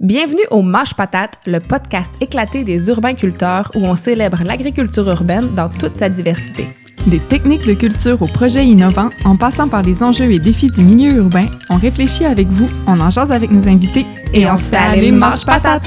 Bienvenue 0.00 0.46
au 0.50 0.62
Mâche 0.62 0.94
Patate, 0.94 1.36
le 1.44 1.60
podcast 1.60 2.10
éclaté 2.22 2.64
des 2.64 2.88
urbains-culteurs 2.88 3.70
où 3.74 3.84
on 3.84 3.94
célèbre 3.94 4.38
l'agriculture 4.46 5.06
urbaine 5.06 5.54
dans 5.54 5.68
toute 5.68 5.94
sa 5.94 6.08
diversité. 6.08 6.68
Des 7.08 7.18
techniques 7.18 7.66
de 7.66 7.74
culture 7.74 8.22
aux 8.22 8.26
projets 8.26 8.64
innovants, 8.64 9.10
en 9.26 9.36
passant 9.36 9.68
par 9.68 9.82
les 9.82 10.02
enjeux 10.02 10.32
et 10.32 10.38
défis 10.38 10.70
du 10.70 10.80
milieu 10.80 11.16
urbain, 11.16 11.44
on 11.68 11.76
réfléchit 11.76 12.24
avec 12.24 12.48
vous, 12.48 12.66
on 12.86 12.98
en 12.98 13.10
jase 13.10 13.30
avec 13.30 13.50
nos 13.50 13.68
invités 13.68 14.06
et, 14.32 14.50
on, 14.50 14.56
se 14.56 14.70
fait 14.70 14.76
aller 14.76 15.12
Mâche 15.12 15.44
Patate! 15.44 15.86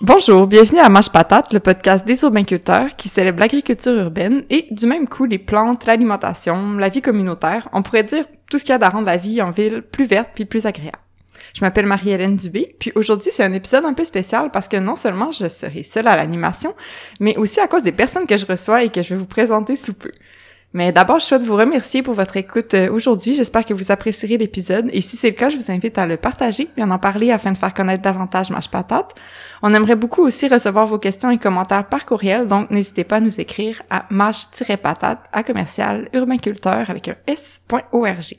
Bonjour, 0.00 0.46
bienvenue 0.46 0.80
à 0.80 0.88
Mâche 0.88 1.10
Patate, 1.10 1.52
le 1.52 1.60
podcast 1.60 2.06
des 2.06 2.22
urbains-culteurs 2.22 2.96
qui 2.96 3.10
célèbre 3.10 3.40
l'agriculture 3.40 3.92
urbaine 3.92 4.44
et 4.48 4.66
du 4.70 4.86
même 4.86 5.06
coup 5.06 5.26
les 5.26 5.38
plantes, 5.38 5.84
l'alimentation, 5.84 6.78
la 6.78 6.88
vie 6.88 7.02
communautaire, 7.02 7.68
on 7.74 7.82
pourrait 7.82 8.04
dire 8.04 8.24
tout 8.50 8.58
ce 8.58 8.64
qu'il 8.64 8.74
y 8.74 8.82
a 8.82 8.82
à 8.82 8.88
rendre 8.88 9.04
la 9.04 9.18
vie 9.18 9.42
en 9.42 9.50
ville 9.50 9.82
plus 9.82 10.06
verte 10.06 10.30
puis 10.34 10.46
plus 10.46 10.64
agréable. 10.64 10.96
Je 11.54 11.60
m'appelle 11.60 11.86
Marie-Hélène 11.86 12.36
Dubé, 12.36 12.74
puis 12.78 12.92
aujourd'hui 12.94 13.30
c'est 13.32 13.44
un 13.44 13.52
épisode 13.52 13.84
un 13.84 13.94
peu 13.94 14.04
spécial 14.04 14.50
parce 14.50 14.68
que 14.68 14.76
non 14.76 14.96
seulement 14.96 15.30
je 15.32 15.48
serai 15.48 15.82
seule 15.82 16.08
à 16.08 16.16
l'animation, 16.16 16.74
mais 17.20 17.36
aussi 17.38 17.60
à 17.60 17.68
cause 17.68 17.82
des 17.82 17.92
personnes 17.92 18.26
que 18.26 18.36
je 18.36 18.46
reçois 18.46 18.82
et 18.82 18.90
que 18.90 19.02
je 19.02 19.10
vais 19.10 19.16
vous 19.16 19.26
présenter 19.26 19.76
sous 19.76 19.94
peu. 19.94 20.10
Mais 20.76 20.92
d'abord, 20.92 21.20
je 21.20 21.24
souhaite 21.24 21.42
vous 21.42 21.56
remercier 21.56 22.02
pour 22.02 22.12
votre 22.12 22.36
écoute 22.36 22.74
euh, 22.74 22.92
aujourd'hui. 22.92 23.32
J'espère 23.32 23.64
que 23.64 23.72
vous 23.72 23.90
apprécierez 23.90 24.36
l'épisode. 24.36 24.90
Et 24.92 25.00
si 25.00 25.16
c'est 25.16 25.30
le 25.30 25.34
cas, 25.34 25.48
je 25.48 25.56
vous 25.56 25.70
invite 25.70 25.96
à 25.96 26.06
le 26.06 26.18
partager 26.18 26.68
et 26.76 26.82
en 26.82 26.98
parler 26.98 27.30
afin 27.30 27.52
de 27.52 27.56
faire 27.56 27.72
connaître 27.72 28.02
davantage 28.02 28.50
Mâche 28.50 28.68
Patate. 28.68 29.14
On 29.62 29.72
aimerait 29.72 29.96
beaucoup 29.96 30.22
aussi 30.22 30.48
recevoir 30.48 30.86
vos 30.86 30.98
questions 30.98 31.30
et 31.30 31.38
commentaires 31.38 31.88
par 31.88 32.04
courriel, 32.04 32.46
donc 32.46 32.70
n'hésitez 32.70 33.04
pas 33.04 33.16
à 33.16 33.20
nous 33.20 33.40
écrire 33.40 33.80
à 33.88 34.04
mâche-patate 34.10 35.20
à 35.32 35.42
commercial 35.42 36.10
urbainculteur 36.12 36.90
avec 36.90 37.08
un 37.08 37.16
s.org. 37.26 38.36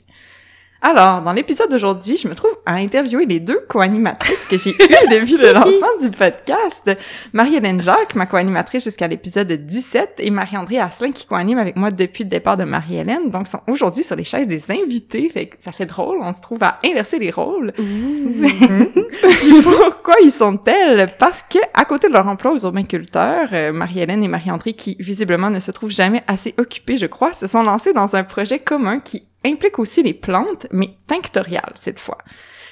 Alors, 0.80 1.22
dans 1.22 1.32
l'épisode 1.32 1.68
d'aujourd'hui, 1.72 2.16
je 2.16 2.28
me 2.28 2.36
trouve 2.36 2.56
à 2.64 2.74
interviewer 2.74 3.26
les 3.26 3.40
deux 3.40 3.60
co-animatrices 3.68 4.46
que 4.46 4.56
j'ai 4.56 4.70
eues 4.70 5.08
depuis 5.10 5.36
le 5.36 5.52
lancement 5.52 5.88
du 6.00 6.08
podcast. 6.10 6.96
Marie-Hélène 7.32 7.80
Jacques, 7.80 8.14
ma 8.14 8.26
co-animatrice 8.26 8.84
jusqu'à 8.84 9.08
l'épisode 9.08 9.50
17, 9.50 10.18
et 10.18 10.30
Marie-André 10.30 10.78
Asselin 10.78 11.10
qui 11.10 11.26
co-anime 11.26 11.58
avec 11.58 11.74
moi 11.74 11.90
depuis 11.90 12.22
le 12.22 12.30
départ 12.30 12.56
de 12.56 12.62
Marie-Hélène. 12.62 13.28
Donc, 13.28 13.48
sont 13.48 13.60
aujourd'hui 13.66 14.04
sur 14.04 14.14
les 14.14 14.22
chaises 14.22 14.46
des 14.46 14.70
invités. 14.70 15.28
Fait 15.28 15.46
que 15.46 15.56
ça 15.58 15.72
fait 15.72 15.84
drôle. 15.84 16.18
On 16.20 16.32
se 16.32 16.40
trouve 16.40 16.62
à 16.62 16.78
inverser 16.84 17.18
les 17.18 17.32
rôles. 17.32 17.72
pourquoi 19.64 20.14
ils 20.22 20.30
sont 20.30 20.56
tels? 20.58 21.12
Parce 21.18 21.42
que, 21.42 21.58
à 21.74 21.86
côté 21.86 22.06
de 22.06 22.12
leur 22.12 22.28
emploi 22.28 22.52
aux 22.52 22.58
urbainculteurs, 22.58 23.48
euh, 23.52 23.72
Marie-Hélène 23.72 24.22
et 24.22 24.28
Marie-André, 24.28 24.74
qui 24.74 24.96
visiblement 25.00 25.50
ne 25.50 25.58
se 25.58 25.72
trouvent 25.72 25.90
jamais 25.90 26.22
assez 26.28 26.54
occupés, 26.56 26.96
je 26.96 27.06
crois, 27.06 27.32
se 27.32 27.48
sont 27.48 27.64
lancés 27.64 27.92
dans 27.92 28.14
un 28.14 28.22
projet 28.22 28.60
commun 28.60 29.00
qui 29.00 29.24
implique 29.44 29.78
aussi 29.78 30.02
les 30.02 30.14
plantes, 30.14 30.66
mais 30.70 30.90
tinctoriales 31.06 31.72
cette 31.74 31.98
fois. 31.98 32.18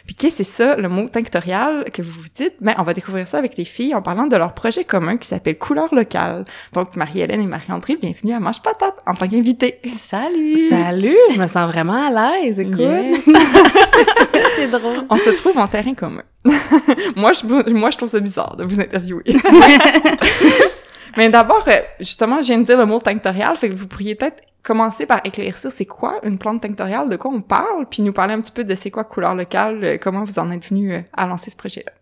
Puis 0.06 0.14
qu'est-ce 0.14 0.38
que 0.38 0.44
c'est 0.44 0.52
ça, 0.52 0.76
le 0.76 0.88
mot 0.88 1.08
tinctorial 1.08 1.84
que 1.92 2.00
vous 2.00 2.22
vous 2.22 2.28
dites? 2.32 2.54
Ben, 2.60 2.74
on 2.78 2.84
va 2.84 2.94
découvrir 2.94 3.26
ça 3.26 3.38
avec 3.38 3.56
les 3.56 3.64
filles 3.64 3.92
en 3.94 4.02
parlant 4.02 4.28
de 4.28 4.36
leur 4.36 4.54
projet 4.54 4.84
commun 4.84 5.16
qui 5.16 5.26
s'appelle 5.26 5.58
Couleur 5.58 5.92
locale. 5.92 6.44
Donc, 6.74 6.94
Marie-Hélène 6.94 7.40
et 7.40 7.46
Marie-André, 7.46 7.96
bienvenue 7.96 8.32
à 8.32 8.38
Mange 8.38 8.62
Patate 8.62 9.00
en 9.04 9.14
tant 9.14 9.26
qu'invitée. 9.26 9.80
Salut! 9.98 10.68
Salut! 10.68 11.16
Je 11.32 11.40
me 11.40 11.48
sens 11.48 11.68
vraiment 11.68 12.06
à 12.06 12.40
l'aise, 12.40 12.60
écoute. 12.60 12.78
c'est 14.56 14.70
drôle. 14.70 15.06
On 15.10 15.16
se 15.16 15.30
trouve 15.30 15.58
en 15.58 15.66
terrain 15.66 15.94
commun. 15.94 16.22
moi, 17.16 17.32
je, 17.32 17.72
moi, 17.72 17.90
je 17.90 17.96
trouve 17.96 18.08
ça 18.08 18.20
bizarre 18.20 18.56
de 18.56 18.62
vous 18.62 18.80
interviewer. 18.80 19.24
Mais 21.16 21.30
d'abord, 21.30 21.64
euh, 21.66 21.80
justement, 21.98 22.40
je 22.40 22.46
viens 22.46 22.58
de 22.58 22.64
dire 22.64 22.78
le 22.78 22.86
mot 22.86 23.00
tinctorial, 23.00 23.56
fait 23.56 23.70
que 23.70 23.74
vous 23.74 23.88
pourriez 23.88 24.14
peut-être 24.14 24.42
commencer 24.66 25.06
par 25.06 25.20
éclaircir 25.24 25.70
c'est 25.70 25.86
quoi 25.86 26.18
une 26.24 26.38
plante 26.38 26.62
tinctoriale, 26.62 27.08
de 27.08 27.16
quoi 27.16 27.30
on 27.32 27.40
parle, 27.40 27.86
puis 27.88 28.02
nous 28.02 28.12
parler 28.12 28.34
un 28.34 28.40
petit 28.40 28.52
peu 28.52 28.64
de 28.64 28.74
c'est 28.74 28.90
quoi 28.90 29.04
couleur 29.04 29.34
locale, 29.34 29.84
euh, 29.84 29.98
comment 30.00 30.24
vous 30.24 30.38
en 30.38 30.50
êtes 30.50 30.66
venu 30.66 30.92
euh, 30.92 31.00
à 31.12 31.26
lancer 31.26 31.50
ce 31.50 31.56
projet-là. 31.56 31.92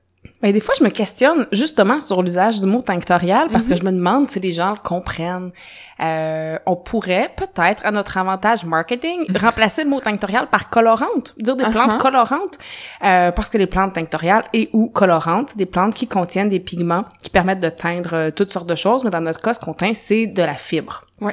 Ben, 0.45 0.53
des 0.53 0.61
fois, 0.61 0.75
je 0.79 0.84
me 0.84 0.91
questionne 0.91 1.47
justement 1.53 2.01
sur 2.01 2.23
l'usage 2.23 2.61
du 2.61 2.67
mot 2.67 2.83
tinctorial 2.83 3.48
parce 3.51 3.65
que 3.65 3.73
mhm. 3.73 3.79
je 3.79 3.84
me 3.84 3.93
demande 3.93 4.29
si 4.29 4.41
les 4.41 4.53
gens 4.53 4.73
le 4.73 4.77
comprennent. 4.77 5.53
Euh, 6.01 6.59
on 6.67 6.77
pourrait 6.77 7.31
peut-être, 7.34 7.84
à 7.87 7.91
notre 7.91 8.19
avantage 8.19 8.65
marketing, 8.65 9.25
remplacer 9.41 9.84
le 9.84 9.91
mot 9.91 10.00
tinctorial 10.00 10.49
par 10.49 10.69
colorante, 10.69 11.34
dire 11.38 11.56
des 11.56 11.65
plantes 11.65 11.93
uh-huh. 11.93 11.99
colorantes, 11.99 12.59
euh, 13.05 13.33
parce 13.33 13.49
que 13.49 13.56
les 13.56 13.67
plantes 13.67 13.94
tinctoriales 13.94 14.44
et 14.53 14.69
ou 14.72 14.88
colorantes, 14.88 15.56
des 15.56 15.67
plantes 15.67 15.94
qui 15.94 16.06
contiennent 16.06 16.50
des 16.50 16.61
pigments 16.61 17.05
qui 17.22 17.31
permettent 17.31 17.61
de 17.61 17.71
teindre 17.71 18.15
euh, 18.15 18.31
toutes 18.31 18.53
sortes 18.53 18.69
de 18.69 18.75
choses, 18.75 19.03
mais 19.05 19.11
dans 19.11 19.22
notre 19.22 19.41
cas, 19.41 19.55
ce 19.55 19.61
qu'on 19.61 19.72
teint, 19.72 19.94
c'est 19.94 20.27
de 20.27 20.43
la 20.43 20.56
fibre. 20.56 21.05
Ouais. 21.21 21.33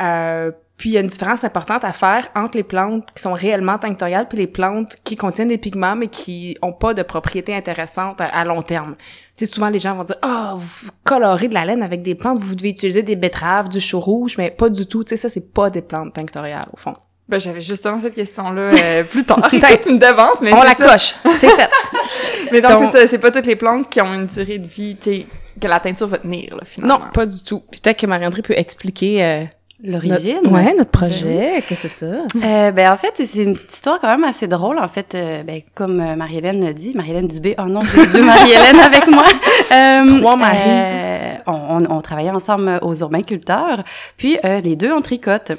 Euh, 0.00 0.50
puis 0.78 0.90
il 0.90 0.92
y 0.92 0.96
a 0.96 1.00
une 1.00 1.08
différence 1.08 1.44
importante 1.44 1.84
à 1.84 1.92
faire 1.92 2.28
entre 2.34 2.56
les 2.56 2.62
plantes 2.62 3.10
qui 3.14 3.20
sont 3.20 3.34
réellement 3.34 3.78
tinctoriales 3.78 4.28
puis 4.28 4.38
les 4.38 4.46
plantes 4.46 4.96
qui 5.04 5.16
contiennent 5.16 5.48
des 5.48 5.58
pigments 5.58 5.96
mais 5.96 6.06
qui 6.06 6.56
ont 6.62 6.72
pas 6.72 6.94
de 6.94 7.02
propriétés 7.02 7.54
intéressantes 7.54 8.20
à, 8.20 8.44
long 8.44 8.62
terme. 8.62 8.94
Tu 9.36 9.44
sais, 9.44 9.52
souvent 9.52 9.68
les 9.68 9.80
gens 9.80 9.96
vont 9.96 10.04
dire 10.04 10.16
"Ah, 10.22 10.52
oh, 10.54 10.58
vous 10.58 10.90
colorez 11.04 11.48
de 11.48 11.54
la 11.54 11.64
laine 11.64 11.82
avec 11.82 12.02
des 12.02 12.14
plantes, 12.14 12.38
vous 12.38 12.54
devez 12.54 12.70
utiliser 12.70 13.02
des 13.02 13.16
betteraves, 13.16 13.68
du 13.68 13.80
chou 13.80 14.00
rouge", 14.00 14.36
mais 14.38 14.50
pas 14.50 14.70
du 14.70 14.86
tout, 14.86 15.04
tu 15.04 15.10
sais 15.10 15.16
ça 15.16 15.28
c'est 15.28 15.52
pas 15.52 15.68
des 15.68 15.82
plantes 15.82 16.14
tinctoriales 16.14 16.68
au 16.72 16.76
fond. 16.76 16.94
Ben, 17.28 17.38
j'avais 17.38 17.60
justement 17.60 18.00
cette 18.00 18.14
question-là 18.14 18.70
euh, 18.72 19.04
plus 19.10 19.24
tard. 19.24 19.42
Peut-être 19.50 19.86
une 19.90 19.98
d'avance, 19.98 20.40
mais 20.40 20.52
On 20.54 20.62
la 20.62 20.74
coche, 20.74 21.14
c'est 21.36 21.50
fait. 21.50 21.68
mais 22.52 22.62
donc, 22.62 22.78
c'est 22.78 23.00
ça, 23.00 23.06
c'est 23.06 23.18
pas 23.18 23.30
toutes 23.30 23.44
les 23.44 23.56
plantes 23.56 23.90
qui 23.90 24.00
ont 24.00 24.14
une 24.14 24.26
durée 24.26 24.58
de 24.58 24.66
vie, 24.66 24.96
tu 24.96 25.10
sais, 25.10 25.26
que 25.60 25.66
la 25.66 25.78
teinture 25.78 26.06
va 26.06 26.18
tenir, 26.18 26.56
là, 26.56 26.62
finalement. 26.64 27.00
Non, 27.00 27.10
pas 27.12 27.26
du 27.26 27.42
tout. 27.42 27.62
Puis 27.70 27.80
peut-être 27.80 27.98
que 27.98 28.06
Marie-André 28.06 28.40
peut 28.40 28.56
expliquer 28.56 29.22
euh, 29.22 29.44
L'origine? 29.82 30.40
ouais, 30.50 30.74
notre 30.76 30.90
projet, 30.90 31.62
qu'est-ce 31.68 31.82
que 31.82 31.88
c'est 31.88 32.06
ça? 32.06 32.26
Euh, 32.44 32.72
ben, 32.72 32.90
en 32.92 32.96
fait, 32.96 33.12
c'est 33.24 33.44
une 33.44 33.54
petite 33.54 33.72
histoire 33.72 34.00
quand 34.00 34.08
même 34.08 34.24
assez 34.24 34.48
drôle. 34.48 34.76
En 34.76 34.88
fait, 34.88 35.14
euh, 35.14 35.44
ben, 35.44 35.60
comme 35.74 36.00
euh, 36.00 36.16
Marie-Hélène 36.16 36.64
l'a 36.64 36.72
dit, 36.72 36.92
Marie-Hélène 36.96 37.28
Dubé, 37.28 37.54
oh 37.58 37.66
non, 37.66 37.82
j'ai 37.82 38.06
deux 38.08 38.24
Marie-Hélène 38.24 38.80
avec 38.80 39.06
moi. 39.06 39.24
Euh, 39.70 40.20
Trois 40.20 40.36
Marie. 40.36 41.42
On, 41.46 41.52
on, 41.52 41.96
on, 41.96 42.00
travaillait 42.00 42.30
ensemble 42.30 42.78
aux 42.80 42.94
urbains-culteurs, 42.94 43.82
puis 44.16 44.38
les 44.44 44.76
deux, 44.76 44.90
on 44.90 45.02
tricote. 45.02 45.52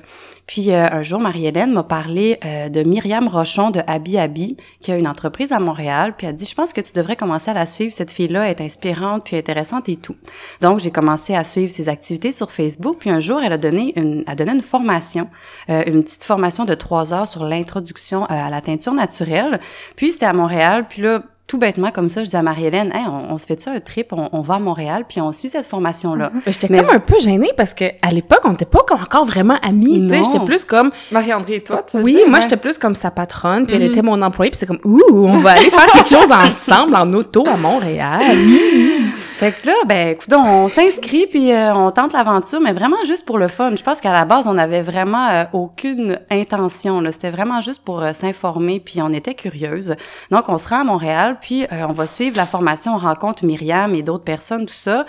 Puis 0.50 0.72
euh, 0.72 0.88
un 0.92 1.04
jour, 1.04 1.20
Marie-Hélène 1.20 1.72
m'a 1.74 1.84
parlé 1.84 2.40
euh, 2.44 2.70
de 2.70 2.82
Myriam 2.82 3.28
Rochon 3.28 3.70
de 3.70 3.82
Habi 3.86 4.18
Habi, 4.18 4.58
qui 4.82 4.92
a 4.92 4.98
une 4.98 5.08
entreprise 5.08 5.52
à 5.52 5.60
Montréal. 5.60 6.16
Puis 6.18 6.26
elle 6.26 6.34
a 6.34 6.36
dit, 6.36 6.46
je 6.46 6.56
pense 6.56 6.74
que 6.74 6.82
tu 6.82 6.92
devrais 6.92 7.16
commencer 7.16 7.52
à 7.52 7.54
la 7.54 7.68
suivre. 7.68 7.94
Cette 7.94 8.10
fille-là 8.10 8.50
est 8.50 8.60
inspirante 8.60 9.26
puis 9.26 9.36
intéressante 9.36 9.88
et 9.90 9.98
tout. 9.98 10.16
Donc 10.60 10.80
j'ai 10.80 10.90
commencé 10.90 11.36
à 11.36 11.44
suivre 11.44 11.72
ses 11.72 11.88
activités 11.88 12.32
sur 12.32 12.52
Facebook. 12.52 12.98
Puis 13.00 13.12
un 13.12 13.20
jour, 13.20 13.40
elle 13.44 13.54
a 13.54 13.60
donné 13.60 13.94
une, 13.96 14.24
a 14.26 14.34
donné 14.34 14.54
une 14.54 14.64
formation, 14.64 15.30
euh, 15.70 15.84
une 15.86 16.02
petite 16.02 16.24
formation 16.24 16.66
de 16.66 16.74
trois 16.74 17.14
heures 17.14 17.28
sur 17.28 17.44
l'introduction 17.44 18.26
à 18.26 18.50
la 18.50 18.62
teinture 18.62 18.94
naturelle. 18.96 19.60
Puis 19.96 20.14
c'était 20.14 20.26
à 20.26 20.34
Montréal. 20.34 20.88
Puis 20.90 21.04
là 21.04 21.22
tout 21.50 21.58
bêtement 21.58 21.90
comme 21.90 22.10
ça, 22.10 22.24
je 22.24 22.30
dis 22.30 22.36
à 22.36 22.44
Marie-Hélène, 22.44 22.92
hey, 22.94 23.06
on, 23.08 23.38
se 23.40 23.48
fait 23.48 23.60
ça 23.60 23.72
un 23.72 23.80
trip, 23.80 24.14
on, 24.14 24.42
va 24.42 24.56
à 24.56 24.60
Montréal, 24.60 25.06
puis 25.10 25.20
on 25.20 25.34
suit 25.34 25.50
cette 25.50 25.66
formation-là. 25.66 26.30
Mm-hmm. 26.30 26.54
J'étais 26.54 26.68
comme 26.68 26.90
un 26.92 27.00
peu 27.00 27.20
gênée 27.20 27.50
parce 27.58 27.74
que 27.74 27.86
à 28.04 28.12
l'époque, 28.12 28.42
on 28.44 28.52
n'était 28.52 28.66
pas 28.66 28.80
encore 28.92 29.26
vraiment 29.26 29.58
amis, 29.64 30.04
tu 30.04 30.10
sais, 30.10 30.22
j'étais 30.24 30.46
plus 30.46 30.64
comme 30.64 30.92
Marie-André 31.12 31.56
et 31.56 31.64
toi, 31.64 31.84
tu 31.90 31.98
Oui, 31.98 32.20
moi 32.28 32.40
j'étais 32.40 32.56
plus 32.56 32.78
comme 32.78 32.94
sa 32.94 33.10
patronne, 33.10 33.66
puis 33.66 33.76
elle 33.76 33.82
mm-hmm. 33.82 33.88
était 33.88 34.02
mon 34.04 34.22
employée, 34.22 34.52
puis 34.52 34.60
c'est 34.60 34.68
comme 34.68 34.80
ouh, 34.86 35.02
on 35.12 35.38
va 35.38 35.54
aller 35.54 35.72
faire 35.72 35.92
quelque 35.92 36.10
chose 36.10 36.32
ensemble 36.32 36.96
en 36.96 37.12
auto 37.14 37.44
à 37.48 37.58
Montréal. 37.58 38.38
Fait 39.40 39.54
que 39.54 39.68
là, 39.68 39.74
ben, 39.88 40.10
écoute, 40.10 40.34
on 40.34 40.68
s'inscrit 40.68 41.26
puis 41.26 41.54
euh, 41.54 41.74
on 41.74 41.92
tente 41.92 42.12
l'aventure, 42.12 42.60
mais 42.60 42.74
vraiment 42.74 43.02
juste 43.06 43.26
pour 43.26 43.38
le 43.38 43.48
fun. 43.48 43.74
Je 43.74 43.82
pense 43.82 44.02
qu'à 44.02 44.12
la 44.12 44.26
base, 44.26 44.48
on 44.48 44.56
n'avait 44.56 44.82
vraiment 44.82 45.30
euh, 45.30 45.46
aucune 45.54 46.20
intention. 46.30 47.02
C'était 47.10 47.32
vraiment 47.32 47.62
juste 47.62 47.86
pour 47.86 48.04
euh, 48.04 48.12
s'informer, 48.12 48.82
puis 48.82 49.02
on 49.02 49.14
était 49.14 49.36
curieuse. 49.36 49.96
Donc, 50.30 50.50
on 50.50 50.58
se 50.58 50.68
rend 50.68 50.82
à 50.82 50.84
Montréal, 50.84 51.38
puis 51.40 51.66
on 51.72 51.94
va 51.94 52.06
suivre 52.06 52.36
la 52.36 52.46
formation, 52.46 52.96
on 52.96 52.98
rencontre 52.98 53.46
Myriam 53.46 53.96
et 53.96 54.04
d'autres 54.04 54.26
personnes, 54.26 54.66
tout 54.66 54.74
ça. 54.74 55.06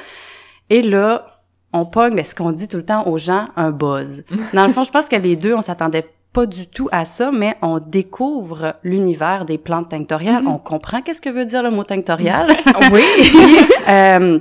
Et 0.69 0.83
là, 0.83 1.43
on 1.73 1.85
pogne, 1.85 2.15
ben, 2.15 2.25
ce 2.25 2.37
qu'on 2.37 2.53
dit 2.53 2.69
tout 2.69 2.77
le 2.77 2.85
temps 2.85 3.09
aux 3.09 3.19
gens, 3.19 3.49
un 3.57 3.73
buzz. 3.73 4.25
Dans 4.55 4.65
le 4.65 4.73
fond, 4.73 4.85
je 4.85 4.93
pense 4.93 5.09
que 5.09 5.17
les 5.17 5.35
deux, 5.35 5.55
on 5.57 5.63
s'attendait 5.63 6.09
pas 6.33 6.47
du 6.47 6.67
tout 6.67 6.89
à 6.93 7.05
ça, 7.05 7.31
mais 7.33 7.57
on 7.63 7.79
découvre 7.79 8.75
l'univers 8.85 9.45
des 9.45 9.59
plantes 9.59 9.91
tinctoriales. 9.91 10.45
Mm-hmm. 10.45 10.55
On 10.55 10.59
comprend 10.59 11.03
qu'est-ce 11.03 11.21
que 11.21 11.31
veut 11.31 11.45
dire 11.45 11.63
le 11.63 11.71
mot 11.71 11.85
tinctorial. 11.85 12.49
oui. 12.93 13.03
euh, 13.89 14.39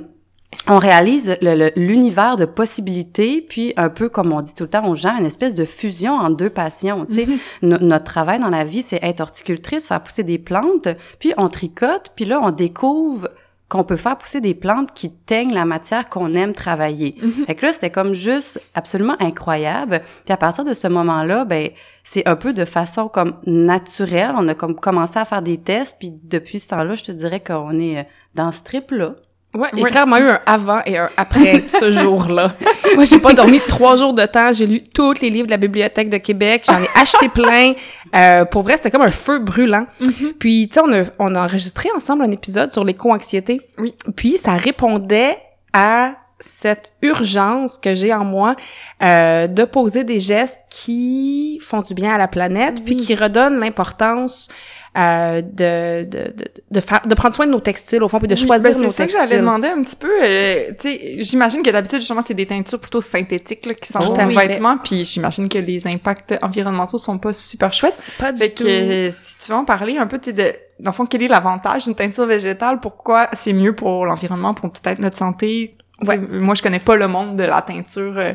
on 0.66 0.78
réalise 0.78 1.36
l'univers 1.76 2.36
de 2.36 2.44
possibilités, 2.44 3.40
puis 3.40 3.72
un 3.76 3.88
peu 3.88 4.08
comme 4.08 4.32
on 4.32 4.40
dit 4.40 4.54
tout 4.54 4.64
le 4.64 4.70
temps 4.70 4.86
aux 4.88 4.96
gens, 4.96 5.16
une 5.16 5.26
espèce 5.26 5.54
de 5.54 5.64
fusion 5.64 6.14
en 6.14 6.30
deux 6.30 6.50
passions. 6.50 7.06
Tu 7.06 7.14
sais, 7.14 7.26
mm-hmm. 7.26 7.84
notre 7.84 8.04
travail 8.04 8.40
dans 8.40 8.50
la 8.50 8.64
vie, 8.64 8.82
c'est 8.82 9.00
être 9.02 9.20
horticultrice, 9.20 9.86
faire 9.86 10.02
pousser 10.02 10.24
des 10.24 10.38
plantes, 10.38 10.88
puis 11.18 11.32
on 11.36 11.48
tricote, 11.48 12.12
puis 12.16 12.24
là 12.24 12.40
on 12.42 12.50
découvre 12.50 13.28
qu'on 13.70 13.84
peut 13.84 13.96
faire 13.96 14.18
pousser 14.18 14.40
des 14.40 14.52
plantes 14.52 14.92
qui 14.94 15.12
teignent 15.12 15.54
la 15.54 15.64
matière 15.64 16.08
qu'on 16.08 16.34
aime 16.34 16.52
travailler. 16.52 17.14
Mm 17.22 17.46
Fait 17.46 17.54
que 17.54 17.66
là, 17.66 17.72
c'était 17.72 17.90
comme 17.90 18.14
juste 18.14 18.60
absolument 18.74 19.16
incroyable. 19.20 20.02
Puis 20.24 20.34
à 20.34 20.36
partir 20.36 20.64
de 20.64 20.74
ce 20.74 20.88
moment-là, 20.88 21.44
ben 21.44 21.70
c'est 22.02 22.26
un 22.26 22.34
peu 22.34 22.52
de 22.52 22.64
façon 22.64 23.08
comme 23.08 23.36
naturelle. 23.46 24.32
On 24.36 24.48
a 24.48 24.56
comme 24.56 24.74
commencé 24.74 25.20
à 25.20 25.24
faire 25.24 25.40
des 25.40 25.56
tests, 25.56 25.94
puis 26.00 26.10
depuis 26.10 26.58
ce 26.58 26.68
temps-là, 26.68 26.96
je 26.96 27.04
te 27.04 27.12
dirais 27.12 27.38
qu'on 27.38 27.78
est 27.78 27.98
euh, 28.00 28.02
dans 28.34 28.50
ce 28.50 28.62
trip-là. 28.62 29.14
Ouais, 29.52 29.68
il 29.72 29.80
y 29.80 29.84
a 29.84 29.88
clairement 29.88 30.18
eu 30.18 30.28
un 30.28 30.40
avant 30.46 30.80
et 30.86 30.96
un 30.96 31.08
après 31.16 31.64
ce 31.68 31.90
jour-là. 31.90 32.54
Moi, 32.94 33.04
j'ai 33.04 33.18
pas 33.18 33.32
dormi 33.32 33.58
trois 33.58 33.96
jours 33.96 34.14
de 34.14 34.24
temps. 34.24 34.52
J'ai 34.52 34.66
lu 34.66 34.84
tous 34.84 35.20
les 35.20 35.30
livres 35.30 35.46
de 35.46 35.50
la 35.50 35.56
Bibliothèque 35.56 36.08
de 36.08 36.18
Québec. 36.18 36.64
J'en 36.66 36.80
ai 36.80 36.88
acheté 36.94 37.28
plein. 37.28 37.72
Euh, 38.14 38.44
pour 38.44 38.62
vrai, 38.62 38.76
c'était 38.76 38.92
comme 38.92 39.02
un 39.02 39.10
feu 39.10 39.40
brûlant. 39.40 39.86
Mm-hmm. 40.00 40.32
Puis, 40.38 40.68
tu 40.68 40.74
sais, 40.74 40.80
on 40.84 40.92
a, 40.92 41.02
on 41.18 41.34
a 41.34 41.44
enregistré 41.44 41.88
ensemble 41.96 42.22
un 42.22 42.30
épisode 42.30 42.72
sur 42.72 42.84
l'éco-anxiété. 42.84 43.60
Oui. 43.78 43.94
Puis, 44.14 44.38
ça 44.38 44.52
répondait 44.52 45.38
à 45.72 46.14
cette 46.40 46.94
urgence 47.02 47.76
que 47.76 47.94
j'ai 47.94 48.14
en 48.14 48.24
moi 48.24 48.56
euh, 49.02 49.46
de 49.46 49.64
poser 49.64 50.04
des 50.04 50.18
gestes 50.18 50.60
qui 50.70 51.58
font 51.60 51.82
du 51.82 51.94
bien 51.94 52.12
à 52.14 52.18
la 52.18 52.28
planète, 52.28 52.84
puis 52.84 52.96
qui 52.96 53.14
redonnent 53.14 53.60
l'importance 53.60 54.48
euh, 54.98 55.40
de, 55.40 56.04
de, 56.04 56.32
de, 56.32 56.44
de, 56.70 56.80
faire, 56.80 57.00
de 57.06 57.14
prendre 57.14 57.34
soin 57.34 57.46
de 57.46 57.52
nos 57.52 57.60
textiles, 57.60 58.02
au 58.02 58.08
fond, 58.08 58.18
puis 58.18 58.26
de 58.26 58.34
Oui, 58.34 58.40
choisir 58.46 58.72
ben, 58.72 58.82
nos 58.82 58.90
c'est 58.90 58.96
ça 58.96 59.06
que 59.06 59.12
textiles. 59.12 59.28
j'avais 59.28 59.40
demandé 59.40 59.68
un 59.68 59.82
petit 59.84 59.96
peu. 59.96 60.10
euh, 60.22 60.70
tu 60.80 60.88
sais, 60.88 61.16
j'imagine 61.22 61.62
que 61.62 61.70
d'habitude, 61.70 62.00
justement, 62.00 62.22
c'est 62.22 62.34
des 62.34 62.46
teintures 62.46 62.80
plutôt 62.80 63.00
synthétiques 63.00 63.66
là, 63.66 63.74
qui 63.74 63.90
sont 63.92 64.14
fait. 64.14 64.26
vêtements, 64.26 64.78
puis 64.78 65.04
j'imagine 65.04 65.48
que 65.48 65.58
les 65.58 65.86
impacts 65.86 66.34
environnementaux 66.42 66.98
sont 66.98 67.18
pas 67.18 67.32
super 67.32 67.72
chouettes. 67.72 67.94
Pas 68.18 68.32
du 68.32 68.38
Fait 68.38 68.48
tout. 68.50 68.64
que 68.64 68.68
euh, 68.68 69.10
si 69.12 69.38
tu 69.38 69.50
veux 69.52 69.56
en 69.56 69.64
parler 69.64 69.96
un 69.98 70.06
peu, 70.08 70.18
tu 70.18 70.30
sais, 70.30 70.32
de 70.32 70.54
dans 70.80 70.90
le 70.90 70.94
fond, 70.94 71.06
quel 71.06 71.22
est 71.22 71.28
l'avantage 71.28 71.84
d'une 71.84 71.94
teinture 71.94 72.26
végétale? 72.26 72.80
Pourquoi 72.80 73.28
c'est 73.34 73.52
mieux 73.52 73.74
pour 73.74 74.06
l'environnement, 74.06 74.54
pour 74.54 74.72
peut-être 74.72 74.98
notre 74.98 75.18
santé? 75.18 75.74
Ouais. 76.06 76.16
Moi, 76.18 76.54
je 76.54 76.62
connais 76.62 76.78
pas 76.80 76.96
le 76.96 77.06
monde 77.06 77.36
de 77.36 77.44
la 77.44 77.60
teinture, 77.62 78.14
euh, 78.16 78.32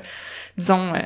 disons, 0.56 0.94
euh, 0.94 1.00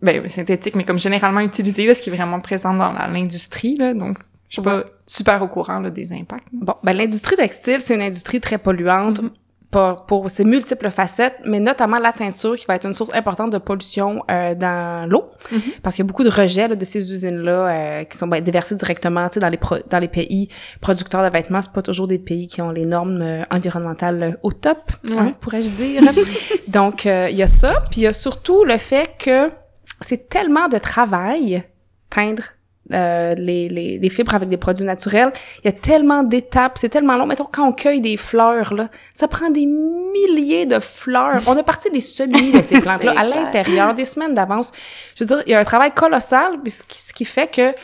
ben, 0.00 0.26
synthétique, 0.28 0.76
mais 0.76 0.84
comme 0.84 0.98
généralement 0.98 1.40
utilisée, 1.40 1.86
là, 1.86 1.94
ce 1.94 2.00
qui 2.00 2.08
est 2.10 2.14
vraiment 2.14 2.38
présent 2.38 2.72
dans 2.72 2.92
l'industrie, 2.92 3.74
là, 3.76 3.92
donc 3.94 4.16
je 4.50 4.56
suis 4.56 4.62
pas 4.62 4.84
super 5.06 5.40
au 5.42 5.48
courant 5.48 5.80
là, 5.80 5.88
des 5.90 6.12
impacts. 6.12 6.48
Bon, 6.52 6.74
ben 6.82 6.92
l'industrie 6.94 7.36
textile, 7.36 7.80
c'est 7.80 7.94
une 7.94 8.02
industrie 8.02 8.40
très 8.40 8.58
polluante. 8.58 9.22
Mhm. 9.22 9.30
Pour, 9.72 10.04
pour 10.04 10.28
ses 10.30 10.42
multiples 10.42 10.90
facettes, 10.90 11.36
mais 11.44 11.60
notamment 11.60 12.00
la 12.00 12.12
teinture 12.12 12.56
qui 12.56 12.66
va 12.66 12.74
être 12.74 12.86
une 12.86 12.92
source 12.92 13.14
importante 13.14 13.52
de 13.52 13.58
pollution 13.58 14.20
euh, 14.28 14.56
dans 14.56 15.08
l'eau, 15.08 15.28
Mhm. 15.52 15.60
parce 15.80 15.94
qu'il 15.94 16.02
y 16.04 16.06
a 16.06 16.08
beaucoup 16.08 16.24
de 16.24 16.28
rejets 16.28 16.66
là, 16.66 16.74
de 16.74 16.84
ces 16.84 17.12
usines-là 17.12 17.68
euh, 18.00 18.02
qui 18.02 18.18
sont 18.18 18.26
ben, 18.26 18.42
déversés 18.42 18.74
directement, 18.74 19.28
tu 19.28 19.34
sais, 19.34 19.38
dans 19.40 19.48
les 19.48 19.56
pro- 19.58 19.78
dans 19.88 20.00
les 20.00 20.08
pays 20.08 20.48
producteurs 20.80 21.22
de 21.22 21.30
vêtements, 21.32 21.62
c'est 21.62 21.70
pas 21.72 21.82
toujours 21.82 22.08
des 22.08 22.18
pays 22.18 22.48
qui 22.48 22.60
ont 22.60 22.70
les 22.72 22.84
normes 22.84 23.22
euh, 23.22 23.44
environnementales 23.52 24.22
euh, 24.24 24.32
au 24.42 24.50
top, 24.50 24.90
hein, 25.16 25.34
pourrais-je 25.40 25.70
dire. 25.70 26.02
Donc 26.66 27.06
euh, 27.06 27.28
il 27.30 27.36
y 27.36 27.42
a 27.44 27.46
ça, 27.46 27.74
puis 27.92 28.00
il 28.00 28.04
y 28.04 28.06
a 28.08 28.12
surtout 28.12 28.64
le 28.64 28.76
fait 28.76 29.08
que 29.20 29.52
c'est 30.00 30.28
tellement 30.28 30.66
de 30.66 30.78
travail 30.78 31.62
teindre 32.10 32.42
euh, 32.92 33.34
les, 33.34 33.68
les, 33.68 33.98
les 33.98 34.08
fibres 34.10 34.34
avec 34.34 34.48
des 34.48 34.56
produits 34.56 34.84
naturels. 34.84 35.32
Il 35.62 35.66
y 35.66 35.68
a 35.68 35.72
tellement 35.72 36.22
d'étapes, 36.22 36.78
c'est 36.78 36.88
tellement 36.88 37.16
long. 37.16 37.26
Mettons, 37.26 37.48
quand 37.50 37.68
on 37.68 37.72
cueille 37.72 38.00
des 38.00 38.16
fleurs, 38.16 38.74
là, 38.74 38.88
ça 39.14 39.28
prend 39.28 39.50
des 39.50 39.66
milliers 39.66 40.66
de 40.66 40.78
fleurs. 40.80 41.42
On 41.46 41.56
a 41.56 41.62
parti 41.62 41.90
des 41.90 42.00
semis 42.00 42.52
de 42.52 42.62
ces 42.62 42.80
plantes-là 42.82 43.14
à 43.16 43.24
l'intérieur, 43.24 43.94
des 43.94 44.04
semaines 44.04 44.34
d'avance. 44.34 44.72
Je 45.14 45.24
veux 45.24 45.28
dire, 45.28 45.42
il 45.46 45.52
y 45.52 45.54
a 45.54 45.60
un 45.60 45.64
travail 45.64 45.92
colossal, 45.92 46.60
puis 46.62 46.70
ce 46.70 46.82
qui, 46.82 47.00
ce 47.00 47.12
qui 47.12 47.24
fait 47.24 47.50
que 47.50 47.74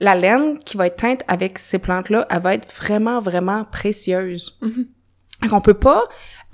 la 0.00 0.14
laine 0.14 0.58
qui 0.58 0.76
va 0.76 0.86
être 0.86 0.96
teinte 0.96 1.22
avec 1.28 1.58
ces 1.58 1.78
plantes-là, 1.78 2.26
elle 2.30 2.40
va 2.40 2.54
être 2.54 2.72
vraiment, 2.72 3.20
vraiment 3.20 3.64
précieuse. 3.64 4.56
Mhm. 4.60 4.86
On 5.50 5.60
peut 5.60 5.74
pas... 5.74 6.04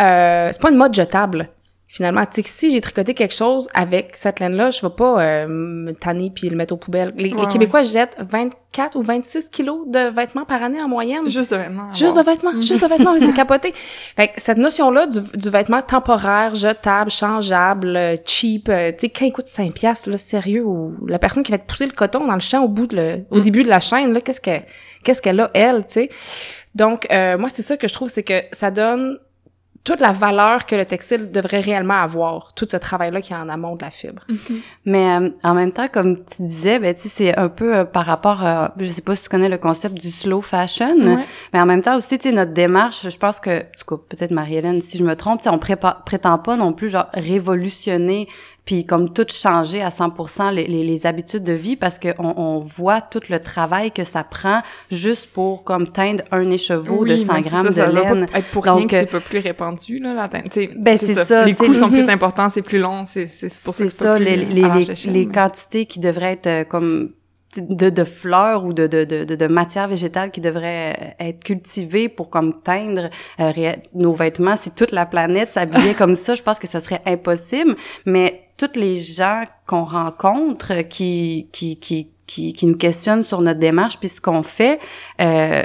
Euh, 0.00 0.48
c'est 0.52 0.62
pas 0.62 0.70
une 0.70 0.76
mode 0.76 0.94
jetable. 0.94 1.50
Finalement, 1.90 2.26
tu 2.26 2.42
sais, 2.42 2.48
si 2.48 2.70
j'ai 2.70 2.82
tricoté 2.82 3.14
quelque 3.14 3.34
chose 3.34 3.66
avec 3.72 4.14
cette 4.14 4.40
laine-là, 4.40 4.68
je 4.68 4.82
vais 4.82 4.92
pas 4.94 5.22
euh, 5.22 5.46
me 5.48 5.92
tanner 5.92 6.30
puis 6.34 6.50
le 6.50 6.54
mettre 6.56 6.74
aux 6.74 6.76
poubelles. 6.76 7.10
Les, 7.16 7.30
les 7.30 7.34
Ouais, 7.34 7.46
Québécois 7.46 7.82
jettent 7.82 8.14
24 8.18 8.94
ou 8.96 9.02
26 9.02 9.48
kilos 9.48 9.86
de 9.86 10.10
vêtements 10.14 10.44
par 10.44 10.62
année 10.62 10.82
en 10.82 10.86
moyenne. 10.88 11.30
Juste 11.30 11.50
de 11.50 11.56
vêtements. 11.56 11.90
Juste 11.92 12.12
wow. 12.16 12.22
de 12.22 12.26
vêtements, 12.30 12.60
juste 12.60 12.82
de 12.82 12.88
vêtements, 12.88 13.14
c'est 13.18 13.32
capoté. 13.34 13.72
Fait 13.74 14.28
que 14.28 14.34
cette 14.36 14.58
notion-là 14.58 15.06
du, 15.06 15.20
du 15.34 15.48
vêtement 15.48 15.80
temporaire, 15.80 16.54
jetable, 16.54 17.10
changeable, 17.10 17.96
euh, 17.96 18.16
cheap, 18.26 18.68
euh, 18.68 18.90
tu 18.92 19.06
sais, 19.06 19.08
quand 19.08 19.24
il 19.24 19.32
coûte 19.32 19.48
5 19.48 19.72
piastres, 19.72 20.10
là, 20.10 20.18
sérieux, 20.18 20.66
ou 20.66 20.94
la 21.06 21.18
personne 21.18 21.42
qui 21.42 21.52
va 21.52 21.58
te 21.58 21.66
pousser 21.66 21.86
le 21.86 21.92
coton 21.92 22.26
dans 22.26 22.34
le 22.34 22.40
champ 22.40 22.62
au 22.62 22.68
bout 22.68 22.86
de 22.86 22.96
le, 22.96 23.24
au 23.30 23.38
Mm. 23.38 23.40
début 23.40 23.62
de 23.64 23.68
la 23.70 23.80
chaîne, 23.80 24.12
là, 24.12 24.20
qu'est-ce 24.20 24.42
que, 24.42 24.60
qu'est-ce 25.04 25.22
qu'elle 25.22 25.40
a, 25.40 25.50
elle, 25.54 25.86
tu 25.86 25.92
sais? 25.94 26.08
Donc, 26.74 27.06
euh, 27.10 27.38
moi, 27.38 27.48
c'est 27.48 27.62
ça 27.62 27.78
que 27.78 27.88
je 27.88 27.94
trouve, 27.94 28.10
c'est 28.10 28.22
que 28.22 28.42
ça 28.52 28.70
donne 28.70 29.18
toute 29.84 30.00
la 30.00 30.12
valeur 30.12 30.66
que 30.66 30.74
le 30.76 30.84
textile 30.84 31.30
devrait 31.30 31.60
réellement 31.60 31.94
avoir, 32.02 32.52
tout 32.52 32.66
ce 32.70 32.76
travail-là 32.76 33.22
qui 33.22 33.32
est 33.32 33.36
en 33.36 33.48
amont 33.48 33.74
de 33.74 33.82
la 33.82 33.90
fibre. 33.90 34.22
Mais 34.84 35.08
euh, 35.18 35.30
en 35.42 35.54
même 35.54 35.72
temps, 35.72 35.88
comme 35.88 36.16
tu 36.24 36.42
disais, 36.42 36.78
ben 36.78 36.94
tu 36.94 37.02
sais, 37.02 37.08
c'est 37.08 37.36
un 37.38 37.48
peu 37.48 37.74
euh, 37.74 37.84
par 37.84 38.04
rapport, 38.04 38.44
à, 38.44 38.74
je 38.78 38.86
sais 38.86 39.00
pas 39.00 39.16
si 39.16 39.22
tu 39.22 39.28
connais 39.30 39.48
le 39.48 39.56
concept 39.56 39.94
du 39.98 40.10
slow 40.10 40.42
fashion, 40.42 40.94
Ouais. 40.98 41.24
mais 41.54 41.60
en 41.60 41.64
même 41.66 41.80
temps 41.80 41.96
aussi, 41.96 42.18
tu 42.18 42.28
sais, 42.28 42.34
notre 42.34 42.52
démarche, 42.52 43.08
je 43.08 43.16
pense 43.16 43.40
que, 43.40 43.60
tout 43.60 43.96
cas, 43.96 44.02
peut-être 44.10 44.30
Marie-Hélène, 44.30 44.80
si 44.82 44.98
je 44.98 45.04
me 45.04 45.16
trompe, 45.16 45.38
tu 45.40 45.44
sais, 45.44 45.50
on 45.50 45.56
prépa- 45.58 46.04
prétend 46.04 46.36
pas 46.38 46.56
non 46.56 46.72
plus 46.74 46.90
genre 46.90 47.06
révolutionner 47.14 48.28
puis 48.68 48.84
comme 48.84 49.14
tout 49.14 49.24
changer 49.32 49.80
à 49.80 49.88
100% 49.88 50.52
les, 50.52 50.66
les, 50.66 50.84
les 50.84 51.06
habitudes 51.06 51.42
de 51.42 51.54
vie 51.54 51.74
parce 51.74 51.98
que 51.98 52.08
on, 52.18 52.34
on 52.36 52.58
voit 52.60 53.00
tout 53.00 53.22
le 53.30 53.38
travail 53.38 53.90
que 53.90 54.04
ça 54.04 54.24
prend 54.24 54.60
juste 54.90 55.30
pour 55.32 55.64
comme 55.64 55.86
teindre 55.88 56.22
un 56.32 56.50
écheveau 56.50 57.06
de 57.06 57.14
Oui, 57.14 57.24
100 57.24 57.32
mais 57.32 57.42
c'est 57.44 57.48
grammes 57.48 57.66
ça, 57.68 57.72
ça 57.72 57.86
de 57.86 57.92
pas 57.94 58.02
laine. 58.02 58.26
être 58.34 58.50
pour 58.50 58.64
rien 58.64 58.74
Donc, 58.74 58.90
que 58.90 58.96
euh, 58.96 59.00
c'est 59.00 59.10
pas 59.10 59.20
plus 59.20 59.38
répandu, 59.38 59.98
là, 60.00 60.12
la 60.12 60.28
teinte. 60.28 60.58
Ben, 60.76 60.98
c'est 60.98 61.14
ça, 61.14 61.46
Les 61.46 61.54
coûts 61.54 61.72
sont 61.72 61.88
plus 61.88 62.10
importants, 62.10 62.50
c'est 62.50 62.60
plus 62.60 62.78
long, 62.78 63.04
c'est 63.06 63.26
c'est 63.26 63.48
pour 63.64 63.74
ça 63.74 63.84
C'est 63.84 63.84
que 63.86 63.90
c'est 63.90 64.02
ça, 64.04 64.18
les, 64.18 64.32
euh, 64.32 64.44
les, 64.50 64.70
les, 64.84 65.12
les 65.12 65.26
quantités 65.26 65.86
qui 65.86 65.98
devraient 65.98 66.32
être 66.32 66.46
euh, 66.46 66.64
comme 66.64 67.12
de, 67.56 67.88
de 67.88 68.04
fleurs 68.04 68.64
ou 68.64 68.72
de, 68.72 68.86
de, 68.86 69.04
de, 69.04 69.24
de, 69.24 69.46
matières 69.46 69.88
végétales 69.88 70.30
qui 70.30 70.40
devraient 70.40 71.16
être 71.18 71.42
cultivées 71.42 72.08
pour 72.08 72.28
comme 72.28 72.60
teindre 72.60 73.08
euh, 73.40 73.72
nos 73.94 74.12
vêtements. 74.12 74.56
Si 74.56 74.70
toute 74.70 74.92
la 74.92 75.06
planète 75.06 75.52
s'habillait 75.52 75.94
comme 75.98 76.14
ça, 76.14 76.34
je 76.34 76.42
pense 76.42 76.58
que 76.58 76.66
ça 76.66 76.80
serait 76.80 77.00
impossible. 77.06 77.74
Mais 78.04 78.48
tous 78.58 78.78
les 78.78 78.98
gens 78.98 79.44
qu'on 79.66 79.84
rencontre 79.84 80.72
euh, 80.72 80.82
qui, 80.82 81.48
qui, 81.52 81.78
qui, 81.78 82.10
qui, 82.26 82.52
qui 82.52 82.66
nous 82.66 82.76
questionnent 82.76 83.24
sur 83.24 83.40
notre 83.40 83.60
démarche 83.60 83.98
puis 83.98 84.10
ce 84.10 84.20
qu'on 84.20 84.42
fait, 84.42 84.78
euh, 85.20 85.62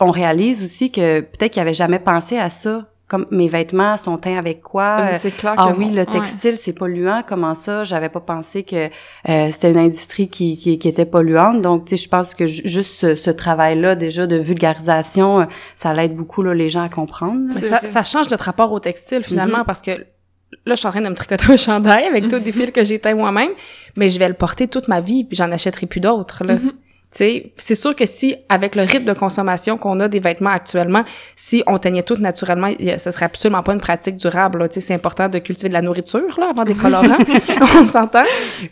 on 0.00 0.10
réalise 0.10 0.62
aussi 0.62 0.90
que 0.90 1.20
peut-être 1.20 1.52
qu'ils 1.52 1.62
n'avaient 1.62 1.74
jamais 1.74 1.98
pensé 1.98 2.36
à 2.36 2.50
ça. 2.50 2.86
Comme 3.08 3.26
mes 3.30 3.46
vêtements 3.46 3.96
sont 3.98 4.18
teints 4.18 4.36
avec 4.36 4.62
quoi? 4.62 5.12
C'est 5.20 5.30
clair 5.30 5.54
ah 5.56 5.70
que 5.72 5.78
oui, 5.78 5.90
le 5.90 5.98
Ouais. 5.98 6.06
textile, 6.06 6.56
c'est 6.58 6.72
polluant. 6.72 7.22
Comment 7.24 7.54
ça? 7.54 7.84
J'avais 7.84 8.08
pas 8.08 8.18
pensé 8.18 8.64
que 8.64 8.86
euh, 9.28 9.48
c'était 9.52 9.70
une 9.70 9.78
industrie 9.78 10.28
qui, 10.28 10.56
qui, 10.56 10.76
qui 10.80 10.88
était 10.88 11.06
polluante. 11.06 11.62
Donc, 11.62 11.84
tu 11.84 11.96
sais, 11.96 12.02
je 12.02 12.08
pense 12.08 12.34
que 12.34 12.48
ju- 12.48 12.62
juste 12.64 12.94
ce, 12.94 13.14
ce 13.14 13.30
travail-là, 13.30 13.94
déjà, 13.94 14.26
de 14.26 14.34
vulgarisation, 14.36 15.40
euh, 15.40 15.44
ça 15.76 15.92
l'aide 15.94 16.14
beaucoup, 16.16 16.42
là, 16.42 16.52
les 16.52 16.68
gens 16.68 16.82
à 16.82 16.88
comprendre. 16.88 17.40
là. 17.48 17.52
Mais 17.54 17.60
ça, 17.60 17.80
ça 17.84 18.02
change 18.02 18.28
notre 18.30 18.44
rapport 18.44 18.72
au 18.72 18.80
textile 18.80 19.22
finalement 19.22 19.58
Mhm. 19.58 19.64
parce 19.66 19.82
que 19.82 19.92
là 20.64 20.74
je 20.74 20.76
suis 20.76 20.86
en 20.86 20.90
train 20.90 21.00
de 21.00 21.08
me 21.08 21.14
tricoter 21.14 21.52
un 21.52 21.56
chandail 21.56 22.04
avec 22.06 22.28
tous 22.28 22.38
des 22.40 22.52
fils 22.58 22.70
que 22.72 22.82
j'ai 22.84 22.98
teints 22.98 23.14
moi-même, 23.14 23.50
mais 23.96 24.08
je 24.08 24.18
vais 24.18 24.28
le 24.28 24.34
porter 24.34 24.66
toute 24.68 24.88
ma 24.88 25.00
vie 25.00 25.22
puis 25.24 25.36
j'en 25.36 25.50
achèterai 25.52 25.86
plus 25.86 26.00
d'autres 26.00 26.44
là. 26.44 26.54
Mhm. 26.54 26.60
Sais, 26.60 26.72
c'est 27.16 27.74
sûr 27.74 27.96
que 27.96 28.06
si 28.06 28.36
avec 28.48 28.74
le 28.74 28.82
rythme 28.82 29.06
de 29.06 29.12
consommation 29.12 29.78
qu'on 29.78 30.00
a 30.00 30.08
des 30.08 30.20
vêtements 30.20 30.50
actuellement, 30.50 31.04
si 31.34 31.62
on 31.66 31.78
teignait 31.78 32.02
tout 32.02 32.16
naturellement, 32.16 32.70
ce 32.78 33.10
serait 33.10 33.26
absolument 33.26 33.62
pas 33.62 33.72
une 33.72 33.80
pratique 33.80 34.16
durable. 34.16 34.68
c'est 34.70 34.94
important 34.94 35.28
de 35.28 35.38
cultiver 35.38 35.68
de 35.68 35.74
la 35.74 35.82
nourriture 35.82 36.38
là 36.38 36.50
avant 36.50 36.64
des 36.64 36.74
colorants, 36.74 37.18
on 37.80 37.84
s'entend. 37.84 38.24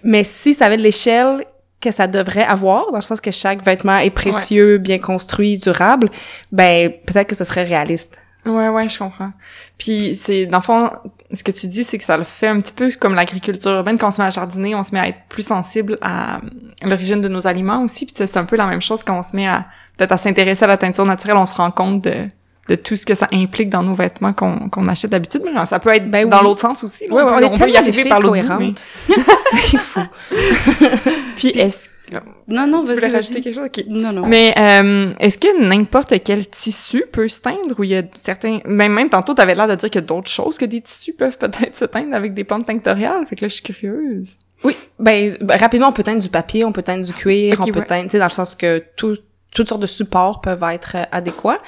Mais 0.02 0.24
si 0.24 0.54
ça 0.54 0.66
avait 0.66 0.76
de 0.76 0.82
l'échelle 0.82 1.44
que 1.80 1.90
ça 1.90 2.06
devrait 2.06 2.44
avoir, 2.44 2.90
dans 2.90 2.98
le 2.98 3.02
sens 3.02 3.20
que 3.20 3.30
chaque 3.30 3.62
vêtement 3.62 3.98
est 3.98 4.10
précieux, 4.10 4.78
bien 4.78 4.98
construit, 4.98 5.58
durable, 5.58 6.10
ben 6.50 6.90
peut-être 7.06 7.28
que 7.28 7.34
ce 7.34 7.44
serait 7.44 7.64
réaliste. 7.64 8.18
Ouais, 8.46 8.68
ouais, 8.68 8.88
je 8.88 8.98
comprends. 8.98 9.32
Puis 9.78 10.14
c'est 10.14 10.46
dans 10.46 10.58
le 10.58 10.62
fond, 10.62 10.90
ce 11.32 11.42
que 11.42 11.50
tu 11.50 11.66
dis, 11.66 11.82
c'est 11.82 11.96
que 11.96 12.04
ça 12.04 12.16
le 12.16 12.24
fait 12.24 12.48
un 12.48 12.60
petit 12.60 12.74
peu 12.74 12.92
comme 13.00 13.14
l'agriculture 13.14 13.70
urbaine. 13.72 13.96
Quand 13.98 14.08
on 14.08 14.10
se 14.10 14.20
met 14.20 14.26
à 14.26 14.30
jardiner, 14.30 14.74
on 14.74 14.82
se 14.82 14.92
met 14.92 15.00
à 15.00 15.08
être 15.08 15.20
plus 15.28 15.46
sensible 15.46 15.98
à 16.02 16.40
l'origine 16.82 17.20
de 17.20 17.28
nos 17.28 17.46
aliments 17.46 17.82
aussi. 17.82 18.04
Puis 18.04 18.14
c'est 18.16 18.36
un 18.36 18.44
peu 18.44 18.56
la 18.56 18.66
même 18.66 18.82
chose 18.82 19.02
quand 19.02 19.18
on 19.18 19.22
se 19.22 19.34
met 19.34 19.46
à 19.46 19.66
peut-être 19.96 20.12
à 20.12 20.18
s'intéresser 20.18 20.64
à 20.64 20.68
la 20.68 20.76
teinture 20.76 21.06
naturelle. 21.06 21.36
On 21.36 21.46
se 21.46 21.54
rend 21.54 21.70
compte 21.70 22.02
de 22.04 22.28
de 22.68 22.75
tout 22.75 22.97
ce 22.97 23.04
que 23.04 23.14
ça 23.14 23.28
implique 23.33 23.68
dans 23.68 23.83
nos 23.83 23.94
vêtements 23.94 24.33
qu'on 24.33 24.68
qu'on 24.68 24.88
achète 24.88 25.11
d'habitude. 25.11 25.42
Mais 25.44 25.52
genre, 25.52 25.66
ça 25.66 25.78
peut 25.78 25.90
être 25.90 26.11
Ben 26.11 26.28
dans 26.28 26.38
oui. 26.38 26.44
l'autre 26.44 26.61
sens 26.61 26.83
aussi. 26.85 27.06
là. 27.06 27.14
Ouais, 27.14 27.23
on, 27.23 27.38
est 27.38 27.44
on 27.44 27.56
peut 27.56 27.71
y 27.71 27.76
arriver 27.76 28.04
par 28.06 28.21
l'autre 28.21 28.59
mais- 28.59 28.73
c'est 29.50 29.78
fou. 29.78 30.00
Puis 31.37 31.49
est-ce 31.49 31.90
Non, 32.49 32.66
non, 32.66 32.85
tu 32.85 32.94
voulais 32.94 33.09
rajouter 33.09 33.40
quelque 33.40 33.54
chose? 33.54 33.68
Non, 33.88 34.12
non. 34.12 34.26
Mais 34.26 34.54
euh, 34.59 35.12
est-ce 35.21 35.38
que 35.38 35.61
n'importe 35.62 36.14
quel 36.25 36.47
tissu 36.49 37.04
peut 37.12 37.28
se 37.28 37.40
teindre 37.40 37.78
ou 37.78 37.85
il 37.85 37.90
y 37.90 37.97
a 37.97 38.02
certains... 38.14 38.61
Même, 38.66 38.92
même 38.92 39.11
tantôt, 39.11 39.35
t'avais 39.35 39.54
l'air 39.54 39.68
de 39.68 39.75
dire 39.75 39.90
qu'il 39.90 40.00
y 40.00 40.04
a 40.04 40.06
d'autres 40.06 40.30
choses 40.30 40.59
que 40.59 40.64
des 40.64 40.80
tissus 40.80 41.12
peuvent 41.12 41.38
peut-être 41.38 41.76
se 41.76 41.85
teindre 41.85 42.14
avec 42.14 42.35
des 42.35 42.44
plantes 42.44 42.66
tinctoriales. 42.66 43.26
Fait 43.28 43.37
que 43.37 43.44
là, 43.44 43.49
je 43.49 43.54
suis 43.54 43.62
curieuse. 43.62 44.38
Oui, 44.62 44.76
ben, 44.99 45.37
ben, 45.40 45.59
rapidement, 45.59 45.88
on 45.88 45.92
peut 45.92 46.02
teindre 46.02 46.23
du 46.23 46.30
papier, 46.30 46.64
on 46.64 46.73
peut 46.73 46.83
teindre 46.83 47.04
du 47.04 47.12
cuir, 47.12 47.59
on 47.61 47.66
peut 47.66 47.80
ouais. 47.80 47.85
teindre, 47.85 48.04
tu 48.04 48.11
sais, 48.11 48.18
dans 48.18 48.25
le 48.26 48.30
sens 48.30 48.54
que 48.54 48.83
tout, 48.97 49.14
toutes 49.54 49.68
sortes 49.68 49.80
de 49.80 49.87
supports 49.87 50.40
peuvent 50.40 50.64
être 50.70 50.96
euh, 50.96 51.04
adéquats. 51.12 51.61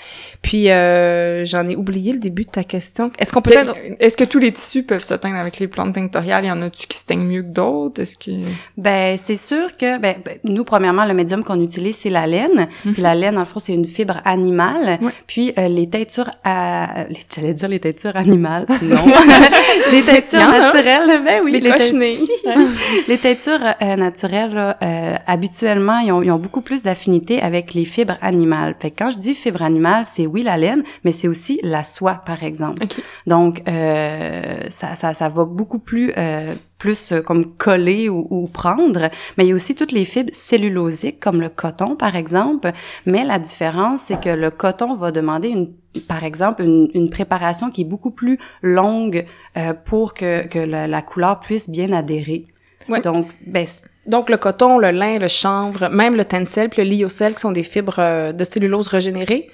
Puis 0.43 0.71
euh, 0.71 1.45
j'en 1.45 1.67
ai 1.69 1.77
oublié 1.77 2.13
le 2.13 2.19
début 2.19 2.45
de 2.45 2.51
ta 2.51 2.65
question. 2.65 3.11
Est-ce 3.19 3.33
qu'on 3.33 3.41
peut 3.41 3.53
être... 3.53 3.75
Est-ce 4.01 4.17
que 4.17 4.25
tous 4.25 4.41
les 4.41 4.53
tissus 4.53 4.83
peuvent 4.83 5.05
se 5.05 5.15
teindre 5.15 5.37
avec 5.37 5.59
les 5.59 5.69
plantes 5.69 5.95
tinctoriales? 5.95 6.45
Il 6.45 6.49
y 6.49 6.51
en 6.51 6.61
a-tu 6.63 6.87
qui 6.89 6.99
se 6.99 7.05
teignent 7.05 7.25
mieux 7.25 7.43
que 7.43 7.49
d'autres? 7.49 8.03
Est-ce 8.03 8.19
que... 8.19 8.31
Ben, 8.77 9.17
c'est 9.23 9.37
sûr 9.37 9.77
que, 9.77 9.99
ben, 9.99 10.17
ben 10.25 10.39
nous, 10.43 10.65
premièrement, 10.65 11.05
le 11.05 11.15
médium 11.15 11.45
qu'on 11.45 11.61
utilise, 11.63 11.97
c'est 11.97 12.11
la 12.11 12.27
laine. 12.27 12.67
Mhm. 12.85 12.93
Puis 12.93 13.03
la 13.03 13.15
laine, 13.15 13.39
en 13.39 13.45
fond, 13.45 13.61
c'est 13.61 13.75
une 13.75 13.87
fibre 13.87 14.21
animale. 14.25 14.99
Puis 15.29 15.53
euh, 15.57 15.69
les 15.69 15.89
teintures 15.89 16.31
à... 16.45 17.07
J'allais 17.35 17.55
dire 17.55 17.69
les 17.69 17.79
teintures 17.79 18.17
animales. 18.17 18.67
Non. 18.83 18.97
les 19.93 20.03
teintures 20.03 20.49
naturelles, 20.49 21.23
ben 21.25 21.41
oui. 21.45 21.53
Les, 21.53 21.61
les 21.61 21.71
les 23.09 23.19
teintures 23.19 23.61
euh, 23.81 23.97
naturelles, 23.97 24.77
euh, 24.83 25.17
habituellement, 25.27 25.99
ils 26.01 26.11
ont, 26.11 26.23
ils 26.23 26.33
ont 26.33 26.39
beaucoup 26.39 26.63
plus 26.63 26.83
d'affinité 26.83 27.41
avec 27.41 27.76
les 27.77 27.85
fibres 27.85 28.19
animales. 28.21 28.75
Fait 28.81 28.91
que 28.91 29.05
quand 29.05 29.11
je 29.11 29.19
dis 29.19 29.35
fibres 29.35 29.63
animales, 29.63 30.05
c'est 30.05 30.27
oui 30.27 30.43
la 30.43 30.57
laine, 30.57 30.83
mais 31.05 31.13
c'est 31.13 31.29
aussi 31.29 31.61
la 31.63 31.85
soie, 31.85 32.23
par 32.27 32.43
exemple. 32.43 32.85
Donc, 33.27 33.63
euh, 33.69 34.59
ça, 34.69 34.97
ça, 34.97 35.15
ça 35.15 35.29
va 35.29 35.45
beaucoup 35.45 35.79
plus 35.79 36.13
euh, 36.17 36.55
plus 36.79 37.13
euh, 37.13 37.23
comme 37.23 37.57
coller 37.57 38.09
ou, 38.09 38.27
ou, 38.31 38.47
prendre, 38.49 39.09
mais 39.37 39.45
il 39.45 39.49
y 39.49 39.53
a 39.53 39.55
aussi 39.55 39.75
toutes 39.75 39.93
les 39.93 40.05
fibres 40.05 40.31
cellulosiques 40.33 41.21
comme 41.21 41.41
le 41.41 41.49
coton 41.49 41.97
par 41.97 42.17
exemple, 42.17 42.73
mais 43.07 43.25
la 43.25 43.39
différence 43.39 44.03
c'est 44.03 44.21
que 44.21 44.29
le 44.29 44.51
coton 44.51 44.95
va 44.95 45.11
demander 45.11 45.49
une 45.49 45.73
par 46.09 46.25
exemple 46.25 46.63
une, 46.63 46.91
une 46.95 47.09
préparation 47.09 47.71
qui 47.71 47.83
est 47.83 47.87
beaucoup 47.87 48.11
plus 48.11 48.39
longue 48.63 49.25
euh, 49.57 49.73
pour 49.73 50.13
que, 50.13 50.47
que 50.47 50.59
la, 50.59 50.87
la, 50.87 51.03
couleur 51.03 51.41
puisse 51.41 51.71
bien 51.71 51.93
adhérer. 51.93 52.45
Ouais. 52.89 53.01
Donc 53.01 53.29
ben 53.47 53.67
donc, 54.07 54.31
le 54.31 54.37
coton, 54.37 54.79
le 54.79 54.91
lin, 54.91 55.19
le 55.19 55.29
chanvre, 55.29 55.89
même 55.89 56.15
le 56.15 56.25
tencel 56.25 56.69
puis 56.69 56.85
le 56.85 56.91
lyocell, 56.91 57.35
qui 57.35 57.41
sont 57.41 57.53
des 57.53 57.63
fibres 57.63 57.97
euh, 57.99 58.33
de 58.33 58.45
cellulose 58.45 58.89
régénérées, 58.89 59.51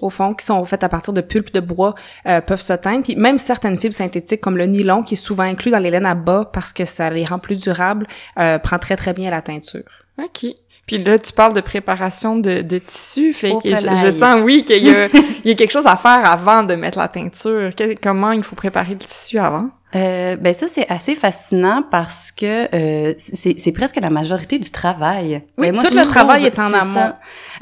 au 0.00 0.10
fond, 0.10 0.34
qui 0.34 0.44
sont 0.44 0.64
faites 0.64 0.84
à 0.84 0.88
partir 0.88 1.12
de 1.12 1.20
pulpe 1.20 1.52
de 1.52 1.60
bois, 1.60 1.94
euh, 2.26 2.40
peuvent 2.40 2.60
se 2.60 2.74
teindre. 2.74 3.02
Puis 3.02 3.16
même 3.16 3.38
certaines 3.38 3.78
fibres 3.78 3.94
synthétiques, 3.94 4.40
comme 4.40 4.58
le 4.58 4.66
nylon, 4.66 5.02
qui 5.02 5.14
est 5.14 5.16
souvent 5.16 5.44
inclus 5.44 5.70
dans 5.70 5.78
les 5.78 5.90
laines 5.90 6.06
à 6.06 6.14
bas 6.14 6.50
parce 6.52 6.72
que 6.72 6.84
ça 6.84 7.08
les 7.10 7.24
rend 7.24 7.38
plus 7.38 7.56
durables, 7.56 8.06
euh, 8.38 8.58
prend 8.58 8.78
très, 8.78 8.96
très 8.96 9.12
bien 9.12 9.30
la 9.30 9.42
teinture. 9.42 9.82
OK. 10.22 10.46
Puis 10.86 10.98
là, 10.98 11.18
tu 11.18 11.32
parles 11.32 11.54
de 11.54 11.60
préparation 11.60 12.36
de, 12.36 12.60
de 12.60 12.78
tissu, 12.78 13.32
fait 13.32 13.52
que 13.62 13.70
je, 13.70 14.10
sens, 14.10 14.40
oui, 14.42 14.64
qu'il 14.64 14.84
y, 14.84 14.90
a, 14.90 15.06
il 15.44 15.48
y 15.48 15.50
a 15.50 15.54
quelque 15.54 15.72
chose 15.72 15.86
à 15.86 15.96
faire 15.96 16.30
avant 16.30 16.62
de 16.62 16.74
mettre 16.74 16.98
la 16.98 17.08
teinture. 17.08 17.70
comment 18.02 18.30
il 18.30 18.42
faut 18.42 18.56
préparer 18.56 18.92
le 18.92 18.98
tissu 18.98 19.38
avant? 19.38 19.70
Euh, 19.94 20.34
ben 20.36 20.52
ça 20.52 20.66
c'est 20.66 20.90
assez 20.90 21.14
fascinant 21.14 21.84
parce 21.88 22.32
que 22.32 22.66
euh, 22.74 23.14
c'est 23.16 23.72
presque 23.72 23.94
la 23.96 24.10
majorité 24.10 24.58
du 24.58 24.70
travail. 24.70 25.42
Oui, 25.56 25.70
ben, 25.70 25.78
tout 25.78 25.94
le 25.94 26.04
travail 26.06 26.46
est 26.46 26.58
en 26.58 26.72
amont. 26.72 27.12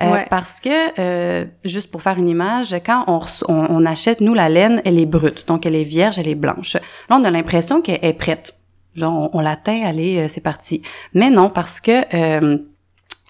Euh, 0.01 0.17
Parce 0.31 0.59
que 0.59 0.99
euh, 0.99 1.45
juste 1.65 1.91
pour 1.91 2.01
faire 2.01 2.17
une 2.19 2.29
image, 2.29 2.75
quand 2.87 3.05
on, 3.07 3.21
on, 3.49 3.67
on, 3.69 3.85
achète 3.85 4.23
nous 4.23 4.33
la 4.33 4.49
laine, 4.49 4.81
elle 4.87 4.99
est 4.99 5.07
brute, 5.07 5.47
donc 5.47 5.67
elle 5.67 5.77
est 5.77 5.83
vierge, 5.83 6.19
elle 6.19 6.29
est 6.29 6.35
blanche. 6.35 6.75
Là 7.11 7.19
on 7.21 7.25
a 7.25 7.31
l'impression 7.31 7.83
qu'elle 7.83 7.99
est 8.03 8.15
prête. 8.15 8.57
Genre 8.95 9.31
on, 9.35 9.39
on 9.39 9.41
la 9.43 9.57
teint, 9.57 9.83
allez, 9.85 10.17
euh, 10.17 10.27
c'est 10.29 10.41
parti. 10.41 10.81
Mais 11.13 11.29
non 11.29 11.51
parce 11.51 11.81
que 11.83 11.93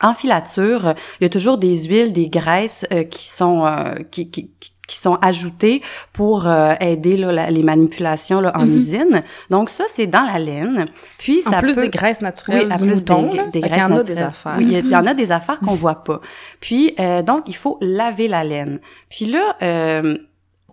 en 0.02 0.14
filature, 0.14 0.94
il 1.20 1.24
y 1.24 1.26
a 1.26 1.28
toujours 1.28 1.58
des 1.58 1.84
huiles, 1.84 2.12
des 2.12 2.28
graisses 2.28 2.86
qui 3.10 3.28
sont 3.28 3.64
qui, 4.10 4.30
qui, 4.30 4.50
qui 4.92 4.98
sont 4.98 5.14
ajoutés 5.22 5.82
pour 6.12 6.46
euh, 6.46 6.74
aider 6.80 7.16
là, 7.16 7.50
les 7.50 7.62
manipulations 7.62 8.40
là, 8.40 8.52
en 8.54 8.66
mm-hmm. 8.66 8.76
usine. 8.76 9.22
Donc 9.48 9.70
ça, 9.70 9.84
c'est 9.88 10.06
dans 10.06 10.22
la 10.22 10.38
laine. 10.38 10.86
Puis 11.18 11.42
en 11.46 11.58
plus 11.60 11.76
des 11.76 11.88
graisses 11.88 12.20
naturelles 12.20 12.68
oui, 12.70 12.76
du 12.76 12.82
plus 12.82 12.96
mouton, 12.96 13.22
des, 13.22 13.60
des 13.60 13.60
graisses 13.60 13.76
il 13.76 13.80
y 13.80 13.84
en 13.84 13.96
a 13.96 14.02
des 14.02 14.18
affaires. 14.18 14.54
Oui, 14.58 14.66
il 14.70 14.90
y, 14.90 14.96
en 14.96 15.06
a 15.06 15.14
des 15.14 15.32
affaires 15.32 15.60
qu'on 15.60 15.74
voit 15.74 16.04
pas. 16.04 16.20
Puis 16.60 16.94
euh, 17.00 17.22
donc 17.22 17.48
il 17.48 17.56
faut 17.56 17.78
laver 17.80 18.28
la 18.28 18.44
laine. 18.44 18.80
Puis 19.08 19.26
là. 19.26 19.56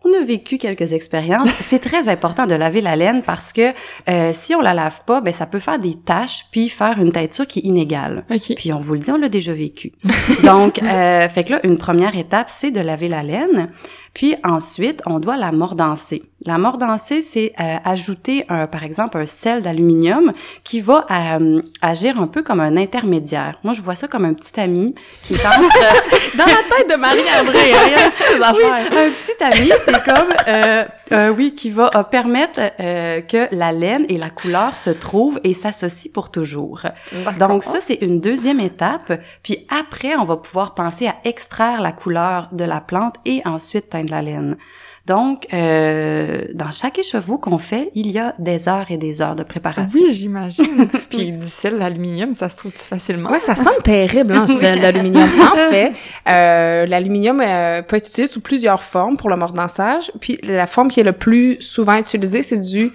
On 0.10 0.22
a 0.22 0.26
vécu 0.26 0.58
quelques 0.58 0.94
expériences. 0.94 1.50
C'est 1.62 1.80
très 1.80 2.08
important 2.08 2.46
de 2.46 2.56
laver 2.56 2.82
la 2.82 2.96
laine 2.96 3.22
parce 3.24 3.54
que 3.54 3.74
euh, 4.10 4.32
si 4.34 4.56
on 4.56 4.62
la 4.62 4.74
lave 4.74 5.02
pas, 5.06 5.22
ben 5.22 5.34
ça 5.34 5.46
peut 5.46 5.60
faire 5.60 5.80
des 5.80 5.96
taches 5.96 6.46
puis 6.52 6.70
faire 6.70 7.00
une 7.00 7.12
teinture 7.12 7.48
qui 7.48 7.60
est 7.60 7.64
inégale. 7.64 8.26
Puis 8.56 8.74
on 8.74 8.78
vous 8.78 8.94
le 8.94 9.00
dit, 9.00 9.12
on 9.12 9.18
l'a 9.18 9.30
déjà 9.30 9.54
vécu. 9.54 9.92
Donc, 10.44 10.82
euh, 10.82 11.28
fait 11.30 11.44
que 11.44 11.54
là, 11.54 11.60
une 11.64 11.78
première 11.78 12.18
étape, 12.18 12.50
c'est 12.50 12.72
de 12.72 12.80
laver 12.80 13.08
la 13.08 13.24
laine. 13.24 13.70
Puis 14.14 14.36
ensuite, 14.44 15.02
on 15.06 15.20
doit 15.20 15.38
la 15.38 15.52
mordancer. 15.52 16.24
La 16.46 16.58
mordancer, 16.58 17.22
c'est 17.22 17.52
euh, 17.60 17.76
ajouter, 17.84 18.46
un, 18.48 18.66
par 18.66 18.86
exemple, 18.86 19.18
un 19.18 19.26
sel 19.26 19.62
d'aluminium 19.62 20.32
qui 20.64 20.80
va 20.80 21.06
euh, 21.12 21.62
agir 21.82 22.20
un 22.20 22.28
peu 22.28 22.44
comme 22.44 22.62
un 22.62 22.78
intermédiaire. 22.78 23.60
Moi, 23.64 23.74
je 23.74 23.82
vois 23.82 23.96
ça 23.96 24.08
comme 24.08 24.24
un 24.24 24.34
petit 24.34 24.58
ami 24.58 24.96
qui 25.22 25.34
est 25.34 25.44
dans 26.38 26.46
la 26.46 26.78
tête 26.78 26.90
de 26.90 26.96
Marie-André. 26.96 27.58
Il 27.66 27.92
y 27.92 27.96
a 27.96 28.06
un 28.06 28.10
petit 28.10 28.42
affaire. 28.42 28.74
un 28.74 29.10
petit 29.10 29.44
ami, 29.44 29.72
c'est 29.84 30.04
comme, 30.06 30.34
euh, 30.48 30.86
euh, 31.12 31.30
oui, 31.30 31.54
qui 31.54 31.72
va 31.72 31.90
permettre 32.06 32.62
que 33.28 33.54
la 33.54 33.74
laine 33.74 34.06
et 34.08 34.18
la 34.18 34.30
couleur 34.30 34.78
se 34.78 34.92
trouvent 34.92 35.42
et 35.44 35.54
s'associent 35.54 36.12
pour 36.14 36.32
toujours. 36.32 36.84
Donc 37.38 37.66
ça, 37.66 37.82
c'est 37.82 38.00
une 38.02 38.22
deuxième 38.22 38.62
étape. 38.62 39.12
Puis 39.44 39.68
après, 39.70 40.16
on 40.16 40.24
va 40.24 40.38
pouvoir 40.38 40.74
penser 40.74 41.08
à 41.08 41.16
extraire 41.26 41.82
la 41.82 41.92
couleur 41.92 42.48
de 42.54 42.64
la 42.64 42.80
plante 42.80 43.16
et 43.26 43.42
ensuite 43.46 43.90
teindre 44.00 44.12
la 44.12 44.22
laine. 44.22 44.58
Donc, 45.06 45.48
euh, 45.54 46.44
dans 46.54 46.70
chaque 46.70 47.00
écheveau 47.00 47.40
qu'on 47.40 47.58
fait, 47.58 47.90
il 47.96 48.12
y 48.12 48.20
a 48.20 48.36
des 48.38 48.70
heures 48.70 48.92
et 48.92 48.98
des 48.98 49.22
heures 49.22 49.36
de 49.36 49.44
préparation. 49.44 50.04
Oui, 50.04 50.14
j'imagine. 50.14 50.88
Puis 51.10 51.32
du 51.32 51.48
sel 51.48 51.80
d'aluminium, 51.80 52.34
ça 52.34 52.50
se 52.50 52.56
trouve 52.56 52.74
facilement. 52.74 53.32
Ouais, 53.32 53.40
ça 53.40 53.56
sonne 53.56 53.82
terrible, 53.84 54.34
hein, 54.34 54.46
sel 54.60 54.82
d'aluminium. 54.82 55.28
En 55.42 55.72
fait, 55.72 55.94
euh, 56.28 56.86
l'aluminium 56.86 57.42
euh, 57.42 57.82
peut 57.82 57.96
être 57.96 58.08
utilisé 58.08 58.32
sous 58.32 58.42
plusieurs 58.42 58.84
formes 58.84 59.18
pour 59.18 59.30
le 59.30 59.36
mordançage. 59.36 60.12
Puis 60.20 60.38
la 60.44 60.68
forme 60.68 60.90
qui 60.90 61.00
est 61.00 61.04
le 61.04 61.14
plus 61.14 61.58
souvent 61.60 61.96
utilisée, 61.96 62.44
c'est 62.44 62.60
du... 62.60 62.92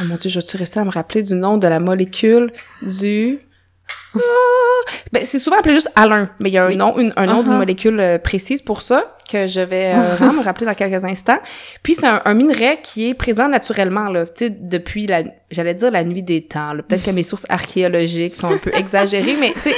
Oh 0.00 0.04
mon 0.06 0.16
Dieu, 0.16 0.28
je 0.28 0.40
réussi 0.54 0.78
à 0.78 0.84
me 0.84 0.90
rappeler 0.90 1.22
du 1.22 1.34
nom 1.34 1.56
de 1.56 1.66
la 1.66 1.80
molécule 1.80 2.52
du... 2.82 3.38
Ah! 4.14 4.20
Ben, 5.12 5.22
c'est 5.24 5.38
souvent 5.38 5.58
appelé 5.58 5.74
juste 5.74 5.90
Alain, 5.94 6.30
mais 6.38 6.50
il 6.50 6.52
y 6.52 6.58
a 6.58 6.66
un 6.66 6.74
nom, 6.74 6.94
un 7.16 7.26
nom 7.26 7.42
d'une 7.42 7.52
uh-huh. 7.52 7.56
molécule 7.56 8.00
euh, 8.00 8.18
précise 8.18 8.62
pour 8.62 8.80
ça 8.80 9.16
que 9.30 9.46
je 9.46 9.60
vais 9.60 9.92
euh, 9.94 10.32
me 10.32 10.42
rappeler 10.42 10.66
dans 10.66 10.74
quelques 10.74 11.04
instants. 11.04 11.38
Puis 11.82 11.94
c'est 11.94 12.06
un, 12.06 12.34
minerai 12.34 12.80
qui 12.82 13.10
est 13.10 13.14
présent 13.14 13.48
naturellement 13.48 14.08
là, 14.08 14.24
tu 14.26 14.46
sais 14.46 14.50
depuis 14.50 15.06
la 15.06 15.22
j'allais 15.50 15.74
dire 15.74 15.90
la 15.90 16.04
nuit 16.04 16.22
des 16.22 16.42
temps. 16.42 16.72
Peut-être 16.88 17.04
que 17.04 17.10
mes 17.10 17.22
sources 17.22 17.46
archéologiques 17.48 18.34
sont 18.34 18.52
un 18.52 18.58
peu 18.58 18.70
exagérées, 18.74 19.36
mais 19.40 19.52
tu 19.52 19.60
sais 19.60 19.76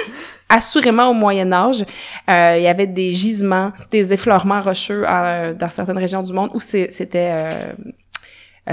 assurément 0.51 1.09
au 1.09 1.15
Moyen 1.15 1.53
Âge, 1.53 1.85
euh, 2.29 2.57
il 2.59 2.63
y 2.65 2.67
avait 2.67 2.89
des 2.89 3.15
gisements, 3.15 3.73
des 3.91 4.13
effleurements 4.13 4.61
rocheux 4.61 5.03
dans 5.03 5.69
certaines 5.69 5.97
régions 5.97 6.23
du 6.23 6.33
monde 6.33 6.51
où 6.55 6.61
c'était 6.61 6.91
euh, 7.15 7.73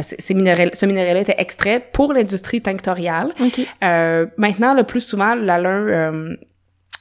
ces 0.02 0.34
minéraux, 0.34 0.70
ce 0.74 0.86
minéral-là 0.86 1.22
était 1.22 1.36
extrait 1.38 1.84
pour 1.94 2.14
l'industrie 2.14 2.62
tinctoriale. 2.62 3.32
Euh, 3.84 4.26
maintenant, 4.38 4.74
le 4.74 4.84
plus 4.84 5.02
souvent, 5.02 5.36
l'alun 5.36 5.88
euh, 5.88 6.36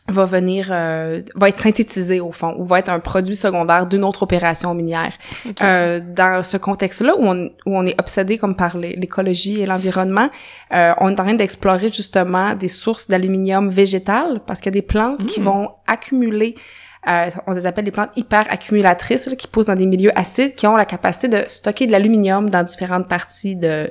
va 0.08 0.24
venir, 0.24 0.68
euh, 0.70 1.22
va 1.34 1.48
être 1.48 1.60
synthétisé 1.60 2.20
au 2.20 2.32
fond, 2.32 2.54
ou 2.58 2.64
va 2.64 2.78
être 2.78 2.88
un 2.88 3.00
produit 3.00 3.34
secondaire 3.34 3.86
d'une 3.86 4.04
autre 4.04 4.22
opération 4.22 4.72
minière. 4.74 5.12
Euh, 5.62 6.00
dans 6.00 6.42
ce 6.42 6.56
contexte-là, 6.56 7.16
où 7.18 7.26
on, 7.26 7.50
où 7.66 7.76
on 7.76 7.84
est 7.84 7.98
obsédé 8.00 8.38
comme 8.38 8.54
par 8.54 8.76
l'écologie 8.76 9.60
et 9.60 9.66
l'environnement, 9.66 10.28
euh, 10.72 10.92
on 10.98 11.08
est 11.08 11.20
en 11.20 11.24
train 11.24 11.34
d'explorer 11.34 11.90
justement 11.92 12.54
des 12.54 12.68
sources 12.68 13.08
d'aluminium 13.08 13.70
végétal, 13.70 14.40
parce 14.46 14.60
qu'il 14.60 14.72
y 14.72 14.76
a 14.76 14.80
des 14.80 14.86
plantes 14.86 15.26
qui 15.26 15.40
mm. 15.40 15.44
vont 15.44 15.70
accumuler 15.86 16.54
euh, 17.08 17.30
on 17.46 17.52
les 17.52 17.66
appelle 17.66 17.84
des 17.84 17.90
plantes 17.90 18.10
hyper 18.16 18.44
accumulatrices 18.50 19.30
qui 19.38 19.46
poussent 19.46 19.66
dans 19.66 19.76
des 19.76 19.86
milieux 19.86 20.12
acides, 20.18 20.54
qui 20.54 20.66
ont 20.66 20.76
la 20.76 20.84
capacité 20.84 21.28
de 21.28 21.42
stocker 21.46 21.86
de 21.86 21.92
l'aluminium 21.92 22.50
dans 22.50 22.62
différentes 22.62 23.08
parties 23.08 23.56
de, 23.56 23.88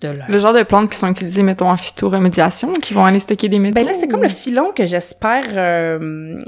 de 0.00 0.08
leur... 0.08 0.30
Le 0.30 0.38
genre 0.38 0.52
de 0.52 0.62
plantes 0.62 0.90
qui 0.90 0.98
sont 0.98 1.10
utilisées, 1.10 1.42
mettons, 1.42 1.70
en 1.70 1.76
phytoremédiation, 1.76 2.72
qui 2.72 2.94
vont 2.94 3.04
aller 3.04 3.20
stocker 3.20 3.48
des 3.48 3.58
métaux? 3.58 3.74
Ben 3.74 3.86
là, 3.86 3.92
c'est 3.98 4.08
comme 4.08 4.22
le 4.22 4.28
filon 4.28 4.72
que 4.72 4.84
j'espère 4.86 5.44
euh, 5.56 6.44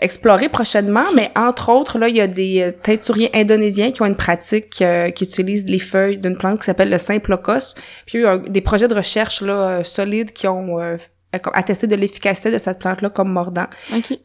explorer 0.00 0.48
prochainement, 0.48 1.04
mais 1.16 1.30
entre 1.34 1.70
autres, 1.70 1.98
là, 1.98 2.08
il 2.08 2.16
y 2.16 2.20
a 2.20 2.28
des 2.28 2.62
euh, 2.62 2.72
teinturiers 2.82 3.30
indonésiens 3.34 3.90
qui 3.90 4.02
ont 4.02 4.06
une 4.06 4.16
pratique 4.16 4.70
qui 4.70 5.24
utilisent 5.24 5.66
les 5.66 5.78
feuilles 5.78 6.18
d'une 6.18 6.36
plante 6.36 6.60
qui 6.60 6.66
s'appelle 6.66 6.90
le 6.90 6.98
Simplocos. 6.98 7.74
Puis 8.06 8.18
il 8.18 8.22
y 8.22 8.26
a 8.26 8.38
des 8.38 8.60
projets 8.60 8.88
de 8.88 8.94
recherche 8.94 9.42
là, 9.42 9.82
solides 9.82 10.32
qui 10.32 10.46
ont 10.46 10.78
euh, 10.78 10.96
attester 11.32 11.86
de 11.86 11.94
l'efficacité 11.94 12.50
de 12.50 12.58
cette 12.58 12.78
plante-là 12.78 13.10
comme 13.10 13.30
mordant. 13.30 13.66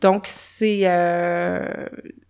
Donc, 0.01 0.23
c'est 0.25 0.81
euh, 0.83 1.65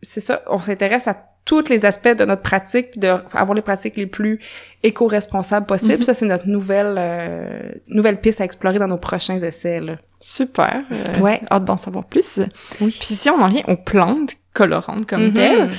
c'est 0.01 0.19
ça. 0.19 0.41
On 0.47 0.59
s'intéresse 0.59 1.07
à 1.07 1.15
tous 1.45 1.67
les 1.69 1.85
aspects 1.85 2.15
de 2.15 2.23
notre 2.23 2.41
pratique, 2.41 2.91
puis 2.91 2.99
d'avoir 2.99 3.53
les 3.53 3.61
pratiques 3.61 3.97
les 3.97 4.07
plus 4.07 4.39
éco-responsables 4.81 5.65
possibles. 5.65 6.01
Mm-hmm. 6.01 6.05
Ça, 6.05 6.13
c'est 6.13 6.25
notre 6.25 6.47
nouvelle 6.47 6.95
euh, 6.97 7.71
nouvelle 7.87 8.19
piste 8.21 8.39
à 8.41 8.45
explorer 8.45 8.79
dans 8.79 8.87
nos 8.87 8.97
prochains 8.97 9.39
essais. 9.39 9.79
Là. 9.79 9.97
Super. 10.19 10.83
Euh, 10.91 11.19
ouais. 11.19 11.41
Hâte 11.51 11.65
d'en 11.65 11.77
savoir 11.77 12.05
plus. 12.05 12.39
Oui. 12.79 12.95
Puis 12.97 13.15
si 13.15 13.29
on 13.29 13.41
en 13.41 13.49
vient 13.49 13.63
aux 13.67 13.75
plantes 13.75 14.37
colorantes 14.53 15.05
comme 15.05 15.27
mm-hmm. 15.27 15.33
telles, 15.33 15.69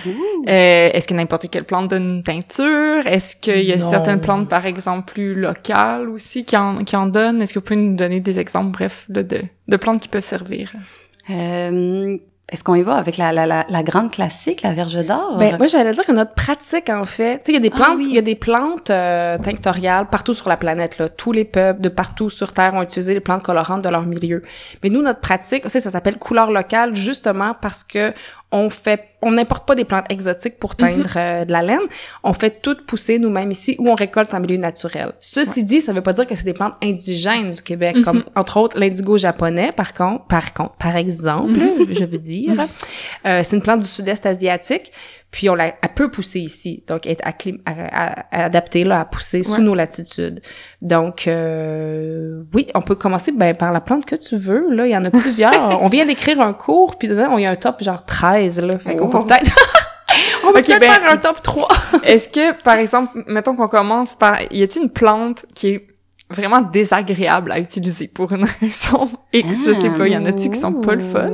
euh, 0.48 0.90
est-ce 0.92 1.06
que 1.06 1.14
n'importe 1.14 1.48
quelle 1.50 1.64
plante 1.64 1.88
donne 1.88 2.08
une 2.08 2.22
teinture? 2.22 3.06
Est-ce 3.06 3.36
qu'il 3.36 3.62
y 3.62 3.72
a 3.72 3.78
certaines 3.78 4.20
plantes, 4.20 4.48
par 4.48 4.66
exemple, 4.66 5.12
plus 5.12 5.34
locales 5.34 6.08
aussi 6.08 6.44
qui 6.44 6.56
en, 6.56 6.84
qui 6.84 6.96
en 6.96 7.06
donnent? 7.06 7.40
Est-ce 7.40 7.54
que 7.54 7.60
vous 7.60 7.64
pouvez 7.64 7.80
nous 7.80 7.96
donner 7.96 8.20
des 8.20 8.38
exemples, 8.38 8.72
bref, 8.72 9.06
de, 9.08 9.22
de, 9.22 9.40
de 9.68 9.76
plantes 9.76 10.00
qui 10.00 10.08
peuvent 10.08 10.24
servir? 10.24 10.72
Euh, 11.30 12.16
est-ce 12.52 12.62
qu'on 12.62 12.74
y 12.74 12.82
va 12.82 12.96
avec 12.96 13.16
la, 13.16 13.32
la, 13.32 13.46
la, 13.46 13.64
la 13.66 13.82
grande 13.82 14.10
classique, 14.10 14.60
la 14.62 14.74
verge 14.74 15.02
d'or? 15.06 15.38
Ben, 15.38 15.56
moi, 15.56 15.66
j'allais 15.66 15.94
dire 15.94 16.04
que 16.04 16.12
notre 16.12 16.34
pratique, 16.34 16.90
en 16.90 17.06
fait, 17.06 17.38
tu 17.38 17.46
sais, 17.46 17.52
il 17.52 17.54
y 17.54 17.56
a 17.56 17.60
des 17.60 17.70
Ah 17.72 17.76
plantes, 17.76 17.96
oui. 17.96 18.06
il 18.06 18.14
y 18.14 18.18
a 18.18 18.22
des 18.22 18.34
plantes 18.34 18.90
euh, 18.90 19.38
tinctoriales 19.38 20.08
partout 20.10 20.34
sur 20.34 20.50
la 20.50 20.58
planète, 20.58 20.98
là. 20.98 21.08
Tous 21.08 21.32
les 21.32 21.46
peuples 21.46 21.80
de 21.80 21.88
partout 21.88 22.28
sur 22.28 22.52
Terre 22.52 22.74
ont 22.74 22.82
utilisé 22.82 23.14
les 23.14 23.20
plantes 23.20 23.42
colorantes 23.42 23.82
de 23.82 23.88
leur 23.88 24.04
milieu. 24.04 24.42
Mais 24.82 24.90
nous, 24.90 25.00
notre 25.00 25.20
pratique, 25.20 25.62
tu 25.62 25.70
sais, 25.70 25.80
ça 25.80 25.90
s'appelle 25.90 26.18
couleur 26.18 26.50
locale, 26.50 26.94
justement 26.94 27.54
parce 27.60 27.82
que 27.82 28.12
on 28.54 28.70
fait, 28.70 29.08
on 29.20 29.32
n'importe 29.32 29.66
pas 29.66 29.74
des 29.74 29.84
plantes 29.84 30.04
exotiques 30.10 30.60
pour 30.60 30.76
teindre 30.76 31.10
euh, 31.16 31.44
de 31.44 31.50
la 31.50 31.60
laine. 31.60 31.80
On 32.22 32.32
fait 32.32 32.62
tout 32.62 32.76
pousser 32.86 33.18
nous-mêmes 33.18 33.50
ici 33.50 33.74
ou 33.80 33.90
on 33.90 33.96
récolte 33.96 34.32
en 34.32 34.38
milieu 34.38 34.56
naturel. 34.58 35.12
Ceci 35.18 35.64
dit, 35.64 35.80
ça 35.80 35.92
veut 35.92 36.02
pas 36.02 36.12
dire 36.12 36.24
que 36.24 36.36
c'est 36.36 36.44
des 36.44 36.52
plantes 36.52 36.74
indigènes 36.80 37.50
du 37.50 37.62
Québec, 37.62 37.96
comme 38.04 38.22
entre 38.36 38.58
autres 38.58 38.78
l'indigo 38.78 39.18
japonais, 39.18 39.72
par 39.72 39.92
contre, 39.92 40.26
par 40.26 40.54
contre, 40.54 40.74
par 40.74 40.94
exemple, 40.94 41.58
je 41.90 42.04
veux 42.04 42.18
dire, 42.18 42.54
euh, 43.26 43.40
c'est 43.42 43.56
une 43.56 43.62
plante 43.62 43.80
du 43.80 43.88
sud-est 43.88 44.24
asiatique. 44.24 44.92
Puis 45.34 45.50
on 45.50 45.56
la, 45.56 45.66
elle 45.82 45.94
peut 45.96 46.12
pousser 46.12 46.38
ici, 46.38 46.84
donc 46.86 47.08
être 47.08 47.24
acclim- 47.26 47.58
adaptée 48.30 48.84
là 48.84 49.00
à 49.00 49.04
pousser 49.04 49.42
sous 49.42 49.60
nos 49.60 49.74
latitudes. 49.74 50.40
Donc 50.80 51.26
euh, 51.26 52.44
oui, 52.54 52.68
on 52.76 52.80
peut 52.82 52.94
commencer 52.94 53.32
ben, 53.32 53.52
par 53.56 53.72
la 53.72 53.80
plante 53.80 54.06
que 54.06 54.14
tu 54.14 54.36
veux. 54.36 54.72
Là, 54.72 54.86
il 54.86 54.92
y 54.92 54.96
en 54.96 55.04
a 55.04 55.10
plusieurs. 55.22 55.82
on 55.82 55.88
vient 55.88 56.06
d'écrire 56.06 56.40
un 56.40 56.52
cours, 56.52 56.96
puis 56.98 57.08
dedans, 57.08 57.36
il 57.36 57.42
y 57.42 57.46
a 57.46 57.50
un 57.50 57.56
top 57.56 57.82
genre 57.82 58.04
13 58.04 58.60
là. 58.60 58.78
Fait 58.78 58.94
qu'on 58.94 59.08
peut 59.08 59.24
peut-être 59.26 59.50
on 60.44 60.52
peut 60.52 60.62
peut-être 60.62 60.78
ben- 60.80 60.92
faire 60.92 61.10
un 61.12 61.16
top 61.16 61.42
3. 61.42 61.68
Est-ce 62.04 62.28
que, 62.28 62.52
par 62.62 62.76
exemple, 62.76 63.24
mettons 63.26 63.56
qu'on 63.56 63.66
commence 63.66 64.14
par, 64.14 64.40
y 64.52 64.62
a-t-il 64.62 64.84
une 64.84 64.90
plante 64.90 65.46
qui 65.52 65.66
est 65.70 65.86
vraiment 66.30 66.60
désagréable 66.62 67.50
à 67.50 67.58
utiliser 67.58 68.06
pour 68.06 68.30
une 68.32 68.46
raison 68.60 69.08
X, 69.32 69.66
je 69.66 69.72
sais 69.72 69.90
pas, 69.90 70.06
y 70.06 70.16
en 70.16 70.26
a-tu 70.26 70.48
qui 70.50 70.60
sont 70.60 70.74
pas 70.74 70.94
le 70.94 71.02
fun? 71.02 71.30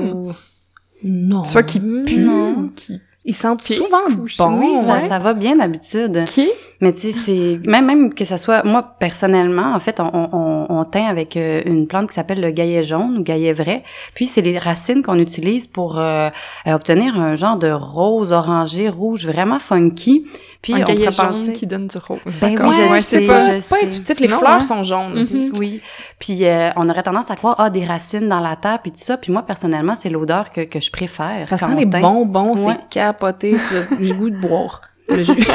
Non. 1.05 1.45
Soit 1.45 1.65
qui 1.65 1.81
puent, 1.81 2.21
Non. 2.25 2.71
qui... 2.75 2.99
Ils 3.31 3.35
sentent 3.35 3.63
souvent 3.63 4.09
ou 4.09 4.27
bon. 4.39 4.59
oui, 4.59 4.85
ça, 4.85 4.97
ouais. 4.97 5.09
ça 5.09 5.21
va 5.21 5.35
bien 5.35 5.55
d'habitude. 5.55 6.25
Qui? 6.27 6.51
Mais 6.81 6.93
tu 6.93 7.13
sais, 7.13 7.13
c'est 7.13 7.61
même 7.65 7.87
même 7.87 8.13
que 8.13 8.25
ça 8.25 8.39
soit 8.39 8.65
moi 8.65 8.83
personnellement, 8.99 9.73
en 9.73 9.79
fait, 9.79 10.01
on, 10.01 10.11
on, 10.13 10.67
on 10.69 10.85
teint 10.85 11.07
avec 11.07 11.37
euh, 11.37 11.63
une 11.65 11.87
plante 11.87 12.09
qui 12.09 12.15
s'appelle 12.15 12.41
le 12.41 12.51
gaillet 12.51 12.83
jaune 12.83 13.19
ou 13.19 13.23
gaillet 13.23 13.53
vrai. 13.53 13.85
Puis 14.15 14.27
c'est 14.27 14.41
les 14.41 14.59
racines 14.59 15.03
qu'on 15.05 15.21
utilise 15.21 15.69
pour 15.69 15.97
euh, 16.01 16.29
obtenir 16.67 17.21
un 17.21 17.37
genre 17.37 17.57
de 17.57 17.71
rose 17.71 18.33
orangé 18.33 18.89
rouge 18.89 19.27
vraiment 19.27 19.61
funky. 19.61 20.23
Puis 20.63 20.75
un 20.75 20.81
on 20.83 20.85
pourrait 20.85 21.11
jaune 21.13 21.53
qui 21.53 21.67
donne 21.67 21.87
du 21.87 21.97
rose. 21.99 22.19
Ben 22.41 22.53
D'accord. 22.55 22.69
oui, 22.69 22.77
je 22.77 22.91
Ouais, 22.93 23.01
sais, 23.01 23.21
c'est 23.21 23.27
pas... 23.27 23.47
je 23.47 23.53
C'est 23.57 23.69
pas 23.69 23.77
intuitif. 23.77 24.21
Les 24.21 24.29
Non, 24.29 24.39
fleurs 24.39 24.51
hein. 24.53 24.63
sont 24.63 24.85
jaunes. 24.85 25.15
Mhm. 25.31 25.53
Oui. 25.59 25.81
Puis 26.19 26.45
euh, 26.47 26.69
on 26.77 26.89
aurait 26.91 27.03
tendance 27.03 27.31
à 27.31 27.37
croire 27.37 27.55
ah 27.59 27.71
des 27.71 27.87
racines 27.87 28.29
dans 28.29 28.41
la 28.41 28.57
terre 28.57 28.79
puis 28.83 28.93
tout 28.93 29.01
ça. 29.01 29.17
Puis 29.17 29.33
moi 29.33 29.43
personnellement, 29.43 29.95
c'est 29.99 30.11
l'odeur 30.11 30.51
que, 30.51 30.61
que 30.63 30.79
je 30.81 30.91
préfère. 30.91 31.47
Ça 31.47 31.57
sent 31.57 31.75
les 31.77 31.87
bonbons, 31.87 32.55
Ouais. 32.57 32.75
c'est 32.75 32.89
capoté. 32.91 33.57
J'ai 34.01 34.13
goût 34.13 34.29
de 34.31 34.37
boire 34.37 34.83
le 35.09 35.23
jus. 35.25 35.33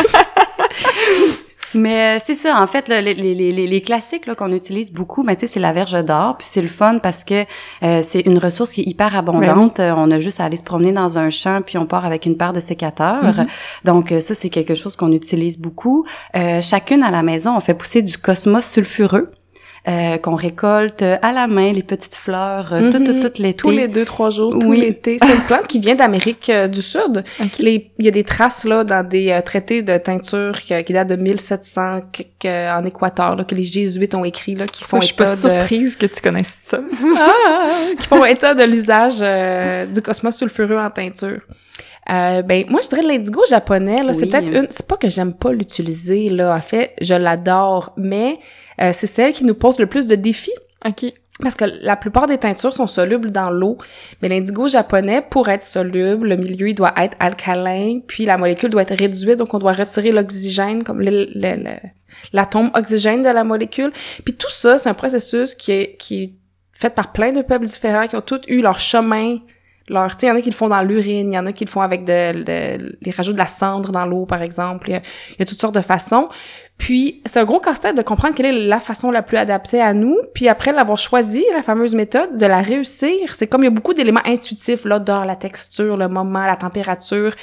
Mais 1.75 2.17
euh, 2.17 2.22
c'est 2.25 2.36
ça, 2.36 2.62
en 2.62 2.67
fait, 2.67 2.88
là, 2.88 3.01
les, 3.01 3.13
les, 3.13 3.36
les, 3.36 3.51
les 3.51 3.82
classiques 3.82 4.25
là, 4.25 4.36
qu'on 4.36 4.51
utilise 4.51 4.91
beaucoup, 4.91 5.24
mais 5.24 5.36
tu 5.36 5.41
sais, 5.41 5.48
c'est 5.53 5.60
la 5.60 5.74
verge 5.74 6.03
d'or, 6.03 6.38
puis 6.38 6.48
c'est 6.50 6.62
le 6.62 6.67
fun 6.67 7.00
parce 7.00 7.24
que 7.24 7.44
euh, 7.84 8.01
c'est 8.01 8.22
une 8.22 8.38
ressource 8.38 8.72
qui 8.72 8.82
est 8.82 8.86
hyper 8.86 9.15
abondante. 9.15 9.79
Euh, 9.79 9.94
On 9.96 10.10
a 10.12 10.20
juste 10.20 10.39
à 10.39 10.46
aller 10.46 10.58
se 10.58 10.63
promener 10.63 10.94
dans 10.94 11.17
un 11.17 11.29
champ, 11.29 11.62
puis 11.65 11.77
on 11.77 11.86
part 11.86 12.05
avec 12.05 12.25
une 12.25 12.38
paire 12.38 12.53
de 12.53 12.60
sécateurs. 12.60 13.24
Mhm. 13.24 13.48
Donc 13.84 14.12
euh, 14.12 14.20
ça, 14.22 14.34
c'est 14.34 14.50
quelque 14.50 14.74
chose 14.74 14.96
qu'on 14.96 15.12
utilise 15.12 15.58
beaucoup. 15.60 16.05
Euh, 16.36 16.62
chacune 16.62 17.03
à 17.03 17.12
la 17.12 17.24
maison, 17.24 17.55
on 17.55 17.60
fait 17.60 17.74
pousser 17.74 18.01
du 18.01 18.17
cosmos 18.17 18.65
sulfureux. 18.65 19.32
Euh, 19.88 20.18
qu'on 20.18 20.36
récolte 20.36 21.01
euh, 21.04 21.18
à 21.22 21.32
la 21.32 21.48
main, 21.48 21.72
les 21.72 21.84
petites 21.84 22.15
fleurs, 22.15 22.74
euh, 22.74 22.92
tout, 22.92 23.04
tout, 23.04 23.13
Mhm. 23.13 23.20
tout 23.20 23.42
l'été. 23.42 23.54
Tous 23.54 23.70
les 23.70 23.88
deux, 23.88 24.04
trois 24.06 24.30
jours, 24.32 24.50
tout 24.58 24.68
Oui. 24.68 24.82
l'été. 24.82 25.18
C'est 25.22 25.34
une 25.36 25.42
plante 25.42 25.68
qui 25.68 25.80
vient 25.80 25.94
d'Amérique 25.96 26.50
euh, 26.50 26.68
du 26.68 26.82
Sud. 26.82 27.24
Ok. 27.39 27.60
Les- 27.60 27.92
Il 28.00 28.06
y 28.06 28.08
a 28.08 28.12
des 28.12 28.24
traces 28.24 28.65
là 28.65 28.84
dans 28.84 29.08
des 29.08 29.30
euh, 29.32 29.42
traités 29.42 29.82
de 29.84 29.96
teinture 29.98 30.54
que- 30.68 30.82
qui 30.82 30.92
datent 30.94 31.10
de 31.10 31.15
1700 31.15 32.01
que- 32.12 32.24
que- 32.39 32.77
en 32.80 32.84
Équateur, 32.86 33.36
là, 33.36 33.44
que 33.44 33.54
les 33.56 33.63
jésuites 33.63 34.15
ont 34.15 34.25
écrit, 34.25 34.56
là, 34.56 34.65
qui 34.65 34.84
font 34.84 34.98
Moi, 34.98 35.01
je 35.01 35.06
suis 35.08 35.15
pas 35.15 35.32
état 35.32 35.50
de... 35.50 35.60
surprise 35.60 35.96
que 35.98 36.06
tu 36.08 36.22
connaisses 36.22 36.56
ça. 36.65 36.80
Ah, 37.20 37.68
qui 38.00 38.08
font 38.08 38.25
état 38.25 38.54
de 38.54 38.63
l'usage 38.63 39.15
euh, 39.22 39.86
du 39.86 40.01
cosmos 40.01 40.36
sulfureux 40.36 40.77
en 40.77 40.89
teinture. 40.89 41.39
Euh, 42.12 42.44
ben 42.44 42.66
moi 42.70 42.82
je 42.84 42.90
dirais 42.90 43.02
l'indigo 43.02 43.42
japonais 43.50 44.04
là 44.04 44.14
c'est 44.14 44.28
peut-être 44.28 44.48
une 44.54 44.68
c'est 44.70 44.86
pas 44.86 44.96
que 44.96 45.10
j'aime 45.10 45.34
pas 45.34 45.52
l'utiliser 45.52 46.30
là 46.30 46.56
en 46.56 46.62
fait 46.62 46.94
je 47.02 47.16
l'adore 47.16 47.94
mais 47.98 48.38
euh, 48.80 48.92
c'est 48.94 49.08
celle 49.08 49.34
qui 49.34 49.44
nous 49.44 49.56
pose 49.56 49.80
le 49.80 49.88
plus 49.88 50.06
de 50.06 50.14
défis 50.14 50.54
OK. 50.86 51.06
parce 51.42 51.56
que 51.56 51.66
la 51.82 51.96
plupart 51.96 52.28
des 52.28 52.38
teintures 52.38 52.74
sont 52.74 52.86
solubles 52.86 53.32
dans 53.32 53.50
l'eau, 53.50 53.78
mais 54.22 54.30
l'indigo 54.30 54.68
japonais, 54.68 55.24
pour 55.28 55.50
être 55.50 55.64
soluble, 55.64 56.30
le 56.30 56.36
milieu 56.38 56.70
il 56.70 56.76
doit 56.76 56.94
être 56.96 57.18
alcalin, 57.20 58.00
puis 58.06 58.26
la 58.26 58.38
molécule 58.38 58.70
doit 58.70 58.84
être 58.84 58.94
réduite, 58.96 59.38
donc 59.40 59.52
on 59.56 59.58
doit 59.60 59.74
retirer 59.74 60.12
l'oxygène, 60.12 60.84
comme 60.84 61.02
le- 61.02 61.28
le- 61.34 61.56
le- 61.64 61.90
l'atome 62.34 62.70
oxygène 62.76 63.24
de 63.24 63.30
la 63.30 63.44
molécule. 63.44 63.91
Puis 64.24 64.36
tout 64.36 64.52
ça, 64.52 64.78
c'est 64.78 64.89
un 64.89 64.94
processus 64.94 65.56
qui 65.56 65.72
est, 65.72 65.98
qui 65.98 66.22
est 66.24 66.34
fait 66.72 66.94
par 66.94 67.12
plein 67.12 67.32
de 67.32 67.41
peuples 67.41 67.65
différents, 67.65 68.06
qui 68.08 68.15
ont 68.15 68.22
tous 68.22 68.41
eu 68.48 68.62
leur 68.62 68.78
chemin, 68.78 69.38
leur, 69.88 70.17
tu 70.17 70.26
il 70.26 70.30
y 70.30 70.32
en 70.32 70.36
a 70.36 70.41
qui 70.41 70.50
le 70.50 70.56
font 70.56 70.69
dans 70.69 70.82
l'urine, 70.82 71.32
il 71.32 71.36
y 71.36 71.38
en 71.38 71.45
a 71.45 71.54
qui 71.54 71.63
le 71.65 71.69
font 71.69 71.82
avec 71.82 72.06
de, 72.06 72.43
de- 72.43 72.98
les 73.02 73.12
rajouts 73.12 73.34
de 73.34 73.38
la 73.38 73.45
cendre 73.45 73.91
dans 73.91 74.06
l'eau, 74.06 74.26
par 74.26 74.41
exemple. 74.41 74.89
Il 74.89 74.93
y, 74.93 74.95
a, 74.95 75.02
il 75.32 75.36
y 75.39 75.41
a 75.43 75.45
toutes 75.45 75.62
sortes 75.62 75.76
de 75.76 75.82
façons. 75.82 76.28
Puis, 76.78 77.21
c'est 77.26 77.39
un 77.39 77.45
gros 77.45 77.60
casse-tête 77.60 77.95
de 77.95 78.02
comprendre 78.02 78.36
quelle 78.36 78.48
est 78.48 78.67
la 78.67 78.80
façon 78.80 79.10
la 79.12 79.21
plus 79.21 79.38
adaptée 79.38 79.80
à 79.82 79.93
nous. 79.93 80.17
Puis 80.34 80.50
après 80.50 80.74
l'avoir 80.74 80.98
choisi, 80.98 81.45
la 81.54 81.63
fameuse 81.63 81.95
méthode, 81.95 82.36
de 82.36 82.45
la 82.45 82.62
réussir, 82.62 83.34
c'est 83.34 83.48
comme 83.48 83.62
il 83.62 83.65
y 83.65 83.67
a 83.67 83.71
beaucoup 83.71 83.93
d'éléments 83.93 84.26
intuitifs, 84.26 84.84
l'odeur, 84.84 85.24
la 85.24 85.36
texture, 85.38 85.95
le 85.95 86.08
moment, 86.10 86.45
la 86.45 86.58
température. 86.58 87.34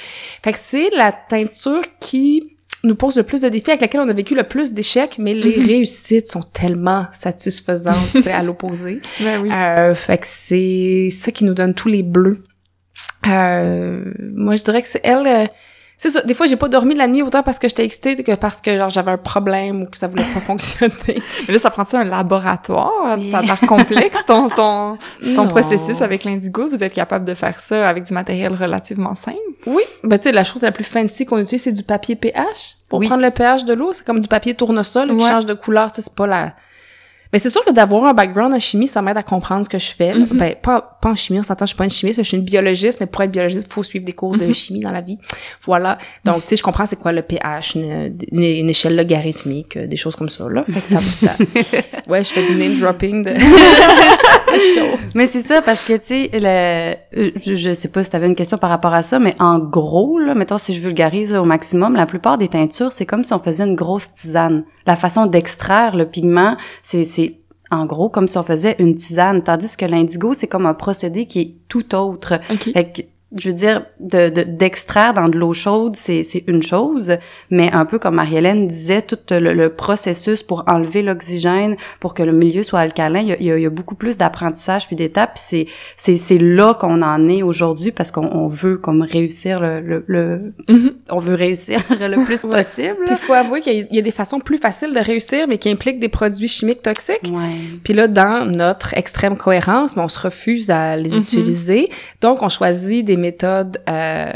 Fait 0.43 0.51
que 0.51 0.59
c'est 0.59 0.89
la 0.91 1.11
teinture 1.11 1.81
qui 1.99 2.57
nous 2.83 2.95
pose 2.95 3.15
le 3.15 3.23
plus 3.23 3.41
de 3.41 3.49
défis, 3.49 3.71
avec 3.71 3.81
laquelle 3.81 4.01
on 4.01 4.09
a 4.09 4.13
vécu 4.13 4.35
le 4.35 4.43
plus 4.43 4.73
d'échecs, 4.73 5.15
mais 5.17 5.33
les 5.33 5.59
réussites 5.61 6.27
sont 6.27 6.41
tellement 6.41 7.05
satisfaisantes, 7.13 8.27
à 8.27 8.43
l'opposé. 8.43 9.01
Ben 9.21 9.41
oui. 9.41 9.49
Euh, 9.51 9.95
fait 9.95 10.17
que 10.17 10.27
c'est 10.27 11.09
ça 11.09 11.31
qui 11.31 11.45
nous 11.45 11.53
donne 11.53 11.73
tous 11.73 11.87
les 11.87 12.03
bleus. 12.03 12.43
Euh, 13.27 14.03
moi, 14.35 14.55
je 14.57 14.63
dirais 14.63 14.81
que 14.81 14.87
c'est 14.87 15.01
elle. 15.03 15.49
C'est 16.03 16.09
ça. 16.09 16.21
Des 16.21 16.33
fois, 16.33 16.47
j'ai 16.47 16.57
pas 16.57 16.67
dormi 16.67 16.95
la 16.95 17.07
nuit 17.07 17.21
autant 17.21 17.43
parce 17.43 17.57
que 17.57 17.69
j'étais 17.69 17.85
excitée 17.85 18.21
que 18.21 18.35
parce 18.35 18.59
que 18.59 18.77
genre 18.77 18.89
j'avais 18.89 19.11
un 19.11 19.17
problème 19.17 19.83
ou 19.83 19.85
que 19.85 19.97
ça 19.97 20.07
voulait 20.07 20.25
pas 20.33 20.39
fonctionner. 20.45 20.93
Mais 21.47 21.53
là, 21.53 21.59
ça 21.59 21.69
prend-tu 21.69 21.95
un 21.95 22.03
laboratoire? 22.03 23.17
Oui. 23.17 23.31
Ça 23.31 23.37
a 23.37 23.41
l'air 23.41 23.61
complexe, 23.61 24.19
ton, 24.27 24.49
ton, 24.49 24.97
ton 25.33 25.47
processus 25.47 26.01
avec 26.01 26.25
l'indigo? 26.25 26.67
Vous 26.67 26.83
êtes 26.83 26.91
capable 26.91 27.23
de 27.23 27.33
faire 27.33 27.57
ça 27.61 27.87
avec 27.87 28.03
du 28.03 28.13
matériel 28.13 28.53
relativement 28.53 29.15
simple? 29.15 29.37
Oui. 29.65 29.83
Ben 30.03 30.17
tu 30.17 30.23
sais, 30.23 30.33
la 30.33 30.43
chose 30.43 30.61
la 30.61 30.73
plus 30.73 30.83
fancy 30.83 31.25
qu'on 31.25 31.37
utilise, 31.37 31.63
c'est 31.63 31.71
du 31.71 31.83
papier 31.83 32.17
pH 32.17 32.75
pour 32.89 32.99
Oui. 32.99 33.07
prendre 33.07 33.23
le 33.23 33.31
pH 33.31 33.63
de 33.63 33.73
l'eau. 33.73 33.93
C'est 33.93 34.05
comme 34.05 34.19
du 34.19 34.27
papier 34.27 34.55
tournesol 34.55 35.15
qui 35.15 35.25
change 35.25 35.45
de 35.45 35.53
couleur. 35.53 35.89
Tu 35.93 36.01
sais, 36.01 36.09
c'est 36.09 36.15
pas 36.15 36.27
la. 36.27 36.53
Mais 37.31 37.39
c'est 37.39 37.49
sûr 37.49 37.63
que 37.65 37.71
d'avoir 37.71 38.05
un 38.05 38.13
background 38.13 38.53
en 38.53 38.59
chimie, 38.59 38.87
ça 38.89 39.01
m'aide 39.01 39.17
à 39.17 39.23
comprendre 39.23 39.63
ce 39.63 39.69
que 39.69 39.79
je 39.79 39.89
fais. 39.89 40.13
Mhm. 40.13 40.27
Ben, 40.33 40.53
pas, 40.61 40.92
pas 41.03 41.09
en 41.09 41.15
chimie, 41.15 41.39
on 41.39 41.43
s'entend, 41.43 41.65
je 41.65 41.71
suis 41.71 41.77
pas 41.77 41.83
une 41.83 41.89
chimiste, 41.89 42.19
je 42.21 42.27
suis 42.27 42.37
une 42.37 42.43
biologiste, 42.43 42.99
mais 43.01 43.05
pour 43.07 43.21
être 43.23 43.31
biologiste, 43.31 43.67
il 43.69 43.73
faut 43.73 43.83
suivre 43.83 44.05
des 44.05 44.13
cours 44.13 44.37
de 44.37 44.45
Mhm. 44.45 44.53
chimie 44.53 44.79
dans 44.79 44.91
la 44.91 45.01
vie. 45.01 45.17
Voilà. 45.65 45.97
Donc, 46.25 46.41
tu 46.43 46.49
sais, 46.49 46.55
je 46.55 46.63
comprends 46.63 46.85
c'est 46.85 46.95
quoi 46.95 47.11
le 47.11 47.21
pH, 47.21 47.75
une, 47.75 48.69
échelle 48.69 48.95
logarithmique, 48.95 49.77
euh, 49.77 49.87
des 49.87 49.97
choses 49.97 50.15
comme 50.15 50.29
ça, 50.29 50.47
là. 50.49 50.63
Fait 50.69 50.81
que 50.81 50.87
ça, 50.87 50.99
ça- 50.99 51.35
ouais, 52.09 52.23
je 52.23 52.33
fais 52.33 52.43
du 52.45 52.55
name 52.55 52.75
dropping 52.79 53.23
de, 53.23 53.33
choses. 54.75 55.13
Mais 55.15 55.27
c'est 55.27 55.41
ça, 55.41 55.61
parce 55.61 55.83
que, 55.83 55.93
tu 55.93 56.05
sais, 56.05 56.29
le- 56.33 56.93
euh, 57.19 57.31
je, 57.43 57.55
je 57.55 57.73
sais 57.73 57.87
pas 57.87 58.03
si 58.03 58.09
tu 58.09 58.15
avais 58.15 58.27
une 58.27 58.35
question 58.35 58.57
par 58.57 58.69
rapport 58.69 58.93
à 58.93 59.03
ça, 59.03 59.19
mais 59.19 59.35
en 59.39 59.59
gros, 59.59 60.19
là, 60.19 60.33
mettons, 60.35 60.57
si 60.57 60.73
je 60.73 60.79
vulgarise 60.81 61.31
là, 61.33 61.41
au 61.41 61.45
maximum, 61.45 61.95
la 61.95 62.05
plupart 62.05 62.37
des 62.37 62.47
teintures, 62.47 62.91
c'est 62.91 63.05
comme 63.05 63.23
si 63.23 63.33
on 63.33 63.39
faisait 63.39 63.63
une 63.63 63.75
grosse 63.75 64.11
tisane. 64.13 64.63
La 64.85 64.95
façon 64.95 65.25
d'extraire 65.25 65.95
le 65.95 66.05
pigment, 66.05 66.55
c'est, 66.81 67.03
c'est 67.03 67.35
en 67.71 67.85
gros 67.85 68.09
comme 68.09 68.27
si 68.27 68.37
on 68.37 68.43
faisait 68.43 68.75
une 68.79 68.95
tisane, 68.95 69.43
tandis 69.43 69.75
que 69.75 69.85
l'indigo, 69.85 70.33
c'est 70.33 70.47
comme 70.47 70.65
un 70.65 70.73
procédé 70.73 71.25
qui 71.25 71.41
est 71.41 71.55
tout 71.67 71.95
autre. 71.95 72.39
OK. 72.51 72.71
Fait 72.73 72.91
que, 72.91 73.01
je 73.39 73.49
veux 73.49 73.55
dire, 73.55 73.85
de, 73.99 74.29
de- 74.29 74.43
d'extraire 74.43 75.13
dans 75.13 75.27
de 75.29 75.37
l'eau 75.37 75.53
chaude, 75.53 75.95
c'est, 75.95 76.23
une 76.47 76.61
chose, 76.63 77.13
mais 77.49 77.71
un 77.71 77.85
peu 77.85 77.99
comme 77.99 78.15
Marie-Hélène 78.15 78.67
disait, 78.67 79.01
tout 79.01 79.17
le, 79.31 79.53
le 79.53 79.69
processus 79.69 80.43
pour 80.43 80.63
enlever 80.67 81.01
l'oxygène, 81.01 81.75
pour 81.99 82.13
que 82.13 82.23
le 82.23 82.31
milieu 82.31 82.63
soit 82.63 82.79
alcalin, 82.79 83.19
il 83.21 83.27
y 83.27 83.31
a, 83.51 83.57
il 83.57 83.63
y 83.63 83.67
beaucoup 83.69 83.95
plus 83.95 84.17
d'apprentissage 84.17 84.87
puis 84.87 84.95
d'étapes. 84.95 85.37
C'est, 85.37 85.67
c'est, 85.97 86.17
là 86.37 86.73
qu'on 86.73 87.01
en 87.01 87.29
est 87.29 87.41
aujourd'hui 87.43 87.91
parce 87.91 88.11
qu'on 88.11 88.25
on 88.27 88.47
veut 88.47 88.77
comme 88.77 89.01
réussir 89.01 89.59
le, 89.59 89.79
le, 89.79 90.03
le- 90.07 90.53
Mhm. 90.69 90.91
on 91.09 91.19
veut 91.19 91.35
réussir 91.35 91.79
le 91.89 92.23
plus 92.25 92.43
Ouais. 92.43 92.63
possible. 92.63 92.97
Puis 93.05 93.11
il 93.11 93.17
faut 93.17 93.33
avouer 93.33 93.61
qu'il 93.61 93.73
y 93.73 93.81
a- 93.81 93.85
il 93.89 93.95
y 93.95 93.99
a 93.99 94.01
des 94.01 94.11
façons 94.11 94.39
plus 94.39 94.57
faciles 94.57 94.93
de 94.93 94.99
réussir, 94.99 95.47
mais 95.47 95.57
qui 95.57 95.69
impliquent 95.69 95.99
des 95.99 96.09
produits 96.09 96.47
chimiques 96.47 96.81
toxiques. 96.81 97.31
Ouais. 97.31 97.55
Puis 97.83 97.93
là, 97.93 98.07
dans 98.07 98.45
notre 98.49 98.93
extrême 98.95 99.37
cohérence, 99.37 99.95
ben, 99.95 100.03
on 100.03 100.07
se 100.09 100.19
refuse 100.19 100.69
à 100.71 100.95
les 100.95 101.11
Mhm. 101.11 101.17
utiliser. 101.19 101.89
Donc, 102.21 102.41
on 102.41 102.49
choisit 102.49 103.05
des 103.05 103.17
méthodes 103.23 103.77
euh, 103.89 104.31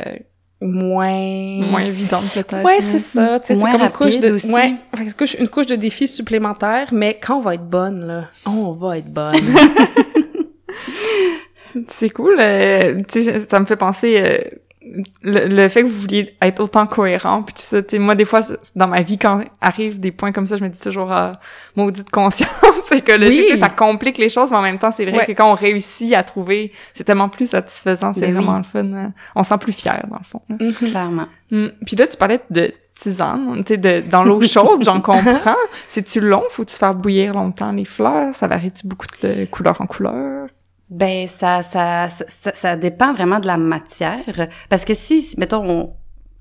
moins... 0.61 1.61
Moins 1.69 1.83
évidente, 1.85 2.23
peut-être. 2.33 2.63
Ouais, 2.63 2.81
c'est 2.81 2.97
ça. 2.97 3.39
Tu 3.39 3.47
sais, 3.47 3.55
c'est 3.55 3.71
comme 3.71 3.81
une 3.81 3.89
couche 3.91 4.17
de... 4.19 4.31
aussi. 4.31 4.51
Ouais, 4.51 4.73
couche- 5.17 5.39
une 5.39 5.47
couche 5.49 5.67
de 5.67 5.75
défis 5.75 6.07
supplémentaires, 6.07 6.87
mais 6.91 7.19
quand 7.21 7.37
on 7.37 7.41
va 7.41 7.55
être 7.55 7.69
bonne, 7.69 8.05
là, 8.07 8.29
on 8.45 8.71
va 8.73 8.97
être 8.97 9.11
bonne. 9.13 9.35
c'est 11.89 12.09
cool. 12.09 12.37
Euh, 12.39 13.01
tu 13.11 13.23
sais, 13.23 13.41
ça 13.49 13.59
me 13.59 13.65
fait 13.65 13.75
penser 13.75 14.15
euh, 14.19 14.39
le, 15.23 15.67
fait 15.67 15.83
que 15.83 15.87
vous 15.87 15.99
vouliez 15.99 16.35
être 16.41 16.59
autant 16.59 16.85
cohérent 16.85 17.43
puis 17.43 17.53
tout 17.55 17.61
ça. 17.61 17.81
Tu 17.81 17.95
sais, 17.95 17.99
moi, 17.99 18.15
des 18.15 18.25
fois, 18.25 18.41
dans 18.75 18.87
ma 18.87 19.01
vie, 19.01 19.17
quand 19.17 19.43
arrivent 19.61 19.99
des 19.99 20.11
points 20.11 20.31
comme 20.31 20.45
ça, 20.45 20.57
je 20.57 20.63
me 20.63 20.69
dis 20.69 20.79
toujours 20.79 21.11
ah, 21.11 21.39
maudite 21.75 22.09
conscience 22.09 22.51
écologique. 22.91 23.45
Oui. 23.51 23.57
Ça 23.57 23.69
complique 23.69 24.17
les 24.17 24.29
choses, 24.29 24.51
mais 24.51 24.57
en 24.57 24.61
même 24.61 24.77
temps, 24.77 24.91
c'est 24.91 25.05
vrai 25.05 25.25
que 25.25 25.31
quand 25.31 25.51
on 25.51 25.55
réussit 25.55 26.13
à 26.13 26.23
trouver, 26.23 26.71
c'est 26.93 27.03
tellement 27.03 27.29
plus 27.29 27.49
satisfaisant. 27.49 28.13
C'est 28.13 28.27
ben 28.27 28.35
vraiment 28.35 28.57
le 28.57 28.63
fun. 28.63 28.93
Hein. 28.93 29.13
On 29.35 29.43
se 29.43 29.49
sent 29.49 29.57
plus 29.59 29.73
fier, 29.73 30.05
dans 30.09 30.17
le 30.17 30.25
fond. 30.25 30.41
Mm-hmm. 30.49 30.91
Clairement. 30.91 31.27
Mm. 31.51 31.67
Puis 31.85 31.95
là, 31.95 32.07
tu 32.07 32.17
parlais 32.17 32.39
de 32.49 32.71
tisane, 32.97 33.63
tu 33.63 33.73
sais, 33.73 33.77
de, 33.77 34.09
dans 34.09 34.23
l'eau 34.23 34.41
chaude, 34.41 34.83
j'en 34.83 35.01
comprends. 35.01 35.55
C'est-tu 35.87 36.19
long? 36.19 36.43
Faut-tu 36.49 36.75
faire 36.75 36.95
bouillir 36.95 37.33
longtemps 37.33 37.71
les 37.71 37.85
fleurs? 37.85 38.33
Ça 38.33 38.47
varie-tu 38.47 38.87
beaucoup 38.87 39.07
de 39.21 39.45
couleur 39.45 39.79
en 39.81 39.85
couleur? 39.85 40.47
Ben, 40.89 41.27
ça, 41.27 41.63
ça, 41.63 42.07
ça, 42.09 42.51
ça, 42.53 42.75
dépend 42.77 43.13
vraiment 43.13 43.39
de 43.39 43.47
la 43.47 43.57
matière. 43.57 44.47
Parce 44.69 44.85
que 44.85 44.93
si, 44.93 45.35
mettons, 45.37 45.93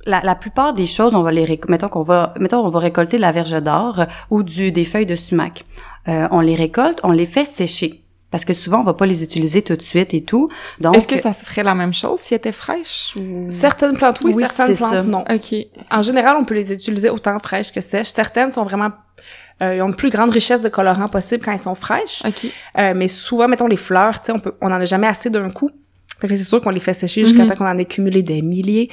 la, 0.07 0.21
la 0.23 0.35
plupart 0.37 0.73
des 0.73 0.87
choses, 0.87 1.15
on 1.15 1.23
va 1.23 1.33
les 1.33 1.61
mettons 1.69 1.89
qu'on 1.89 2.03
va, 2.03 2.33
mettons, 2.39 2.65
on 2.65 2.69
va 2.69 2.79
récolter 2.79 3.17
de 3.17 3.23
la 3.23 3.33
verge 3.33 3.61
d'or 3.61 4.05
ou 4.31 4.43
du, 4.43 4.71
des 4.71 4.85
feuilles 4.85 5.07
de 5.07 5.17
sumac. 5.17 5.65
Euh, 6.09 6.29
on 6.31 6.41
les 6.41 6.55
récolte, 6.55 7.01
on 7.03 7.11
les 7.11 7.27
fait 7.27 7.45
sécher. 7.45 8.06
Parce 8.31 8.45
que 8.45 8.53
souvent, 8.53 8.81
on 8.81 8.83
va 8.83 8.95
pas 8.95 9.07
les 9.07 9.23
utiliser 9.23 9.63
tout 9.63 9.77
de 9.77 9.83
suite 9.83 10.13
et 10.13 10.23
tout. 10.23 10.49
Donc, 10.81 10.97
est-ce 10.97 11.07
que 11.07 11.17
ça 11.17 11.33
ferait 11.33 11.63
la 11.63 11.75
même 11.75 11.95
chose 11.95 12.19
si 12.19 12.35
elles 12.35 12.39
étaient 12.39 12.53
fraîches 12.53 13.15
ou... 13.17 13.47
Certaines 13.51 13.97
plantes, 13.97 14.21
oui, 14.23 14.35
certaines 14.35 14.77
plantes, 14.77 15.07
non. 15.07 15.25
OK. 15.31 15.55
En 15.91 16.03
général, 16.03 16.37
on 16.39 16.45
peut 16.45 16.55
les 16.55 16.73
utiliser 16.73 17.09
autant 17.09 17.39
fraîches 17.39 17.71
que 17.71 17.81
sèches. 17.81 18.09
Certaines 18.09 18.51
sont 18.51 18.65
vraiment 18.65 18.91
euh, 19.63 19.77
ils 19.77 19.83
ont 19.83 19.89
une 19.89 19.95
plus 19.95 20.11
grande 20.11 20.31
richesse 20.31 20.61
de 20.61 20.69
colorants 20.69 21.09
possible 21.09 21.43
quand 21.45 21.53
elles 21.53 21.59
sont 21.59 21.75
fraîches. 21.75 22.23
OK. 22.27 22.47
Euh, 22.79 22.93
mais 22.95 23.09
souvent, 23.09 23.49
mettons 23.49 23.67
les 23.67 23.79
fleurs, 23.79 24.21
tu 24.21 24.27
sais, 24.27 24.33
on 24.33 24.39
peut, 24.39 24.55
on 24.61 24.67
en 24.67 24.73
a 24.73 24.85
jamais 24.85 25.07
assez 25.07 25.31
d'un 25.31 25.51
coup. 25.51 25.71
Fait 26.19 26.29
que 26.29 26.37
c'est 26.37 26.45
sûr 26.45 26.61
qu'on 26.61 26.71
les 26.71 26.81
fait 26.81 26.95
sécher 26.95 27.25
jusqu'à 27.25 27.43
mhm. 27.43 27.51
temps 27.51 27.57
qu'on 27.57 27.67
en 27.67 27.77
ait 27.77 27.85
cumulé 27.85 28.23
des 28.23 28.41
milliers. 28.41 28.89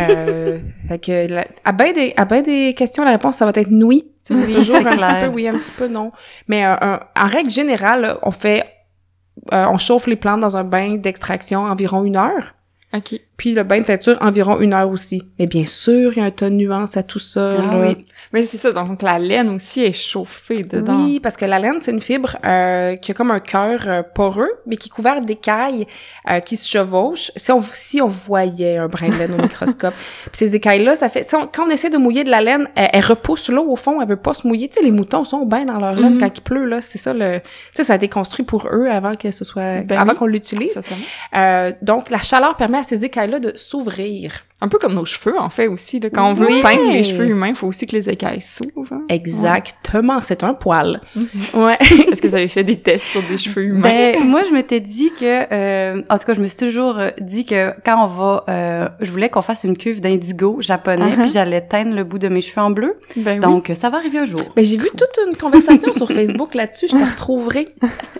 euh, 0.00 0.58
fait 0.88 0.98
que 0.98 1.44
à 1.64 1.72
bien 1.72 1.92
des 1.92 2.12
à 2.16 2.24
ben 2.24 2.42
des 2.42 2.74
questions 2.74 3.04
la 3.04 3.12
réponse 3.12 3.36
ça 3.36 3.44
va 3.44 3.52
être 3.54 3.70
oui. 3.70 4.04
c'est 4.22 4.34
toujours 4.50 4.76
un 4.76 4.82
petit 4.84 5.26
peu 5.26 5.32
oui, 5.32 5.46
un 5.46 5.56
petit 5.58 5.72
peu 5.72 5.86
non. 5.86 6.10
Mais 6.48 6.64
euh, 6.64 6.74
en 6.76 7.26
règle 7.26 7.50
générale, 7.50 8.18
on 8.22 8.32
fait 8.32 8.64
euh, 9.52 9.66
on 9.68 9.78
chauffe 9.78 10.06
les 10.06 10.16
plantes 10.16 10.40
dans 10.40 10.56
un 10.56 10.64
bain 10.64 10.96
d'extraction 10.96 11.60
environ 11.60 12.04
une 12.04 12.16
heure. 12.16 12.54
OK. 12.94 13.20
Puis 13.36 13.52
le 13.52 13.62
bain 13.64 13.80
de 13.80 13.84
teinture, 13.84 14.16
environ 14.20 14.60
une 14.60 14.72
heure 14.72 14.90
aussi. 14.90 15.22
Mais 15.38 15.46
bien 15.46 15.66
sûr, 15.66 16.12
il 16.12 16.18
y 16.18 16.22
a 16.22 16.24
un 16.24 16.30
tas 16.30 16.48
de 16.48 16.54
nuances 16.54 16.96
à 16.96 17.02
tout 17.02 17.18
ça. 17.18 17.52
Ah, 17.58 17.78
oui. 17.78 18.06
Mais 18.32 18.44
c'est 18.44 18.56
ça, 18.56 18.72
donc 18.72 19.02
la 19.02 19.18
laine 19.18 19.48
aussi 19.50 19.82
est 19.82 19.92
chauffée 19.92 20.62
dedans. 20.62 21.04
Oui, 21.04 21.20
parce 21.20 21.36
que 21.36 21.44
la 21.44 21.58
laine, 21.58 21.76
c'est 21.78 21.92
une 21.92 22.00
fibre 22.00 22.36
euh, 22.44 22.96
qui 22.96 23.12
a 23.12 23.14
comme 23.14 23.30
un 23.30 23.40
cœur 23.40 23.84
euh, 23.86 24.02
poreux, 24.02 24.50
mais 24.66 24.76
qui 24.76 24.88
est 24.88 24.90
couvert 24.90 25.20
d'écailles 25.20 25.86
euh, 26.28 26.40
qui 26.40 26.56
se 26.56 26.68
chevauchent. 26.68 27.30
Si 27.36 27.52
on, 27.52 27.62
si 27.72 28.02
on 28.02 28.08
voyait 28.08 28.78
un 28.78 28.88
brin 28.88 29.08
de 29.08 29.14
laine 29.14 29.32
au 29.38 29.42
microscope, 29.42 29.94
puis 30.24 30.30
ces 30.34 30.56
écailles-là, 30.56 30.96
ça 30.96 31.08
fait... 31.08 31.26
quand 31.30 31.66
on 31.66 31.70
essaie 31.70 31.90
de 31.90 31.98
mouiller 31.98 32.24
de 32.24 32.30
la 32.30 32.40
laine, 32.40 32.68
elle, 32.74 33.04
repousse 33.04 33.48
l'eau 33.48 33.70
au 33.70 33.76
fond, 33.76 34.00
elle 34.00 34.08
veut 34.08 34.16
pas 34.16 34.34
se 34.34 34.46
mouiller. 34.46 34.68
Tu 34.68 34.80
sais, 34.80 34.84
les 34.84 34.92
moutons 34.92 35.24
sont 35.24 35.46
bien 35.46 35.64
dans 35.64 35.78
leur 35.78 35.94
laine 35.94 36.14
mhm. 36.14 36.20
quand 36.20 36.36
il 36.36 36.42
pleut, 36.42 36.66
là. 36.66 36.80
C'est 36.82 36.98
ça, 36.98 37.14
le... 37.14 37.38
Tu 37.38 37.46
sais, 37.74 37.84
ça 37.84 37.92
a 37.92 37.96
été 37.96 38.08
construit 38.08 38.44
pour 38.44 38.68
eux 38.72 38.88
avant 38.90 39.14
que 39.14 39.30
ce 39.30 39.44
soit... 39.44 39.82
Ben 39.82 39.98
avant 39.98 40.14
qu'on 40.14 40.26
l'utilise. 40.26 40.80
donc, 41.82 42.10
la 42.10 42.18
chaleur 42.18 42.56
permet 42.56 42.78
à 42.78 42.82
ces 42.82 43.04
écailles-là 43.26 43.40
de 43.40 43.56
s'ouvrir. 43.56 44.44
Un 44.62 44.68
peu 44.68 44.78
comme 44.78 44.94
nos 44.94 45.04
cheveux, 45.04 45.38
en 45.38 45.50
fait, 45.50 45.66
aussi. 45.68 46.00
Là. 46.00 46.08
Quand 46.08 46.30
on 46.30 46.32
veut 46.32 46.46
teindre 46.62 46.90
les 46.90 47.04
cheveux 47.04 47.26
humains, 47.28 47.48
il 47.48 47.54
faut 47.54 47.66
aussi 47.66 47.86
que 47.86 47.94
les 47.94 48.08
écailles 48.08 48.40
s'ouvrent. 48.40 48.90
Hein. 48.90 49.02
Exactement, 49.10 50.22
c'est 50.22 50.42
un 50.44 50.54
poil. 50.54 51.02
Mm-hmm. 51.16 51.62
Ouais. 51.62 51.76
Est-ce 52.10 52.22
que 52.22 52.28
vous 52.28 52.34
avez 52.34 52.48
fait 52.48 52.64
des 52.64 52.80
tests 52.80 53.06
sur 53.06 53.22
des 53.22 53.36
cheveux 53.36 53.64
humains? 53.64 53.82
Ben, 53.82 54.24
moi, 54.24 54.44
je 54.48 54.54
m'étais 54.54 54.80
dit 54.80 55.10
que... 55.18 55.52
Euh, 55.52 56.02
en 56.08 56.16
tout 56.16 56.24
cas, 56.24 56.32
je 56.32 56.40
me 56.40 56.46
suis 56.46 56.56
toujours 56.56 56.98
euh, 56.98 57.10
dit 57.20 57.44
que 57.44 57.72
quand 57.84 58.02
on 58.02 58.06
va... 58.06 58.44
Euh, 58.48 58.88
je 59.00 59.10
voulais 59.10 59.28
qu'on 59.28 59.42
fasse 59.42 59.64
une 59.64 59.76
cuve 59.76 60.00
d'indigo 60.00 60.56
japonais, 60.60 61.04
uh-huh. 61.04 61.22
puis 61.22 61.30
j'allais 61.32 61.60
teindre 61.60 61.94
le 61.94 62.04
bout 62.04 62.18
de 62.18 62.28
mes 62.28 62.40
cheveux 62.40 62.62
en 62.62 62.70
bleu. 62.70 62.98
Ben, 63.14 63.38
Donc, 63.40 63.70
ça 63.74 63.90
va 63.90 63.98
arriver 63.98 64.20
un 64.20 64.24
jour. 64.24 64.40
Ben, 64.56 64.64
j'ai 64.64 64.78
vu 64.78 64.88
toute 64.96 65.18
une 65.28 65.36
conversation 65.36 65.92
sur 65.92 66.10
Facebook 66.10 66.54
là-dessus. 66.54 66.88
Je 66.88 66.96
te 66.96 67.10
retrouverai. 67.10 67.74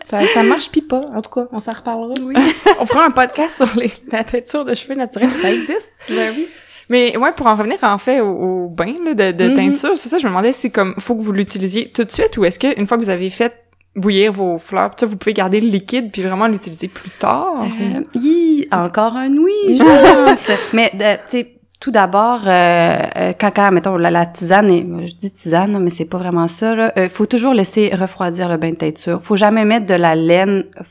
Ça, 0.05 0.25
ça 0.27 0.43
marche 0.43 0.71
pis 0.71 0.83
pas. 0.83 1.01
En 1.15 1.23
tout 1.23 1.31
cas, 1.31 1.49
on 1.51 1.61
s'en 1.61 1.73
reparlera. 1.73 2.15
Oui. 2.23 2.35
on 2.81 2.87
fera 2.87 3.07
un 3.07 3.11
podcast 3.11 3.57
sur 3.57 3.81
les, 3.81 3.91
la 4.13 4.23
teinture 4.23 4.65
de 4.67 4.75
cheveux 4.75 4.95
naturels. 4.95 5.31
Ça 5.41 5.51
existe. 5.51 5.93
Ben 6.27 6.35
oui. 6.37 6.49
Mais 6.89 7.17
ouais, 7.17 7.33
pour 7.33 7.47
en 7.47 7.57
revenir 7.57 7.79
en 7.83 7.99
fait 7.99 8.21
au, 8.21 8.69
bain 8.69 8.95
là, 9.05 9.15
de, 9.15 9.33
de 9.33 9.49
mm-hmm. 9.49 9.57
teinture, 9.57 9.97
c'est 9.97 10.09
ça, 10.09 10.19
je 10.19 10.25
me 10.25 10.29
demandais 10.29 10.53
si 10.53 10.71
comme 10.71 10.95
faut 10.99 11.17
que 11.17 11.23
vous 11.23 11.33
l'utilisiez 11.33 11.91
tout 11.91 12.05
de 12.05 12.13
suite 12.13 12.37
ou 12.37 12.45
est-ce 12.45 12.59
que 12.59 12.79
une 12.79 12.87
fois 12.87 12.97
que 12.97 13.03
vous 13.03 13.11
avez 13.11 13.31
fait 13.31 13.53
bouillir 13.97 14.33
vos 14.33 14.59
fleurs, 14.59 14.91
ça, 14.97 15.07
vous 15.07 15.17
pouvez 15.17 15.33
garder 15.33 15.61
le 15.61 15.69
liquide 15.69 16.13
puis 16.13 16.23
vraiment 16.23 16.47
l'utiliser 16.47 16.87
plus 16.87 17.11
tard? 17.19 17.65
Euh, 17.65 18.63
encore 18.71 19.17
un 19.17 19.37
oui, 19.37 19.53
je 19.75 19.83
pense. 19.83 20.73
Mais 20.73 20.91
tu 20.93 20.99
sais 21.29 21.57
tout 21.81 21.91
d'abord, 21.91 22.41
euh, 22.47 22.97
euh, 23.17 23.33
quand, 23.39 23.51
quand, 23.55 23.71
mettons, 23.71 23.97
la, 23.97 24.27
tisane, 24.27 25.05
je 25.07 25.15
dis 25.15 25.31
tisane, 25.31 25.79
mais 25.79 25.91
c'est 25.91 26.07
pas 26.07 26.19
vraiment 26.19 26.49
ça, 26.49 26.73
il 26.97 27.03
euh, 27.03 27.09
faut 27.09 27.27
toujours 27.27 27.53
laisser 27.53 27.95
refroidir 27.95 28.49
le 28.49 28.57
bain 28.57 28.71
de 28.71 28.77
teinture. 28.77 29.23
Faut 29.23 29.37
jamais 29.37 29.65
mettre 29.65 29.87
de 29.87 29.95
la 29.95 30.15
laine 30.15 30.65
euh, 30.81 30.83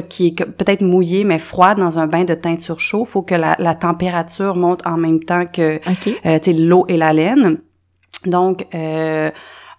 qui 0.00 0.28
est 0.28 0.44
peut-être 0.44 0.82
mouillée 0.82 1.24
mais 1.24 1.38
froide 1.38 1.78
dans 1.78 1.98
un 1.98 2.06
bain 2.06 2.24
de 2.24 2.34
teinture 2.34 2.80
chaud. 2.80 3.04
Faut 3.04 3.22
que 3.22 3.34
la, 3.34 3.56
la 3.58 3.74
température 3.74 4.56
monte 4.56 4.86
en 4.86 4.96
même 4.96 5.22
temps 5.22 5.44
que 5.46 5.80
euh, 6.26 6.38
l'eau 6.46 6.84
et 6.88 6.96
la 6.96 7.12
laine. 7.12 7.58
Donc, 8.26 8.66
euh, 8.74 9.30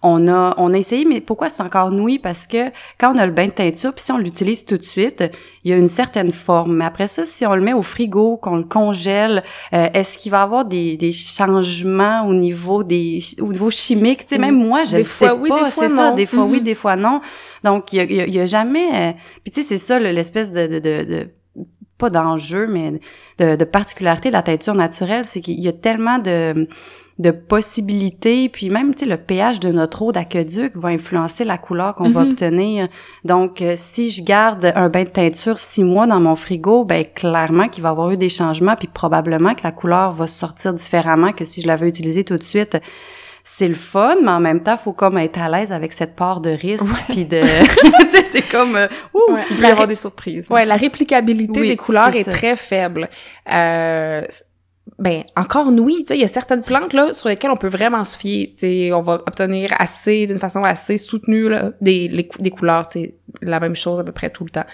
on 0.06 0.28
a, 0.28 0.54
on 0.58 0.74
a 0.74 0.76
essayé, 0.76 1.06
mais 1.06 1.22
pourquoi 1.22 1.48
c'est 1.48 1.62
encore 1.62 1.90
nouilles? 1.90 2.18
Parce 2.18 2.46
que 2.46 2.70
quand 3.00 3.14
on 3.14 3.18
a 3.18 3.24
le 3.24 3.32
bain 3.32 3.46
de 3.46 3.52
teinture, 3.52 3.94
puis 3.94 4.04
si 4.04 4.12
on 4.12 4.18
l'utilise 4.18 4.66
tout 4.66 4.76
de 4.76 4.84
suite, 4.84 5.24
il 5.64 5.70
y 5.70 5.74
a 5.74 5.78
une 5.78 5.88
certaine 5.88 6.30
forme. 6.30 6.76
Mais 6.76 6.84
après 6.84 7.08
ça, 7.08 7.24
si 7.24 7.46
on 7.46 7.54
le 7.54 7.62
met 7.62 7.72
au 7.72 7.80
frigo, 7.80 8.36
qu'on 8.36 8.56
le 8.56 8.64
congèle, 8.64 9.42
euh, 9.72 9.88
est-ce 9.94 10.18
qu'il 10.18 10.30
va 10.30 10.40
y 10.40 10.42
avoir 10.42 10.66
des, 10.66 10.98
des 10.98 11.10
changements 11.10 12.26
au 12.28 12.34
niveau 12.34 12.84
des 12.84 13.24
au 13.40 13.50
niveau 13.50 13.70
chimique? 13.70 14.26
Tu 14.26 14.34
sais, 14.34 14.38
même 14.38 14.56
moi, 14.56 14.84
je 14.84 14.98
des 14.98 15.04
sais 15.04 15.26
fois, 15.26 15.34
oui, 15.34 15.48
pas. 15.48 15.70
C'est 15.70 15.88
ça, 15.88 16.12
des 16.12 16.26
fois 16.26 16.44
oui, 16.44 16.60
mm-hmm. 16.60 16.64
des 16.64 16.74
fois 16.74 16.96
non. 16.96 17.22
Donc, 17.64 17.94
il 17.94 17.96
y 17.96 18.20
a, 18.20 18.26
y 18.26 18.40
a, 18.40 18.46
jamais... 18.46 18.88
Euh, 18.94 19.12
puis 19.42 19.52
tu 19.52 19.62
sais, 19.62 19.66
c'est 19.66 19.78
ça 19.78 19.98
l'espèce 19.98 20.52
de, 20.52 20.66
de, 20.66 20.78
de, 20.80 21.04
de 21.04 21.28
pas 21.96 22.10
d'enjeu, 22.10 22.66
mais 22.66 23.00
de, 23.38 23.56
de 23.56 23.64
particularité 23.64 24.28
de 24.28 24.34
la 24.34 24.42
teinture 24.42 24.74
naturelle, 24.74 25.24
c'est 25.24 25.40
qu'il 25.40 25.60
y 25.60 25.68
a 25.68 25.72
tellement 25.72 26.18
de 26.18 26.68
de 27.18 27.30
possibilités, 27.30 28.48
puis 28.48 28.70
même, 28.70 28.94
tu 28.94 29.04
sais, 29.04 29.10
le 29.10 29.16
pH 29.16 29.60
de 29.60 29.70
notre 29.70 30.02
eau 30.02 30.10
d'aqueduc 30.10 30.76
va 30.76 30.88
influencer 30.88 31.44
la 31.44 31.58
couleur 31.58 31.94
qu'on 31.94 32.10
va 32.10 32.24
mhm. 32.24 32.32
obtenir. 32.32 32.88
Donc, 33.24 33.62
euh, 33.62 33.74
si 33.76 34.10
je 34.10 34.22
garde 34.24 34.72
un 34.74 34.88
bain 34.88 35.04
de 35.04 35.10
teinture 35.10 35.60
six 35.60 35.84
mois 35.84 36.08
dans 36.08 36.18
mon 36.18 36.34
frigo, 36.34 36.84
ben 36.84 37.04
clairement 37.04 37.68
qu'il 37.68 37.84
va 37.84 37.90
y 37.90 37.92
avoir 37.92 38.10
eu 38.10 38.16
des 38.16 38.28
changements, 38.28 38.74
puis 38.74 38.88
probablement 38.88 39.54
que 39.54 39.62
la 39.62 39.70
couleur 39.70 40.12
va 40.12 40.26
sortir 40.26 40.74
différemment 40.74 41.32
que 41.32 41.44
si 41.44 41.60
je 41.60 41.68
l'avais 41.68 41.88
utilisé 41.88 42.24
tout 42.24 42.36
de 42.36 42.42
suite. 42.42 42.78
C'est 43.46 43.68
le 43.68 43.74
fun, 43.74 44.16
mais 44.22 44.30
en 44.30 44.40
même 44.40 44.62
temps, 44.62 44.78
faut 44.78 44.94
comme 44.94 45.18
être 45.18 45.38
à 45.38 45.50
l'aise 45.50 45.70
avec 45.70 45.92
cette 45.92 46.16
part 46.16 46.40
de 46.40 46.48
risque, 46.48 46.94
puis 47.10 47.26
de, 47.26 47.42
tu 47.82 48.08
sais, 48.08 48.24
c'est 48.24 48.50
comme, 48.50 48.74
euh, 48.74 48.86
ouh, 49.12 49.36
il 49.50 49.56
peut 49.56 49.62
y 49.62 49.66
avoir 49.66 49.86
des 49.86 49.94
surprises. 49.94 50.48
Ouais, 50.50 50.64
la 50.64 50.76
réplicabilité 50.76 51.60
des 51.60 51.76
couleurs 51.76 52.14
est, 52.14 52.20
est 52.20 52.30
très 52.30 52.56
faible. 52.56 53.08
Euh, 53.52 54.22
ben 54.98 55.24
encore 55.34 55.68
oui, 55.68 56.04
il 56.10 56.16
y 56.16 56.24
a 56.24 56.28
certaines 56.28 56.62
plantes 56.62 56.92
là 56.92 57.14
sur 57.14 57.28
lesquelles 57.28 57.50
on 57.50 57.56
peut 57.56 57.68
vraiment 57.68 58.04
se 58.04 58.16
fier, 58.16 58.52
tu 58.52 58.60
sais, 58.60 58.92
on 58.92 59.02
va 59.02 59.14
obtenir 59.14 59.74
assez 59.78 60.26
d'une 60.26 60.38
façon 60.38 60.62
assez 60.62 60.98
soutenue 60.98 61.48
là 61.48 61.72
des 61.80 62.06
les, 62.08 62.28
des 62.38 62.50
couleurs, 62.50 62.86
tu 62.86 63.00
sais, 63.00 63.14
la 63.42 63.60
même 63.60 63.74
chose 63.74 63.98
à 63.98 64.04
peu 64.04 64.12
près 64.12 64.30
tout 64.30 64.44
le 64.44 64.50
temps. 64.50 64.66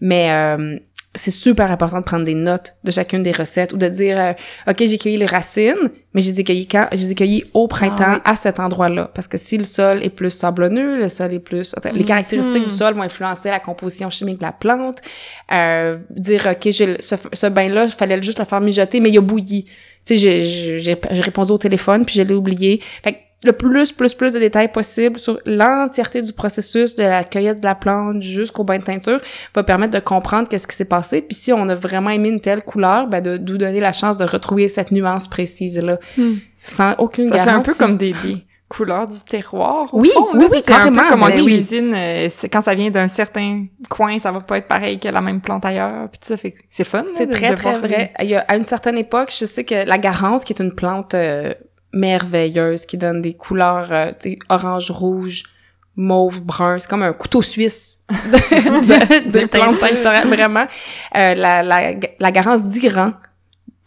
Mais 0.00 0.30
euh, 0.30 0.78
c'est 1.14 1.30
super 1.30 1.70
important 1.70 1.98
de 1.98 2.04
prendre 2.04 2.24
des 2.24 2.34
notes 2.34 2.74
de 2.84 2.90
chacune 2.90 3.22
des 3.22 3.32
recettes 3.32 3.72
ou 3.74 3.76
de 3.76 3.86
dire 3.86 4.18
euh, 4.18 4.32
OK, 4.66 4.76
j'ai 4.78 4.96
cueilli 4.96 5.18
les 5.18 5.26
racines, 5.26 5.90
mais 6.14 6.22
je 6.22 6.30
les 6.30 6.40
ai 6.40 6.44
cueillies 6.44 6.66
quand? 6.66 6.88
Je 6.92 6.96
les 6.96 7.10
ai 7.12 7.14
cueillies 7.14 7.44
au 7.52 7.68
printemps 7.68 8.18
ah 8.24 8.30
à 8.30 8.36
cet 8.36 8.58
endroit-là 8.58 9.10
parce 9.14 9.28
que 9.28 9.36
si 9.36 9.58
le 9.58 9.64
sol 9.64 10.02
est 10.02 10.10
plus 10.10 10.30
sablonneux, 10.30 10.98
le 10.98 11.08
sol 11.10 11.34
est 11.34 11.38
plus 11.38 11.74
les 11.92 12.04
caractéristiques 12.04 12.64
du 12.64 12.70
mhm. 12.70 12.76
sol 12.76 12.94
vont 12.94 13.02
influencer 13.02 13.50
la 13.50 13.60
composition 13.60 14.08
chimique 14.08 14.38
de 14.38 14.44
la 14.44 14.52
plante. 14.52 15.00
Euh, 15.52 15.98
dire 16.10 16.48
OK, 16.50 16.70
j'ai 16.70 16.96
ce, 17.00 17.16
ce 17.32 17.46
bain-là, 17.46 17.84
il 17.84 17.90
fallait 17.90 18.22
juste 18.22 18.38
le 18.38 18.46
faire 18.46 18.60
mijoter 18.60 19.00
mais 19.00 19.10
il 19.10 19.18
a 19.18 19.20
bouilli. 19.20 19.64
Tu 20.04 20.16
sais, 20.16 20.16
j'ai 20.16 20.80
j'ai 20.80 21.20
répondu 21.20 21.52
au 21.52 21.58
téléphone 21.58 22.06
puis 22.06 22.14
je 22.14 22.22
l'ai 22.22 22.34
oublié. 22.34 22.80
Fait 23.04 23.18
le 23.44 23.52
plus, 23.52 23.92
plus, 23.92 24.14
plus 24.14 24.32
de 24.34 24.38
détails 24.38 24.70
possible 24.70 25.18
sur 25.18 25.38
l'entièreté 25.44 26.22
du 26.22 26.32
processus 26.32 26.94
de 26.94 27.02
la 27.02 27.24
cueillette 27.24 27.60
de 27.60 27.64
la 27.64 27.74
plante 27.74 28.22
jusqu'au 28.22 28.64
bain 28.64 28.78
de 28.78 28.84
teinture 28.84 29.20
va 29.54 29.62
permettre 29.62 29.92
de 29.92 29.98
comprendre 29.98 30.48
qu'est-ce 30.48 30.66
qui 30.66 30.76
s'est 30.76 30.84
passé. 30.84 31.22
Puis 31.22 31.34
si 31.34 31.52
on 31.52 31.68
a 31.68 31.74
vraiment 31.74 32.10
aimé 32.10 32.28
une 32.28 32.40
telle 32.40 32.62
couleur, 32.62 33.08
ben 33.08 33.20
de 33.20 33.38
nous 33.38 33.58
donner 33.58 33.80
la 33.80 33.92
chance 33.92 34.16
de 34.16 34.24
retrouver 34.24 34.68
cette 34.68 34.92
nuance 34.92 35.28
précise-là. 35.28 35.98
Hmm. 36.16 36.34
Sans 36.62 36.94
aucune 36.98 37.28
garantie. 37.28 37.44
Ça 37.44 37.52
fait 37.52 37.58
un 37.58 37.62
peu 37.62 37.74
comme 37.74 37.96
des, 37.96 38.14
couleurs 38.68 39.06
du 39.06 39.20
terroir. 39.28 39.88
oui, 39.92 40.10
oui, 40.34 40.46
oui, 40.50 40.62
carrément. 40.62 41.02
Un 41.02 41.04
peu 41.04 41.10
comme 41.10 41.22
en 41.24 41.28
ben 41.28 41.44
cuisine, 41.44 41.92
euh, 41.94 42.28
quand 42.50 42.62
ça 42.62 42.74
vient 42.74 42.90
d'un 42.90 43.08
certain 43.08 43.64
coin, 43.90 44.18
ça 44.18 44.32
va 44.32 44.40
pas 44.40 44.58
être 44.58 44.68
pareil 44.68 44.98
que 44.98 45.08
la 45.08 45.20
même 45.20 45.40
plante 45.40 45.64
ailleurs. 45.66 46.08
Puis 46.10 46.20
ça 46.22 46.36
fait 46.36 46.54
c'est 46.70 46.84
fun. 46.84 47.04
C'est 47.08 47.28
très 47.28 47.54
très 47.54 47.78
vrai. 47.78 48.12
Il 48.20 48.30
y 48.30 48.34
a, 48.34 48.40
à 48.40 48.56
une 48.56 48.64
certaine 48.64 48.96
époque, 48.96 49.34
je 49.36 49.44
sais 49.44 49.64
que 49.64 49.86
la 49.86 49.98
garance, 49.98 50.44
qui 50.44 50.52
est 50.52 50.62
une 50.62 50.74
plante 50.74 51.14
euh, 51.14 51.52
merveilleuse 51.92 52.86
qui 52.86 52.96
donne 52.96 53.20
des 53.20 53.34
couleurs 53.34 53.88
euh, 53.92 54.12
orange 54.48 54.90
rouge 54.90 55.44
mauve, 55.96 56.42
brun. 56.42 56.78
C'est 56.78 56.88
comme 56.88 57.02
un 57.02 57.12
couteau 57.12 57.42
suisse 57.42 58.00
de, 58.10 59.30
de, 59.30 59.40
de 59.40 59.46
plantes 59.46 60.26
vraiment. 60.28 60.66
Euh, 61.16 61.34
la, 61.34 61.62
la, 61.62 61.94
la 62.18 62.32
garance 62.32 62.64
d'Iran, 62.64 63.12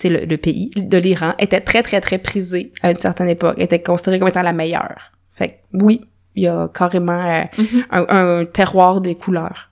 le, 0.03 0.25
le, 0.25 0.37
pays 0.37 0.71
de 0.75 0.97
l'Iran, 0.97 1.33
était 1.39 1.61
très, 1.61 1.83
très, 1.83 2.01
très 2.01 2.17
prisée 2.17 2.71
à 2.81 2.91
une 2.91 2.97
certaine 2.97 3.29
époque, 3.29 3.55
était 3.57 3.81
considérée 3.81 4.19
comme 4.19 4.27
étant 4.27 4.41
la 4.41 4.53
meilleure. 4.53 5.11
Fait 5.33 5.49
que, 5.49 5.83
oui, 5.83 6.01
il 6.35 6.43
y 6.43 6.47
a 6.47 6.69
carrément 6.73 7.13
euh, 7.13 7.43
mm-hmm. 7.57 7.85
un, 7.91 8.05
un, 8.09 8.45
terroir 8.45 9.01
des 9.01 9.15
couleurs. 9.15 9.69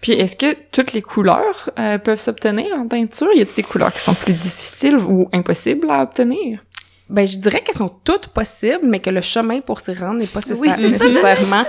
Puis 0.00 0.12
est-ce 0.12 0.36
que 0.36 0.54
toutes 0.70 0.92
les 0.92 1.02
couleurs 1.02 1.70
euh, 1.78 1.98
peuvent 1.98 2.20
s'obtenir 2.20 2.66
en 2.74 2.86
teinture? 2.86 3.28
Y 3.34 3.40
a-t-il 3.40 3.56
des 3.56 3.62
couleurs 3.62 3.92
qui 3.92 4.00
sont 4.00 4.14
plus 4.14 4.34
difficiles 4.34 4.98
ou 4.98 5.28
impossibles 5.32 5.90
à 5.90 6.02
obtenir? 6.02 6.60
Ben, 7.10 7.26
je 7.26 7.36
dirais 7.36 7.60
qu'elles 7.60 7.74
sont 7.76 7.90
toutes 8.02 8.28
possibles, 8.28 8.80
mais 8.84 8.98
que 9.00 9.10
le 9.10 9.20
chemin 9.20 9.60
pour 9.60 9.80
s'y 9.80 9.92
rendre 9.92 10.20
n'est 10.20 10.26
pas 10.26 10.40
nécessairement. 10.80 11.64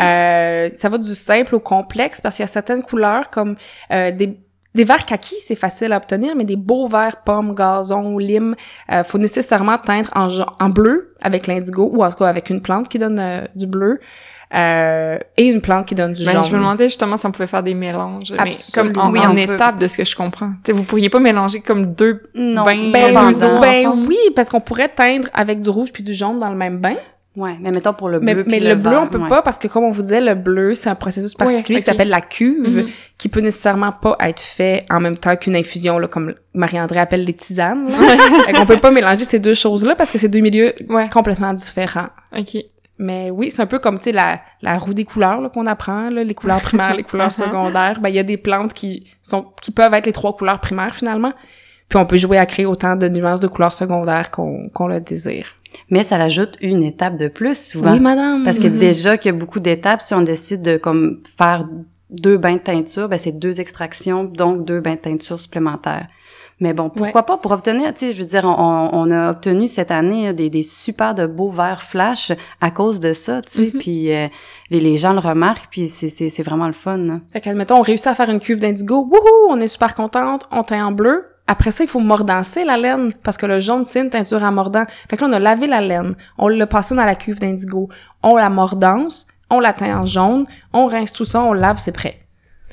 euh, 0.00 0.70
ça 0.74 0.88
va 0.88 0.98
du 0.98 1.14
simple 1.14 1.54
au 1.56 1.60
complexe 1.60 2.20
parce 2.20 2.36
qu'il 2.36 2.42
y 2.42 2.48
a 2.48 2.52
certaines 2.52 2.82
couleurs 2.82 3.28
comme 3.30 3.56
euh, 3.92 4.10
des 4.12 4.38
des 4.74 4.84
verts 4.84 5.06
kaki, 5.06 5.34
c'est 5.44 5.56
facile 5.56 5.92
à 5.92 5.96
obtenir, 5.96 6.36
mais 6.36 6.44
des 6.44 6.54
beaux 6.54 6.86
verts 6.88 7.22
pommes, 7.24 7.54
gazon, 7.54 8.16
lime, 8.18 8.54
euh, 8.92 9.02
faut 9.02 9.18
nécessairement 9.18 9.76
teindre 9.78 10.10
en, 10.14 10.28
en 10.60 10.68
bleu 10.68 11.14
avec 11.20 11.46
l'indigo 11.48 11.90
ou 11.92 12.04
en 12.04 12.10
tout 12.10 12.18
cas 12.18 12.26
avec 12.28 12.48
une 12.48 12.60
plante 12.62 12.88
qui 12.88 12.98
donne 12.98 13.18
euh, 13.18 13.44
du 13.56 13.66
bleu. 13.66 13.98
Euh, 14.54 15.18
et 15.36 15.44
une 15.44 15.60
plante 15.60 15.86
qui 15.86 15.94
donne 15.94 16.14
du 16.14 16.24
ben, 16.24 16.32
jaune. 16.32 16.44
Je 16.44 16.50
me 16.52 16.56
demandais 16.56 16.84
justement 16.84 17.18
si 17.18 17.26
on 17.26 17.32
pouvait 17.32 17.46
faire 17.46 17.62
des 17.62 17.74
mélanges, 17.74 18.32
mais 18.32 18.52
comme 18.72 18.92
en, 18.96 19.10
oui, 19.12 19.20
en 19.20 19.36
étape 19.36 19.78
de 19.78 19.86
ce 19.86 19.98
que 19.98 20.04
je 20.04 20.16
comprends. 20.16 20.52
T'sais, 20.62 20.72
vous 20.72 20.84
pourriez 20.84 21.10
pas 21.10 21.20
mélanger 21.20 21.60
comme 21.60 21.84
deux 21.84 22.22
non. 22.34 22.62
bains 22.62 22.90
ben, 22.90 23.12
ben 23.60 24.04
oui, 24.06 24.16
parce 24.34 24.48
qu'on 24.48 24.60
pourrait 24.60 24.88
teindre 24.88 25.28
avec 25.34 25.60
du 25.60 25.68
rouge 25.68 25.92
puis 25.92 26.02
du 26.02 26.14
jaune 26.14 26.38
dans 26.38 26.48
le 26.48 26.56
même 26.56 26.78
bain. 26.78 26.94
Ouais, 27.36 27.56
mais 27.60 27.70
mettons 27.70 27.92
pour 27.92 28.08
le 28.08 28.18
bleu. 28.18 28.44
Mais, 28.48 28.58
le, 28.58 28.74
bleu, 28.74 28.98
on 28.98 29.06
peut 29.06 29.20
pas 29.28 29.42
parce 29.42 29.58
que 29.58 29.68
comme 29.68 29.84
on 29.84 29.92
vous 29.92 30.02
disait, 30.02 30.20
le 30.20 30.34
bleu, 30.34 30.74
c'est 30.74 30.90
un 30.90 30.96
processus 30.96 31.34
particulier 31.34 31.78
qui 31.78 31.84
s'appelle 31.84 32.08
la 32.08 32.20
cuve, 32.20 32.80
mm-hmm. 32.80 32.90
qui 33.16 33.28
peut 33.28 33.40
nécessairement 33.40 33.92
pas 33.92 34.16
être 34.20 34.40
fait 34.40 34.86
en 34.90 34.98
même 34.98 35.16
temps 35.16 35.36
qu'une 35.36 35.54
infusion, 35.54 36.00
là, 36.00 36.08
comme 36.08 36.34
Marie-André 36.54 36.98
appelle 36.98 37.24
les 37.24 37.34
tisanes. 37.34 37.90
On 38.56 38.66
peut 38.66 38.80
pas 38.80 38.90
mélanger 38.90 39.24
ces 39.24 39.38
deux 39.38 39.54
choses-là 39.54 39.94
parce 39.94 40.10
que 40.10 40.18
c'est 40.18 40.28
deux 40.28 40.40
milieux 40.40 40.74
complètement 41.12 41.52
différents. 41.52 42.08
OK. 42.36 42.56
Mais 42.98 43.30
oui, 43.30 43.50
c'est 43.50 43.62
un 43.62 43.66
peu 43.66 43.78
comme, 43.78 43.98
tu 43.98 44.04
sais, 44.04 44.12
la, 44.12 44.40
la 44.60 44.76
roue 44.76 44.92
des 44.92 45.04
couleurs 45.04 45.50
qu'on 45.52 45.66
apprend, 45.66 46.10
là, 46.10 46.24
les 46.24 46.34
couleurs 46.34 46.60
primaires, 46.60 46.96
les 46.96 47.04
couleurs 47.04 47.32
secondaires. 47.44 48.00
Ben, 48.00 48.08
il 48.08 48.16
y 48.16 48.18
a 48.18 48.24
des 48.24 48.36
plantes 48.36 48.72
qui 48.72 49.04
sont 49.22 49.46
qui 49.62 49.70
peuvent 49.70 49.94
être 49.94 50.06
les 50.06 50.12
trois 50.12 50.36
couleurs 50.36 50.60
primaires, 50.60 50.94
finalement. 50.94 51.32
Puis 51.88 51.98
on 51.98 52.06
peut 52.06 52.16
jouer 52.16 52.38
à 52.38 52.46
créer 52.46 52.66
autant 52.66 52.96
de 52.96 53.08
nuances 53.08 53.40
de 53.40 53.46
couleurs 53.46 53.72
secondaires 53.74 54.30
qu'on 54.30 54.68
qu'on 54.74 54.88
le 54.88 55.00
désire. 55.00 55.54
Mais 55.90 56.02
ça 56.02 56.16
ajoute 56.16 56.56
une 56.60 56.82
étape 56.82 57.16
de 57.16 57.28
plus, 57.28 57.70
souvent. 57.70 57.92
Oui, 57.92 58.00
madame. 58.00 58.44
Parce 58.44 58.58
que 58.58 58.66
déjà 58.66 59.16
qu'il 59.16 59.32
y 59.32 59.34
a 59.34 59.38
beaucoup 59.38 59.60
d'étapes, 59.60 60.02
si 60.02 60.14
on 60.14 60.22
décide 60.22 60.62
de 60.62 60.76
comme 60.76 61.22
faire 61.36 61.66
deux 62.10 62.38
bains 62.38 62.54
de 62.54 62.60
teinture, 62.60 63.08
ben 63.08 63.18
c'est 63.18 63.38
deux 63.38 63.60
extractions, 63.60 64.24
donc 64.24 64.64
deux 64.64 64.80
bains 64.80 64.94
de 64.94 65.00
teinture 65.00 65.38
supplémentaires. 65.38 66.08
Mais 66.60 66.74
bon, 66.74 66.90
pourquoi 66.90 67.22
pas 67.22 67.36
pour 67.36 67.52
obtenir, 67.52 67.94
tu 67.94 68.06
sais, 68.06 68.14
je 68.14 68.18
veux 68.18 68.26
dire, 68.26 68.44
on, 68.44 68.90
on, 68.92 69.10
a 69.12 69.30
obtenu 69.30 69.68
cette 69.68 69.92
année 69.92 70.32
des, 70.32 70.50
des 70.50 70.62
super 70.62 71.14
de 71.14 71.24
beaux 71.24 71.50
verres 71.50 71.84
flash 71.84 72.32
à 72.60 72.72
cause 72.72 72.98
de 72.98 73.12
ça, 73.12 73.42
tu 73.42 73.50
sais, 73.50 73.62
mm-hmm. 73.62 73.78
puis 73.78 74.12
euh, 74.12 74.26
les, 74.70 74.80
les, 74.80 74.96
gens 74.96 75.12
le 75.12 75.20
remarquent, 75.20 75.68
puis 75.70 75.88
c'est 75.88 76.42
vraiment 76.42 76.66
le 76.66 76.72
fun. 76.72 76.96
Là. 76.96 77.20
Fait 77.32 77.40
qu'admettons, 77.40 77.76
on 77.76 77.82
réussit 77.82 78.08
à 78.08 78.14
faire 78.16 78.28
une 78.28 78.40
cuve 78.40 78.58
d'indigo, 78.58 79.06
wouhou, 79.08 79.50
on 79.50 79.60
est 79.60 79.68
super 79.68 79.94
contente, 79.94 80.48
on 80.50 80.64
teint 80.64 80.84
en 80.84 80.90
bleu, 80.90 81.26
après 81.48 81.70
ça, 81.70 81.82
il 81.82 81.88
faut 81.88 81.98
mordancer 82.00 82.64
la 82.64 82.76
laine 82.76 83.10
parce 83.22 83.38
que 83.38 83.46
le 83.46 83.58
jaune, 83.58 83.86
c'est 83.86 84.00
une 84.00 84.10
teinture 84.10 84.44
à 84.44 84.50
mordant. 84.50 84.84
Fait 85.08 85.16
que 85.16 85.24
là, 85.24 85.30
on 85.30 85.32
a 85.32 85.38
lavé 85.38 85.66
la 85.66 85.80
laine, 85.80 86.14
on 86.36 86.48
l'a 86.48 86.66
passé 86.66 86.94
dans 86.94 87.06
la 87.06 87.14
cuve 87.14 87.40
d'indigo, 87.40 87.88
on 88.22 88.36
la 88.36 88.50
mordance, 88.50 89.26
on 89.48 89.58
la 89.58 89.72
teint 89.72 89.98
en 89.98 90.06
jaune, 90.06 90.46
on 90.74 90.86
rince 90.86 91.12
tout 91.12 91.24
ça, 91.24 91.40
on 91.42 91.54
lave, 91.54 91.78
c'est 91.78 91.92
prêt. 91.92 92.20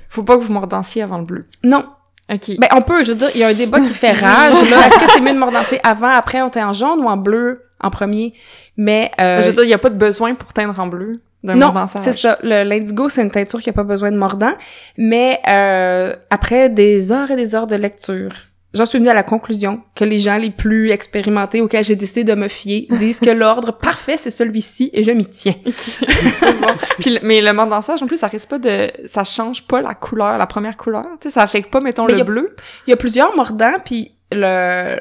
Faut 0.10 0.24
pas 0.24 0.38
que 0.38 0.44
vous 0.44 0.52
mordanciez 0.52 1.02
avant 1.02 1.20
le 1.20 1.26
bleu. 1.26 1.46
Non. 1.64 1.86
OK. 2.32 2.58
Ben, 2.58 2.68
on 2.76 2.82
peut, 2.82 3.04
je 3.04 3.10
veux 3.10 3.18
dire, 3.18 3.30
il 3.36 3.42
y 3.42 3.44
a 3.44 3.48
un 3.48 3.54
débat 3.54 3.80
qui 3.80 3.90
fait 3.90 4.12
rage, 4.14 4.70
là. 4.70 4.88
Est-ce 4.88 5.00
que 5.00 5.12
c'est 5.14 5.22
mieux 5.22 5.34
de 5.34 5.38
mordancer 5.38 5.80
avant, 5.84 6.10
après, 6.10 6.42
on 6.42 6.50
teint 6.50 6.68
en 6.68 6.74
jaune 6.74 7.00
ou 7.00 7.08
en 7.08 7.18
bleu 7.18 7.62
en 7.80 7.90
premier? 7.90 8.34
Mais, 8.78 9.12
euh, 9.22 9.42
Je 9.42 9.48
veux 9.48 9.54
dire, 9.54 9.64
il 9.64 9.70
y 9.70 9.74
a 9.74 9.78
pas 9.78 9.90
de 9.90 9.98
besoin 9.98 10.34
pour 10.34 10.52
teindre 10.54 10.80
en 10.80 10.88
bleu. 10.88 11.22
Non, 11.44 11.74
c'est 11.88 12.14
ça. 12.14 12.38
L'indigo, 12.42 13.10
c'est 13.10 13.22
une 13.22 13.32
teinture 13.32 13.60
qui 13.60 13.70
a 13.70 13.74
pas 13.74 13.84
besoin 13.84 14.12
de 14.12 14.18
mordant. 14.18 14.54
Mais 14.98 15.40
euh, 15.48 16.16
après 16.32 16.70
des 16.70 17.12
heures 17.12 17.30
et 17.30 17.36
des 17.36 17.54
heures 17.54 17.68
de 17.68 17.76
lecture, 17.76 18.32
j'en 18.76 18.86
suis 18.86 19.00
venue 19.00 19.10
à 19.10 19.14
la 19.14 19.24
conclusion 19.24 19.82
que 19.96 20.04
les 20.04 20.20
gens 20.20 20.38
les 20.38 20.52
plus 20.52 20.92
expérimentés 20.92 21.62
auxquels 21.62 21.84
j'ai 21.84 21.96
décidé 21.96 22.24
de 22.24 22.36
me 22.36 22.48
fier 22.48 22.86
disent 22.92 23.20
que 23.20 23.30
l'ordre 23.30 23.72
parfait, 23.72 24.18
c'est 24.18 24.30
celui-ci 24.30 24.92
et 24.94 25.04
je 25.04 25.12
m'y 25.12 25.26
tiens. 25.26 25.56
Puis, 27.00 27.20
mais 27.24 27.42
le 27.42 27.54
mordansage, 27.54 28.04
en 28.04 28.08
plus, 28.08 28.18
ça 28.18 28.28
risque 28.28 28.50
pas 28.50 28.60
de... 28.60 28.88
Ça 29.06 29.24
change 29.24 29.66
pas 29.66 29.82
la 29.82 29.96
couleur, 29.96 30.38
la 30.38 30.46
première 30.46 30.78
couleur. 30.78 31.06
Tu 31.22 31.30
sais, 31.30 31.36
ça 31.36 31.42
affecte 31.42 31.72
pas, 31.72 31.80
mettons, 31.80 32.06
le 32.06 32.24
bleu. 32.24 32.56
Il 32.86 32.92
y 32.92 32.94
a 32.94 32.98
plusieurs 32.98 33.36
mordants, 33.36 33.78
puis 33.84 34.12
le, 34.32 35.00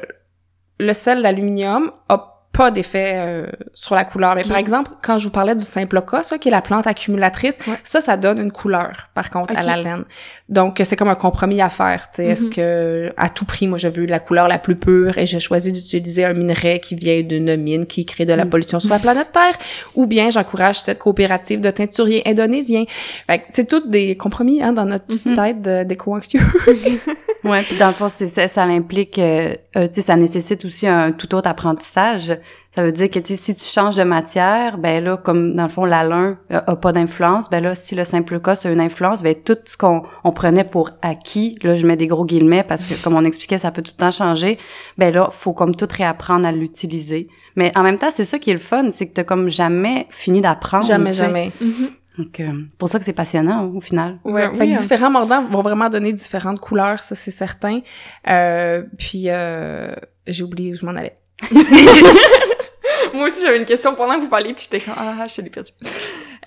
le 0.79 0.93
sel 0.93 1.21
d'aluminium 1.21 1.91
a 2.09 2.34
pas 2.55 2.71
d'effet 2.71 3.13
euh, 3.15 3.47
sur 3.73 3.95
la 3.95 4.05
couleur. 4.05 4.35
Mais 4.35 4.43
par 4.43 4.57
exemple, 4.57 4.91
quand 5.01 5.19
je 5.19 5.25
vous 5.25 5.31
parlais 5.31 5.55
du 5.55 5.63
Simploca, 5.63 6.23
ça 6.23 6.37
qui 6.37 6.47
est 6.47 6.51
la 6.51 6.61
plante 6.61 6.87
accumulatrice, 6.87 7.57
ça, 7.83 8.01
ça 8.01 8.17
donne 8.17 8.39
une 8.39 8.51
couleur, 8.51 9.09
par 9.13 9.29
contre, 9.29 9.57
à 9.57 9.61
la 9.61 9.75
laine. 9.75 10.05
Donc, 10.47 10.81
c'est 10.83 10.95
comme 10.95 11.09
un 11.09 11.15
compromis 11.15 11.61
à 11.61 11.69
faire. 11.69 12.09
Tu 12.09 12.17
sais, 12.17 12.25
Est-ce 12.27 12.45
mm-hmm. 12.45 12.55
que, 12.55 13.13
à 13.17 13.29
tout 13.29 13.45
prix, 13.45 13.67
moi, 13.67 13.77
je 13.77 13.87
veux 13.87 14.05
la 14.05 14.19
couleur 14.19 14.47
la 14.47 14.57
plus 14.57 14.75
pure 14.75 15.17
et 15.17 15.25
j'ai 15.25 15.39
choisi 15.39 15.71
d'utiliser 15.71 16.25
un 16.25 16.33
minerai 16.33 16.79
qui 16.79 16.95
vient 16.95 17.21
d'une 17.21 17.55
mine 17.57 17.85
qui 17.85 18.05
crée 18.05 18.25
de 18.25 18.33
la 18.33 18.45
mm. 18.45 18.49
pollution 18.49 18.79
sur 18.79 18.89
la 18.89 18.99
planète 18.99 19.31
Terre, 19.33 19.57
ou 19.95 20.07
bien 20.07 20.29
j'encourage 20.29 20.79
cette 20.79 20.99
coopérative 20.99 21.59
de 21.59 21.71
teinturiers 21.71 22.23
indonésiens. 22.25 22.85
Fait 23.27 23.43
c'est 23.51 23.67
toutes 23.67 23.89
des 23.89 24.15
compromis 24.15 24.61
hein, 24.61 24.71
dans 24.71 24.85
notre 24.85 25.05
petite 25.05 25.25
mm-hmm. 25.25 25.63
tête 25.63 25.87
d'éco-anxieux. 25.87 26.41
ouais, 27.43 27.61
puis 27.63 27.77
dans 27.77 27.87
le 27.87 27.93
fond, 27.93 28.09
c'est 28.09 28.27
ça, 28.27 28.47
ça 28.47 28.63
implique, 28.63 29.19
euh, 29.19 29.53
euh, 29.75 29.87
tu 29.87 29.95
sais, 29.95 30.01
ça 30.01 30.15
nécessite 30.15 30.63
aussi 30.65 30.87
un 30.87 31.11
tout 31.11 31.33
autre 31.35 31.49
apprentissage 31.49 32.37
ça 32.75 32.83
veut 32.83 32.91
dire 32.91 33.09
que 33.09 33.19
si 33.23 33.55
tu 33.55 33.63
changes 33.63 33.95
de 33.95 34.03
matière, 34.03 34.77
ben 34.77 35.01
là, 35.01 35.15
comme 35.15 35.55
dans 35.55 35.63
le 35.63 35.69
fond, 35.69 35.85
l'alun 35.85 36.37
a, 36.49 36.75
pas 36.75 36.91
d'influence, 36.91 37.49
ben 37.49 37.63
là, 37.63 37.73
si 37.73 37.95
le 37.95 38.03
simple 38.03 38.41
cas 38.41 38.55
a 38.65 38.69
une 38.69 38.81
influence, 38.81 39.23
ben 39.23 39.33
tout 39.33 39.57
ce 39.63 39.77
qu'on 39.77 40.03
on 40.25 40.31
prenait 40.31 40.65
pour 40.65 40.91
acquis, 41.01 41.57
là, 41.63 41.75
je 41.75 41.85
mets 41.85 41.95
des 41.95 42.07
gros 42.07 42.25
guillemets 42.25 42.63
parce 42.63 42.85
que, 42.85 43.01
comme 43.01 43.15
on 43.15 43.23
expliquait, 43.23 43.57
ça 43.57 43.71
peut 43.71 43.81
tout 43.81 43.93
le 43.95 44.01
temps 44.01 44.11
changer, 44.11 44.57
ben 44.97 45.13
là, 45.13 45.29
faut 45.31 45.53
comme 45.53 45.73
tout 45.75 45.87
réapprendre 45.89 46.45
à 46.45 46.51
l'utiliser. 46.51 47.29
Mais 47.55 47.71
en 47.77 47.83
même 47.83 47.97
temps, 47.97 48.09
c'est 48.13 48.25
ça 48.25 48.39
qui 48.39 48.49
est 48.49 48.53
le 48.53 48.59
fun, 48.59 48.89
c'est 48.91 49.07
que 49.07 49.13
t'as 49.13 49.23
comme 49.23 49.49
jamais 49.49 50.07
fini 50.09 50.41
d'apprendre. 50.41 50.85
Jamais, 50.85 51.13
jamais. 51.13 51.51
Mm-hmm. 51.61 51.89
Donc, 52.17 52.39
euh, 52.39 52.63
pour 52.77 52.89
ça 52.89 52.99
que 52.99 53.05
c'est 53.05 53.13
passionnant 53.13 53.67
au 53.73 53.81
final. 53.81 54.19
Ouais, 54.23 54.49
fait 54.55 54.67
que 54.67 54.73
hein. 54.73 54.77
différents 54.79 55.11
mordants 55.11 55.45
vont 55.47 55.61
vraiment 55.61 55.89
donner 55.89 56.13
différentes 56.13 56.59
couleurs, 56.59 57.03
ça 57.03 57.15
c'est 57.15 57.31
certain. 57.31 57.81
Euh, 58.29 58.83
puis 58.97 59.25
euh, 59.27 59.93
j'ai 60.27 60.43
oublié 60.43 60.73
où 60.73 60.75
je 60.75 60.85
m'en 60.85 60.95
allais. 60.95 61.17
Moi 63.13 63.27
aussi, 63.27 63.41
j'avais 63.41 63.57
une 63.57 63.65
question 63.65 63.95
pendant 63.95 64.15
que 64.15 64.21
vous 64.21 64.29
parliez, 64.29 64.53
puis 64.53 64.67
j'étais 64.69 64.83
comme, 64.83 64.93
ah, 64.97 65.25
je 65.27 65.41
l'ai 65.41 65.49
perdu. 65.49 65.71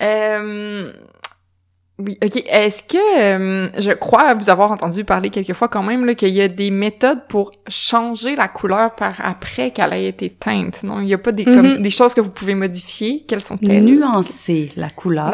Euh, 0.01 0.91
oui, 1.99 2.17
ok. 2.23 2.43
Est-ce 2.49 2.83
que 2.83 2.97
euh, 3.19 3.67
je 3.77 3.91
crois 3.91 4.33
vous 4.33 4.49
avoir 4.49 4.71
entendu 4.71 5.03
parler 5.03 5.29
quelquefois 5.29 5.67
quand 5.67 5.83
même 5.83 6.05
là 6.05 6.15
qu'il 6.15 6.29
y 6.29 6.41
a 6.41 6.47
des 6.47 6.71
méthodes 6.71 7.27
pour 7.27 7.51
changer 7.67 8.37
la 8.37 8.47
couleur 8.47 8.95
par 8.95 9.15
après 9.21 9.71
qu'elle 9.71 9.91
a 9.91 9.97
été 9.97 10.29
teinte. 10.29 10.83
Non, 10.83 11.01
il 11.01 11.07
n'y 11.07 11.13
a 11.13 11.17
pas 11.17 11.33
des 11.33 11.43
comme 11.43 11.75
mhm. 11.75 11.81
des 11.81 11.89
choses 11.89 12.13
que 12.13 12.21
vous 12.21 12.29
pouvez 12.29 12.55
modifier? 12.55 13.25
Quelles 13.27 13.41
sont-elles? 13.41 13.83
Nuancer 13.83 14.71
la 14.77 14.89
couleur. 14.89 15.33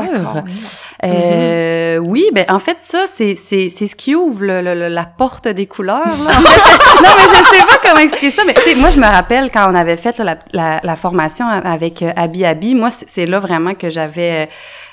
Euh, 1.04 2.00
mhm. 2.00 2.08
Oui, 2.08 2.26
ben 2.34 2.46
en 2.50 2.60
fait 2.60 2.78
ça 2.82 3.04
c'est 3.06 3.36
c'est 3.36 3.70
c'est 3.70 3.88
ce 3.88 3.96
qui 3.96 4.16
ouvre 4.16 4.44
le, 4.44 4.88
la 4.90 5.06
porte 5.06 5.48
des 5.48 5.68
couleurs. 5.68 6.06
Là. 6.06 6.14
non 7.04 7.10
mais 7.16 7.28
je 7.30 7.58
sais 7.58 7.66
pas 7.68 7.80
comment 7.84 8.02
expliquer 8.02 8.32
ça, 8.32 8.42
mais 8.46 8.56
moi 8.78 8.90
je 8.90 9.00
me 9.00 9.06
rappelle 9.06 9.52
quand 9.52 9.72
on 9.72 9.76
avait 9.76 9.98
fait 9.98 10.18
la, 10.18 10.40
la, 10.54 10.80
la, 10.84 10.96
formation 10.96 11.48
avec 11.48 12.02
euh, 12.02 12.12
Abi 12.16 12.44
Abi, 12.44 12.74
moi 12.74 12.90
c'est 12.92 13.28
là 13.28 13.40
vraiment 13.40 13.76
que 13.76 13.90
j'avais 13.90 14.50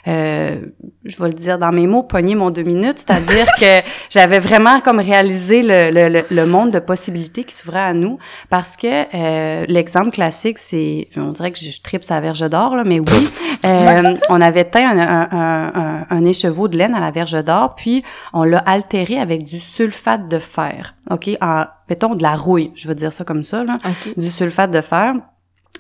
euh, 0.09 0.61
je 1.05 1.17
vais 1.23 1.29
le 1.29 1.35
dire 1.35 1.59
dans 1.59 1.73
mes 1.73 1.87
mots, 1.87 2.03
pogner 2.03 2.35
mon 2.35 2.51
deux 2.51 2.63
minutes, 2.63 2.99
c'est-à-dire 2.99 3.47
que 3.61 3.87
j'avais 4.11 4.41
vraiment 4.41 4.81
comme 4.81 4.99
réalisé 4.99 5.63
le, 5.63 5.91
le, 5.91 6.25
le, 6.29 6.47
monde 6.47 6.71
de 6.71 6.79
possibilités 6.79 7.45
qui 7.45 7.55
s'ouvrait 7.55 7.81
à 7.81 7.95
nous, 7.95 8.19
parce 8.51 8.77
que 8.77 8.87
euh, 9.15 9.65
l'exemple 9.69 10.11
classique, 10.11 10.59
c'est, 10.59 11.09
on 11.17 11.31
dirait 11.33 11.53
que 11.53 11.59
je, 11.59 11.81
tripe 11.83 12.05
sa 12.05 12.21
verge 12.21 12.49
d'or, 12.49 12.77
là, 12.77 12.83
mais 12.85 13.01
oui, 13.01 13.29
euh, 13.65 14.15
on 14.29 14.41
avait 14.41 14.65
teint 14.65 14.91
un, 14.91 14.99
un, 14.99 15.73
un, 15.75 16.07
un, 16.11 16.25
écheveau 16.25 16.69
de 16.69 16.77
laine 16.77 16.95
à 16.95 17.01
la 17.01 17.11
verge 17.11 17.43
d'or, 17.45 17.75
puis 17.77 18.03
on 18.33 18.45
l'a 18.45 18.59
altéré 18.59 19.19
avec 19.19 19.45
du 19.45 19.61
sulfate 19.61 20.29
de 20.29 20.39
fer, 20.39 20.95
ok, 21.11 21.31
en, 21.41 21.65
mettons 21.89 22.15
de 22.15 22.23
la 22.23 22.37
rouille, 22.37 22.73
je 22.75 22.89
veux 22.89 22.95
dire 22.95 23.13
ça 23.13 23.25
comme 23.25 23.45
ça, 23.45 23.65
là, 23.65 23.79
du 24.17 24.31
sulfate 24.31 24.71
de 24.71 24.81
fer. 24.81 25.15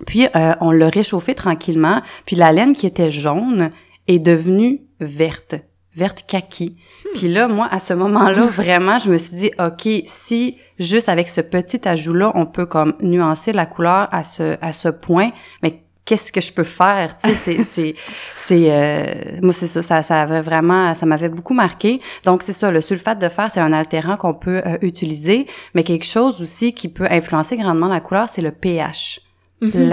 Puis 0.07 0.27
euh, 0.35 0.55
on 0.61 0.71
l'a 0.71 0.89
réchauffé 0.89 1.35
tranquillement. 1.35 2.01
Puis 2.27 2.37
la 2.37 2.53
laine 2.53 2.75
qui 2.75 2.87
était 2.87 3.11
jaune 3.11 3.71
est 4.09 4.19
devenue 4.19 4.83
verte, 5.01 5.57
verte 5.95 6.25
kaki. 6.27 6.77
Hmm. 7.05 7.09
Puis 7.15 7.29
là, 7.29 7.49
moi, 7.49 7.69
à 7.71 7.79
ce 7.79 7.95
moment-là, 7.95 8.43
vraiment, 8.47 8.99
je 8.99 9.11
me 9.11 9.19
suis 9.19 9.37
dit, 9.37 9.51
OK, 9.59 9.89
si 10.07 10.59
juste 10.79 11.09
avec 11.09 11.29
ce 11.29 11.41
petit 11.41 11.87
ajout-là, 11.87 12.33
on 12.35 12.47
peut 12.47 12.67
comme 12.67 12.95
nuancer 13.01 13.53
la 13.53 13.67
couleur 13.67 14.09
à 14.13 14.25
ce, 14.25 14.57
à 14.61 14.73
ce 14.73 14.89
point, 14.89 15.31
mais 15.63 15.83
qu'est-ce 16.05 16.33
que 16.33 16.41
je 16.41 16.53
peux 16.53 16.65
faire? 16.65 17.17
Tu 17.19 17.31
sais 17.31 17.37
c'est 17.37 17.65
c'est 17.65 17.95
c'est 18.37 18.73
euh, 18.73 19.39
moi 19.41 19.53
c'est 19.53 19.69
ça 19.69 19.83
ça 19.83 20.03
ça 20.03 20.23
avait 20.23 20.41
vraiment 20.41 20.93
ça 20.97 21.07
m'avait 21.07 21.29
beaucoup 21.29 21.55
marqué 21.55 22.01
donc 22.25 22.43
c'est 22.43 22.53
ça 22.53 22.73
le 22.73 22.81
sulfate 22.81 23.21
de 23.21 23.29
fer 23.29 23.49
c'est 23.53 23.61
un 23.61 23.73
altérant 23.73 24.17
qu'on 24.17 24.35
peut 24.35 24.63
euh, 24.67 24.79
utiliser 24.83 25.47
mais 25.75 25.85
quelque 25.85 26.05
chose 26.05 26.43
aussi 26.43 26.75
qui 26.75 26.89
peut 26.89 27.07
influencer 27.09 27.57
grandement 27.57 27.87
la 27.87 28.01
couleur 28.01 28.29
c'est 28.29 28.43
le 28.43 28.51
pH 28.51 29.21
Mhm. 29.63 29.93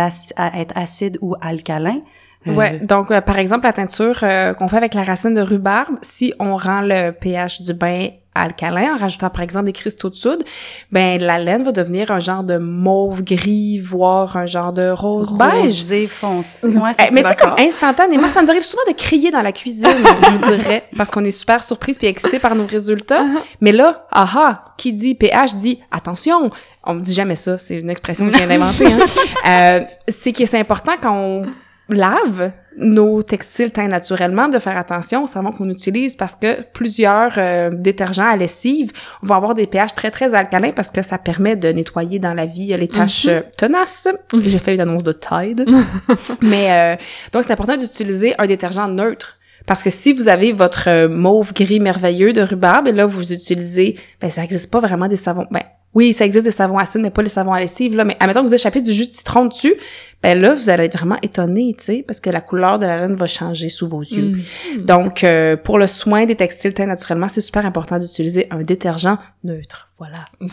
être 0.56 0.74
acide 0.76 1.18
ou 1.22 1.36
alcalin 1.42 2.02
Ouais, 2.46 2.80
donc 2.80 3.12
euh, 3.12 3.20
par 3.22 3.38
exemple 3.38 3.66
la 3.66 3.74
teinture 3.74 4.20
euh, 4.24 4.54
qu'on 4.54 4.70
fait 4.70 4.78
avec 4.78 4.94
la 4.94 5.04
racine 5.04 5.34
de 5.34 5.42
rhubarbe, 5.42 5.96
si 6.02 6.34
on 6.40 6.56
rend 6.56 6.82
le 6.82 7.12
pH 7.12 7.62
du 7.62 7.74
bain 7.74 8.10
alcalin 8.34 8.94
en 8.96 8.98
rajoutant 8.98 9.30
par 9.30 9.42
exemple 9.42 9.66
des 9.66 9.74
cristaux 9.74 10.10
de 10.10 10.16
soude, 10.16 10.44
ben 10.92 11.22
la 11.22 11.38
laine 11.38 11.64
va 11.64 11.72
devenir 11.72 12.12
un 12.12 12.20
genre 12.20 12.44
de 12.44 12.58
mauve 12.58 13.24
gris, 13.24 13.80
voire 13.80 14.38
un 14.38 14.46
genre 14.46 14.72
de 14.72 14.90
rose 14.90 15.34
beige. 15.34 15.82
rosé 15.82 16.08
foncé 16.08 16.68
ouais, 16.68 16.92
Eh, 17.00 17.12
mais 17.12 17.24
tu 17.24 17.30
sais, 17.30 17.36
comme 17.36 17.56
instantanément, 17.58 18.30
ça 18.30 18.42
nous 18.42 18.50
arrive 18.50 18.64
souvent 18.64 18.84
de 18.88 18.94
crier 18.94 19.32
dans 19.32 19.42
la 19.42 19.52
cuisine, 19.52 19.88
je 19.88 20.56
dirais, 20.56 20.84
parce 20.98 21.12
qu'on 21.12 21.26
est 21.26 21.32
super 21.32 21.64
surprise 21.64 21.98
puis 21.98 22.08
excité 22.08 22.40
par 22.40 22.56
nos 22.56 22.66
résultats. 22.66 23.26
Mais 23.60 23.72
là, 23.72 24.08
aha, 24.12 24.54
qui 24.78 24.94
dit 24.94 25.16
pH 25.16 25.56
dit 25.56 25.80
attention. 25.92 26.50
On 26.86 26.94
me 26.94 27.02
dit 27.02 27.14
jamais 27.14 27.36
ça, 27.36 27.58
c'est 27.58 27.76
une 27.76 27.90
expression 27.90 28.26
que 28.28 28.32
je 28.32 28.38
viens 28.38 28.48
d'inventer. 28.48 28.86
Hein. 28.86 29.00
Euh, 29.48 29.82
c'est 30.08 30.32
que 30.32 30.46
c'est 30.46 30.60
important 30.60 30.92
quand 31.02 31.14
on 31.14 31.44
lave 31.90 32.52
nos 32.78 33.22
textiles 33.24 33.72
teints 33.72 33.88
naturellement 33.88 34.48
de 34.48 34.58
faire 34.58 34.78
attention 34.78 35.24
au 35.24 35.28
savon 35.28 35.52
qu'on 35.52 35.70
utilise 35.70 36.16
parce 36.16 36.36
que 36.36 36.62
plusieurs 36.74 37.34
euh, 37.38 37.70
détergents 37.74 38.30
à 38.30 38.38
lessive 38.38 38.92
vont 39.22 39.36
avoir 39.36 39.54
des 39.54 39.68
pH 39.68 39.96
très 39.96 40.12
très 40.12 40.34
alcalins 40.34 40.72
parce 40.72 40.92
que 40.92 41.02
ça 41.02 41.18
permet 41.18 41.56
de 41.56 41.70
nettoyer 41.70 42.20
dans 42.20 42.34
la 42.34 42.46
vie 42.46 42.76
les 42.78 42.88
taches 42.88 43.28
euh, 43.28 43.42
tenaces. 43.58 44.08
J'ai 44.34 44.60
fait 44.60 44.76
une 44.76 44.82
annonce 44.82 45.04
de 45.04 45.12
Tide. 45.12 45.66
Mais 46.42 46.72
euh, 46.72 46.96
donc 47.34 47.44
c'est 47.44 47.52
important 47.52 47.78
d'utiliser 47.78 48.34
un 48.38 48.46
détergent 48.46 48.88
neutre. 48.88 49.40
Parce 49.66 49.84
que 49.84 49.90
si 49.90 50.14
vous 50.14 50.30
avez 50.30 50.54
votre 50.54 50.90
euh, 50.90 51.08
mauve 51.08 51.54
gris 51.54 51.80
merveilleux 51.80 52.34
de 52.34 52.42
rhubarbe 52.42 52.88
et 52.88 52.92
là 52.92 53.06
vous 53.06 53.34
utilisez, 53.34 54.00
ben 54.22 54.30
ça 54.30 54.44
existe 54.44 54.72
pas 54.72 54.80
vraiment 54.80 55.08
des 55.08 55.16
savons. 55.16 55.46
Ben 55.52 55.64
oui, 55.96 56.14
ça 56.14 56.26
existe 56.26 56.46
des 56.46 56.52
savons 56.52 56.78
acides, 56.78 57.02
mais 57.02 57.10
pas 57.10 57.24
les 57.24 57.30
savons 57.30 57.52
à 57.52 57.60
lessive 57.60 57.96
là. 57.96 58.06
Mais 58.06 58.16
admettons 58.20 58.42
que 58.42 58.48
vous 58.48 58.54
échappez 58.54 58.82
du 58.82 58.94
jus 58.94 59.08
de 59.08 59.12
citron 59.12 59.46
dessus, 59.46 59.76
ben 60.22 60.40
là 60.40 60.54
vous 60.54 60.70
allez 60.70 60.86
être 60.86 60.98
vraiment 60.98 61.18
étonné, 61.22 61.74
tu 61.78 61.84
sais, 61.84 62.04
parce 62.06 62.20
que 62.20 62.30
la 62.30 62.42
couleur 62.42 62.78
de 62.78 62.86
la 62.86 62.98
laine 62.98 63.16
va 63.16 63.28
changer 63.28 63.70
sous 63.70 63.88
vos 63.88 64.02
yeux. 64.02 64.38
Donc 64.80 65.24
euh, 65.24 65.58
pour 65.58 65.80
le 65.80 65.88
soin 65.88 66.26
des 66.26 66.36
textiles 66.36 66.74
teints 66.74 66.86
naturellement, 66.86 67.28
c'est 67.28 67.42
super 67.42 67.66
important 67.66 67.98
d'utiliser 67.98 68.48
un 68.52 68.62
détergent 68.62 69.18
neutre. 69.44 69.89
Voilà. 70.00 70.26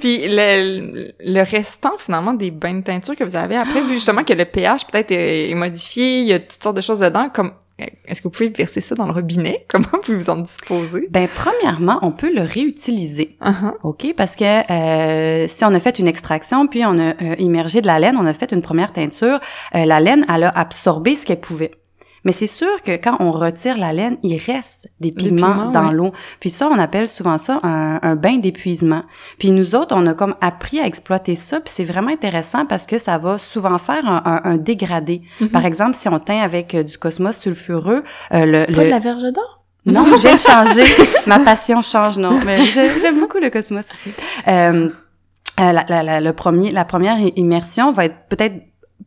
Puis 0.00 0.26
le, 0.26 1.12
le 1.20 1.42
restant 1.42 1.98
finalement 1.98 2.32
des 2.32 2.50
bains 2.50 2.74
de 2.74 2.80
teinture 2.80 3.14
que 3.14 3.24
vous 3.24 3.36
avez 3.36 3.56
après, 3.56 3.82
vu 3.82 3.94
justement 3.94 4.24
que 4.24 4.32
le 4.32 4.46
pH 4.46 4.86
peut-être 4.86 5.12
est, 5.12 5.54
modifié, 5.54 6.20
il 6.20 6.26
y 6.26 6.32
a 6.32 6.38
toutes 6.38 6.62
sortes 6.62 6.76
de 6.76 6.80
choses 6.80 7.00
dedans, 7.00 7.28
comme 7.28 7.52
est-ce 8.06 8.20
que 8.20 8.28
vous 8.28 8.32
pouvez 8.32 8.48
verser 8.48 8.80
ça 8.80 8.94
dans 8.94 9.06
le 9.06 9.12
robinet? 9.12 9.64
Comment 9.68 9.86
vous 10.04 10.14
vous 10.14 10.30
en 10.30 10.36
disposez? 10.36 11.08
Ben, 11.10 11.28
premièrement, 11.34 11.98
on 12.02 12.12
peut 12.12 12.32
le 12.34 12.42
réutiliser. 12.42 13.36
Uh-huh. 13.42 13.74
OK? 13.82 14.14
Parce 14.16 14.36
que 14.36 14.70
euh, 14.70 15.46
si 15.48 15.64
on 15.64 15.74
a 15.74 15.80
fait 15.80 15.98
une 15.98 16.08
extraction, 16.08 16.66
puis 16.66 16.84
on 16.84 16.98
a 16.98 17.14
euh, 17.22 17.36
immergé 17.38 17.80
de 17.80 17.86
la 17.86 17.98
laine, 17.98 18.16
on 18.18 18.26
a 18.26 18.34
fait 18.34 18.52
une 18.52 18.62
première 18.62 18.92
teinture, 18.92 19.40
euh, 19.74 19.84
la 19.84 20.00
laine, 20.00 20.24
elle 20.34 20.44
a 20.44 20.50
absorbé 20.50 21.16
ce 21.16 21.26
qu'elle 21.26 21.40
pouvait. 21.40 21.70
Mais 22.24 22.32
c'est 22.32 22.46
sûr 22.46 22.82
que 22.84 22.92
quand 22.92 23.16
on 23.20 23.32
retire 23.32 23.76
la 23.78 23.92
laine, 23.92 24.18
il 24.22 24.36
reste 24.36 24.88
des 25.00 25.10
pigments, 25.10 25.52
pigments, 25.52 25.70
dans 25.70 25.90
l'eau. 25.90 26.12
Puis 26.38 26.50
ça, 26.50 26.68
on 26.68 26.78
appelle 26.78 27.08
souvent 27.08 27.38
ça 27.38 27.60
un, 27.62 27.98
un 28.02 28.14
bain 28.16 28.36
d'épuisement. 28.38 29.02
Puis 29.38 29.50
nous 29.52 29.74
autres, 29.74 29.94
on 29.96 30.06
a 30.06 30.14
comme 30.14 30.34
appris 30.40 30.80
à 30.80 30.86
exploiter 30.86 31.34
ça, 31.34 31.60
puis 31.60 31.72
c'est 31.74 31.84
vraiment 31.84 32.10
intéressant 32.10 32.66
parce 32.66 32.86
que 32.86 32.98
ça 32.98 33.16
va 33.18 33.38
souvent 33.38 33.78
faire 33.78 34.04
un, 34.06 34.22
un- 34.24 34.40
un 34.52 34.56
dégradé. 34.56 35.22
Mhm. 35.40 35.48
Par 35.48 35.64
exemple, 35.64 35.96
si 35.96 36.08
on 36.08 36.18
teint 36.18 36.40
avec 36.42 36.74
euh, 36.74 36.82
du 36.82 36.98
cosmos 36.98 37.36
sulfureux, 37.38 38.04
euh, 38.34 38.44
le, 38.44 38.66
Pas 38.66 38.80
le- 38.80 38.84
de 38.86 38.90
la 38.90 38.98
verge 38.98 39.22
d'or? 39.22 39.64
non, 39.86 40.04
de 40.04 40.36
changer. 40.36 40.84
Ma 41.26 41.38
passion 41.38 41.80
change, 41.80 42.18
non. 42.18 42.38
Mais 42.44 42.58
j'aime 42.58 43.18
beaucoup 43.18 43.38
le 43.38 43.48
cosmos 43.48 43.90
aussi. 43.90 44.10
Euh, 44.46 44.90
euh, 45.58 45.72
la, 45.72 45.84
la, 45.88 46.02
la, 46.02 46.20
le 46.20 46.32
premier, 46.34 46.70
la 46.70 46.84
première 46.84 47.16
immersion 47.36 47.90
va 47.92 48.04
être 48.04 48.16
peut-être 48.28 48.54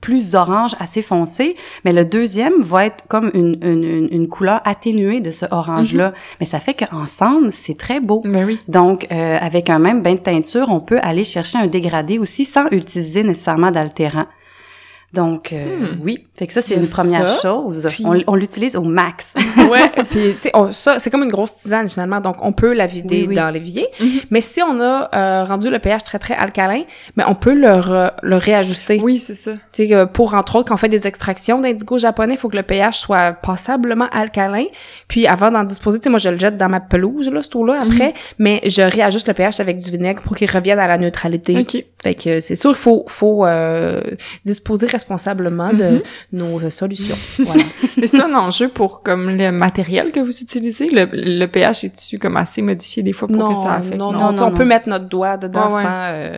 plus 0.02 0.36
orange, 0.36 0.72
assez 0.80 1.02
foncé, 1.02 1.56
mais 1.86 1.94
le 1.94 2.06
deuxième 2.06 2.62
va 2.62 2.86
être 2.86 3.06
comme 3.08 3.32
une, 3.34 3.58
une, 4.12 4.28
couleur 4.28 4.62
atténuée 4.66 5.20
de 5.22 5.32
ce 5.32 5.46
orange-là. 5.50 6.14
Mais 6.40 6.46
ça 6.46 6.60
fait 6.60 6.74
qu'ensemble, 6.74 7.52
c'est 7.54 7.78
très 7.78 8.00
beau. 8.00 8.22
Ben 8.26 8.46
oui. 8.46 8.60
Donc, 8.68 9.08
euh, 9.12 9.38
avec 9.40 9.70
un 9.70 9.80
même 9.80 10.02
bain 10.02 10.14
de 10.14 10.20
teinture, 10.20 10.68
on 10.70 10.80
peut 10.80 11.00
aller 11.02 11.24
chercher 11.24 11.58
un 11.58 11.68
dégradé 11.68 12.20
aussi 12.20 12.46
sans 12.46 12.68
utiliser 12.72 13.24
nécessairement 13.24 13.72
d'altérant. 13.72 14.26
Donc, 15.14 15.54
euh, 15.54 15.64
Hmm. 15.94 16.00
oui. 16.04 16.24
Fait 16.34 16.48
que 16.48 16.54
ça, 16.54 16.62
c'est 16.62 16.74
Il 16.76 16.82
une 16.84 16.90
première 16.90 17.30
ça, 17.30 17.42
chose. 17.42 17.88
puis- 17.92 18.04
On, 18.06 18.18
on 18.28 18.36
l'utilise 18.36 18.76
au 18.76 18.82
max. 18.84 19.34
Ouais, 19.70 19.90
puis 20.10 20.36
tu 20.42 20.50
sais, 20.50 20.52
ça 20.72 21.00
c'est 21.00 21.10
comme 21.10 21.24
une 21.24 21.30
grosse 21.32 21.58
tisane 21.58 21.90
finalement, 21.90 22.20
donc 22.20 22.38
on 22.42 22.52
peut 22.52 22.74
la 22.74 22.86
vider 22.86 23.22
Oui, 23.22 23.28
oui. 23.30 23.36
dans 23.36 23.50
l'évier. 23.50 23.88
Mhm. 24.00 24.08
Mais 24.32 24.42
si 24.42 24.62
on 24.62 24.80
a 24.82 25.10
euh, 25.16 25.44
rendu 25.46 25.70
le 25.70 25.80
pH 25.80 26.04
très 26.04 26.20
très 26.20 26.34
alcalin, 26.36 26.82
ben 27.16 27.26
on 27.28 27.36
peut 27.36 27.54
le, 27.54 27.68
re- 27.68 28.12
le 28.22 28.36
réajuster. 28.36 29.00
Oui, 29.04 29.20
c'est 29.20 29.34
ça. 29.36 29.52
Tu 29.72 29.88
sais, 29.88 29.94
euh, 29.96 30.06
pour 30.06 30.36
entre 30.36 30.58
autres 30.58 30.70
quand 30.70 30.74
on 30.76 30.78
fait 30.78 30.90
des 30.90 31.08
extractions 31.08 31.60
d'indigo 31.60 31.98
japonais, 31.98 32.34
il 32.34 32.38
faut 32.38 32.50
que 32.50 32.58
le 32.58 32.64
pH 32.64 32.98
soit 33.00 33.34
passablement 33.34 34.08
alcalin. 34.12 34.66
Puis 35.08 35.28
avant 35.28 35.50
d'en 35.52 35.64
disposer, 35.64 36.00
tu 36.00 36.04
sais, 36.06 36.10
moi 36.10 36.20
je 36.20 36.30
le 36.30 36.38
jette 36.38 36.58
dans 36.58 36.70
ma 36.70 36.80
pelouse 36.82 37.30
là, 37.30 37.42
ce 37.42 37.56
eau-là 37.58 37.82
après, 37.82 38.14
mais 38.40 38.62
je 38.66 38.82
réajuste 38.82 39.28
le 39.28 39.34
pH 39.34 39.60
avec 39.60 39.78
du 39.78 39.90
vinaigre 39.92 40.22
pour 40.24 40.36
qu'il 40.36 40.50
revienne 40.50 40.80
à 40.80 40.88
la 40.88 40.98
neutralité. 40.98 41.58
OK. 41.60 41.84
Fait 42.04 42.16
que 42.16 42.40
c'est 42.42 42.56
sûr 42.56 42.72
qu'il 42.72 42.80
faut 42.80 43.06
faut 43.08 43.46
euh, 43.46 44.02
disposer 44.46 44.88
responsablement 45.04 45.74
de 45.74 45.84
Mhm. 45.84 46.02
nos 46.34 46.60
euh, 46.62 46.70
solutions. 46.70 47.16
voilà. 47.46 47.64
C'est 48.06 48.22
un 48.22 48.34
enjeu 48.34 48.70
pour 48.70 49.02
comme 49.02 49.30
le 49.30 49.52
matériel 49.52 50.12
que 50.12 50.20
vous 50.20 50.42
utilisez? 50.42 50.90
Le, 50.90 51.08
le 51.12 51.46
pH 51.46 51.84
est-tu 51.86 52.18
comme 52.20 52.38
assez 52.38 52.62
modifié 52.62 53.04
des 53.04 53.14
fois 53.14 53.28
pour 53.28 53.50
que 53.50 53.56
ça 53.62 53.74
affecte? 53.76 53.98
non, 53.98 54.12
non, 54.12 54.20
Non, 54.20 54.32
non, 54.34 54.44
on 54.44 54.50
non. 54.52 54.58
peut 54.58 54.66
mettre 54.66 54.90
notre 54.90 55.08
doigt 55.10 55.38
dedans 55.38 55.68
Ouais, 55.68 55.76
ouais. 55.76 55.84
sans... 55.84 55.90
euh, 55.90 56.38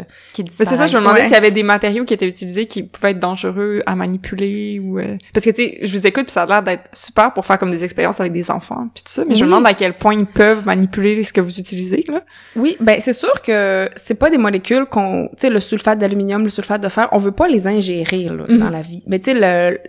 c'est 0.52 0.66
ça, 0.66 0.86
je 0.88 0.96
me 0.96 1.00
demandais 1.02 1.20
Ouais. 1.22 1.26
s'il 1.26 1.34
y 1.34 1.38
avait 1.38 1.52
des 1.52 1.64
matériaux 1.64 2.04
qui 2.06 2.14
étaient 2.14 2.28
utilisés 2.28 2.66
qui 2.66 2.84
pouvaient 2.84 3.12
être 3.12 3.20
dangereux 3.20 3.82
à 3.86 3.96
manipuler 3.96 4.80
ou... 4.84 5.00
euh, 5.00 5.18
Parce 5.34 5.46
que, 5.46 5.52
tu 5.52 5.64
sais, 5.64 5.80
je 5.84 5.92
vous 5.92 6.06
écoute 6.08 6.26
puis 6.26 6.32
ça 6.34 6.44
a 6.44 6.46
l'air 6.46 6.64
d'être 6.64 6.84
super 6.94 7.34
pour 7.34 7.46
faire 7.46 7.58
comme 7.58 7.72
des 7.72 7.84
expériences 7.84 8.20
avec 8.20 8.34
des 8.34 8.50
enfants 8.52 8.88
puis 8.94 9.04
tout 9.04 9.12
ça, 9.12 9.24
mais 9.28 9.36
je 9.36 9.42
me 9.44 9.50
demande 9.50 9.66
à 9.68 9.74
quel 9.74 9.94
point 9.98 10.14
ils 10.16 10.26
peuvent 10.26 10.66
manipuler 10.66 11.24
ce 11.24 11.32
que 11.34 11.42
vous 11.42 11.60
utilisez, 11.60 12.04
là. 12.08 12.22
Oui, 12.56 12.78
ben 12.80 12.98
c'est 13.00 13.14
sûr 13.14 13.42
que 13.42 13.90
c'est 13.96 14.16
pas 14.16 14.30
des 14.30 14.38
molécules 14.38 14.86
qu'on... 14.86 15.28
Tu 15.30 15.34
sais, 15.42 15.50
le 15.50 15.60
sulfate 15.60 16.00
d'aluminium, 16.00 16.44
le 16.44 16.50
sulfate 16.50 16.82
de 16.82 16.90
fer, 16.90 17.08
on 17.12 17.18
veut 17.20 17.32
pas 17.32 17.48
les 17.48 17.68
ingérer 17.68 18.24
là, 18.26 18.44
Mhm. 18.56 18.60
dans 18.64 18.70
la 18.70 18.82
vie. 18.82 19.04
Mais 19.08 19.20
tu 19.20 19.32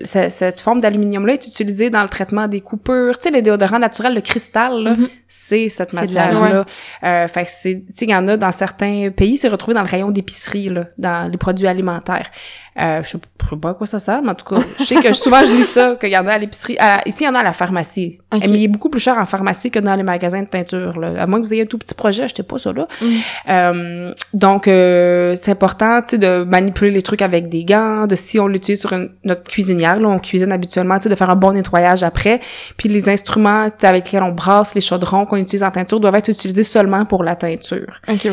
sais, 0.04 0.30
cette 0.30 0.60
forme 0.60 0.80
d'aluminium-là 0.80 1.34
est 1.34 1.46
utilisée 1.46 1.90
dans 1.90 2.02
le 2.02 2.08
traitement 2.08 2.46
des 2.48 2.60
coupures. 2.60 3.16
Tu 3.18 3.24
sais, 3.24 3.30
les 3.30 3.42
déodorants 3.42 3.78
naturels, 3.78 4.14
le 4.14 4.20
cristal, 4.20 4.82
là, 4.82 4.94
Mhm. 4.94 5.08
c'est 5.26 5.68
cette 5.68 5.92
matière-là. 5.92 6.64
Euh, 7.04 7.28
fait 7.28 7.44
que 7.44 7.50
c'est... 7.50 7.84
Tu 7.88 7.92
sais, 7.94 8.04
il 8.06 8.10
y 8.10 8.14
en 8.14 8.26
a 8.28 8.36
dans 8.36 8.52
certains 8.52 9.10
pays, 9.10 9.36
c'est 9.36 9.48
retrouvé 9.48 9.74
dans 9.74 9.82
le 9.82 9.88
rayon 9.88 10.10
d'épicerie, 10.10 10.68
là, 10.68 10.86
dans 10.98 11.30
les 11.30 11.38
produits 11.38 11.66
alimentaires. 11.66 12.30
Euh, 12.78 13.02
je 13.02 13.08
sais 13.08 13.18
je 13.42 13.50
sais 13.54 13.56
pas 13.60 13.70
à 13.70 13.74
quoi 13.74 13.86
ça 13.86 14.00
sert, 14.00 14.22
mais 14.22 14.30
en 14.30 14.34
tout 14.34 14.44
cas, 14.44 14.60
je 14.80 14.84
sais 14.84 14.96
que 14.96 15.12
souvent 15.12 15.38
je 15.44 15.52
lis 15.52 15.62
ça, 15.64 15.94
qu'il 16.00 16.10
y 16.10 16.16
en 16.18 16.26
a 16.26 16.32
à 16.32 16.38
l'épicerie. 16.38 16.76
Ici, 17.06 17.18
il 17.22 17.26
y 17.26 17.28
en 17.28 17.34
a 17.36 17.38
à 17.38 17.42
la 17.44 17.52
pharmacie. 17.52 18.18
Ok. 18.34 18.40
Mais 18.42 18.48
il 18.58 18.64
est 18.64 18.68
beaucoup 18.68 18.90
plus 18.90 19.00
cher 19.00 19.16
en 19.18 19.24
pharmacie 19.24 19.70
que 19.70 19.78
dans 19.78 19.94
les 19.94 20.02
magasins 20.02 20.40
de 20.42 20.48
teinture. 20.48 20.98
Là. 20.98 21.12
À 21.22 21.26
moins 21.28 21.40
que 21.40 21.46
vous 21.46 21.54
ayez 21.54 21.62
un 21.62 21.66
tout 21.66 21.78
petit 21.78 21.94
projet, 21.94 22.24
achetez 22.24 22.42
pas 22.42 22.58
ça 22.58 22.72
là. 22.72 22.88
Mm. 23.00 23.06
Euh, 23.48 24.12
donc, 24.34 24.66
euh, 24.68 25.34
c'est 25.40 25.52
important 25.52 26.00
tu 26.02 26.10
sais, 26.10 26.18
de 26.18 26.42
manipuler 26.44 26.90
les 26.90 27.02
trucs 27.02 27.22
avec 27.22 27.48
des 27.48 27.64
gants, 27.64 28.06
de 28.08 28.16
si 28.16 28.40
on 28.40 28.48
l'utilise 28.48 28.80
sur 28.80 28.92
une- 28.92 29.10
notre 29.24 29.44
cuisinière, 29.44 30.00
là, 30.00 30.08
on 30.08 30.18
cuisine 30.18 30.50
habituellement, 30.50 30.96
tu 30.98 31.04
sais, 31.04 31.08
de 31.08 31.14
faire 31.14 31.30
un 31.30 31.36
bon 31.36 31.52
nettoyage 31.52 32.02
après. 32.02 32.40
Puis 32.76 32.88
les 32.88 33.08
instruments 33.08 33.68
avec 33.82 34.06
lesquels 34.06 34.24
on 34.24 34.32
brasse 34.32 34.74
les 34.74 34.80
chaudrons 34.80 35.24
qu'on 35.24 35.36
utilise 35.36 35.62
en 35.62 35.70
teinture 35.70 36.00
doivent 36.00 36.16
être 36.16 36.28
utilisés 36.28 36.64
seulement 36.64 37.04
pour 37.04 37.22
la 37.22 37.36
teinture. 37.36 38.00
OK, 38.08 38.24
ouais. 38.24 38.32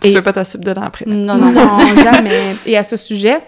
Tu 0.00 0.08
Et- 0.08 0.12
fais 0.14 0.22
pas 0.22 0.32
ta 0.32 0.44
soupe 0.44 0.64
dedans 0.64 0.82
après. 0.86 1.04
Non, 1.06 1.36
non, 1.36 1.50
Non, 1.52 1.78
jamais. 2.02 2.40
Et 2.64 2.78
à 2.78 2.82
ce 2.84 2.96
sujet, 2.96 3.38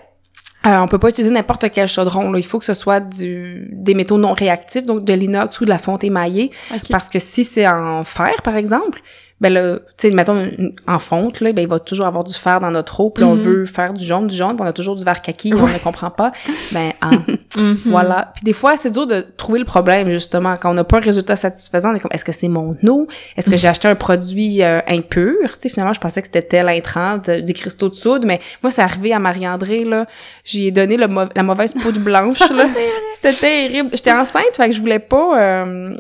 euh, 0.66 0.78
on 0.78 0.88
peut 0.88 0.98
pas 0.98 1.10
utiliser 1.10 1.32
n'importe 1.32 1.70
quel 1.72 1.88
chaudron. 1.88 2.32
Là. 2.32 2.38
Il 2.38 2.44
faut 2.44 2.58
que 2.58 2.64
ce 2.64 2.74
soit 2.74 3.00
du, 3.00 3.68
des 3.72 3.94
métaux 3.94 4.18
non 4.18 4.32
réactifs, 4.32 4.84
donc 4.84 5.04
de 5.04 5.12
l'inox 5.12 5.60
ou 5.60 5.64
de 5.64 5.70
la 5.70 5.78
fonte 5.78 6.04
émaillée. 6.04 6.50
Parce 6.90 7.08
que 7.08 7.18
si 7.18 7.44
c'est 7.44 7.68
en 7.68 8.04
fer, 8.04 8.42
par 8.42 8.56
exemple, 8.56 9.02
ben 9.40 9.52
là, 9.52 9.78
tu 9.98 10.08
sais, 10.08 10.10
mettons 10.14 10.38
une- 10.38 10.74
en 10.86 10.98
fonte, 10.98 11.40
là, 11.40 11.52
ben 11.52 11.62
il 11.62 11.68
va 11.68 11.78
toujours 11.80 12.06
avoir 12.06 12.24
du 12.24 12.32
fer 12.34 12.60
dans 12.60 12.70
notre 12.70 13.00
eau, 13.00 13.10
puis 13.10 13.22
là, 13.24 13.28
on 13.30 13.34
Mhm. 13.34 13.40
veut 13.42 13.66
faire 13.66 13.92
du 13.92 14.04
jaune, 14.04 14.26
du 14.28 14.34
jaune, 14.36 14.54
puis 14.56 14.64
on 14.64 14.68
a 14.68 14.72
toujours 14.72 14.96
du 14.96 15.04
vert 15.04 15.20
kaki, 15.20 15.52
on 15.54 15.66
ne 15.66 15.78
comprend 15.78 16.10
pas. 16.10 16.32
Ben, 16.72 16.92
ah, 17.00 17.10
Mhm. 17.56 17.76
voilà. 17.86 18.30
Puis 18.34 18.44
des 18.44 18.52
fois, 18.52 18.76
c'est 18.76 18.90
dur 18.90 19.06
de 19.06 19.26
trouver 19.36 19.58
le 19.58 19.64
problème, 19.64 20.08
justement. 20.10 20.54
Quand 20.56 20.70
on 20.70 20.74
n'a 20.74 20.84
pas 20.84 20.98
un 20.98 21.00
résultat 21.00 21.36
satisfaisant, 21.36 21.92
on 21.92 21.94
est 21.96 22.00
comme, 22.00 22.10
est-ce 22.12 22.24
que 22.24 22.32
c'est 22.32 22.48
mon 22.48 22.76
eau? 22.86 23.06
Est-ce 23.36 23.50
que 23.50 23.56
j'ai 23.56 23.68
acheté 23.68 23.88
un 23.88 23.94
produit 23.96 24.62
euh, 24.62 24.80
impur? 24.88 25.34
Tu 25.54 25.60
sais, 25.60 25.68
finalement, 25.68 25.92
je 25.92 26.00
pensais 26.00 26.20
que 26.22 26.28
c'était 26.28 26.42
tel 26.42 26.68
intrant, 26.68 27.18
de- 27.18 27.40
des 27.40 27.52
cristaux 27.54 27.88
de 27.88 27.94
soude, 27.94 28.24
mais 28.24 28.40
moi, 28.62 28.70
c'est 28.70 28.82
arrivé 28.82 29.12
à 29.12 29.18
Marie-André, 29.18 29.84
là. 29.84 30.06
J'y 30.44 30.68
ai 30.68 30.70
donné 30.70 30.96
le 30.96 31.06
la 31.34 31.42
mauvaise 31.42 31.74
poudre 31.74 32.00
blanche, 32.00 32.38
là. 32.50 32.66
C'était 33.14 33.32
terrible. 33.34 33.90
J'étais 33.92 34.12
enceinte, 34.12 34.56
fait 34.56 34.68
que 34.70 34.74
je 34.74 34.80
voulais 34.80 34.98
pas... 35.00 35.40
euh, 35.40 35.96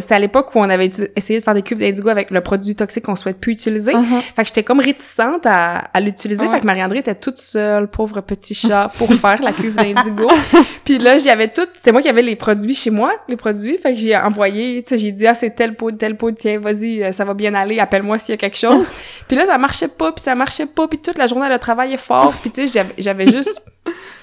c'était 0.00 0.14
à 0.14 0.18
l'époque 0.18 0.54
où 0.54 0.58
on 0.58 0.68
avait 0.68 0.88
essayé 1.14 1.38
de 1.38 1.44
faire 1.44 1.54
des 1.54 1.62
cubes 1.62 1.78
d'indigo 1.78 2.08
avec 2.08 2.30
le 2.30 2.40
produit 2.40 2.74
toxique 2.74 3.04
qu'on 3.04 3.14
souhaite 3.14 3.38
plus 3.38 3.52
utiliser. 3.52 3.92
Uh-huh. 3.92 4.20
Fait 4.34 4.42
que 4.42 4.48
j'étais 4.48 4.64
comme 4.64 4.80
réticente 4.80 5.46
à, 5.46 5.78
à 5.78 6.00
l'utiliser. 6.00 6.42
Ouais. 6.42 6.50
Fait 6.50 6.60
que 6.60 6.66
Marie-André 6.66 6.98
était 6.98 7.14
toute 7.14 7.38
seule, 7.38 7.88
pauvre 7.88 8.20
petit 8.20 8.54
chat, 8.54 8.90
pour 8.98 9.12
faire 9.14 9.40
la 9.40 9.52
cuve 9.52 9.76
d'indigo. 9.76 10.28
Puis 10.84 10.98
là, 10.98 11.18
j'y 11.18 11.30
avais 11.30 11.48
tout, 11.48 11.66
c'est 11.80 11.92
moi 11.92 12.02
qui 12.02 12.08
avais 12.08 12.22
les 12.22 12.34
produits 12.34 12.74
chez 12.74 12.90
moi, 12.90 13.12
les 13.28 13.36
produits. 13.36 13.78
Fait 13.78 13.92
que 13.92 14.00
j'ai 14.00 14.16
envoyé, 14.16 14.82
tu 14.82 14.90
sais, 14.90 14.98
j'ai 14.98 15.12
dit, 15.12 15.26
ah, 15.26 15.34
c'est 15.34 15.50
tel 15.50 15.76
pot, 15.76 15.92
tel 15.92 16.16
pot, 16.16 16.32
tiens, 16.32 16.58
vas-y, 16.58 17.04
euh, 17.04 17.12
ça 17.12 17.24
va 17.24 17.34
bien 17.34 17.54
aller, 17.54 17.78
appelle-moi 17.78 18.18
s'il 18.18 18.32
y 18.32 18.34
a 18.34 18.36
quelque 18.36 18.58
chose. 18.58 18.92
puis 19.28 19.36
là, 19.36 19.46
ça 19.46 19.58
marchait 19.58 19.88
pas, 19.88 20.10
puis 20.10 20.22
ça 20.22 20.34
marchait 20.34 20.66
pas, 20.66 20.88
puis 20.88 20.98
toute 20.98 21.18
la 21.18 21.28
journée, 21.28 21.46
elle 21.48 21.58
travaillait 21.58 21.98
fort. 21.98 22.34
Puis 22.40 22.50
tu 22.50 22.66
sais, 22.66 22.84
j'avais 22.98 23.26
juste 23.28 23.62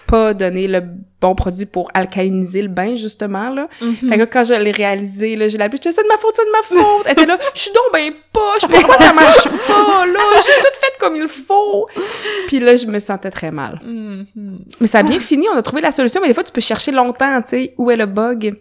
pas 0.08 0.34
donné 0.34 0.68
le 0.68 0.82
bon 1.20 1.34
produit 1.36 1.66
pour 1.66 1.90
alcaliniser 1.94 2.62
le 2.62 2.68
bain, 2.68 2.96
justement, 2.96 3.50
là. 3.50 3.68
Mhm. 3.82 3.96
Fait 3.96 4.16
que 4.16 4.20
là, 4.20 4.26
quand 4.28 4.44
je 4.44 4.54
l'ai 4.54 4.72
réalisé, 4.72 5.36
là, 5.36 5.48
j'ai 5.48 5.58
disais, 5.58 5.92
c'est 5.92 6.04
de 6.04 6.08
ma 6.08 6.18
faute, 6.18 6.36
c'est 6.36 6.46
de 6.46 6.52
ma 6.52 6.82
faute. 6.82 7.06
Elle 7.06 7.12
était 7.14 7.26
là, 7.26 7.38
je 7.54 7.60
suis 7.60 7.72
donc 7.72 7.86
ben 7.92 8.14
poche, 8.32 8.70
pourquoi 8.70 8.98
ça 8.98 9.14
marche 9.14 9.44
pas, 9.44 10.06
là? 10.06 10.20
J'ai 10.46 10.62
tout 10.62 10.80
fait 10.80 11.00
comme 11.00 11.16
il 11.16 11.28
faut. 11.28 11.88
Puis 12.48 12.60
là, 12.60 12.76
je 12.76 12.86
me 12.86 13.00
sentais 13.00 13.32
très 13.32 13.52
mal. 13.52 13.82
Mhm. 13.84 14.26
Mais 14.80 14.88
ça 14.88 15.00
a 15.00 15.04
bien 15.04 15.20
fini, 15.20 15.48
on 15.52 15.58
a 15.58 15.62
trouvé 15.62 15.82
la 15.82 15.92
solution, 15.92 16.22
mais 16.22 16.28
des 16.28 16.34
fois, 16.34 16.44
tu 16.44 16.52
peux 16.52 16.62
chercher 16.62 16.92
longtemps, 16.92 17.42
tu 17.42 17.50
sais, 17.50 17.74
où 17.78 17.90
est 17.90 17.98
le 17.98 18.06
bug? 18.06 18.56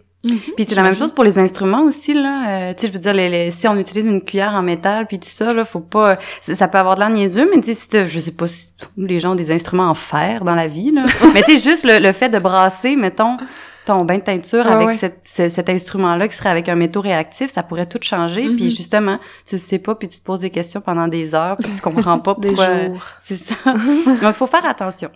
Puis 0.55 0.65
c'est 0.65 0.75
la 0.75 0.81
même 0.83 0.95
chose 0.95 1.11
pour 1.11 1.23
les 1.23 1.37
instruments 1.37 1.83
aussi 1.83 2.13
là. 2.13 2.69
Euh, 2.69 2.73
tu 2.73 2.81
sais, 2.81 2.87
je 2.87 2.93
veux 2.93 2.99
dire, 2.99 3.13
les, 3.13 3.29
les- 3.29 3.51
si 3.51 3.67
on 3.67 3.77
utilise 3.77 4.05
une 4.05 4.23
cuillère 4.23 4.53
en 4.55 4.61
métal 4.63 5.05
puis 5.07 5.19
tout 5.19 5.29
ça 5.29 5.53
là, 5.53 5.63
faut 5.65 5.79
pas. 5.79 6.17
ça 6.41 6.67
peut 6.67 6.77
avoir 6.77 6.95
de 6.95 7.01
l'air 7.01 7.09
niaiseux, 7.09 7.47
mais 7.53 7.61
tu 7.61 7.73
sais, 7.73 8.07
si 8.07 8.07
je 8.07 8.19
sais 8.19 8.31
pas 8.31 8.47
si 8.47 8.69
les 8.97 9.19
gens 9.19 9.31
ont 9.33 9.35
des 9.35 9.51
instruments 9.51 9.89
en 9.89 9.93
fer 9.93 10.43
dans 10.43 10.55
la 10.55 10.67
vie 10.67 10.91
là. 10.91 11.03
mais 11.33 11.43
tu 11.43 11.59
sais, 11.59 11.69
juste 11.69 11.83
le, 11.85 11.99
le 11.99 12.11
fait 12.11 12.29
de 12.29 12.39
brasser, 12.39 12.95
mettons 12.95 13.37
ton 13.85 14.03
bain 14.03 14.17
de 14.17 14.23
teinture 14.23 14.65
Ouais, 14.65 14.71
avec 14.71 14.87
ouais. 14.87 14.97
cette- 14.97 15.51
cet 15.51 15.69
instrument-là 15.69 16.27
qui 16.27 16.35
serait 16.35 16.49
avec 16.49 16.69
un 16.69 16.75
métaux 16.75 17.01
réactif, 17.01 17.51
ça 17.51 17.61
pourrait 17.61 17.85
tout 17.85 17.99
changer. 18.01 18.45
Puis 18.55 18.63
Mhm. 18.63 18.69
justement, 18.71 19.19
tu 19.45 19.53
le 19.55 19.59
sais 19.59 19.77
pas, 19.77 19.93
puis 19.93 20.07
tu 20.07 20.17
te 20.17 20.23
poses 20.23 20.39
des 20.39 20.49
questions 20.49 20.81
pendant 20.81 21.07
des 21.07 21.35
heures, 21.35 21.55
puis 21.57 21.71
tu 21.71 21.81
comprends 21.81 22.17
pas 22.17 22.33
Des 22.39 22.47
pourquoi. 22.47 22.85
jours. 22.85 23.03
C'est 23.23 23.37
ça. 23.37 23.53
Donc, 23.65 24.17
il 24.23 24.33
faut 24.33 24.47
faire 24.47 24.65
attention. 24.65 25.11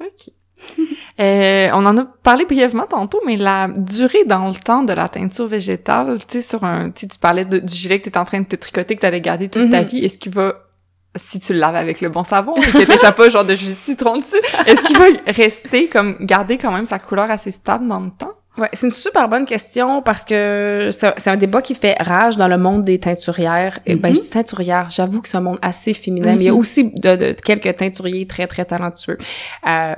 OK. 0.00 0.32
Euh, 1.18 1.70
on 1.72 1.86
en 1.86 1.96
a 1.96 2.04
parlé 2.04 2.44
brièvement 2.44 2.84
tantôt, 2.84 3.22
mais 3.24 3.36
la 3.38 3.68
durée 3.68 4.24
dans 4.26 4.48
le 4.48 4.54
temps 4.54 4.82
de 4.82 4.92
la 4.92 5.08
teinture 5.08 5.46
végétale, 5.46 6.18
tu 6.18 6.24
sais, 6.28 6.42
sur 6.42 6.62
un, 6.62 6.90
tu 6.90 7.06
parlais 7.18 7.46
de- 7.46 7.58
du 7.58 7.74
gilet 7.74 8.00
que 8.00 8.10
t'es 8.10 8.18
en 8.18 8.26
train 8.26 8.40
de 8.40 8.44
te 8.44 8.54
tricoter, 8.56 8.96
que 8.96 9.00
t'allais 9.00 9.22
garder 9.22 9.48
toute 9.48 9.70
ta 9.70 9.80
Mhm. 9.80 9.86
vie, 9.88 10.04
est-ce 10.04 10.18
qu'il 10.18 10.32
va, 10.32 10.52
si 11.14 11.40
tu 11.40 11.54
le 11.54 11.58
laves 11.58 11.76
avec 11.76 12.02
le 12.02 12.10
bon 12.10 12.22
savon, 12.22 12.52
et 12.56 12.70
que 12.70 12.84
t'échappes 12.84 13.16
pas 13.16 13.30
genre 13.30 13.46
de 13.46 13.54
jus 13.54 13.74
de 13.74 13.80
citron 13.80 14.18
dessus, 14.18 14.36
est-ce 14.66 14.84
qu'il 14.84 14.98
va 14.98 15.06
rester 15.28 15.86
comme, 15.88 16.16
garder 16.20 16.58
quand 16.58 16.70
même 16.70 16.84
sa 16.84 16.98
couleur 16.98 17.30
assez 17.30 17.50
stable 17.50 17.88
dans 17.88 18.00
le 18.00 18.10
temps? 18.10 18.32
Ouais, 18.58 18.68
c'est 18.74 18.86
une 18.86 18.92
super 18.92 19.26
bonne 19.28 19.46
question 19.46 20.02
parce 20.02 20.24
que 20.24 20.90
c'est 20.92 21.28
un 21.30 21.36
débat 21.36 21.62
qui 21.62 21.74
fait 21.74 21.94
rage 21.98 22.36
dans 22.36 22.48
le 22.48 22.56
monde 22.58 22.82
des 22.84 22.98
teinturières. 22.98 23.80
Et 23.86 23.96
ben, 23.96 24.10
Mhm. 24.10 24.14
je 24.16 24.20
dis 24.20 24.30
teinturière, 24.30 24.88
j'avoue 24.90 25.20
que 25.22 25.28
c'est 25.28 25.36
un 25.38 25.42
monde 25.42 25.58
assez 25.62 25.94
féminin, 25.94 26.36
mais 26.36 26.44
il 26.44 26.46
y 26.46 26.48
a 26.48 26.52
Mhm. 26.52 26.58
aussi 26.58 26.84
de, 26.90 27.16
de- 27.16 27.32
quelques 27.42 27.74
teinturiers 27.76 28.26
très, 28.26 28.46
très 28.46 28.64
talentueux. 28.66 29.16
Euh, 29.66 29.94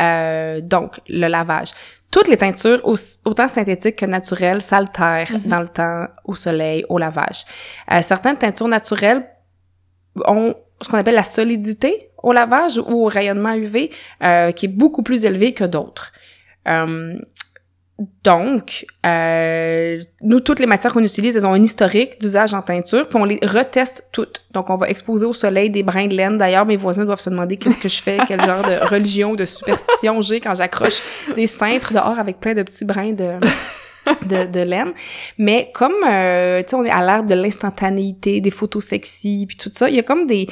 euh, 0.00 0.60
donc, 0.60 1.00
le 1.08 1.26
lavage. 1.28 1.70
Toutes 2.10 2.28
les 2.28 2.36
teintures, 2.36 2.80
aussi- 2.84 3.18
autant 3.24 3.48
synthétiques 3.48 3.96
que 3.96 4.06
naturelles, 4.06 4.62
s'altèrent 4.62 5.32
Mhm. 5.32 5.40
dans 5.46 5.60
le 5.60 5.68
temps, 5.68 6.06
au 6.24 6.34
soleil, 6.34 6.84
au 6.88 6.98
lavage. 6.98 7.44
Euh, 7.92 8.00
certaines 8.02 8.36
teintures 8.38 8.68
naturelles 8.68 9.26
ont 10.26 10.54
ce 10.80 10.88
qu'on 10.88 10.98
appelle 10.98 11.14
la 11.14 11.22
solidité 11.22 12.10
au 12.22 12.32
lavage 12.32 12.78
ou 12.78 13.04
au 13.04 13.06
rayonnement 13.06 13.54
UV, 13.54 13.90
euh, 14.22 14.52
qui 14.52 14.66
est 14.66 14.74
beaucoup 14.82 15.02
plus 15.02 15.24
élevé 15.24 15.52
que 15.54 15.64
d'autres. 15.64 16.12
Donc, 18.24 18.84
euh, 19.06 20.00
nous, 20.20 20.40
toutes 20.40 20.58
les 20.58 20.66
matières 20.66 20.92
qu'on 20.92 21.02
utilise, 21.02 21.34
elles 21.34 21.46
ont 21.46 21.54
un 21.54 21.62
historique 21.62 22.20
d'usage 22.20 22.52
en 22.52 22.60
teinture, 22.60 23.08
puis 23.08 23.18
on 23.18 23.24
les 23.24 23.38
reteste 23.42 24.06
toutes. 24.12 24.44
Donc, 24.52 24.68
on 24.68 24.76
va 24.76 24.90
exposer 24.90 25.24
au 25.24 25.32
soleil 25.32 25.70
des 25.70 25.82
brins 25.82 26.06
de 26.06 26.14
laine. 26.14 26.36
D'ailleurs, 26.36 26.66
mes 26.66 26.76
voisins 26.76 27.06
doivent 27.06 27.20
se 27.20 27.30
demander 27.30 27.56
qu'est-ce 27.56 27.78
que 27.78 27.88
je 27.88 28.02
fais, 28.02 28.18
quel 28.28 28.44
genre 28.44 28.62
de 28.62 28.84
religion, 28.90 29.34
de 29.34 29.46
superstition 29.46 30.20
j'ai 30.20 30.40
quand 30.40 30.54
j'accroche 30.54 31.00
des 31.34 31.46
cintres 31.46 31.94
dehors 31.94 32.18
avec 32.18 32.38
plein 32.38 32.52
de 32.52 32.62
petits 32.62 32.84
brins 32.84 33.12
de... 33.12 33.34
de, 34.26 34.44
de 34.44 34.60
laine. 34.60 34.92
Mais 35.38 35.70
comme, 35.74 35.94
euh, 36.06 36.60
tu 36.62 36.68
sais, 36.68 36.76
on 36.76 36.84
est 36.84 36.90
à 36.90 37.04
l'ère 37.04 37.24
de 37.24 37.34
l'instantanéité, 37.34 38.40
des 38.40 38.50
photos 38.50 38.84
sexy, 38.84 39.46
puis 39.48 39.56
tout 39.56 39.70
ça, 39.72 39.88
il 39.88 39.96
y 39.96 39.98
a 39.98 40.02
comme 40.02 40.26
des 40.26 40.46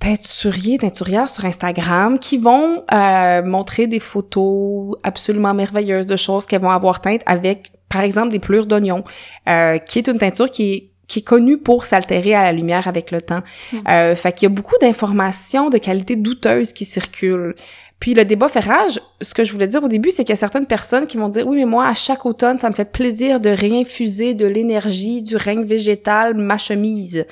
teinturiers, 0.00 0.78
teinturières 0.78 1.28
sur 1.28 1.44
Instagram 1.44 2.18
qui 2.18 2.38
vont 2.38 2.82
euh, 2.92 3.42
montrer 3.42 3.86
des 3.86 4.00
photos 4.00 4.96
absolument 5.02 5.54
merveilleuses 5.54 6.06
de 6.06 6.16
choses 6.16 6.46
qu'elles 6.46 6.62
vont 6.62 6.70
avoir 6.70 7.00
teintes 7.00 7.22
avec, 7.26 7.70
par 7.88 8.00
exemple, 8.00 8.30
des 8.30 8.38
plures 8.38 8.66
d'oignon, 8.66 9.04
euh, 9.48 9.78
qui 9.78 9.98
est 9.98 10.08
une 10.08 10.18
teinture 10.18 10.50
qui 10.50 10.72
est 10.72 10.86
qui 11.06 11.18
est 11.18 11.22
connue 11.22 11.58
pour 11.58 11.86
s'altérer 11.86 12.36
à 12.36 12.44
la 12.44 12.52
lumière 12.52 12.86
avec 12.86 13.10
le 13.10 13.20
temps. 13.20 13.40
Euh, 13.88 14.14
fait 14.14 14.30
qu'il 14.30 14.44
y 14.44 14.46
a 14.46 14.54
beaucoup 14.54 14.76
d'informations 14.80 15.68
de 15.68 15.76
qualité 15.76 16.14
douteuse 16.14 16.72
qui 16.72 16.84
circulent. 16.84 17.56
Puis 17.98 18.14
le 18.14 18.24
débat 18.24 18.48
fait 18.48 18.60
rage. 18.60 19.00
Ce 19.20 19.34
que 19.34 19.42
je 19.42 19.52
voulais 19.52 19.66
dire 19.66 19.82
au 19.82 19.88
début, 19.88 20.10
c'est 20.10 20.22
qu'il 20.22 20.30
y 20.30 20.34
a 20.34 20.36
certaines 20.36 20.66
personnes 20.66 21.08
qui 21.08 21.16
vont 21.16 21.28
dire 21.28 21.48
oui, 21.48 21.58
mais 21.58 21.64
moi 21.64 21.88
à 21.88 21.94
chaque 21.94 22.24
automne, 22.26 22.60
ça 22.60 22.70
me 22.70 22.74
fait 22.76 22.90
plaisir 22.90 23.40
de 23.40 23.50
réinfuser 23.50 24.34
de 24.34 24.46
l'énergie 24.46 25.20
du 25.20 25.34
règne 25.34 25.64
végétal 25.64 26.34
ma 26.34 26.58
chemise. 26.58 27.26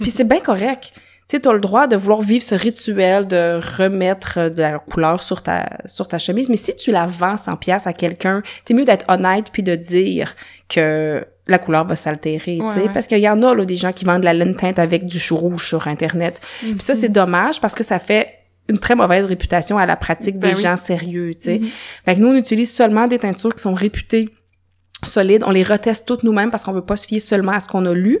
Puis 0.00 0.10
c'est 0.10 0.26
bien 0.26 0.40
correct. 0.40 0.94
Tu 1.28 1.36
sais, 1.36 1.40
t'as 1.40 1.52
le 1.52 1.60
droit 1.60 1.86
de 1.86 1.94
vouloir 1.94 2.22
vivre 2.22 2.42
ce 2.42 2.54
rituel 2.54 3.26
de 3.26 3.60
remettre 3.76 4.48
de 4.48 4.62
la 4.62 4.78
couleur 4.78 5.22
sur 5.22 5.42
ta 5.42 5.68
sur 5.84 6.08
ta 6.08 6.16
chemise, 6.16 6.48
mais 6.48 6.56
si 6.56 6.74
tu 6.74 6.90
la 6.90 7.06
vends 7.06 7.36
100 7.36 7.56
pièces 7.56 7.86
à 7.86 7.92
quelqu'un, 7.92 8.42
t'es 8.64 8.72
mieux 8.72 8.86
d'être 8.86 9.04
honnête 9.08 9.46
puis 9.52 9.62
de 9.62 9.74
dire 9.74 10.34
que 10.70 11.22
la 11.46 11.58
couleur 11.58 11.86
va 11.86 11.96
s'altérer, 11.96 12.58
tu 12.66 12.74
sais, 12.74 12.80
ouais. 12.80 12.90
parce 12.92 13.06
qu'il 13.06 13.18
y 13.18 13.28
en 13.28 13.42
a 13.42 13.54
là 13.54 13.64
des 13.66 13.76
gens 13.76 13.92
qui 13.92 14.06
vendent 14.06 14.20
de 14.20 14.24
la 14.24 14.34
laine 14.34 14.54
teinte 14.54 14.78
avec 14.78 15.04
du 15.04 15.18
chou 15.18 15.36
rouge 15.36 15.68
sur 15.68 15.86
internet. 15.86 16.40
Puis 16.60 16.76
ça 16.80 16.94
c'est 16.94 17.08
dommage 17.10 17.60
parce 17.60 17.74
que 17.74 17.84
ça 17.84 17.98
fait 17.98 18.28
une 18.70 18.78
très 18.78 18.94
mauvaise 18.94 19.26
réputation 19.26 19.76
à 19.76 19.84
la 19.84 19.96
pratique 19.96 20.38
Ben 20.38 20.50
des 20.50 20.56
oui. 20.56 20.62
gens 20.62 20.76
sérieux, 20.76 21.34
tu 21.34 21.44
sais. 21.44 21.58
Mhm. 21.58 21.68
Fait 22.06 22.14
que 22.14 22.20
nous 22.20 22.28
on 22.28 22.36
utilise 22.36 22.72
seulement 22.72 23.06
des 23.06 23.18
teintures 23.18 23.54
qui 23.54 23.62
sont 23.62 23.74
réputées 23.74 24.30
solides, 25.04 25.44
on 25.46 25.50
les 25.50 25.62
reteste 25.62 26.06
toutes 26.06 26.22
nous-mêmes 26.24 26.50
parce 26.50 26.64
qu'on 26.64 26.72
veut 26.72 26.84
pas 26.84 26.96
se 26.96 27.06
fier 27.06 27.20
seulement 27.20 27.52
à 27.52 27.60
ce 27.60 27.68
qu'on 27.68 27.86
a 27.86 27.94
lu. 27.94 28.20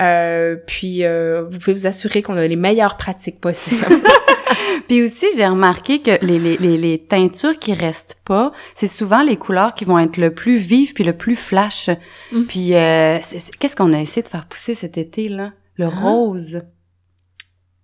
Euh, 0.00 0.56
puis 0.66 1.04
euh, 1.04 1.44
vous 1.50 1.58
pouvez 1.58 1.74
vous 1.74 1.86
assurer 1.86 2.22
qu'on 2.22 2.36
a 2.36 2.46
les 2.46 2.56
meilleures 2.56 2.96
pratiques 2.96 3.40
possibles. 3.40 3.84
Puis 4.88 5.02
aussi, 5.02 5.26
j'ai 5.36 5.46
remarqué 5.46 6.02
que 6.02 6.10
les, 6.24 6.38
les, 6.38 6.56
les, 6.58 6.76
les 6.76 6.98
teintures 6.98 7.58
qui 7.58 7.72
restent 7.72 8.18
pas, 8.24 8.52
c'est 8.74 8.86
souvent 8.88 9.22
les 9.22 9.36
couleurs 9.36 9.72
qui 9.74 9.84
vont 9.86 9.98
être 9.98 10.16
le 10.18 10.34
plus 10.34 10.56
vives 10.58 10.92
puis 10.92 11.04
le 11.04 11.14
plus 11.16 11.36
flash. 11.36 11.88
Mm. 12.32 12.42
Puis 12.44 12.74
euh, 12.74 13.18
qu'est-ce 13.58 13.76
qu'on 13.76 13.92
a 13.94 14.00
essayé 14.00 14.22
de 14.22 14.28
faire 14.28 14.46
pousser 14.46 14.74
cet 14.74 14.98
été 14.98 15.28
là 15.28 15.52
Le 15.76 15.88
rose. 15.88 16.62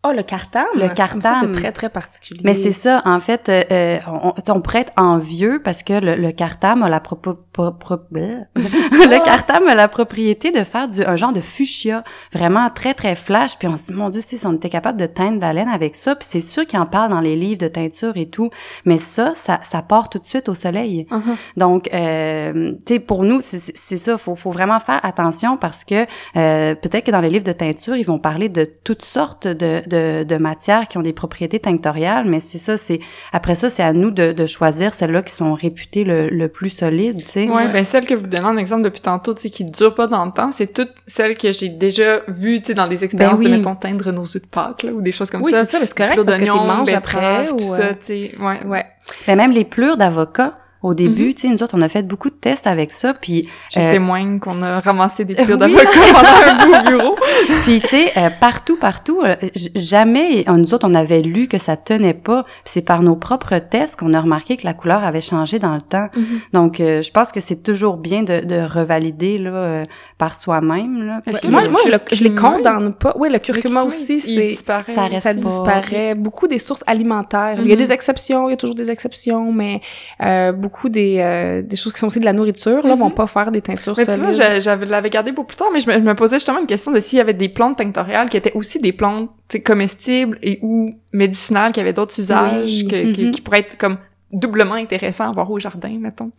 oh 0.04 0.12
le 0.14 0.22
cartame, 0.22 0.66
Le 0.74 0.88
cartame. 0.88 1.52
c'est 1.54 1.60
très 1.60 1.72
très 1.72 1.88
particulier. 1.88 2.42
Mais 2.44 2.54
c'est 2.54 2.72
ça, 2.72 3.00
en 3.06 3.20
fait, 3.20 3.48
euh, 3.48 3.98
on, 4.06 4.34
on 4.48 4.60
pourrait 4.60 4.80
être 4.80 4.92
envieux 4.96 5.60
parce 5.62 5.82
que 5.82 5.94
le, 5.94 6.16
le 6.16 6.32
cartame 6.32 6.82
a 6.82 6.88
la 6.90 7.00
propo- 7.00 7.38
pro- 7.60 7.96
pro- 7.96 8.06
bleh. 8.10 8.46
le 8.56 9.24
cartame 9.24 9.68
a 9.68 9.74
la 9.74 9.88
propriété 9.88 10.50
de 10.50 10.64
faire 10.64 10.88
du, 10.88 11.02
un 11.02 11.16
genre 11.16 11.32
de 11.32 11.40
fuchsia, 11.40 12.04
vraiment 12.32 12.70
très 12.70 12.94
très 12.94 13.14
flash. 13.14 13.58
Puis 13.58 13.68
on 13.68 13.76
se 13.76 13.84
dit 13.84 13.92
mon 13.92 14.08
Dieu, 14.10 14.20
si 14.20 14.38
on 14.46 14.52
était 14.54 14.70
capable 14.70 14.98
de 14.98 15.06
teindre 15.06 15.36
de 15.36 15.40
la 15.40 15.52
laine 15.52 15.68
avec 15.68 15.94
ça, 15.94 16.14
puis 16.14 16.26
c'est 16.30 16.40
sûr 16.40 16.66
qu'ils 16.66 16.78
en 16.78 16.86
parlent 16.86 17.10
dans 17.10 17.20
les 17.20 17.36
livres 17.36 17.58
de 17.58 17.68
teinture 17.68 18.16
et 18.16 18.26
tout, 18.26 18.50
mais 18.84 18.98
ça, 18.98 19.32
ça, 19.34 19.60
ça 19.62 19.82
part 19.82 20.08
tout 20.08 20.18
de 20.18 20.24
suite 20.24 20.48
au 20.48 20.54
soleil. 20.54 21.06
Uh-huh. 21.10 21.36
Donc, 21.56 21.88
euh, 21.92 22.72
tu 22.86 22.94
sais, 22.94 23.00
pour 23.00 23.24
nous, 23.24 23.40
c'est 23.40 23.98
ça, 23.98 24.18
faut, 24.18 24.36
faut 24.36 24.50
vraiment 24.50 24.80
faire 24.80 25.00
attention 25.02 25.56
parce 25.56 25.84
que 25.84 26.06
euh, 26.36 26.74
peut-être 26.74 27.06
que 27.06 27.10
dans 27.10 27.20
les 27.20 27.30
livres 27.30 27.44
de 27.44 27.52
teinture, 27.52 27.96
ils 27.96 28.06
vont 28.06 28.18
parler 28.18 28.48
de 28.48 28.64
toutes 28.64 29.04
sortes 29.04 29.46
de, 29.46 29.82
de, 29.86 30.24
de 30.24 30.36
matières 30.36 30.88
qui 30.88 30.98
ont 30.98 31.02
des 31.02 31.12
propriétés 31.12 31.60
tinctoriales, 31.60 32.26
mais 32.26 32.40
c'est 32.40 32.58
ça, 32.58 32.76
c'est 32.76 33.00
après 33.32 33.54
ça, 33.54 33.68
c'est 33.68 33.82
à 33.82 33.92
nous 33.92 34.10
de, 34.10 34.32
de 34.32 34.46
choisir 34.46 34.94
celles-là 34.94 35.22
qui 35.22 35.34
sont 35.34 35.54
réputées 35.54 36.04
le, 36.04 36.28
le 36.28 36.48
plus 36.48 36.70
solides, 36.70 37.24
tu 37.24 37.30
sais. 37.30 37.46
Ouais, 37.54 37.72
ben 37.72 37.84
celle 37.84 38.06
que 38.06 38.14
vous 38.14 38.26
donnez 38.26 38.44
en 38.44 38.56
exemple 38.56 38.82
depuis 38.82 39.00
tantôt, 39.00 39.34
tu 39.34 39.42
sais, 39.42 39.50
qui 39.50 39.64
dure 39.64 39.94
pas 39.94 40.06
dans 40.06 40.24
le 40.24 40.32
temps, 40.32 40.50
c'est 40.52 40.72
toutes 40.72 40.92
celles 41.06 41.36
que 41.36 41.52
j'ai 41.52 41.68
déjà 41.68 42.20
vues, 42.28 42.60
tu 42.60 42.68
sais, 42.68 42.74
dans 42.74 42.88
des 42.88 43.04
expériences 43.04 43.40
Ben 43.40 43.46
oui. 43.46 43.52
de, 43.52 43.56
mettons, 43.56 43.74
teindre 43.74 44.12
nos 44.12 44.24
œufs 44.24 44.42
de 44.42 44.46
Pâques, 44.46 44.82
là, 44.82 44.92
ou 44.92 45.00
des 45.00 45.12
choses 45.12 45.30
comme 45.30 45.42
oui, 45.42 45.52
ça. 45.52 45.64
c'est 45.64 45.78
ça, 45.78 45.86
c'est 45.86 45.96
correct 45.96 46.22
parce 46.24 46.38
que 46.38 46.44
tu 46.44 46.50
manges 46.50 46.92
après 46.94 47.50
ou 47.50 47.56
tout 47.56 47.64
euh, 47.64 47.76
ça, 47.76 47.94
tu 47.94 48.06
sais, 48.06 48.34
ouais. 48.38 48.64
ouais. 48.66 48.86
Ben, 49.26 49.36
même 49.36 49.52
les 49.52 49.64
plures 49.64 49.96
d'avocat, 49.96 50.58
au 50.82 50.94
début, 50.94 51.26
Mhm. 51.28 51.34
tu 51.34 51.40
sais, 51.42 51.48
nous 51.48 51.62
autres, 51.62 51.74
on 51.76 51.82
a 51.82 51.88
fait 51.88 52.02
beaucoup 52.02 52.30
de 52.30 52.34
tests 52.34 52.66
avec 52.66 52.90
ça, 52.92 53.12
puis 53.14 53.48
Je 53.74 53.80
Euh, 53.80 53.90
témoigne 53.90 54.38
qu'on 54.38 54.62
a 54.62 54.80
ramassé 54.80 55.24
des 55.24 55.34
oui. 55.34 55.44
plures 55.44 55.58
d'avocat 55.58 55.88
pendant 56.12 56.28
un 56.28 56.66
beau 56.82 56.90
bureau. 56.90 57.16
Puis 57.64 57.80
tu 57.80 57.88
sais, 57.88 58.12
euh, 58.16 58.30
partout, 58.40 58.76
partout, 58.76 59.20
euh, 59.24 59.36
jamais 59.74 60.44
euh, 60.48 60.52
nous 60.54 60.72
autres 60.74 60.88
on 60.88 60.94
avait 60.94 61.20
lu 61.22 61.48
que 61.48 61.58
ça 61.58 61.76
tenait 61.76 62.14
pas. 62.14 62.44
C'est 62.64 62.82
par 62.82 63.02
nos 63.02 63.16
propres 63.16 63.58
tests 63.58 63.96
qu'on 63.96 64.14
a 64.14 64.20
remarqué 64.20 64.56
que 64.56 64.64
la 64.64 64.74
couleur 64.74 65.04
avait 65.04 65.20
changé 65.20 65.58
dans 65.58 65.74
le 65.74 65.80
temps. 65.80 66.06
Donc 66.52 66.80
euh, 66.80 67.02
je 67.02 67.10
pense 67.10 67.30
que 67.32 67.40
c'est 67.40 67.62
toujours 67.62 67.96
bien 67.96 68.22
de, 68.22 68.40
de 68.44 68.60
revalider 68.60 69.38
là 69.38 69.50
euh, 69.50 69.82
par 70.18 70.34
soi-même 70.34 71.20
Puis, 71.26 71.34
que 71.34 71.46
Moi, 71.48 71.68
moi 71.68 71.80
je, 71.84 71.90
le- 71.90 71.98
je 72.12 72.24
les 72.24 72.34
condamne 72.34 72.92
pas. 72.94 73.14
Oui, 73.18 73.28
le 73.30 73.38
curcuma 73.38 73.80
Le 73.82 73.86
aussi, 73.88 74.20
c'est 74.20 74.54
ça 74.54 74.78
reste 74.78 75.20
ça 75.22 75.34
pas. 75.34 75.40
disparaît. 75.40 76.14
Beaucoup 76.14 76.46
des 76.48 76.58
sources 76.58 76.84
alimentaires. 76.86 77.56
Il 77.58 77.68
y 77.68 77.72
a 77.72 77.74
Mhm. 77.76 77.82
des 77.82 77.92
exceptions, 77.92 78.48
il 78.48 78.52
y 78.52 78.54
a 78.54 78.56
toujours 78.56 78.74
des 78.74 78.90
exceptions, 78.90 79.52
mais 79.52 79.80
euh, 80.22 80.52
beaucoup 80.52 80.69
beaucoup 80.70 80.88
des, 80.88 81.62
des 81.64 81.76
choses 81.76 81.92
qui 81.92 81.98
sont 81.98 82.06
aussi 82.06 82.20
de 82.20 82.24
la 82.24 82.32
nourriture, 82.32 82.86
là, 82.86 82.94
vont 82.94 83.06
Mhm. 83.08 83.14
pas 83.14 83.26
faire 83.26 83.50
des 83.50 83.60
teintures 83.60 83.94
Mais 83.96 84.06
tu 84.06 84.12
solides. 84.12 84.34
vois, 84.34 84.54
je, 84.54 84.60
j'avais 84.60 84.86
l'avais 84.86 85.10
gardé 85.10 85.32
pour 85.32 85.46
plus 85.46 85.56
tard, 85.56 85.68
mais 85.72 85.80
je 85.80 85.88
me, 85.88 85.94
je 85.94 85.98
me 86.00 86.14
posais 86.14 86.36
justement 86.36 86.60
une 86.60 86.66
question 86.66 86.92
de 86.92 87.00
s'il 87.00 87.18
y 87.18 87.20
avait 87.20 87.34
des 87.34 87.48
plantes 87.48 87.78
tinctoriales 87.78 88.28
qui 88.30 88.36
étaient 88.36 88.52
aussi 88.54 88.78
des 88.80 88.92
plantes 88.92 89.30
tu 89.48 89.56
sais, 89.56 89.62
comestibles 89.62 90.38
et 90.42 90.58
ou 90.62 90.90
médicinales, 91.12 91.72
qui 91.72 91.80
avaient 91.80 91.92
d'autres 91.92 92.18
usages, 92.20 92.82
Oui. 92.82 92.88
que- 92.88 93.14
que- 93.14 93.22
Mhm. 93.22 93.30
qui 93.32 93.40
pourraient 93.40 93.60
être 93.60 93.76
comme 93.76 93.98
doublement 94.32 94.74
intéressants 94.74 95.28
à 95.28 95.32
voir 95.32 95.50
au 95.50 95.58
jardin, 95.58 95.96
mettons. 96.00 96.30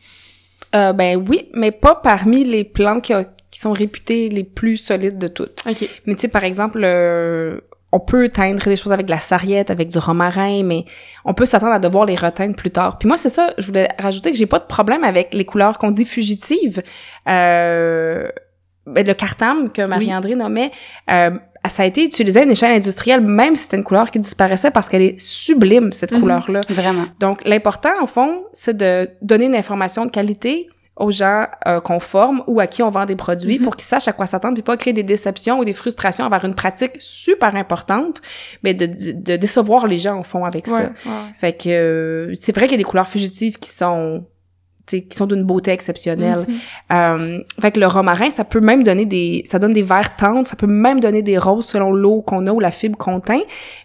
Euh, 0.74 0.94
ben 0.94 1.22
oui, 1.28 1.50
mais 1.54 1.72
pas 1.72 1.96
parmi 1.96 2.46
les 2.46 2.64
plantes 2.64 3.04
qui, 3.04 3.14
qui 3.52 3.60
sont 3.60 3.74
réputées 3.74 4.30
les 4.30 4.46
plus 4.46 4.78
solides 4.78 5.18
de 5.18 5.28
toutes. 5.28 5.62
OK. 5.70 5.88
Mais 6.06 6.16
tu 6.16 6.22
sais, 6.22 6.28
par 6.30 6.46
exemple, 6.46 6.80
euh, 6.84 7.60
on 7.92 8.00
peut 8.00 8.30
teindre 8.30 8.64
des 8.64 8.78
choses 8.78 8.94
avec 8.94 9.06
de 9.06 9.12
la 9.12 9.20
sarriette, 9.20 9.70
avec 9.70 9.90
du 9.90 9.98
romarin, 9.98 10.64
mais 10.64 10.86
on 11.26 11.34
peut 11.34 11.46
s'attendre 11.46 11.74
à 11.74 11.80
devoir 11.80 12.06
les 12.06 12.16
reteindre 12.16 12.56
plus 12.56 12.72
tard. 12.72 12.98
Puis 12.98 13.08
moi, 13.08 13.18
c'est 13.18 13.30
ça, 13.30 13.50
je 13.58 13.68
voulais 13.68 13.90
rajouter 14.00 14.32
que 14.32 14.38
j'ai 14.38 14.46
pas 14.46 14.60
de 14.60 14.66
problème 14.66 15.04
avec 15.04 15.34
les 15.34 15.44
couleurs 15.46 15.78
qu'on 15.78 15.92
dit 15.92 16.06
fugitives. 16.06 16.82
Euh, 17.28 18.28
ben, 18.86 19.06
le 19.06 19.14
cartam 19.14 19.72
que 19.72 19.82
Marie-André 19.86 20.36
nommait, 20.36 20.72
euh, 21.12 21.32
ça 21.68 21.84
a 21.84 21.86
été 21.86 22.04
utilisé 22.04 22.40
à 22.40 22.44
une 22.44 22.52
échelle 22.52 22.76
industrielle, 22.76 23.22
même 23.22 23.56
si 23.56 23.64
c'était 23.64 23.78
une 23.78 23.84
couleur 23.84 24.10
qui 24.10 24.20
disparaissait 24.20 24.72
parce 24.72 24.90
qu'elle 24.90 25.04
est 25.04 25.20
sublime, 25.20 25.94
cette 25.94 26.12
Mhm. 26.12 26.20
couleur-là. 26.22 26.62
Vraiment. 26.70 27.06
Donc, 27.20 27.42
l'important, 27.46 27.92
au 28.02 28.08
fond, 28.08 28.44
c'est 28.54 28.76
de 28.76 29.10
donner 29.22 29.46
une 29.46 29.56
information 29.56 30.06
de 30.06 30.12
qualité 30.12 30.70
aux 31.02 31.12
gens 31.12 31.48
euh, 31.68 31.80
qu'on 31.82 32.00
forme 32.00 32.44
ou 32.48 32.60
à 32.60 32.68
qui 32.68 32.82
on 32.84 32.90
vend 32.90 33.06
des 33.06 33.16
produits 33.16 33.58
Mhm. 33.58 33.64
pour 33.64 33.76
qu'ils 33.76 33.88
sachent 33.88 34.08
à 34.08 34.14
quoi 34.14 34.26
s'attendre 34.26 34.54
puis 34.54 34.64
pas 34.64 34.78
créer 34.78 34.94
des 34.94 35.04
déceptions 35.04 35.60
ou 35.60 35.66
des 35.66 35.74
frustrations 35.74 36.26
envers 36.26 36.46
une 36.46 36.56
pratique 36.56 36.92
super 37.00 37.56
importante, 37.56 38.22
mais 38.64 38.74
de, 38.74 38.86
de 38.86 39.36
décevoir 39.38 39.88
les 39.88 39.98
gens, 39.98 40.20
au 40.20 40.24
fond, 40.24 40.46
avec 40.46 40.68
Ouais, 40.68 40.74
ça. 40.74 40.82
ouais. 40.84 41.12
Fait 41.40 41.54
que 41.54 41.70
euh, 41.70 42.34
c'est 42.40 42.54
vrai 42.56 42.66
qu'il 42.66 42.74
y 42.74 42.76
a 42.76 42.78
des 42.78 42.84
couleurs 42.84 43.08
fugitives 43.08 43.58
qui 43.60 43.70
sont 43.70 44.26
tu 44.88 44.98
sais, 44.98 45.04
qui 45.04 45.16
sont 45.16 45.28
d'une 45.28 45.44
beauté 45.44 45.70
exceptionnelle. 45.72 46.44
Mhm. 46.48 46.56
Euh, 46.92 47.40
fait 47.62 47.72
que 47.72 47.80
le 47.80 47.86
romarin, 47.88 48.32
ça 48.32 48.44
peut 48.44 48.60
même 48.60 48.84
donner 48.84 49.06
des, 49.06 49.44
ça 49.46 49.60
donne 49.60 49.74
des 49.74 49.84
verts 49.84 50.16
tendres, 50.16 50.48
ça 50.48 50.56
peut 50.56 50.66
même 50.68 51.00
donner 51.00 51.22
des 51.22 51.38
roses 51.38 51.68
selon 51.68 51.92
l'eau 51.94 52.22
qu'on 52.24 52.48
a 52.48 52.52
ou 52.52 52.60
la 52.60 52.72
fibre 52.72 52.98
qu'on 52.98 53.20
teint, 53.20 53.42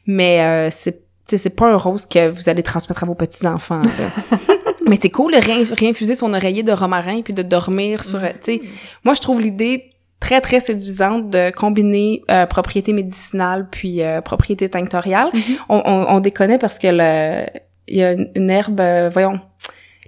mais 0.06 0.40
euh, 0.40 0.68
c'est, 0.70 1.02
c'est 1.26 1.50
pas 1.50 1.66
un 1.70 1.76
rose 1.76 2.06
que 2.06 2.30
vous 2.30 2.48
allez 2.48 2.62
transmettre 2.62 3.02
à 3.02 3.06
vos 3.06 3.14
petits 3.14 3.46
enfants. 3.46 3.82
mais 4.88 4.96
c'est 5.00 5.10
cool 5.10 5.32
de 5.32 5.38
réin- 5.38 5.74
réinfuser 5.74 6.14
son 6.14 6.32
oreiller 6.34 6.62
de 6.62 6.72
romarin 6.72 7.22
puis 7.22 7.34
de 7.34 7.42
dormir 7.42 8.04
sur, 8.04 8.20
tu 8.20 8.26
sais, 8.42 8.60
moi 9.04 9.14
je 9.14 9.20
trouve 9.20 9.40
l'idée 9.40 9.92
très 10.20 10.40
très 10.40 10.60
séduisante 10.60 11.28
de 11.30 11.50
combiner 11.50 12.22
euh, 12.30 12.46
propriétés 12.46 12.92
médicinales 12.92 13.68
puis 13.70 14.02
euh, 14.02 14.20
propriétés 14.20 14.68
tinctoriales. 14.68 15.30
on, 15.68 15.82
on, 15.84 16.06
on 16.08 16.20
déconne 16.20 16.58
parce 16.58 16.78
que 16.78 16.88
le, 16.90 17.46
il 17.88 17.98
y 17.98 18.02
a 18.02 18.12
une, 18.12 18.30
une 18.34 18.50
herbe, 18.50 18.80
euh, 18.80 19.10
voyons, 19.12 19.38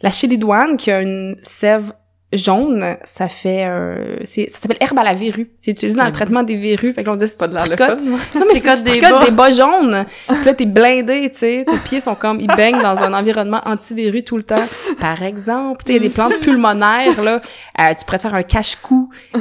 la 0.03 0.11
chilidoine 0.11 0.76
qui 0.76 0.91
a 0.91 1.01
une 1.03 1.37
sève 1.43 1.93
jaune, 2.33 2.97
ça 3.05 3.26
fait 3.29 3.64
euh, 3.66 4.16
c'est 4.24 4.51
ça 4.51 4.59
s'appelle 4.61 4.76
herbe 4.81 4.99
à 4.99 5.03
la 5.05 5.14
verrue. 5.14 5.51
C'est 5.61 5.70
utilisé 5.70 5.97
dans 5.97 6.05
le 6.05 6.11
Mhm. 6.11 6.14
traitement 6.14 6.43
des 6.43 6.57
verrues. 6.57 6.93
Fait 6.93 7.03
que 7.03 7.09
l'on 7.09 7.16
dit 7.16 7.26
si 7.26 7.39
Pas 7.39 7.49
de 7.49 7.57
fun, 7.57 7.97
moi. 8.05 8.18
non, 8.35 8.43
mais 8.53 8.61
tu 8.61 8.83
des 8.85 9.01
bas. 9.01 9.18
des 9.24 9.31
bas 9.31 9.51
jaunes, 9.51 10.05
puis 10.26 10.45
là, 10.45 10.55
t'es 10.55 10.66
blindé, 10.66 11.31
tu 11.31 11.39
sais, 11.39 11.64
tes 11.66 11.79
pieds 11.79 12.01
sont 12.01 12.14
comme, 12.14 12.39
ils 12.41 12.55
baignent 12.55 12.83
dans 12.83 12.99
un 13.03 13.14
environnement 13.14 13.61
anti-verru 13.64 14.22
tout 14.24 14.37
le 14.37 14.43
temps. 14.43 14.64
Par 15.01 15.22
exemple, 15.22 15.83
tu 15.85 15.93
sais, 15.93 15.99
il 15.99 16.03
y 16.03 16.07
a 16.07 16.09
des 16.09 16.14
plantes 16.14 16.39
pulmonaires, 16.41 17.22
là, 17.22 17.41
euh, 17.81 17.95
tu 17.99 18.05
pourrais 18.05 18.18
te 18.18 18.22
faire 18.22 18.35
un 18.35 18.43
cache-cou, 18.43 19.09
ou, 19.35 19.41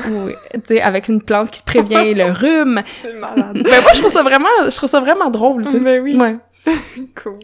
tu 0.53 0.59
sais, 0.65 0.81
avec 0.81 1.09
une 1.09 1.21
plante 1.21 1.49
qui 1.49 1.61
te 1.61 1.65
prévient 1.65 2.13
le 2.13 2.31
rhume. 2.31 2.81
C'est 3.01 3.13
malade. 3.13 3.61
Ben, 3.63 3.81
moi, 3.81 3.91
je 3.93 3.99
trouve 3.99 4.11
ça 4.11 4.23
vraiment, 4.23 4.47
je 4.63 4.75
trouve 4.75 4.89
ça 4.89 4.99
vraiment 5.01 5.29
drôle, 5.29 5.65
tu 5.65 5.71
sais. 5.73 5.79
Ben 5.79 6.01
oui. 6.01 6.15
Ouais. 6.15 6.37
Cool. 7.23 7.39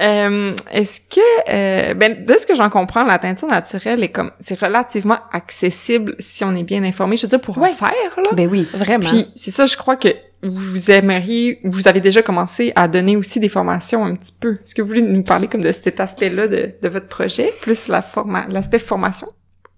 Euh, 0.00 0.54
Est-ce 0.72 1.00
que, 1.00 1.20
euh, 1.48 1.94
ben, 1.94 2.24
de 2.24 2.34
ce 2.34 2.46
que 2.46 2.54
j'en 2.54 2.70
comprends, 2.70 3.04
la 3.04 3.18
teinture 3.18 3.48
naturelle 3.48 4.02
est 4.02 4.08
comme, 4.08 4.30
c'est 4.40 4.58
relativement 4.58 5.18
accessible 5.32 6.16
si 6.18 6.44
on 6.44 6.54
est 6.56 6.62
bien 6.62 6.82
informé. 6.84 7.16
Je 7.16 7.22
veux 7.22 7.28
dire, 7.28 7.40
pour 7.40 7.58
Ouais. 7.58 7.70
en 7.70 7.74
faire, 7.74 7.90
là. 8.16 8.30
Ben 8.32 8.48
oui. 8.50 8.66
Vraiment. 8.74 9.08
Puis, 9.08 9.26
c'est 9.36 9.50
ça, 9.50 9.66
je 9.66 9.76
crois 9.76 9.96
que 9.96 10.08
vous 10.42 10.90
aimeriez, 10.90 11.60
vous 11.64 11.88
avez 11.88 12.00
déjà 12.00 12.22
commencé 12.22 12.72
à 12.76 12.86
donner 12.88 13.16
aussi 13.16 13.40
des 13.40 13.48
formations 13.48 14.04
un 14.04 14.14
petit 14.14 14.32
peu. 14.38 14.54
Est-ce 14.54 14.74
que 14.74 14.82
vous 14.82 14.88
voulez 14.88 15.00
nous 15.02 15.22
parler 15.22 15.48
comme 15.48 15.62
de 15.62 15.72
cet 15.72 16.00
aspect-là 16.00 16.48
de, 16.48 16.72
de 16.82 16.88
votre 16.88 17.08
projet, 17.08 17.52
plus 17.62 17.88
la 17.88 18.02
forma 18.02 18.46
l'aspect 18.48 18.78
formation? 18.78 19.28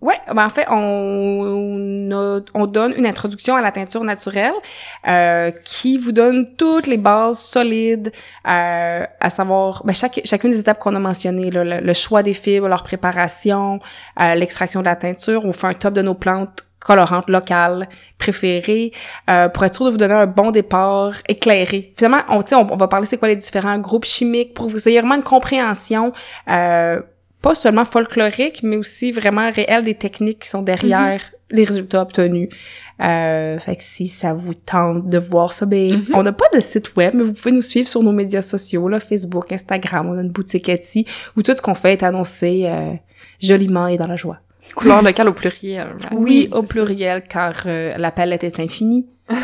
Ouais, 0.03 0.21
ben 0.33 0.45
en 0.45 0.51
fait, 0.51 0.67
on, 0.71 2.11
on 2.55 2.67
donne 2.67 2.93
une 2.99 3.07
introduction 3.07 3.57
à 3.57 3.63
la 3.63 3.73
teinture 3.73 4.05
naturelle 4.05 4.53
euh, 5.09 5.51
qui 5.65 5.97
vous 5.97 6.13
donne 6.13 6.55
toutes 6.57 6.87
les 6.87 6.99
bases 6.99 7.39
solides, 7.41 8.13
euh, 8.47 9.05
à 9.21 9.31
savoir 9.31 9.83
ben, 9.87 9.95
chaque, 9.95 10.21
chacune 10.25 10.51
des 10.51 10.61
étapes 10.61 10.79
qu'on 10.81 10.95
a 10.95 10.99
mentionnées, 10.99 11.51
le, 11.51 11.81
le 11.81 11.93
choix 11.95 12.23
des 12.23 12.35
fibres, 12.35 12.69
leur 12.69 12.83
préparation, 12.83 13.81
euh, 14.21 14.35
l'extraction 14.35 14.81
de 14.81 14.85
la 14.85 14.97
teinture. 14.97 15.47
On 15.47 15.53
fait 15.55 15.69
un 15.69 15.75
top 15.75 15.95
de 15.95 16.03
nos 16.03 16.15
plantes 16.15 16.67
colorantes 16.79 17.31
locales 17.31 17.89
préférées 18.19 18.93
euh, 19.31 19.49
pour 19.49 19.65
être 19.65 19.75
sûr 19.75 19.87
de 19.87 19.91
vous 19.91 19.97
donner 19.97 20.15
un 20.15 20.27
bon 20.27 20.51
départ 20.51 21.15
éclairé. 21.27 21.95
Finalement, 21.97 22.23
on, 22.29 22.45
on, 22.53 22.73
on 22.73 22.77
va 22.77 22.87
parler 22.87 23.07
c'est 23.07 23.17
quoi 23.17 23.29
les 23.29 23.35
différents 23.37 23.79
groupes 23.79 24.05
chimiques 24.05 24.53
pour 24.55 24.67
que 24.67 24.73
vous 24.73 24.89
ayez 24.89 25.01
vraiment 25.01 25.17
une 25.17 25.23
compréhension 25.23 26.13
euh, 26.49 27.01
pas 27.47 27.55
seulement 27.55 27.85
folklorique, 27.85 28.61
mais 28.63 28.77
aussi 28.77 29.13
vraiment 29.13 29.51
réelle 29.51 29.85
des 29.85 29.95
techniques 29.95 30.41
qui 30.41 30.49
sont 30.49 30.63
derrière 30.63 31.21
les 31.51 31.65
résultats 31.65 32.03
obtenus. 32.03 32.49
Euh, 33.01 33.59
fait 33.59 33.77
que 33.77 33.83
si 33.83 34.07
ça 34.07 34.33
vous 34.35 34.55
tente 34.55 35.07
de 35.07 35.19
voir 35.19 35.53
ça, 35.53 35.65
ben, 35.67 35.97
Mhm. 35.99 36.05
on 36.15 36.23
n'a 36.23 36.33
pas 36.33 36.47
de 36.55 36.61
site 36.61 36.97
web, 36.97 37.13
mais 37.15 37.23
vous 37.25 37.33
pouvez 37.35 37.53
nous 37.53 37.63
suivre 37.63 37.87
sur 37.89 38.03
nos 38.03 38.13
médias 38.13 38.43
sociaux, 38.43 38.89
là, 38.89 38.99
Facebook, 39.01 39.53
Instagram, 39.53 40.09
on 40.11 40.19
a 40.19 40.23
une 40.23 40.31
boutique 40.31 40.69
Etsy, 40.69 41.07
où 41.37 41.43
tout 41.43 41.53
ce 41.53 41.63
qu'on 41.63 41.75
fait 41.75 41.93
est 41.93 42.03
annoncé 42.03 42.63
euh, 42.67 42.95
joliment 43.41 43.87
et 43.87 43.97
dans 43.97 44.07
la 44.09 44.17
joie. 44.17 44.39
Couleur 44.75 45.03
locale 45.03 45.29
au 45.29 45.33
pluriel. 45.35 45.89
right? 45.89 46.09
Oui, 46.13 46.49
au 46.53 46.63
pluriel, 46.63 47.23
car 47.29 47.55
euh, 47.67 47.93
la 47.97 48.11
palette 48.11 48.43
est 48.45 48.59
infinie. 48.61 49.07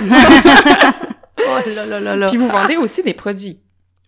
Oh 1.45 1.59
là 1.77 1.85
là 1.87 1.99
là 2.01 2.17
là. 2.17 2.27
Puis 2.29 2.37
vous 2.37 2.49
vendez 2.49 2.77
aussi 2.77 3.03
des 3.03 3.15
produits. 3.15 3.59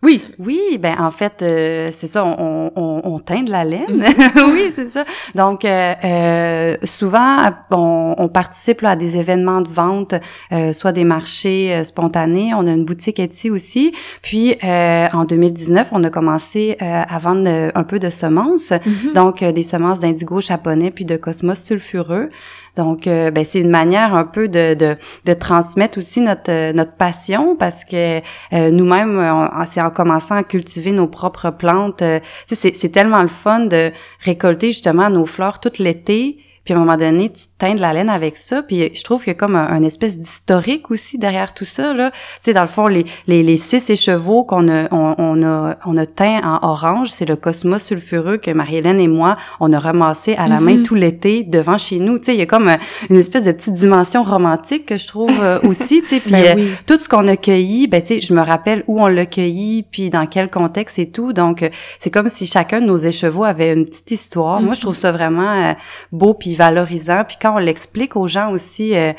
Oui, 0.05 0.23
Oui, 0.37 0.77
ben 0.79 0.95
en 0.99 1.09
fait, 1.09 1.41
euh, 1.41 1.89
c'est 1.91 2.05
ça, 2.05 2.23
on, 2.23 2.71
on, 2.75 3.01
on 3.03 3.17
teint 3.17 3.41
de 3.41 3.49
la 3.49 3.65
laine. 3.65 3.85
Mm. 3.89 4.03
oui, 4.53 4.71
c'est 4.75 4.91
ça. 4.91 5.03
Donc, 5.33 5.65
euh, 5.65 5.93
euh, 6.03 6.77
souvent, 6.83 7.49
on, 7.71 8.13
on 8.15 8.27
participe 8.29 8.81
là, 8.81 8.91
à 8.91 8.95
des 8.95 9.17
événements 9.17 9.61
de 9.61 9.67
vente, 9.67 10.13
euh, 10.51 10.73
soit 10.73 10.91
des 10.91 11.05
marchés 11.05 11.73
euh, 11.73 11.83
spontanés. 11.83 12.51
On 12.53 12.67
a 12.67 12.71
une 12.71 12.85
boutique 12.85 13.19
Etsy 13.19 13.49
aussi. 13.49 13.93
Puis, 14.21 14.55
euh, 14.63 15.07
en 15.11 15.25
2019, 15.25 15.89
on 15.91 16.03
a 16.03 16.11
commencé 16.11 16.77
euh, 16.83 17.03
à 17.09 17.17
vendre 17.17 17.49
un 17.73 17.83
peu 17.83 17.97
de 17.97 18.11
semences. 18.11 18.73
Donc, 19.15 19.41
euh, 19.41 19.51
des 19.51 19.63
semences 19.63 19.99
d'indigo 19.99 20.39
japonais 20.39 20.91
puis 20.91 21.05
de 21.05 21.17
cosmos 21.17 21.59
sulfureux. 21.59 22.29
Donc, 22.75 23.07
euh, 23.07 23.31
ben, 23.31 23.45
c'est 23.45 23.61
une 23.61 23.69
manière 23.69 24.13
un 24.13 24.25
peu 24.25 24.47
de, 24.47 24.73
de, 24.73 25.33
transmettre 25.33 25.97
aussi 25.97 26.21
notre, 26.21 26.51
euh, 26.51 26.73
notre 26.73 26.93
passion 26.93 27.55
parce 27.55 27.85
que 27.85 28.17
euh, 28.17 28.71
nous-mêmes, 28.71 29.49
c'est 29.65 29.81
en 29.81 29.89
commençant 29.89 30.35
à 30.35 30.43
cultiver 30.43 30.91
nos 30.91 31.07
propres 31.07 31.51
plantes. 31.51 32.01
euh, 32.01 32.19
c'est 32.47 32.89
tellement 32.89 33.21
le 33.21 33.27
fun 33.27 33.61
de 33.61 33.91
récolter 34.19 34.67
justement 34.67 35.09
nos 35.09 35.25
fleurs 35.25 35.59
tout 35.59 35.71
l'été. 35.79 36.44
Puis 36.65 36.73
à 36.73 36.77
un 36.77 36.79
moment 36.81 36.97
donné, 36.97 37.31
tu 37.31 37.45
teins 37.57 37.75
de 37.75 37.81
la 37.81 37.93
laine 37.93 38.09
avec 38.09 38.35
ça. 38.35 38.61
Puis 38.63 38.91
je 38.93 39.03
trouve 39.03 39.23
qu'il 39.23 39.31
y 39.31 39.35
a 39.35 39.39
comme 39.39 39.55
un, 39.55 39.67
un 39.69 39.83
espèce 39.83 40.17
d'historique 40.17 40.91
aussi 40.91 41.17
derrière 41.17 41.53
tout 41.53 41.63
ça. 41.65 41.93
Là. 41.93 42.11
Tu 42.11 42.17
sais, 42.41 42.53
dans 42.53 42.63
le 42.63 42.67
fond, 42.67 42.87
les, 42.87 43.05
les, 43.27 43.43
les 43.43 43.57
six 43.57 43.89
écheveaux 43.89 44.43
qu'on 44.43 44.67
a, 44.67 44.87
on, 44.91 45.15
on 45.17 45.43
a, 45.43 45.77
on 45.85 45.95
a 45.97 46.05
teint 46.05 46.41
en 46.43 46.67
orange, 46.67 47.09
c'est 47.09 47.25
le 47.25 47.35
cosmos 47.35 47.83
sulfureux 47.83 48.37
que 48.37 48.51
Marie-Hélène 48.51 48.99
et 48.99 49.07
moi, 49.07 49.37
on 49.59 49.71
a 49.71 49.79
ramassé 49.79 50.33
à 50.35 50.47
la 50.47 50.59
main 50.59 50.75
Mhm. 50.77 50.83
tout 50.83 50.95
l'été 50.95 51.43
devant 51.43 51.77
chez 51.77 51.99
nous. 51.99 52.17
Tu 52.17 52.25
sais, 52.25 52.33
il 52.35 52.39
y 52.39 52.41
a 52.41 52.45
comme 52.47 52.67
euh, 52.67 52.77
une 53.09 53.17
espèce 53.17 53.43
de 53.43 53.51
petite 53.51 53.75
dimension 53.75 54.23
romantique 54.23 54.87
que 54.87 54.97
je 54.97 55.07
trouve 55.07 55.31
euh, 55.41 55.59
aussi. 55.69 56.01
Tu 56.01 56.07
sais, 56.07 56.19
puis 56.19 56.31
ben 56.31 56.43
euh, 56.45 56.53
oui. 56.61 56.69
tout 56.87 56.97
ce 56.99 57.07
qu'on 57.07 57.27
a 57.27 57.37
cueilli, 57.37 57.87
ben 57.87 58.01
tu 58.01 58.07
sais, 58.15 58.19
je 58.19 58.33
me 58.33 58.41
rappelle 58.41 58.83
où 58.87 58.99
on 58.99 59.07
l'a 59.07 59.25
cueilli, 59.27 59.83
puis 59.83 60.09
dans 60.09 60.25
quel 60.25 60.49
contexte 60.49 60.97
et 60.99 61.11
tout. 61.11 61.31
Donc 61.31 61.69
c'est 61.99 62.09
comme 62.09 62.29
si 62.29 62.47
chacun 62.47 62.81
de 62.81 62.85
nos 62.87 62.97
écheveaux 62.97 63.43
avait 63.43 63.71
une 63.73 63.85
petite 63.85 64.09
histoire. 64.11 64.61
Moi, 64.61 64.73
je 64.73 64.81
trouve 64.81 64.95
ça 64.97 65.11
vraiment 65.11 65.75
beau 66.11 66.33
puis 66.33 66.54
valorisant. 66.55 67.23
Puis 67.25 67.37
quand 67.41 67.55
on 67.55 67.59
l'explique 67.59 68.15
aux 68.15 68.27
gens 68.27 68.51
aussi, 68.51 68.95
euh, 68.95 69.13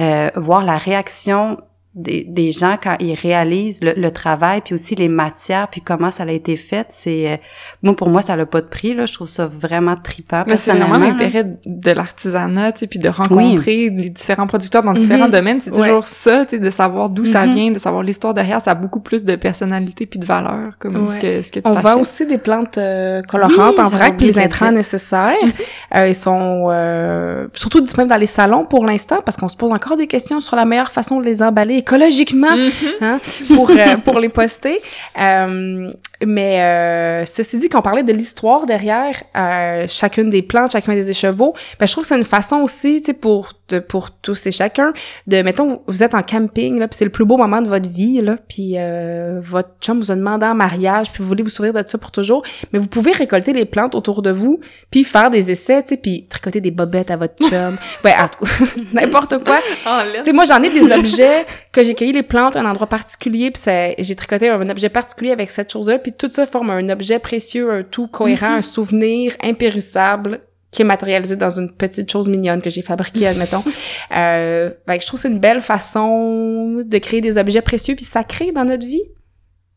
euh, 0.00 0.30
voir 0.36 0.62
la 0.62 0.76
réaction 0.76 1.58
des, 1.94 2.24
des 2.28 2.52
gens 2.52 2.76
quand 2.80 2.96
ils 3.00 3.14
réalisent 3.14 3.82
le, 3.82 3.94
le 3.96 4.10
travail 4.12 4.60
puis 4.60 4.74
aussi 4.74 4.94
les 4.94 5.08
matières 5.08 5.66
puis 5.68 5.80
comment 5.80 6.12
ça 6.12 6.22
a 6.22 6.30
été 6.30 6.54
fait 6.54 6.86
c'est 6.90 7.32
euh, 7.32 7.36
moi 7.82 7.96
pour 7.96 8.08
moi 8.08 8.22
ça 8.22 8.36
n'a 8.36 8.46
pas 8.46 8.60
de 8.60 8.68
prix 8.68 8.94
là 8.94 9.06
je 9.06 9.12
trouve 9.14 9.28
ça 9.28 9.46
vraiment 9.46 9.96
trippant 9.96 10.44
Mais 10.46 10.56
c'est 10.56 10.72
vraiment 10.72 10.98
l'intérêt 10.98 11.44
de 11.66 11.90
l'artisanat, 11.90 12.72
tu 12.72 12.78
sais, 12.80 12.86
puis 12.86 13.00
de 13.00 13.08
rencontrer 13.08 13.90
les 13.90 14.08
différents 14.10 14.46
producteurs 14.46 14.82
dans 14.82 14.92
différents 14.92 15.24
Mhm. 15.24 15.30
domaines. 15.32 15.60
C'est 15.60 15.76
Ouais. 15.76 15.88
toujours 15.88 16.04
ça, 16.06 16.44
tu 16.44 16.50
sais, 16.50 16.58
de 16.58 16.70
savoir 16.70 17.10
d'où 17.10 17.24
ça 17.24 17.44
Mhm. 17.46 17.54
vient, 17.54 17.70
de 17.72 17.78
savoir 17.78 18.02
l'histoire 18.02 18.34
derrière. 18.34 18.60
Ça 18.60 18.70
a 18.72 18.74
beaucoup 18.74 19.00
plus 19.00 19.24
de 19.24 19.34
personnalité 19.36 20.06
puis 20.06 20.18
de 20.20 20.24
valeur, 20.24 20.74
comme 20.78 20.96
Ouais. 21.04 21.10
ce 21.10 21.18
que, 21.18 21.42
ce 21.42 21.50
que 21.50 21.60
On 21.64 21.72
vend 21.72 22.00
aussi 22.00 22.24
des 22.26 22.38
plantes 22.38 22.78
euh, 22.78 23.22
colorantes 23.22 23.74
Oui, 23.78 23.84
en 23.84 23.88
vrac, 23.88 24.16
puis 24.16 24.26
les 24.26 24.38
intrants 24.38 24.72
nécessaires. 24.72 25.34
Euh, 25.96 26.06
ils 26.06 26.14
sont 26.14 26.68
euh, 26.70 27.48
surtout 27.54 27.80
disponibles 27.80 28.10
dans 28.10 28.20
les 28.20 28.26
salons 28.26 28.64
pour 28.64 28.84
l'instant, 28.84 29.18
parce 29.24 29.36
qu'on 29.36 29.48
se 29.48 29.56
pose 29.56 29.72
encore 29.72 29.96
des 29.96 30.06
questions 30.06 30.40
sur 30.40 30.54
la 30.54 30.64
meilleure 30.64 30.92
façon 30.92 31.18
de 31.18 31.24
les 31.24 31.42
emballer 31.42 31.79
écologiquement 31.80 32.56
Mhm. 32.56 32.70
hein, 33.00 33.16
pour, 33.54 33.70
euh, 33.70 33.96
pour 34.04 34.18
les 34.20 34.28
poster. 34.28 34.76
Euh, 35.18 35.90
Mais 36.26 36.60
euh, 36.60 37.24
ceci 37.24 37.58
dit, 37.58 37.68
qu'on 37.68 37.82
parlait 37.82 38.02
de 38.02 38.12
l'histoire 38.12 38.66
derrière 38.66 39.22
euh, 39.36 39.86
chacune 39.88 40.28
des 40.28 40.42
plantes, 40.42 40.72
chacun 40.72 40.94
des 40.94 41.08
écheveaux, 41.08 41.54
ben, 41.78 41.86
je 41.86 41.92
trouve 41.92 42.02
que 42.04 42.08
c'est 42.08 42.18
une 42.18 42.24
façon 42.24 42.56
aussi, 42.56 43.00
tu 43.00 43.06
sais, 43.06 43.14
pour 43.14 43.52
de, 43.70 43.78
pour 43.78 44.10
tous 44.10 44.46
et 44.46 44.50
chacun, 44.50 44.92
de 45.26 45.42
mettons 45.42 45.80
vous 45.86 46.02
êtes 46.02 46.14
en 46.14 46.22
camping 46.22 46.78
là, 46.78 46.88
puis 46.88 46.96
c'est 46.98 47.04
le 47.04 47.10
plus 47.10 47.24
beau 47.24 47.36
moment 47.36 47.62
de 47.62 47.68
votre 47.68 47.88
vie 47.88 48.20
là, 48.20 48.36
puis 48.48 48.74
euh, 48.76 49.40
votre 49.42 49.70
chum 49.80 49.98
vous 49.98 50.10
a 50.10 50.16
demandé 50.16 50.44
en 50.44 50.54
mariage, 50.54 51.10
puis 51.12 51.22
vous 51.22 51.28
voulez 51.28 51.42
vous 51.42 51.50
souvenir 51.50 51.72
de 51.72 51.88
ça 51.88 51.98
pour 51.98 52.10
toujours, 52.10 52.42
mais 52.72 52.78
vous 52.78 52.88
pouvez 52.88 53.12
récolter 53.12 53.52
les 53.52 53.64
plantes 53.64 53.94
autour 53.94 54.22
de 54.22 54.30
vous, 54.30 54.60
puis 54.90 55.04
faire 55.04 55.30
des 55.30 55.50
essais, 55.50 55.82
tu 55.82 55.90
sais, 55.90 55.96
puis 55.96 56.26
tricoter 56.28 56.60
des 56.60 56.70
bobettes 56.70 57.10
à 57.10 57.16
votre 57.16 57.36
chum, 57.48 57.76
ouais, 58.04 58.14
n'importe 58.92 59.42
quoi. 59.44 59.58
tu 59.58 60.24
sais, 60.24 60.32
moi 60.32 60.44
j'en 60.44 60.62
ai 60.62 60.70
des 60.70 60.92
objets 60.92 61.46
que 61.72 61.84
j'ai 61.84 61.94
cueilli 61.94 62.12
les 62.12 62.22
plantes 62.22 62.56
à 62.56 62.60
un 62.60 62.66
endroit 62.66 62.88
particulier, 62.88 63.50
puis 63.50 63.62
j'ai 63.98 64.16
tricoté 64.16 64.48
un 64.48 64.68
objet 64.68 64.88
particulier 64.88 65.30
avec 65.32 65.50
cette 65.50 65.72
chose-là, 65.72 65.98
puis 66.10 66.28
tout 66.28 66.32
ça 66.32 66.46
forme 66.46 66.70
un 66.70 66.88
objet 66.88 67.18
précieux, 67.18 67.72
un 67.72 67.82
tout 67.82 68.06
cohérent, 68.06 68.54
un 68.54 68.62
souvenir 68.62 69.34
impérissable 69.42 70.40
qui 70.70 70.82
est 70.82 70.84
matérialisé 70.84 71.36
dans 71.36 71.50
une 71.50 71.72
petite 71.72 72.10
chose 72.10 72.28
mignonne 72.28 72.62
que 72.62 72.70
j'ai 72.70 72.82
fabriquée, 72.82 73.26
admettons. 73.26 73.64
euh, 74.16 74.70
je 74.88 75.06
trouve 75.06 75.18
que 75.18 75.22
c'est 75.22 75.30
une 75.30 75.40
belle 75.40 75.60
façon 75.60 76.82
de 76.84 76.98
créer 76.98 77.20
des 77.20 77.38
objets 77.38 77.62
précieux 77.62 77.96
puis 77.96 78.04
sacrés 78.04 78.52
dans 78.52 78.64
notre 78.64 78.86
vie, 78.86 79.02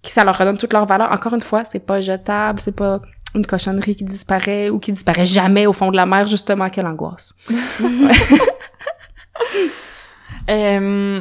qui 0.02 0.12
ça 0.12 0.24
leur 0.24 0.38
redonne 0.38 0.58
toute 0.58 0.74
leur 0.74 0.86
valeur. 0.86 1.12
Encore 1.12 1.34
une 1.34 1.42
fois, 1.42 1.66
c'est 1.66 1.80
pas 1.80 2.00
jetable, 2.00 2.62
c'est 2.62 2.76
pas 2.76 3.02
une 3.34 3.46
cochonnerie 3.46 3.96
qui 3.96 4.04
disparaît 4.04 4.70
ou 4.70 4.80
qui 4.80 4.92
disparaît 4.92 5.26
jamais 5.26 5.66
au 5.66 5.74
fond 5.74 5.90
de 5.90 5.96
la 5.96 6.06
mer, 6.06 6.28
justement, 6.28 6.70
quelle 6.70 6.86
angoisse. 6.86 7.34
euh, 10.50 11.20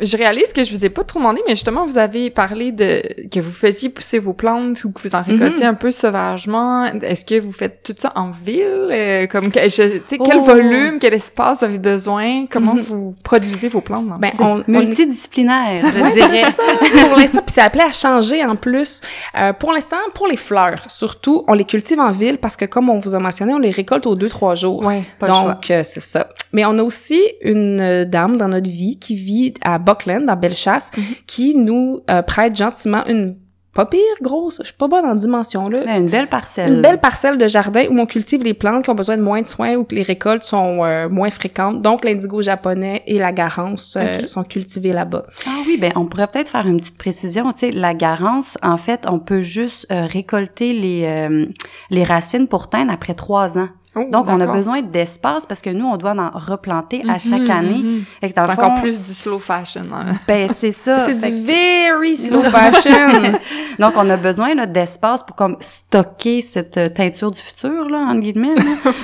je 0.00 0.16
réalise 0.16 0.52
que 0.52 0.64
je 0.64 0.74
vous 0.74 0.84
ai 0.84 0.88
pas 0.88 1.04
trop 1.04 1.18
demandé, 1.18 1.40
mais 1.46 1.54
justement, 1.54 1.86
vous 1.86 1.98
avez 1.98 2.30
parlé 2.30 2.72
de 2.72 3.02
que 3.30 3.40
vous 3.40 3.50
faisiez 3.50 3.88
pousser 3.88 4.18
vos 4.18 4.32
plantes 4.32 4.84
ou 4.84 4.92
que 4.92 5.00
vous 5.02 5.14
en 5.14 5.22
récoltiez 5.22 5.64
mhm. 5.64 5.72
un 5.72 5.74
peu 5.74 5.90
sauvagement. 5.90 6.86
Est-ce 7.02 7.24
que 7.24 7.38
vous 7.40 7.52
faites 7.52 7.82
tout 7.82 7.94
ça 7.96 8.12
en 8.14 8.30
ville? 8.30 8.88
Euh, 8.90 9.26
comme 9.26 9.44
je, 9.44 9.98
quel 10.08 10.38
oh. 10.38 10.42
volume, 10.42 10.98
quel 11.00 11.14
espace 11.14 11.60
vous 11.60 11.64
avez 11.64 11.78
besoin? 11.78 12.46
Comment 12.46 12.74
mhm. 12.74 12.80
vous 12.80 13.14
produisez 13.22 13.68
vos 13.68 13.80
plantes? 13.80 14.06
Ben, 14.18 14.30
on, 14.40 14.62
multidisciplinaire, 14.66 15.84
je 15.84 16.12
dirais. 16.12 16.44
pour 17.08 17.18
l'instant, 17.18 17.42
puis 17.44 17.54
c'est 17.54 17.62
appelé 17.62 17.84
à 17.84 17.92
changer 17.92 18.44
en 18.44 18.56
plus. 18.56 19.00
Euh, 19.36 19.52
pour 19.52 19.72
l'instant, 19.72 19.96
pour 20.14 20.26
les 20.26 20.36
fleurs, 20.36 20.84
surtout, 20.88 21.44
on 21.48 21.54
les 21.54 21.64
cultive 21.64 22.00
en 22.00 22.10
ville 22.10 22.38
parce 22.38 22.56
que 22.56 22.64
comme 22.64 22.90
on 22.90 22.98
vous 22.98 23.14
a 23.14 23.18
mentionné, 23.18 23.54
on 23.54 23.58
les 23.58 23.70
récolte 23.70 24.06
aux 24.06 24.14
deux, 24.14 24.28
trois 24.28 24.54
jours. 24.54 24.84
Ouais, 24.84 25.02
pas 25.18 25.28
Donc, 25.28 25.70
euh, 25.70 25.82
c'est 25.82 26.00
ça. 26.00 26.28
Mais 26.52 26.64
on 26.64 26.78
a 26.78 26.82
aussi 26.82 27.20
une 27.42 28.04
dame 28.04 28.36
dans 28.36 28.48
notre 28.48 28.70
vie 28.70 28.98
qui 28.98 29.16
vit 29.16 29.54
à 29.62 29.78
Buckland, 29.86 30.26
dans 30.26 30.36
Bellechasse, 30.36 30.90
mhm. 30.96 31.04
qui 31.26 31.56
nous 31.56 32.00
euh, 32.10 32.22
prête 32.22 32.56
gentiment 32.56 33.06
une 33.06 33.36
pas 33.72 33.84
pire 33.84 34.00
grosse, 34.22 34.56
je 34.60 34.68
suis 34.68 34.74
pas 34.74 34.88
bonne 34.88 35.04
en 35.04 35.14
dimension 35.14 35.68
là. 35.68 35.98
une 35.98 36.08
belle 36.08 36.28
parcelle. 36.28 36.72
Une 36.72 36.80
belle 36.80 36.98
parcelle 36.98 37.36
de 37.36 37.46
jardin 37.46 37.84
où 37.90 37.98
on 37.98 38.06
cultive 38.06 38.42
les 38.42 38.54
plantes 38.54 38.84
qui 38.84 38.90
ont 38.90 38.94
besoin 38.94 39.18
de 39.18 39.22
moins 39.22 39.42
de 39.42 39.46
soins 39.46 39.74
ou 39.74 39.84
que 39.84 39.94
les 39.94 40.02
récoltes 40.02 40.44
sont 40.44 40.82
euh, 40.82 41.10
moins 41.10 41.28
fréquentes. 41.28 41.82
Donc 41.82 42.02
l'indigo 42.02 42.40
japonais 42.40 43.02
et 43.06 43.18
la 43.18 43.32
garance 43.32 43.98
euh, 44.00 44.26
sont 44.26 44.44
cultivés 44.44 44.94
là-bas. 44.94 45.24
Ah 45.46 45.58
oui, 45.66 45.76
ben 45.76 45.92
on 45.94 46.06
pourrait 46.06 46.26
peut-être 46.26 46.48
faire 46.48 46.66
une 46.66 46.80
petite 46.80 46.96
précision, 46.96 47.52
tu 47.52 47.58
sais, 47.58 47.70
la 47.70 47.92
garance 47.92 48.56
en 48.62 48.78
fait, 48.78 49.04
on 49.06 49.18
peut 49.18 49.42
juste 49.42 49.86
récolter 49.90 50.72
les 50.72 51.46
les 51.90 52.04
racines 52.04 52.48
pour 52.48 52.70
teindre 52.70 52.90
après 52.90 53.12
trois 53.12 53.58
ans. 53.58 53.68
Oh, 53.98 54.04
Donc, 54.10 54.26
on 54.28 54.38
a 54.40 54.46
besoin 54.46 54.82
d'espace 54.82 55.46
parce 55.46 55.62
que 55.62 55.70
nous, 55.70 55.86
on 55.86 55.96
doit 55.96 56.12
en 56.12 56.30
replanter 56.38 57.02
à 57.08 57.18
chaque 57.18 57.40
mhm, 57.40 57.50
année. 57.50 57.82
Mhm. 57.82 58.04
C'est 58.22 58.38
encore 58.38 58.80
plus 58.82 59.06
du 59.06 59.14
slow 59.14 59.38
fashion. 59.38 59.86
Hein. 59.92 60.10
Ben, 60.28 60.48
c'est 60.52 60.70
ça. 60.70 60.98
c'est 60.98 61.14
du 61.14 61.46
very 61.46 62.14
slow 62.16 62.42
fashion. 62.42 63.32
Donc, 63.78 63.94
on 63.96 64.10
a 64.10 64.18
besoin 64.18 64.54
d'espace 64.66 65.22
pour 65.22 65.34
comme 65.34 65.56
stocker 65.60 66.42
cette 66.42 66.76
euh, 66.76 66.88
teinture 66.90 67.30
du 67.30 67.40
futur, 67.40 67.88
là, 67.88 68.00
en 68.00 68.16
guillemets. 68.16 68.54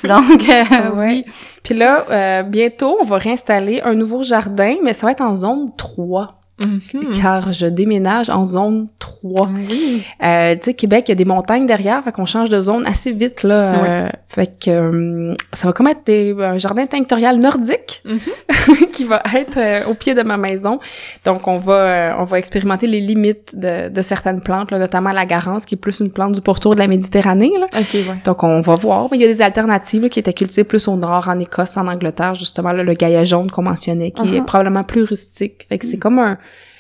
Donc, 0.05 0.49
euh, 0.49 0.91
oui. 0.95 1.25
Puis 1.63 1.75
là, 1.75 2.05
euh, 2.11 2.43
bientôt, 2.43 2.99
on 3.01 3.05
va 3.05 3.17
réinstaller 3.17 3.81
un 3.83 3.95
nouveau 3.95 4.23
jardin, 4.23 4.77
mais 4.83 4.93
ça 4.93 5.07
va 5.07 5.13
être 5.13 5.23
en 5.23 5.35
zone 5.35 5.71
3. 5.77 6.42
Mhm. 6.67 7.13
car 7.13 7.53
je 7.53 7.67
déménage 7.67 8.31
en 8.31 8.45
zone 8.45 8.89
3. 8.99 9.49
Oui. 9.55 10.05
Euh, 10.23 10.55
tu 10.55 10.61
sais, 10.63 10.75
Québec, 10.75 11.05
il 11.09 11.11
y 11.11 11.13
a 11.13 11.17
des 11.17 11.25
montagnes 11.25 11.67
derrière, 11.67 12.03
fait 12.03 12.13
qu'on 12.13 12.27
change 12.27 12.49
de 12.49 12.61
zone 12.61 12.87
assez 12.87 13.13
vite, 13.13 13.43
là. 13.43 13.85
Euh, 13.85 14.09
fait 14.29 14.59
que 14.59 14.71
euh, 14.71 15.35
ça 15.53 15.69
va 15.69 15.73
comme 15.73 15.89
être 15.89 16.05
des, 16.07 16.35
un 16.39 16.59
jardin 16.59 16.87
tinctorial 16.87 17.39
nordique 17.39 18.03
mhm. 18.05 18.89
qui 18.93 19.05
va 19.05 19.23
être 19.35 19.59
euh, 19.59 19.91
au 19.91 19.95
pied 19.95 20.15
de 20.15 20.23
ma 20.23 20.37
maison. 20.37 20.81
Donc, 21.25 21.47
on 21.49 21.59
va 21.59 22.17
on 22.19 22.25
va 22.25 22.39
expérimenter 22.39 22.87
les 22.87 23.01
limites 23.01 23.57
de, 23.59 23.89
de 23.89 24.03
certaines 24.03 24.41
plantes, 24.41 24.71
là, 24.71 24.79
notamment 24.79 25.13
la 25.13 25.27
garance, 25.27 25.67
qui 25.67 25.75
est 25.75 25.79
plus 25.79 26.01
une 26.01 26.11
plante 26.11 26.33
du 26.33 26.41
pourtour 26.41 26.75
de 26.75 26.81
la 26.81 26.87
Méditerranée, 26.87 27.53
là. 27.59 27.67
ouais. 27.75 28.03
Donc, 28.25 28.43
on 28.43 28.61
va 28.61 28.75
voir. 28.75 29.09
Mais 29.11 29.19
il 29.19 29.21
y 29.21 29.25
a 29.25 29.29
des 29.29 29.43
alternatives 29.43 30.09
qui 30.09 30.19
étaient 30.19 30.33
cultivées 30.33 30.65
plus 30.65 30.89
au 30.89 30.97
nord, 30.97 31.29
en 31.29 31.39
Écosse, 31.39 31.77
en 31.77 31.87
Angleterre, 31.87 32.35
justement, 32.35 32.73
là, 32.73 32.83
le 32.83 32.95
gaïa 32.95 33.25
jaune 33.25 33.51
qu'on 33.51 33.63
mentionnait, 33.63 34.11
qui 34.11 34.37
est 34.37 34.41
uh-huh. 34.41 34.45
probablement 34.45 34.85
plus 34.85 35.03
rustique. 35.03 35.67
Fait 35.69 35.79
que 35.79 35.87
c'est 35.87 35.97
mm. 35.97 36.01
comme 36.01 36.19
un 36.19 36.39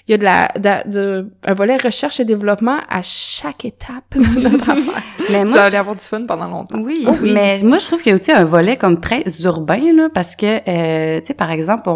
il 0.08 0.10
y 0.10 0.14
a 0.14 0.18
de 0.18 0.24
la 0.24 0.82
de, 0.84 1.30
un 1.46 1.54
volet 1.54 1.76
recherche 1.76 2.18
et 2.18 2.24
développement 2.24 2.78
à 2.88 3.02
chaque 3.02 3.64
étape 3.64 4.04
de 4.16 4.48
notre 4.48 4.70
affaire. 4.70 5.02
mais 5.30 5.44
moi, 5.44 5.54
ça 5.54 5.70
va 5.70 5.78
avoir 5.78 5.94
du 5.94 6.04
fun 6.04 6.24
pendant 6.26 6.48
longtemps. 6.48 6.80
Oui, 6.80 6.94
oh 7.06 7.12
mais 7.22 7.60
moi 7.62 7.78
je 7.78 7.86
trouve 7.86 8.02
qu'il 8.02 8.10
y 8.10 8.12
a 8.12 8.16
aussi 8.16 8.32
un 8.32 8.44
volet 8.44 8.76
comme 8.76 8.98
très 8.98 9.22
urbain 9.44 9.92
là, 9.94 10.08
parce 10.12 10.34
que 10.34 10.46
euh, 10.68 11.20
tu 11.20 11.26
sais 11.26 11.34
par 11.34 11.52
exemple 11.52 11.88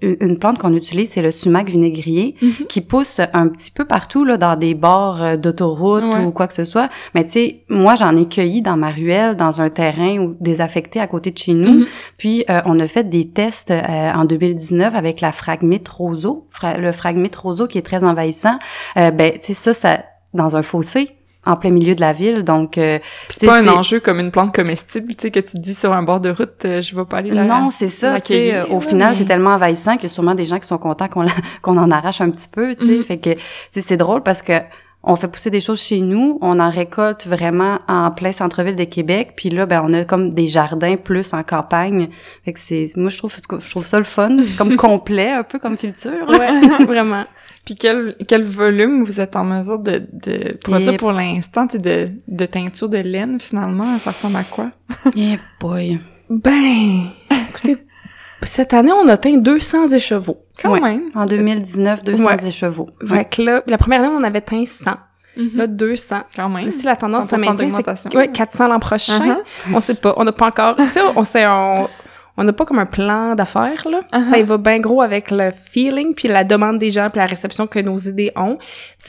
une 0.00 0.38
plante 0.38 0.58
qu'on 0.58 0.74
utilise 0.74 1.10
c'est 1.10 1.20
le 1.20 1.30
sumac 1.30 1.68
vinaigrier 1.68 2.34
mhm. 2.40 2.66
qui 2.68 2.80
pousse 2.80 3.20
un 3.34 3.48
petit 3.48 3.70
peu 3.70 3.84
partout 3.84 4.24
là 4.24 4.38
dans 4.38 4.56
des 4.56 4.74
bords 4.74 5.20
euh, 5.20 5.36
d'autoroute 5.36 6.04
ou 6.24 6.30
quoi 6.30 6.46
que 6.46 6.54
ce 6.54 6.64
soit. 6.64 6.88
Mais 7.14 7.24
tu 7.24 7.32
sais 7.32 7.64
moi 7.68 7.94
j'en 7.94 8.16
ai 8.16 8.26
cueilli 8.26 8.62
dans 8.62 8.78
ma 8.78 8.90
ruelle 8.90 9.36
dans 9.36 9.60
un 9.60 9.68
terrain 9.68 10.18
ou 10.18 10.34
désaffecté 10.40 10.98
à 10.98 11.06
côté 11.06 11.30
de 11.30 11.36
chez 11.36 11.52
nous. 11.52 11.80
Mhm. 11.80 11.86
Puis 12.16 12.44
euh, 12.48 12.62
on 12.64 12.80
a 12.80 12.86
fait 12.86 13.06
des 13.08 13.28
tests 13.28 13.70
en 13.70 14.24
2019 14.24 14.94
avec 14.94 15.20
la 15.20 15.32
fragmite 15.32 15.88
roseau, 15.88 16.46
le 16.78 16.92
fragmite 16.92 17.36
roseau 17.36 17.49
qui 17.66 17.78
est 17.78 17.82
très 17.82 18.04
envahissant, 18.04 18.58
euh, 18.96 19.10
ben 19.10 19.32
tu 19.32 19.54
sais 19.54 19.54
ça 19.54 19.74
ça 19.74 20.04
dans 20.34 20.56
un 20.56 20.62
fossé 20.62 21.16
en 21.46 21.56
plein 21.56 21.70
milieu 21.70 21.94
de 21.94 22.00
la 22.00 22.12
ville. 22.12 22.44
Donc, 22.44 22.76
euh, 22.76 22.98
c'est 23.28 23.46
pas 23.46 23.62
un 23.62 23.68
enjeu 23.68 23.98
comme 23.98 24.20
une 24.20 24.30
plante 24.30 24.54
comestible, 24.54 25.14
tu 25.14 25.22
sais, 25.22 25.30
que 25.30 25.40
tu 25.40 25.52
te 25.54 25.58
dis 25.58 25.74
sur 25.74 25.92
un 25.92 26.02
bord 26.02 26.20
de 26.20 26.28
route, 26.30 26.64
euh, 26.66 26.82
je 26.82 26.94
vais 26.94 27.04
pas 27.06 27.18
aller 27.18 27.30
là. 27.30 27.44
Non, 27.44 27.70
c'est 27.70 27.88
ça. 27.88 28.20
Tu 28.20 28.34
sais, 28.34 28.62
au 28.70 28.80
final, 28.80 29.16
c'est 29.16 29.24
tellement 29.24 29.50
envahissant 29.50 29.94
qu'il 29.94 30.04
y 30.04 30.06
a 30.06 30.10
sûrement 30.10 30.34
des 30.34 30.44
gens 30.44 30.58
qui 30.58 30.68
sont 30.68 30.78
contents 30.78 31.08
qu'on 31.08 31.26
qu'on 31.62 31.78
en 31.78 31.90
arrache 31.90 32.20
un 32.20 32.30
petit 32.30 32.48
peu. 32.48 32.74
Tu 32.74 32.84
sais, 32.84 32.92
mm-hmm. 32.92 33.04
fait 33.04 33.18
que 33.18 33.30
c'est 33.80 33.96
drôle 33.96 34.22
parce 34.22 34.42
que 34.42 34.52
on 35.02 35.16
fait 35.16 35.28
pousser 35.28 35.50
des 35.50 35.60
choses 35.60 35.80
chez 35.80 36.00
nous, 36.00 36.38
on 36.42 36.60
en 36.60 36.70
récolte 36.70 37.26
vraiment 37.26 37.78
en 37.88 38.10
plein 38.10 38.32
centre-ville 38.32 38.74
de 38.74 38.84
Québec, 38.84 39.32
puis 39.36 39.48
là 39.48 39.64
ben 39.64 39.82
on 39.84 39.92
a 39.94 40.04
comme 40.04 40.34
des 40.34 40.46
jardins 40.46 40.96
plus 40.96 41.32
en 41.32 41.42
campagne. 41.42 42.08
Fait 42.44 42.52
que 42.52 42.58
c'est 42.58 42.90
moi 42.96 43.10
je 43.10 43.18
trouve 43.18 43.34
je 43.34 43.70
trouve 43.70 43.86
ça 43.86 43.98
le 43.98 44.04
fun, 44.04 44.36
c'est 44.42 44.56
comme 44.56 44.76
complet 44.76 45.30
un 45.30 45.42
peu 45.42 45.58
comme 45.58 45.78
culture. 45.78 46.28
Ouais, 46.28 46.84
vraiment. 46.86 47.24
Puis 47.64 47.76
quel 47.76 48.14
quel 48.28 48.44
volume 48.44 49.04
vous 49.04 49.20
êtes 49.20 49.36
en 49.36 49.44
mesure 49.44 49.78
de, 49.78 50.02
de 50.12 50.58
produire 50.62 50.96
pour 50.98 51.12
l'instant, 51.12 51.66
de 51.66 52.10
de 52.28 52.46
teinture 52.46 52.88
de 52.88 52.98
laine 52.98 53.40
finalement, 53.40 53.98
ça 53.98 54.10
ressemble 54.10 54.36
à 54.36 54.44
quoi? 54.44 54.70
Eh 55.16 55.38
boy. 55.60 55.98
Ben, 56.28 57.04
écoutez 57.48 57.78
cette 58.42 58.74
année, 58.74 58.92
on 58.92 59.08
a 59.08 59.12
atteint 59.12 59.36
200 59.36 59.88
écheveaux. 59.88 60.38
Quand 60.62 60.80
même. 60.80 61.10
En 61.14 61.26
2019, 61.26 62.02
200 62.02 62.36
écheveaux. 62.46 62.86
Fait 63.06 63.24
que 63.24 63.42
là, 63.42 63.62
la 63.66 63.78
première 63.78 64.00
année, 64.02 64.14
on 64.18 64.24
avait 64.24 64.38
atteint 64.38 64.64
100. 64.64 64.90
Mm-hmm. 65.36 65.56
Là, 65.56 65.66
200. 65.66 66.16
Quand 66.34 66.48
même. 66.48 66.64
Là, 66.64 66.70
si 66.70 66.84
la 66.84 66.96
tendance 66.96 67.28
se 67.28 67.36
maintient, 67.36 67.96
c'est 67.96 68.16
ouais, 68.16 68.28
400 68.28 68.68
l'an 68.68 68.80
prochain. 68.80 69.18
Uh-huh. 69.18 69.74
On 69.74 69.80
sait 69.80 69.94
pas. 69.94 70.14
On 70.16 70.24
n'a 70.24 70.32
pas 70.32 70.46
encore... 70.46 70.76
tu 70.76 70.84
sais, 70.92 71.00
on 71.14 71.24
sait... 71.24 71.46
On, 71.46 71.88
on 72.36 72.44
n'a 72.44 72.52
pas 72.52 72.64
comme 72.64 72.78
un 72.78 72.86
plan 72.86 73.34
d'affaires 73.34 73.86
là. 73.88 74.00
Uh-huh. 74.12 74.20
Ça 74.20 74.38
y 74.38 74.42
va 74.42 74.56
bien 74.58 74.78
gros 74.78 75.02
avec 75.02 75.30
le 75.30 75.50
feeling 75.50 76.14
puis 76.14 76.28
la 76.28 76.44
demande 76.44 76.78
des 76.78 76.90
gens 76.90 77.08
puis 77.10 77.18
la 77.18 77.26
réception 77.26 77.66
que 77.66 77.78
nos 77.78 77.96
idées 77.96 78.32
ont. 78.36 78.58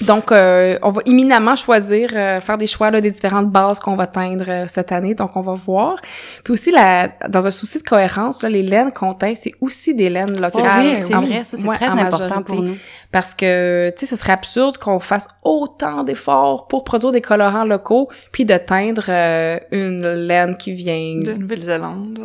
Donc 0.02 0.32
euh, 0.32 0.80
on 0.82 0.90
va 0.90 1.02
imminemment 1.06 1.56
choisir 1.56 2.12
euh, 2.14 2.42
faire 2.42 2.58
des 2.58 2.68
choix 2.68 2.92
là, 2.92 3.02
des 3.02 3.12
différentes 3.12 3.50
bases 3.50 3.80
qu'on 3.80 3.96
va 3.96 4.08
teindre 4.08 4.46
euh, 4.48 4.66
cette 4.68 4.92
année. 4.92 5.14
Donc 5.14 5.36
on 5.36 5.42
va 5.42 5.54
voir. 5.54 5.98
Puis 6.44 6.54
aussi 6.54 6.72
la 6.72 7.10
dans 7.30 7.46
un 7.46 7.52
souci 7.52 7.80
de 7.80 7.84
cohérence 7.84 8.42
là, 8.42 8.50
les 8.50 8.64
laines 8.64 8.92
qu'on 8.92 9.14
teint, 9.14 9.36
c'est 9.36 9.54
aussi 9.62 9.94
des 9.94 10.10
laines 10.10 10.40
locales. 10.40 10.64
Oh 10.64 10.82
oui, 10.82 10.96
c'est 11.02 11.14
vrai, 11.14 11.44
ça 11.44 11.58
c'est 11.58 11.68
très 11.68 11.88
important 11.88 12.42
pour 12.42 12.62
nous. 12.62 12.78
Parce 13.12 13.34
que 13.34 13.92
tu 13.92 14.06
sais 14.06 14.16
ce 14.16 14.20
serait 14.20 14.34
absurde 14.34 14.78
qu'on 14.78 15.00
fasse 15.00 15.28
autant 15.44 16.04
d'efforts 16.04 16.68
pour 16.68 16.84
produire 16.84 17.12
des 17.12 17.22
colorants 17.22 17.66
locaux 17.66 18.10
puis 18.32 18.46
de 18.46 18.58
teindre 18.58 19.10
une 19.72 20.08
laine 20.08 20.58
qui 20.58 20.74
vient 20.74 21.20
de 21.22 21.34
Nouvelle-Zélande. 21.34 22.20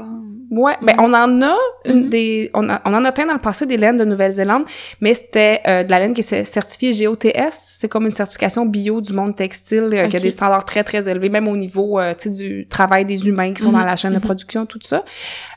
Ouais, 0.50 0.76
ben 0.86 0.94
on 0.98 1.12
en 1.12 1.42
a 1.42 1.56
une 1.84 2.04
mm-hmm. 2.04 2.08
des 2.08 2.50
on, 2.54 2.68
on, 2.68 2.94
en 2.94 3.04
a 3.04 3.12
teint 3.12 3.26
dans 3.26 3.34
le 3.34 3.38
passé 3.38 3.66
des 3.66 3.76
laines 3.76 3.96
de 3.96 4.04
Nouvelle-Zélande, 4.04 4.64
mais 5.00 5.14
c'était 5.14 5.60
euh, 5.66 5.82
de 5.82 5.90
la 5.90 5.98
laine 5.98 6.14
qui 6.14 6.22
est 6.22 6.44
certifiée 6.44 7.06
GOTS, 7.06 7.50
c'est 7.50 7.88
comme 7.88 8.06
une 8.06 8.12
certification 8.12 8.64
bio 8.64 9.00
du 9.00 9.12
monde 9.12 9.34
textile 9.34 9.88
euh, 9.92 10.08
qui 10.08 10.16
a 10.16 10.20
des 10.20 10.30
standards 10.30 10.64
très 10.64 10.84
très 10.84 11.08
élevés 11.08 11.28
même 11.28 11.48
au 11.48 11.56
niveau 11.56 11.98
euh, 12.00 12.14
du 12.24 12.66
travail 12.68 13.04
des 13.04 13.28
humains 13.28 13.52
qui 13.52 13.62
sont 13.62 13.72
dans 13.72 13.80
mm-hmm. 13.80 13.86
la 13.86 13.96
chaîne 13.96 14.12
de 14.12 14.18
mm-hmm. 14.18 14.20
production 14.20 14.66
tout 14.66 14.80
ça. 14.82 15.04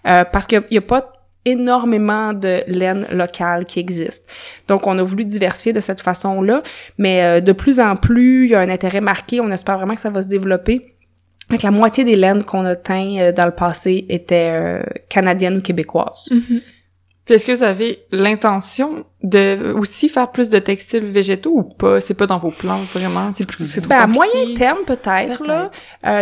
parce 0.04 0.48
qu'il 0.48 0.64
y, 0.72 0.78
a 0.78 0.82
pas 0.82 1.14
énormément 1.46 2.34
de 2.34 2.64
laine 2.68 3.08
locale 3.12 3.66
qui 3.66 3.80
existe. 3.80 4.30
Donc, 4.68 4.88
on 4.88 4.98
a 5.00 5.04
voulu 5.04 5.26
diversifier 5.26 5.74
de 5.74 5.80
cette 5.80 6.02
façon-là, 6.02 6.62
mais 6.98 7.24
euh, 7.24 7.42
de 7.42 7.52
plus 7.52 7.80
en 7.80 7.96
plus, 7.96 8.46
il 8.46 8.52
y 8.52 8.56
a 8.56 8.60
un 8.60 8.70
intérêt 8.70 9.02
marqué. 9.02 9.40
On 9.40 9.50
espère 9.50 9.78
vraiment 9.78 9.96
que 9.96 10.02
ça 10.02 10.10
va 10.10 10.22
se 10.22 10.28
développer. 10.28 10.96
Avec 11.50 11.64
la 11.64 11.72
moitié 11.72 12.04
des 12.04 12.16
laines 12.16 12.44
qu'on 12.44 12.66
a 12.66 12.76
teint 12.76 13.18
euh, 13.18 13.32
dans 13.32 13.46
le 13.46 13.52
passé 13.52 14.06
étaient 14.10 14.52
euh, 14.52 14.84
canadiennes 15.10 15.58
ou 15.58 15.62
québécoises. 15.62 16.30
Mm-hmm. 16.32 16.62
Puis 17.26 17.36
est-ce 17.36 17.48
que 17.48 17.52
vous 17.52 17.64
avez 17.64 18.00
l'intention 18.12 19.06
de 19.22 19.74
aussi 19.76 20.10
faire 20.10 20.32
plus 20.32 20.50
de 20.50 20.58
textiles 20.58 21.06
végétaux 21.06 21.52
ou 21.54 21.64
pas? 21.64 22.02
C'est 22.02 22.16
pas 22.16 22.26
dans 22.26 22.38
vos 22.38 22.50
plans 22.50 22.80
vraiment? 22.94 23.32
C'est 23.32 23.48
plus 23.48 23.68
c'est 23.68 23.88
ben, 23.88 23.98
à 23.98 24.08
moyen 24.08 24.56
terme 24.56 24.80
peut-être 24.88 25.46
là. 25.46 25.70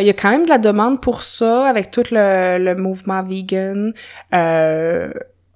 Il 0.02 0.06
y 0.06 0.10
a 0.10 0.14
quand 0.14 0.30
même 0.30 0.44
de 0.44 0.50
la 0.50 0.58
demande 0.58 1.02
pour 1.02 1.24
ça 1.24 1.66
avec 1.66 1.92
tout 1.92 2.04
le, 2.12 2.58
le 2.58 2.76
mouvement 2.76 3.24
vegan. 3.24 3.94
Euh, 4.34 5.10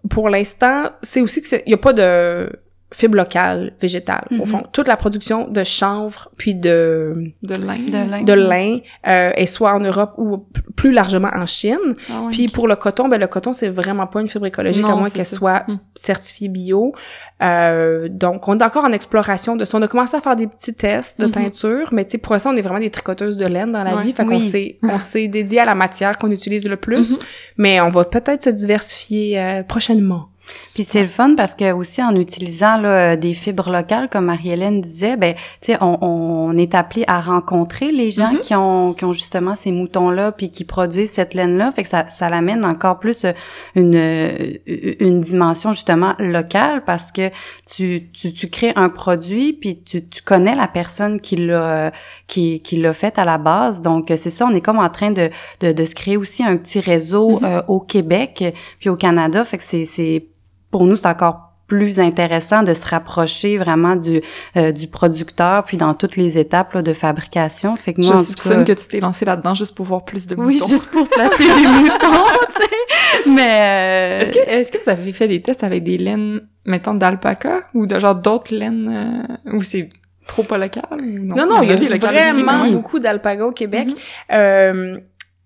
pour 0.09 0.29
l'instant, 0.29 0.91
c'est 1.01 1.21
aussi 1.21 1.41
que 1.41 1.55
il 1.65 1.71
y 1.71 1.73
a 1.73 1.77
pas 1.77 1.93
de 1.93 2.49
fibres 2.93 3.15
locales 3.15 3.73
végétales 3.79 4.27
au 4.31 4.35
mhm. 4.35 4.47
fond. 4.47 4.63
Toute 4.73 4.87
la 4.87 4.97
production 4.97 5.47
de 5.47 5.63
chanvre 5.63 6.29
puis 6.37 6.55
de 6.55 7.13
de 7.41 7.53
lin. 7.55 7.77
De 7.77 8.11
lin, 8.11 8.21
de 8.21 8.33
lin 8.33 8.77
euh, 9.07 9.31
est 9.33 9.45
soit 9.45 9.73
en 9.73 9.79
Europe 9.79 10.13
ou 10.17 10.45
plus 10.75 10.91
largement 10.91 11.29
en 11.33 11.45
Chine. 11.45 11.77
Ah 12.11 12.27
puis 12.29 12.47
pour 12.47 12.67
le 12.67 12.75
coton 12.75 13.07
ben 13.07 13.19
le 13.19 13.27
coton 13.27 13.53
c'est 13.53 13.69
vraiment 13.69 14.07
pas 14.07 14.21
une 14.21 14.27
fibre 14.27 14.45
écologique 14.45 14.85
à 14.87 14.95
moins 14.95 15.09
qu'elle 15.09 15.25
soit 15.25 15.63
hmm. 15.67 15.79
certifiée 15.95 16.49
bio. 16.49 16.93
Euh, 17.41 18.09
donc 18.09 18.47
on 18.49 18.59
est 18.59 18.63
encore 18.63 18.83
en 18.83 18.91
exploration 18.91 19.55
de 19.55 19.63
ça. 19.63 19.77
On 19.77 19.81
a 19.81 19.87
commencé 19.87 20.17
à 20.17 20.21
faire 20.21 20.35
des 20.35 20.47
petits 20.47 20.73
tests 20.73 21.19
de 21.19 21.27
mhm. 21.27 21.31
teinture 21.31 21.89
mais 21.93 22.03
tu 22.03 22.11
sais 22.11 22.17
pour 22.17 22.37
ça 22.37 22.49
on 22.49 22.55
est 22.57 22.61
vraiment 22.61 22.79
des 22.79 22.89
tricoteuses 22.89 23.37
de 23.37 23.45
laine 23.45 23.71
dans 23.71 23.83
la 23.83 24.01
vie. 24.01 24.11
Fait 24.11 24.25
qu'on 24.25 24.41
s'est 24.41 24.79
on 24.83 24.99
s'est 24.99 25.29
dédié 25.29 25.61
à 25.61 25.65
la 25.65 25.75
matière 25.75 26.17
qu'on 26.17 26.31
utilise 26.31 26.67
le 26.67 26.75
plus. 26.75 27.11
Mhm. 27.11 27.17
mais 27.57 27.79
on 27.79 27.89
va 27.89 28.03
peut-être 28.03 28.43
se 28.43 28.49
diversifier 28.49 29.39
euh, 29.39 29.63
prochainement 29.63 30.30
puis 30.73 30.83
c'est 30.83 31.01
le 31.01 31.07
fun 31.07 31.35
parce 31.35 31.55
que 31.55 31.71
aussi 31.73 32.01
en 32.01 32.15
utilisant 32.15 32.77
là, 32.77 33.17
des 33.17 33.33
fibres 33.33 33.69
locales, 33.69 34.09
comme 34.09 34.25
Marie-Hélène 34.25 34.81
disait, 34.81 35.17
ben 35.17 35.33
tu 35.61 35.73
sais, 35.73 35.77
on, 35.81 35.97
on, 36.01 36.57
est 36.57 36.75
appelé 36.75 37.03
à 37.07 37.19
rencontrer 37.21 37.91
les 37.91 38.11
gens 38.11 38.33
mm-hmm. 38.33 38.39
qui 38.39 38.55
ont 38.55 38.93
qui 38.93 39.05
ont 39.05 39.13
justement 39.13 39.55
ces 39.55 39.71
moutons-là 39.71 40.31
puis 40.31 40.49
qui 40.49 40.63
produisent 40.63 41.11
cette 41.11 41.33
laine-là, 41.33 41.71
fait 41.71 41.83
que 41.83 41.89
ça 41.89 42.05
ça 42.09 42.29
l'amène 42.29 42.65
encore 42.65 42.99
plus 42.99 43.25
euh, 43.25 43.31
une 43.75 43.95
euh, 43.95 44.57
une 44.65 45.21
dimension 45.21 45.73
justement 45.73 46.15
locale 46.19 46.83
parce 46.85 47.11
que 47.11 47.29
tu 47.69 48.09
tu, 48.13 48.33
tu 48.33 48.49
crées 48.49 48.73
un 48.75 48.89
produit 48.89 49.53
puis 49.53 49.81
tu, 49.81 50.07
tu 50.07 50.21
connais 50.21 50.55
la 50.55 50.67
personne 50.67 51.19
qui 51.19 51.35
l'a 51.35 51.91
qui 52.27 52.61
qui 52.61 52.77
l'a 52.77 52.93
fait 52.93 53.17
à 53.17 53.25
la 53.25 53.37
base. 53.37 53.81
Donc 53.81 54.05
c'est 54.07 54.29
ça, 54.29 54.45
on 54.45 54.53
est 54.53 54.61
comme 54.61 54.79
en 54.79 54.89
train 54.89 55.11
de 55.11 55.29
de, 55.59 55.71
de 55.71 55.85
se 55.85 55.95
créer 55.95 56.17
aussi 56.17 56.43
un 56.43 56.57
petit 56.57 56.79
réseau 56.79 57.39
mm-hmm. 57.39 57.45
euh, 57.45 57.61
au 57.67 57.79
Québec 57.79 58.55
puis 58.79 58.89
au 58.89 58.95
Canada, 58.95 59.43
fait 59.43 59.57
que 59.57 59.63
c'est 59.63 59.85
c'est 59.85 60.25
pour 60.71 60.85
nous, 60.85 60.95
c'est 60.95 61.07
encore 61.07 61.51
plus 61.71 62.01
intéressant 62.01 62.63
de 62.63 62.73
se 62.73 62.85
rapprocher 62.85 63.57
vraiment 63.57 63.95
du 63.95 64.21
euh, 64.57 64.73
du 64.73 64.87
producteur 64.87 65.63
puis 65.63 65.77
dans 65.77 65.93
toutes 65.93 66.17
les 66.17 66.37
étapes 66.37 66.77
de 66.77 66.91
fabrication. 66.91 67.77
Fait 67.77 67.93
que 67.93 68.01
moi 68.01 68.17
je 68.17 68.23
soupçonne 68.23 68.65
que 68.65 68.73
tu 68.73 68.89
t'es 68.89 68.99
lancé 68.99 69.23
là-dedans 69.23 69.53
juste 69.53 69.73
pour 69.73 69.85
voir 69.85 70.03
plus 70.03 70.27
de 70.27 70.35
moutons 70.35 70.49
oui 70.49 70.61
juste 70.67 70.87
pour 70.87 71.07
flatter 71.07 71.45
des 71.45 71.67
moutons 71.79 72.25
tu 72.49 72.61
sais. 72.61 73.29
Mais 73.29 73.61
euh, 73.61 74.21
est-ce 74.21 74.33
que 74.33 74.39
est-ce 74.39 74.69
que 74.69 74.83
vous 74.83 74.89
avez 74.89 75.13
fait 75.13 75.29
des 75.29 75.41
tests 75.41 75.63
avec 75.63 75.85
des 75.85 75.97
laines 75.97 76.41
mettons 76.65 76.93
d'alpaca 76.93 77.61
ou 77.73 77.85
de 77.85 77.97
genre 77.97 78.17
d'autres 78.17 78.53
laines 78.53 79.37
euh, 79.47 79.53
ou 79.53 79.61
c'est 79.61 79.87
trop 80.27 80.43
pas 80.43 80.57
local 80.57 80.83
non? 80.99 81.37
Non, 81.37 81.47
non 81.47 81.61
il 81.61 81.69
y 81.69 81.71
a, 81.71 81.97
vraiment 82.09 82.69
beaucoup 82.69 82.99
d'alpaga 82.99 83.45
au 83.45 83.53
Québec. 83.53 83.87
Mm-hmm. 84.29 85.01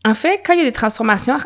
en 0.06 0.14
fait 0.16 0.42
quand 0.44 0.54
il 0.54 0.60
y 0.60 0.64
a 0.64 0.66
des 0.66 0.72
transformations 0.72 1.38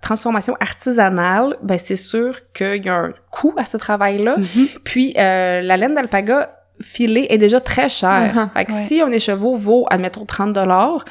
transformation 0.00 0.54
artisanale, 0.60 1.56
ben 1.62 1.78
c'est 1.78 1.96
sûr 1.96 2.34
qu'il 2.52 2.84
y 2.84 2.88
a 2.88 2.96
un 2.96 3.12
coût 3.30 3.54
à 3.56 3.64
ce 3.64 3.76
travail-là. 3.76 4.36
Mm-hmm. 4.36 4.78
Puis 4.84 5.14
euh, 5.16 5.60
la 5.60 5.76
laine 5.76 5.94
d'alpaga 5.94 6.54
filée 6.80 7.26
est 7.30 7.38
déjà 7.38 7.60
très 7.60 7.88
chère. 7.88 8.34
Uh-huh. 8.34 8.52
fait 8.52 8.64
que 8.66 8.72
si 8.72 9.00
un 9.00 9.10
écheveau 9.10 9.56
vaut, 9.56 9.86
admettons, 9.90 10.24
30 10.24 10.52
dollars, 10.52 11.04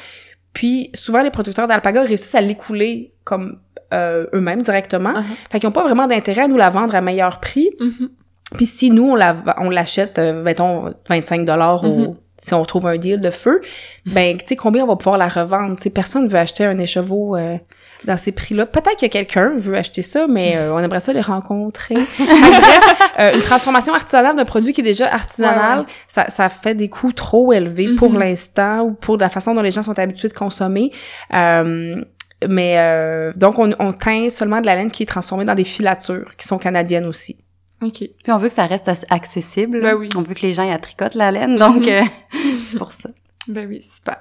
puis 0.52 0.90
souvent 0.94 1.22
les 1.22 1.30
producteurs 1.30 1.68
d'alpaga 1.68 2.02
réussissent 2.02 2.34
à 2.34 2.40
l'écouler 2.40 3.12
comme 3.24 3.60
euh, 3.92 4.26
eux-mêmes 4.32 4.62
directement. 4.62 5.12
Uh-huh. 5.12 5.50
Fait 5.50 5.60
qu'ils 5.60 5.68
n'ont 5.68 5.72
pas 5.72 5.84
vraiment 5.84 6.06
d'intérêt 6.06 6.42
à 6.42 6.48
nous 6.48 6.56
la 6.56 6.70
vendre 6.70 6.94
à 6.94 7.00
meilleur 7.00 7.40
prix. 7.40 7.70
Mm-hmm. 7.80 8.08
Puis 8.56 8.66
si 8.66 8.90
nous, 8.90 9.10
on 9.10 9.14
la 9.14 9.36
on 9.58 9.70
l'achète, 9.70 10.18
euh, 10.18 10.42
mettons, 10.42 10.94
25 11.08 11.44
dollars 11.44 11.84
mm-hmm. 11.84 12.14
si 12.38 12.54
on 12.54 12.64
trouve 12.64 12.86
un 12.86 12.96
deal 12.96 13.20
de 13.20 13.30
feu, 13.30 13.60
ben, 14.06 14.38
tu 14.38 14.44
sais, 14.46 14.56
combien 14.56 14.84
on 14.84 14.86
va 14.86 14.96
pouvoir 14.96 15.18
la 15.18 15.28
revendre? 15.28 15.76
Tu 15.76 15.84
sais, 15.84 15.90
personne 15.90 16.24
ne 16.24 16.28
veut 16.30 16.38
acheter 16.38 16.64
un 16.64 16.78
écheveau 16.78 17.36
euh, 17.36 17.58
dans 18.04 18.16
ces 18.16 18.32
prix-là. 18.32 18.66
Peut-être 18.66 19.00
que 19.00 19.06
quelqu'un 19.06 19.52
veut 19.56 19.76
acheter 19.76 20.02
ça, 20.02 20.26
mais 20.28 20.56
euh, 20.56 20.74
on 20.74 20.78
aimerait 20.78 21.00
ça 21.00 21.12
les 21.12 21.20
rencontrer. 21.20 21.94
Bref, 22.18 23.12
euh, 23.18 23.34
une 23.34 23.42
transformation 23.42 23.94
artisanale 23.94 24.36
d'un 24.36 24.44
produit 24.44 24.72
qui 24.72 24.80
est 24.80 24.84
déjà 24.84 25.12
artisanal, 25.12 25.84
Ça, 26.06 26.28
ça 26.28 26.48
fait 26.48 26.74
des 26.74 26.88
coûts 26.88 27.12
trop 27.12 27.52
élevés 27.52 27.94
pour 27.94 28.12
mm-hmm. 28.12 28.18
l'instant 28.18 28.80
ou 28.82 28.92
pour 28.92 29.16
la 29.16 29.28
façon 29.28 29.54
dont 29.54 29.62
les 29.62 29.70
gens 29.70 29.82
sont 29.82 29.98
habitués 29.98 30.28
de 30.28 30.34
consommer. 30.34 30.92
Euh, 31.34 32.02
mais 32.48 33.32
donc, 33.34 33.58
on, 33.58 33.74
on 33.80 33.92
teint 33.92 34.30
seulement 34.30 34.60
de 34.60 34.66
la 34.66 34.76
laine 34.76 34.92
qui 34.92 35.02
est 35.02 35.06
transformée 35.06 35.44
dans 35.44 35.56
des 35.56 35.64
filatures 35.64 36.36
qui 36.36 36.46
sont 36.46 36.58
canadiennes 36.58 37.06
aussi. 37.06 37.36
OK. 37.82 37.98
Puis 37.98 38.32
on 38.32 38.38
veut 38.38 38.48
que 38.48 38.54
ça 38.54 38.66
reste 38.66 38.90
accessible. 39.10 39.80
Ben 39.80 39.94
oui. 39.94 40.08
On 40.16 40.22
veut 40.22 40.34
que 40.34 40.42
les 40.42 40.52
gens 40.52 40.64
y 40.64 40.70
attricotent 40.70 41.14
la 41.14 41.32
laine, 41.32 41.58
donc 41.58 41.82
mm-hmm. 41.86 42.78
pour 42.78 42.92
ça. 42.92 43.10
Ben 43.48 43.66
oui, 43.68 43.82
super. 43.82 44.18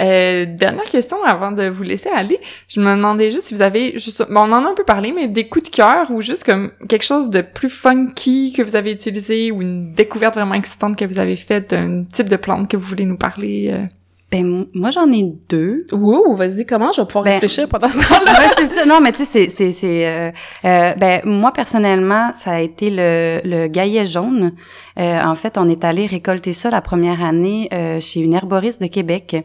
Euh, 0.00 0.46
dernière 0.46 0.84
question 0.84 1.22
avant 1.22 1.52
de 1.52 1.68
vous 1.68 1.82
laisser 1.82 2.08
aller. 2.08 2.40
Je 2.68 2.80
me 2.80 2.94
demandais 2.94 3.30
juste 3.30 3.48
si 3.48 3.54
vous 3.54 3.62
avez 3.62 3.96
juste, 3.98 4.26
bon, 4.28 4.40
on 4.40 4.52
en 4.52 4.64
a 4.64 4.70
un 4.70 4.74
peu 4.74 4.84
parlé, 4.84 5.12
mais 5.12 5.28
des 5.28 5.48
coups 5.48 5.70
de 5.70 5.76
cœur 5.76 6.10
ou 6.10 6.20
juste 6.20 6.44
comme 6.44 6.72
quelque 6.88 7.04
chose 7.04 7.30
de 7.30 7.40
plus 7.42 7.68
funky 7.68 8.52
que 8.52 8.62
vous 8.62 8.76
avez 8.76 8.92
utilisé 8.92 9.50
ou 9.52 9.62
une 9.62 9.92
découverte 9.92 10.34
vraiment 10.34 10.54
excitante 10.54 10.96
que 10.96 11.04
vous 11.04 11.18
avez 11.18 11.36
faite 11.36 11.70
d'un 11.70 12.04
type 12.04 12.28
de 12.28 12.36
plante 12.36 12.68
que 12.68 12.76
vous 12.76 12.86
voulez 12.86 13.04
nous 13.04 13.16
parler. 13.16 13.70
Euh? 13.72 13.86
Ben, 14.34 14.66
moi, 14.74 14.90
j'en 14.90 15.12
ai 15.12 15.32
deux. 15.48 15.78
Ouh, 15.92 16.34
vas-y, 16.34 16.66
comment? 16.66 16.90
Je 16.90 17.00
vais 17.00 17.06
pouvoir 17.06 17.22
ben, 17.22 17.34
réfléchir 17.34 17.68
pendant 17.68 17.88
ce 17.88 17.98
temps-là? 18.08 18.50
c'est 18.58 18.66
ça. 18.66 18.84
Non, 18.84 18.98
mais 19.00 19.12
tu 19.12 19.24
sais, 19.24 19.48
c'est, 19.48 19.70
c'est, 19.70 20.08
euh, 20.08 20.32
euh, 20.64 20.92
ben, 20.94 21.20
moi, 21.24 21.52
personnellement, 21.52 22.32
ça 22.32 22.54
a 22.54 22.60
été 22.60 22.90
le, 22.90 23.40
le 23.44 23.68
gaillet 23.68 24.06
jaune. 24.06 24.50
Euh, 24.98 25.22
en 25.22 25.36
fait, 25.36 25.56
on 25.56 25.68
est 25.68 25.84
allé 25.84 26.06
récolter 26.06 26.52
ça 26.52 26.68
la 26.68 26.80
première 26.80 27.22
année 27.22 27.68
euh, 27.72 28.00
chez 28.00 28.22
une 28.22 28.34
herboriste 28.34 28.82
de 28.82 28.88
Québec. 28.88 29.36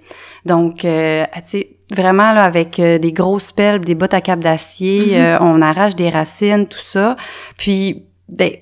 Donc, 0.47 0.83
euh, 0.85 1.23
tu 1.35 1.41
sais, 1.45 1.69
vraiment 1.91 2.33
là 2.33 2.41
avec 2.41 2.81
des 2.81 3.13
grosses 3.13 3.51
pelles, 3.51 3.81
des 3.81 3.93
bottes 3.93 4.15
à 4.15 4.21
cap 4.21 4.39
d'acier, 4.39 5.19
mm-hmm. 5.19 5.37
on 5.41 5.61
arrache 5.61 5.95
des 5.95 6.09
racines, 6.09 6.65
tout 6.65 6.81
ça. 6.81 7.15
Puis, 7.59 8.05
ben, 8.27 8.53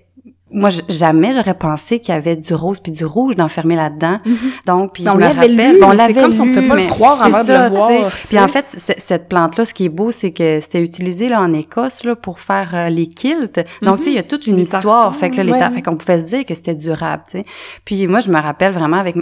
moi 0.49 0.69
jamais 0.87 1.33
j'aurais 1.33 1.53
pensé 1.53 1.99
qu'il 1.99 2.13
y 2.13 2.17
avait 2.17 2.37
du 2.37 2.53
rose 2.53 2.79
puis 2.79 2.91
du 2.93 3.03
rouge 3.03 3.35
d'enfermer 3.35 3.75
là-dedans. 3.75 4.17
Mm-hmm. 4.25 4.65
Donc 4.65 4.93
puis 4.93 5.03
je 5.03 5.09
me 5.09 5.23
rappelle, 5.23 5.79
on 5.83 5.91
l'avait 5.91 6.13
comme 6.13 6.31
si 6.31 6.39
on 6.39 6.45
ne 6.45 6.53
pouvait 6.53 6.67
pas 6.67 6.75
le 6.75 6.87
croire 6.87 7.21
avant 7.21 7.43
de 7.43 7.51
le 7.51 7.75
voir. 7.75 8.11
Puis 8.27 8.39
en 8.39 8.47
fait 8.47 8.65
cette 8.65 9.27
plante 9.27 9.57
là 9.57 9.65
ce 9.65 9.73
qui 9.73 9.85
est 9.85 9.89
beau 9.89 10.11
c'est 10.11 10.31
que 10.31 10.59
c'était 10.61 10.81
utilisé 10.81 11.27
là 11.27 11.41
en 11.41 11.53
Écosse 11.53 12.05
là 12.05 12.15
pour 12.15 12.39
faire 12.39 12.71
euh, 12.73 12.89
les 12.89 13.07
quilts. 13.07 13.59
Donc 13.81 13.97
tu 13.97 14.05
sais 14.05 14.09
il 14.11 14.15
y 14.15 14.19
a 14.19 14.23
toute 14.23 14.47
une 14.47 14.59
histoire 14.59 15.13
fait 15.15 15.29
que 15.29 15.41
là, 15.41 15.71
fait 15.71 15.81
qu'on 15.81 15.95
pouvait 15.97 16.19
se 16.19 16.25
dire 16.25 16.45
que 16.45 16.53
c'était 16.53 16.75
durable, 16.75 17.23
tu 17.29 17.39
sais. 17.39 17.43
Puis 17.83 18.07
moi 18.07 18.21
je 18.21 18.31
me 18.31 18.39
rappelle 18.39 18.71
vraiment 18.71 18.97
avec 18.97 19.15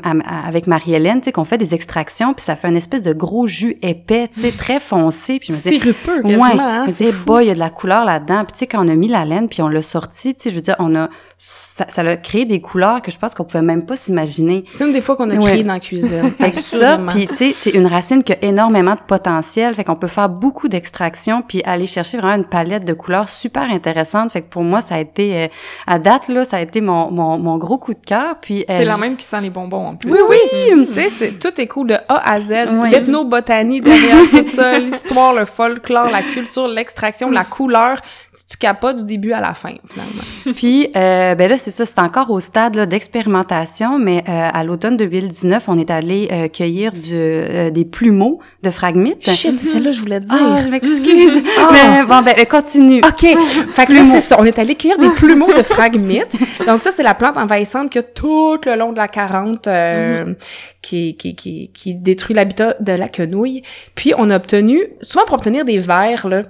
avec 0.45 0.67
Marie-Hélène, 0.67 1.21
tu 1.21 1.25
sais 1.25 1.31
qu'on 1.31 1.45
fait 1.45 1.57
des 1.57 1.73
extractions 1.73 2.33
puis 2.33 2.43
ça 2.43 2.55
fait 2.55 2.67
une 2.67 2.77
espèce 2.77 3.01
de 3.01 3.13
gros 3.13 3.47
jus 3.47 3.77
épais, 3.81 4.29
tu 4.31 4.41
sais 4.41 4.51
très 4.51 4.79
foncé 4.79 5.39
puis 5.39 5.47
je 5.47 5.53
me 5.53 5.57
sirupeux 5.57 6.21
ouais, 6.23 6.35
hein, 6.35 6.83
je 6.85 6.91
me 6.91 6.97
disais 6.97 7.11
boy, 7.25 7.45
il 7.45 7.47
y 7.47 7.51
a 7.51 7.55
de 7.55 7.59
la 7.59 7.71
couleur 7.71 8.05
là-dedans. 8.05 8.43
Puis 8.45 8.53
tu 8.53 8.59
sais 8.59 8.67
quand 8.67 8.85
on 8.85 8.89
a 8.89 8.95
mis 8.95 9.07
la 9.07 9.25
laine 9.25 9.47
puis 9.47 9.63
on 9.63 9.69
l'a 9.69 9.81
sorti, 9.81 10.35
tu 10.35 10.43
sais 10.43 10.49
je 10.51 10.55
veux 10.55 10.61
dire 10.61 10.75
on 10.77 10.95
a 10.95 11.09
ça, 11.37 11.85
ça 11.89 12.01
a 12.03 12.15
créé 12.15 12.45
des 12.45 12.61
couleurs 12.61 13.01
que 13.01 13.11
je 13.11 13.19
pense 13.19 13.35
qu'on 13.35 13.43
pouvait 13.43 13.61
même 13.61 13.85
pas 13.85 13.97
s'imaginer. 13.97 14.63
C'est 14.69 14.85
une 14.85 14.93
des 14.93 15.01
fois 15.01 15.17
qu'on 15.17 15.29
a 15.29 15.35
créé 15.35 15.63
dans 15.63 15.73
la 15.73 15.81
cuisine. 15.81 16.31
ça, 16.53 16.97
puis 17.09 17.27
tu 17.27 17.35
sais, 17.35 17.51
c'est 17.53 17.71
une 17.71 17.87
racine 17.87 18.23
qui 18.23 18.31
a 18.31 18.37
énormément 18.41 18.95
de 18.95 19.01
potentiel, 19.05 19.75
fait 19.75 19.83
qu'on 19.83 19.97
peut 19.97 20.07
faire 20.07 20.29
beaucoup 20.29 20.69
d'extraction 20.69 21.41
puis 21.41 21.61
aller 21.65 21.87
chercher 21.87 22.17
vraiment 22.17 22.37
une 22.37 22.47
palette 22.47 22.85
de 22.85 22.93
couleurs 22.93 23.27
super 23.27 23.63
intéressante. 23.63 24.31
Fait 24.31 24.41
que 24.41 24.49
pour 24.49 24.63
moi, 24.63 24.81
ça 24.81 24.95
a 24.95 24.99
été 24.99 25.35
euh, 25.35 25.47
à 25.85 25.99
date 25.99 26.29
là, 26.29 26.45
ça 26.45 26.57
a 26.57 26.61
été 26.61 26.79
mon, 26.79 27.11
mon, 27.11 27.37
mon 27.37 27.57
gros 27.57 27.77
coup 27.77 27.93
de 27.93 28.05
cœur. 28.05 28.37
Puis 28.41 28.61
euh, 28.61 28.77
c'est 28.77 28.85
la 28.85 28.97
même 28.97 29.17
qui 29.17 29.25
sent 29.25 29.41
les 29.41 29.49
bonbons 29.49 29.87
en 29.87 29.95
plus. 29.95 30.11
Oui, 30.11 30.17
oui, 30.29 30.87
tu 30.87 31.09
sais, 31.09 31.33
tout 31.33 31.59
est 31.59 31.67
cool 31.67 31.87
de 31.87 31.95
A 32.07 32.31
à 32.31 32.39
Z. 32.39 32.51
L'ethnobotanie 32.89 33.81
derrière 33.81 34.29
tout 34.31 34.47
ça, 34.47 34.79
l'histoire, 34.79 35.33
le 35.33 35.43
folklore, 35.43 36.09
la 36.09 36.21
culture, 36.21 36.69
l'extraction, 36.69 37.29
la 37.29 37.43
couleur. 37.43 37.99
Si 38.31 38.45
tu 38.45 38.57
capotes 38.57 38.97
du 38.97 39.05
début 39.05 39.33
à 39.33 39.41
la 39.41 39.53
fin, 39.53 39.73
finalement. 39.89 40.53
puis 40.55 40.89
euh, 40.95 41.04
ben 41.35 41.49
là, 41.49 41.57
c'est 41.57 41.71
ça, 41.71 41.85
c'est 41.85 41.99
encore 41.99 42.29
au 42.31 42.39
stade 42.39 42.77
d'expérimentation, 42.87 43.97
mais 43.99 44.23
euh, 44.27 44.49
à 44.53 44.63
l'automne 44.63 44.97
2019, 44.97 45.67
on 45.67 45.77
est 45.79 45.89
allé 45.89 46.27
euh, 46.31 46.47
cueillir 46.47 46.91
du, 46.91 47.13
euh, 47.13 47.69
des 47.69 47.85
plumeaux 47.85 48.39
de 48.63 48.69
fragmites. 48.69 49.29
Shit, 49.29 49.59
c'est 49.59 49.67
celle-là 49.67 49.91
je 49.91 50.01
voulais 50.01 50.19
dire. 50.19 50.33
Oh, 50.33 50.57
je 50.63 50.69
m'excuse. 50.69 51.43
Ah. 51.57 51.69
Mais 51.71 52.05
bon, 52.05 52.21
ben 52.21 52.33
continue. 52.45 52.99
OK. 52.99 53.37
fait 53.69 53.85
que 53.85 53.93
là, 53.93 54.03
c'est 54.05 54.21
ça. 54.21 54.37
On 54.39 54.45
est 54.45 54.59
allé 54.59 54.75
cueillir 54.75 54.97
des 54.97 55.09
plumeaux 55.09 55.53
de 55.53 55.63
fragmites. 55.63 56.35
Donc 56.67 56.81
ça, 56.81 56.91
c'est 56.91 57.03
la 57.03 57.13
plante 57.13 57.37
envahissante 57.37 57.89
qui 57.89 57.99
a 57.99 58.03
tout 58.03 58.59
le 58.65 58.75
long 58.75 58.91
de 58.91 58.97
la 58.97 59.07
40 59.07 59.67
mm-hmm. 59.67 60.35
qui, 60.81 61.15
qui, 61.17 61.35
qui, 61.35 61.71
qui 61.73 61.95
détruit 61.95 62.35
l'habitat 62.35 62.75
de 62.79 62.91
la 62.91 63.09
quenouille. 63.09 63.63
Puis 63.95 64.13
on 64.17 64.29
a 64.29 64.35
obtenu, 64.35 64.81
souvent 65.01 65.25
pour 65.25 65.35
obtenir 65.35 65.65
des 65.65 65.77
vers, 65.77 66.27
là, 66.27 66.43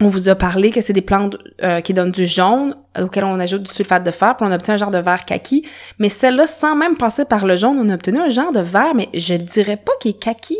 on 0.00 0.08
vous 0.08 0.28
a 0.28 0.34
parlé 0.34 0.70
que 0.70 0.80
c'est 0.80 0.92
des 0.92 1.02
plantes 1.02 1.36
euh, 1.62 1.80
qui 1.80 1.94
donnent 1.94 2.10
du 2.10 2.26
jaune, 2.26 2.74
auquel 3.00 3.24
on 3.24 3.38
ajoute 3.38 3.62
du 3.62 3.72
sulfate 3.72 4.04
de 4.04 4.10
fer, 4.10 4.36
puis 4.36 4.46
on 4.46 4.52
obtient 4.52 4.74
un 4.74 4.78
genre 4.78 4.90
de 4.90 4.98
vert 4.98 5.24
kaki. 5.24 5.66
Mais 5.98 6.08
celle-là, 6.08 6.46
sans 6.46 6.74
même 6.74 6.96
passer 6.96 7.24
par 7.24 7.46
le 7.46 7.56
jaune, 7.56 7.78
on 7.78 7.88
a 7.88 7.94
obtenu 7.94 8.18
un 8.18 8.28
genre 8.28 8.52
de 8.52 8.60
vert, 8.60 8.94
mais 8.94 9.08
je 9.14 9.34
dirais 9.34 9.76
pas 9.76 9.92
qu'il 10.00 10.12
est 10.12 10.18
kaki. 10.18 10.58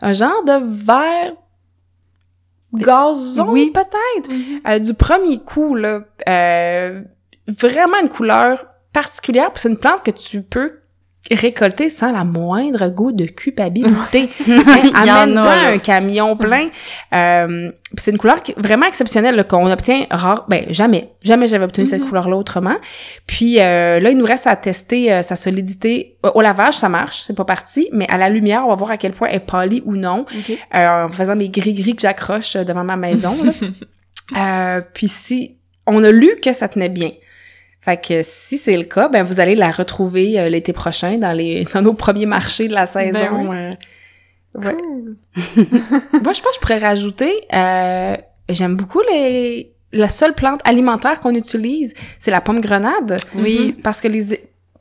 Un 0.00 0.12
genre 0.12 0.44
de 0.44 0.84
vert 0.84 1.32
gazon, 2.74 3.48
oui. 3.50 3.72
peut-être? 3.72 4.30
Euh, 4.68 4.78
du 4.78 4.94
premier 4.94 5.38
coup, 5.38 5.74
là, 5.74 6.02
euh, 6.28 7.02
vraiment 7.48 7.98
une 8.02 8.08
couleur 8.08 8.66
particulière. 8.92 9.52
Puis 9.52 9.62
c'est 9.62 9.68
une 9.68 9.78
plante 9.78 10.04
que 10.04 10.10
tu 10.10 10.42
peux 10.42 10.80
récolter 11.30 11.88
sans 11.88 12.12
la 12.12 12.24
moindre 12.24 12.88
goût 12.88 13.12
de 13.12 13.26
culpabilité. 13.26 14.28
amène 14.94 15.38
un 15.38 15.78
camion 15.78 16.36
plein. 16.36 16.68
Euh, 17.14 17.70
c'est 17.96 18.10
une 18.10 18.18
couleur 18.18 18.40
vraiment 18.56 18.86
exceptionnelle 18.86 19.46
qu'on 19.46 19.70
obtient 19.70 20.06
rare. 20.10 20.44
Ben 20.48 20.66
jamais, 20.68 21.12
jamais 21.22 21.48
j'avais 21.48 21.64
obtenu 21.64 21.86
cette 21.86 22.02
mm-hmm. 22.02 22.08
couleur-là 22.08 22.36
autrement. 22.36 22.76
Puis 23.26 23.60
euh, 23.60 24.00
là, 24.00 24.10
il 24.10 24.18
nous 24.18 24.24
reste 24.24 24.46
à 24.46 24.56
tester 24.56 25.12
euh, 25.12 25.22
sa 25.22 25.36
solidité. 25.36 26.16
Au 26.34 26.40
lavage, 26.40 26.74
ça 26.74 26.88
marche, 26.88 27.22
c'est 27.26 27.36
pas 27.36 27.44
parti, 27.44 27.88
mais 27.92 28.06
à 28.08 28.18
la 28.18 28.28
lumière, 28.28 28.64
on 28.66 28.70
va 28.70 28.74
voir 28.74 28.90
à 28.90 28.96
quel 28.96 29.12
point 29.12 29.28
elle 29.28 29.36
est 29.36 29.46
polie 29.46 29.82
ou 29.84 29.94
non 29.94 30.26
euh, 30.74 31.04
en 31.04 31.08
faisant 31.08 31.36
mes 31.36 31.48
gris-gris 31.48 31.94
que 31.94 32.02
j'accroche 32.02 32.54
devant 32.54 32.84
ma 32.84 32.96
maison. 32.96 33.36
euh, 34.36 34.80
puis 34.94 35.08
si 35.08 35.58
on 35.86 36.02
a 36.02 36.10
lu 36.10 36.36
que 36.42 36.52
ça 36.52 36.68
tenait 36.68 36.88
bien. 36.88 37.12
Fait 37.86 37.96
que 37.96 38.20
si 38.24 38.58
c'est 38.58 38.76
le 38.76 38.82
cas, 38.82 39.08
ben 39.08 39.22
vous 39.22 39.38
allez 39.38 39.54
la 39.54 39.70
retrouver 39.70 40.40
euh, 40.40 40.48
l'été 40.48 40.72
prochain 40.72 41.18
dans 41.18 41.32
les 41.32 41.64
dans 41.72 41.82
nos 41.82 41.92
premiers 41.92 42.26
marchés 42.26 42.66
de 42.66 42.74
la 42.74 42.84
ben 42.86 43.12
saison. 43.14 43.52
Euh, 43.52 43.74
ouais. 44.56 44.76
Moi, 45.56 46.32
je 46.32 46.40
pense 46.40 46.40
que 46.40 46.54
je 46.54 46.60
pourrais 46.60 46.78
rajouter 46.78 47.32
euh, 47.54 48.16
j'aime 48.48 48.74
beaucoup 48.74 49.02
les 49.12 49.72
la 49.92 50.08
seule 50.08 50.34
plante 50.34 50.60
alimentaire 50.64 51.20
qu'on 51.20 51.36
utilise, 51.36 51.94
c'est 52.18 52.32
la 52.32 52.40
pomme 52.40 52.60
grenade. 52.60 53.18
Oui. 53.36 53.76
Parce 53.84 54.00
que 54.00 54.08
les 54.08 54.34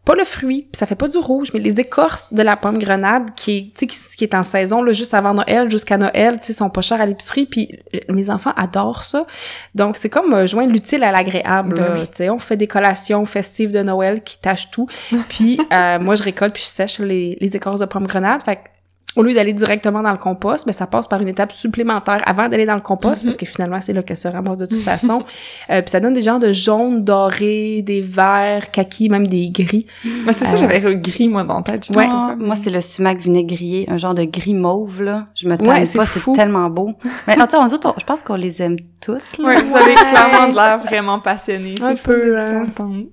pas 0.05 0.13
le 0.13 0.23
fruit, 0.23 0.67
ça 0.71 0.85
fait 0.85 0.95
pas 0.95 1.07
du 1.07 1.17
rouge, 1.17 1.49
mais 1.53 1.59
les 1.59 1.79
écorces 1.79 2.31
de 2.31 2.43
la 2.43 2.55
pomme 2.55 2.77
grenade 2.77 3.33
qui 3.35 3.57
est, 3.57 3.87
qui, 3.87 3.87
qui 3.87 4.23
est 4.23 4.35
en 4.35 4.43
saison 4.43 4.83
là, 4.83 4.93
juste 4.93 5.15
avant 5.15 5.33
Noël, 5.33 5.69
jusqu'à 5.69 5.97
Noël, 5.97 6.39
tu 6.39 6.47
sais, 6.47 6.53
sont 6.53 6.69
pas 6.69 6.81
chers 6.81 7.01
à 7.01 7.07
l'épicerie, 7.07 7.47
puis 7.47 7.79
euh, 7.95 7.99
mes 8.09 8.29
enfants 8.29 8.53
adorent 8.55 9.03
ça. 9.03 9.25
Donc 9.73 9.97
c'est 9.97 10.09
comme 10.09 10.31
euh, 10.33 10.45
joindre 10.45 10.71
l'utile 10.71 11.03
à 11.03 11.11
l'agréable. 11.11 11.75
Ben 11.75 11.95
tu 11.95 12.07
sais, 12.13 12.29
on 12.29 12.37
fait 12.37 12.55
des 12.55 12.67
collations 12.67 13.25
festives 13.25 13.71
de 13.71 13.81
Noël 13.81 14.21
qui 14.23 14.37
tachent 14.37 14.69
tout, 14.69 14.87
puis 15.27 15.59
euh, 15.73 15.99
moi 16.01 16.13
je 16.13 16.21
récolte 16.21 16.53
puis 16.53 16.63
je 16.63 16.69
sèche 16.69 16.99
les, 16.99 17.37
les 17.41 17.55
écorces 17.55 17.79
de 17.79 17.85
pomme 17.85 18.05
grenade. 18.05 18.43
Fait 18.43 18.59
au 19.15 19.23
lieu 19.23 19.33
d'aller 19.33 19.53
directement 19.53 20.01
dans 20.01 20.11
le 20.11 20.17
compost, 20.17 20.65
mais 20.65 20.71
ben, 20.71 20.77
ça 20.77 20.87
passe 20.87 21.07
par 21.07 21.21
une 21.21 21.27
étape 21.27 21.51
supplémentaire 21.51 22.21
avant 22.25 22.49
d'aller 22.49 22.65
dans 22.65 22.75
le 22.75 22.81
compost, 22.81 23.23
parce 23.23 23.35
mhm. 23.35 23.39
que 23.39 23.45
finalement, 23.45 23.79
c'est 23.81 23.93
là 23.93 24.03
qu'elle 24.03 24.17
se 24.17 24.27
ramasse 24.27 24.57
de 24.57 24.65
toute 24.65 24.81
façon. 24.81 25.23
euh, 25.69 25.81
puis 25.81 25.89
ça 25.89 25.99
donne 25.99 26.13
des 26.13 26.21
genres 26.21 26.39
de 26.39 26.51
jaune, 26.51 27.03
doré, 27.03 27.81
des 27.81 28.01
verts, 28.01 28.71
kaki, 28.71 29.09
même 29.09 29.27
des 29.27 29.49
gris. 29.49 29.85
Mais 30.25 30.33
c'est 30.33 30.45
ça, 30.45 30.57
j'avais 30.57 30.79
le 30.79 30.95
gris, 30.95 31.29
moi, 31.29 31.43
dans 31.43 31.57
la 31.57 31.63
tête. 31.63 31.89
Ouais. 31.95 32.07
moi, 32.07 32.55
c'est 32.55 32.69
le 32.69 32.81
sumac 32.81 33.17
vinaigrier, 33.17 33.85
un 33.89 33.97
genre 33.97 34.13
de 34.13 34.23
gris 34.23 34.53
mauve, 34.53 35.01
là. 35.01 35.27
Je 35.35 35.47
me 35.47 35.55
trompe 35.55 35.69
pas, 35.69 35.85
c'est 35.85 36.33
tellement 36.33 36.69
beau. 36.69 36.91
Mais 37.27 37.39
attends, 37.39 37.65
autres, 37.65 37.95
je 37.97 38.05
pense 38.05 38.21
qu'on 38.21 38.35
les 38.35 38.61
aime 38.61 38.77
toutes, 39.01 39.37
là. 39.37 39.47
Ouais, 39.47 39.63
vous 39.63 39.75
avez 39.75 39.93
clairement 39.93 40.49
de 40.49 40.55
l'air 40.55 40.79
vraiment 40.79 41.19
passionné. 41.19 41.75
Un 41.81 41.95
peu, 41.95 42.37
hein. 42.39 42.65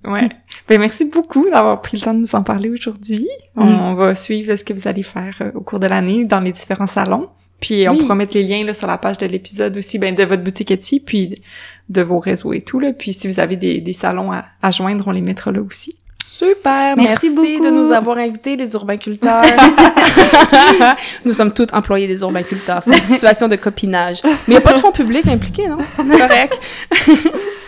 Ouais. 0.04 0.28
Ben, 0.68 0.80
merci 0.80 1.04
beaucoup 1.04 1.48
d'avoir 1.48 1.80
pris 1.80 1.96
le 1.96 2.02
temps 2.02 2.14
de 2.14 2.20
nous 2.20 2.34
en 2.34 2.42
parler 2.42 2.70
aujourd'hui. 2.70 3.28
Mm. 3.54 3.62
On 3.62 3.94
va 3.94 4.14
suivre 4.14 4.54
ce 4.56 4.64
que 4.64 4.72
vous 4.72 4.88
allez 4.88 5.02
faire 5.02 5.36
euh, 5.40 5.50
au 5.54 5.60
cours 5.60 5.80
de 5.80 5.86
l'année 5.92 6.24
dans 6.24 6.40
les 6.40 6.52
différents 6.52 6.86
salons. 6.86 7.28
Puis 7.60 7.88
on 7.88 7.96
pourra 7.96 8.16
mettre 8.16 8.36
les 8.36 8.42
liens 8.42 8.64
là, 8.64 8.74
sur 8.74 8.88
la 8.88 8.98
page 8.98 9.18
de 9.18 9.26
l'épisode 9.26 9.76
aussi, 9.76 9.98
ben, 10.00 10.12
de 10.14 10.24
votre 10.24 10.42
boutique 10.42 10.72
Etsy, 10.72 10.98
puis 10.98 11.42
de 11.88 12.02
vos 12.02 12.18
réseaux 12.18 12.52
et 12.52 12.60
tout. 12.60 12.80
Là. 12.80 12.92
Puis 12.92 13.12
si 13.12 13.28
vous 13.28 13.38
avez 13.38 13.54
des, 13.54 13.80
des 13.80 13.92
salons 13.92 14.32
à, 14.32 14.46
à 14.60 14.72
joindre, 14.72 15.04
on 15.06 15.12
les 15.12 15.20
mettra 15.20 15.52
là 15.52 15.60
aussi. 15.60 15.96
Super, 16.24 16.96
merci, 16.96 17.30
beaucoup. 17.30 17.64
de 17.64 17.70
nous 17.70 17.92
avoir 17.92 18.16
invités, 18.16 18.56
les 18.56 18.72
urbainculteurs. 18.72 19.44
nous 21.24 21.32
sommes 21.34 21.52
tous 21.52 21.66
employés 21.72 22.08
des 22.08 22.22
urbainculteurs. 22.22 22.82
C'est 22.82 22.98
une 22.98 23.04
situation 23.14 23.46
de 23.46 23.56
copinage. 23.56 24.22
Mais 24.24 24.30
il 24.48 24.50
n'y 24.52 24.56
a 24.56 24.60
pas 24.60 24.72
de 24.72 24.78
fonds 24.78 24.92
publics 24.92 25.28
impliqués, 25.28 25.68
non? 25.68 25.76
Correct. 25.96 26.58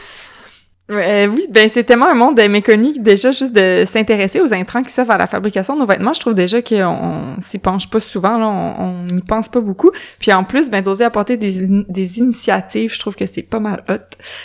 Euh, 0.91 1.29
oui, 1.29 1.47
ben 1.51 1.67
c'est 1.71 1.85
tellement 1.85 2.09
un 2.09 2.15
monde 2.15 2.39
méconnu 2.51 2.93
déjà 2.99 3.31
juste 3.31 3.57
de 3.57 3.85
s'intéresser 3.87 4.43
aux 4.43 4.53
intrants 4.53 4.83
qui 4.83 4.91
servent 4.91 5.13
à 5.13 5.17
la 5.17 5.27
fabrication 5.27 5.75
de 5.75 5.81
nos 5.81 5.87
vêtements. 5.87 6.13
Je 6.13 6.21
trouve 6.21 6.35
déjà 6.35 6.61
qu'on 6.61 7.41
s'y 7.41 7.59
penche 7.59 7.89
pas 7.89 8.01
souvent, 8.01 8.37
là, 8.37 8.47
on 8.47 9.05
n'y 9.11 9.23
pense 9.23 9.49
pas 9.49 9.61
beaucoup. 9.61 9.93
Puis 10.19 10.31
en 10.31 10.45
plus, 10.45 10.71
ben 10.71 10.83
d'oser 10.83 11.05
apporter 11.05 11.39
des, 11.39 11.67
des 11.89 12.19
initiatives, 12.19 12.93
je 12.93 13.01
trouve 13.01 13.17
que 13.17 13.25
c'est 13.25 13.43
pas 13.43 13.61
mal 13.61 13.83
hot. 13.89 13.95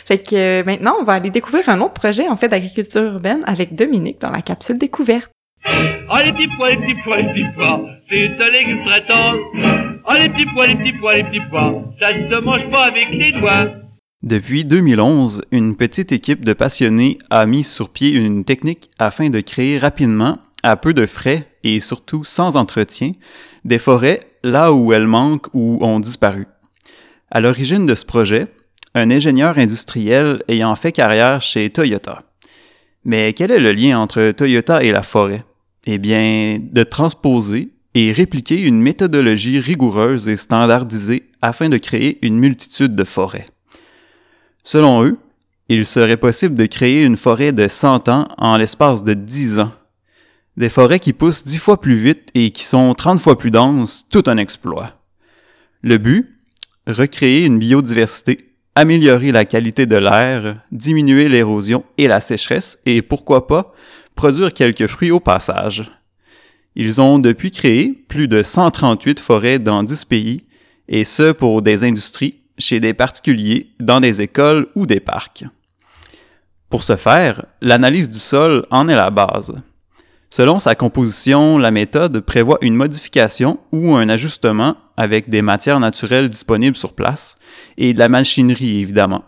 Fait 0.06 0.18
que 0.18 0.36
euh, 0.36 0.64
maintenant, 0.66 0.96
on 1.02 1.04
va 1.04 1.14
aller 1.14 1.30
découvrir 1.30 1.68
un 1.68 1.82
autre 1.82 1.94
projet 1.94 2.30
en 2.30 2.38
fait 2.38 2.48
d'agriculture 2.48 3.04
urbaine 3.04 3.44
avec 3.46 3.76
Dominique 3.76 4.22
dans 4.22 4.32
la 4.32 4.42
capsule 4.42 4.78
découverte. 4.78 5.30
Petits 5.66 6.48
pois, 6.58 6.70
les 6.70 6.96
pois, 7.04 7.18
les 7.18 7.46
pois, 7.54 7.82
c'est 8.10 8.30
petits 8.38 8.86
pois, 10.54 10.68
les 10.68 10.94
pois, 11.02 11.18
les 11.18 11.42
pois, 11.50 11.84
ça 12.00 12.14
ne 12.14 12.30
se 12.30 12.36
mange 12.42 12.70
pas 12.72 12.86
avec 12.86 13.10
les 13.12 13.34
doigts. 13.34 13.68
Depuis 14.22 14.66
2011, 14.66 15.44
une 15.52 15.78
petite 15.78 16.12
équipe 16.12 16.44
de 16.44 16.52
passionnés 16.52 17.18
a 17.30 17.46
mis 17.46 17.64
sur 17.64 17.88
pied 17.88 18.10
une 18.12 18.44
technique 18.44 18.92
afin 19.00 19.30
de 19.30 19.40
créer 19.40 19.78
rapidement, 19.78 20.40
à 20.62 20.76
peu 20.76 20.94
de 20.94 21.06
frais 21.06 21.48
et 21.64 21.80
surtout 21.80 22.26
sans 22.26 22.58
entretien, 22.58 23.14
des 23.64 23.80
forêts 23.80 24.28
là 24.44 24.74
où 24.74 24.92
elles 24.92 25.08
manquent 25.08 25.48
ou 25.54 25.80
ont 25.82 26.02
disparu. 26.02 26.48
À 27.32 27.40
l'origine 27.40 27.86
de 27.86 27.96
ce 27.96 28.04
projet, 28.04 28.48
un 28.94 29.10
ingénieur 29.10 29.58
industriel 29.58 30.44
ayant 30.50 30.76
fait 30.76 30.92
carrière 30.92 31.42
chez 31.42 31.70
Toyota. 31.70 32.24
Mais 33.06 33.32
quel 33.32 33.52
est 33.52 33.60
le 33.60 33.72
lien 33.72 34.00
entre 34.00 34.32
Toyota 34.32 34.84
et 34.84 34.92
la 34.92 35.04
forêt? 35.04 35.46
Eh 35.86 35.98
bien, 35.98 36.60
de 36.62 36.84
transposer 36.84 37.70
et 37.94 38.12
répliquer 38.12 38.62
une 38.62 38.82
méthodologie 38.82 39.62
rigoureuse 39.62 40.28
et 40.28 40.36
standardisée 40.36 41.30
afin 41.42 41.70
de 41.70 41.78
créer 41.78 42.20
une 42.22 42.38
multitude 42.38 42.96
de 42.96 43.06
forêts. 43.06 43.46
Selon 44.64 45.04
eux, 45.04 45.18
il 45.68 45.86
serait 45.86 46.18
possible 46.18 46.56
de 46.56 46.66
créer 46.66 47.04
une 47.04 47.18
forêt 47.18 47.52
de 47.52 47.68
100 47.68 48.10
ans 48.10 48.28
en 48.38 48.58
l'espace 48.58 49.04
de 49.04 49.14
10 49.14 49.60
ans. 49.60 49.72
Des 50.58 50.70
forêts 50.70 51.00
qui 51.00 51.14
poussent 51.14 51.46
10 51.46 51.58
fois 51.58 51.80
plus 51.80 51.96
vite 51.96 52.30
et 52.34 52.52
qui 52.52 52.64
sont 52.64 52.94
30 52.94 53.20
fois 53.20 53.38
plus 53.38 53.52
denses, 53.52 54.06
tout 54.10 54.24
un 54.28 54.38
exploit. 54.38 54.94
Le 55.82 55.98
but 55.98 56.36
Recréer 56.88 57.46
une 57.46 57.60
biodiversité, 57.60 58.56
améliorer 58.74 59.32
la 59.32 59.46
qualité 59.46 59.86
de 59.86 59.96
l'air, 59.96 60.64
diminuer 60.72 61.30
l'érosion 61.30 61.84
et 62.00 62.08
la 62.08 62.20
sécheresse 62.20 62.80
et 62.88 63.04
pourquoi 63.04 63.46
pas 63.46 63.74
produire 64.16 64.54
quelques 64.54 64.88
fruits 64.88 65.12
au 65.12 65.20
passage. 65.20 65.92
Ils 66.76 67.00
ont 67.00 67.20
depuis 67.20 67.52
créé 67.52 67.90
plus 68.08 68.28
de 68.28 68.42
138 68.42 69.20
forêts 69.20 69.60
dans 69.60 69.84
10 69.84 70.06
pays, 70.06 70.44
et 70.88 71.04
ce 71.04 71.32
pour 71.32 71.62
des 71.62 71.84
industries 71.84 72.42
chez 72.60 72.80
des 72.80 72.94
particuliers, 72.94 73.72
dans 73.80 74.00
des 74.00 74.22
écoles 74.22 74.68
ou 74.76 74.86
des 74.86 75.00
parcs. 75.00 75.46
Pour 76.70 76.84
ce 76.84 76.96
faire, 76.96 77.46
l'analyse 77.62 78.10
du 78.10 78.20
sol 78.20 78.66
en 78.70 78.88
est 78.88 78.96
la 78.96 79.10
base. 79.10 79.56
Selon 80.30 80.60
sa 80.60 80.76
composition, 80.76 81.58
la 81.58 81.72
méthode 81.72 82.20
prévoit 82.20 82.60
une 82.62 82.76
modification 82.76 83.60
ou 83.72 83.96
un 83.96 84.10
ajustement 84.10 84.78
avec 84.96 85.30
des 85.30 85.42
matières 85.42 85.80
naturelles 85.80 86.30
disponibles 86.30 86.78
sur 86.78 86.94
place 86.94 87.38
et 87.78 87.94
de 87.94 88.00
la 88.00 88.10
machinerie 88.10 88.80
évidemment. 88.80 89.24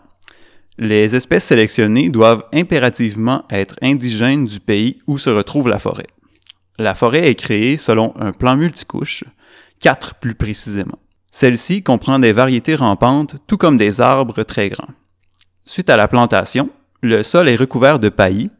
Les 0.78 1.16
espèces 1.16 1.44
sélectionnées 1.44 2.08
doivent 2.08 2.44
impérativement 2.54 3.44
être 3.50 3.76
indigènes 3.82 4.46
du 4.46 4.60
pays 4.60 4.98
où 5.08 5.18
se 5.18 5.30
retrouve 5.30 5.68
la 5.68 5.80
forêt. 5.80 6.06
La 6.78 6.94
forêt 6.94 7.28
est 7.28 7.34
créée 7.34 7.78
selon 7.78 8.14
un 8.16 8.32
plan 8.32 8.56
multicouche, 8.56 9.24
quatre 9.80 10.14
plus 10.14 10.34
précisément. 10.34 10.98
Celle-ci 11.32 11.82
comprend 11.82 12.18
des 12.18 12.32
variétés 12.32 12.74
rampantes, 12.74 13.36
tout 13.46 13.56
comme 13.56 13.78
des 13.78 14.00
arbres 14.00 14.42
très 14.42 14.68
grands. 14.68 14.92
Suite 15.64 15.88
à 15.88 15.96
la 15.96 16.06
plantation, 16.06 16.68
le 17.00 17.22
sol 17.22 17.48
est 17.48 17.56
recouvert 17.56 17.98
de 17.98 18.10
paillis 18.10 18.50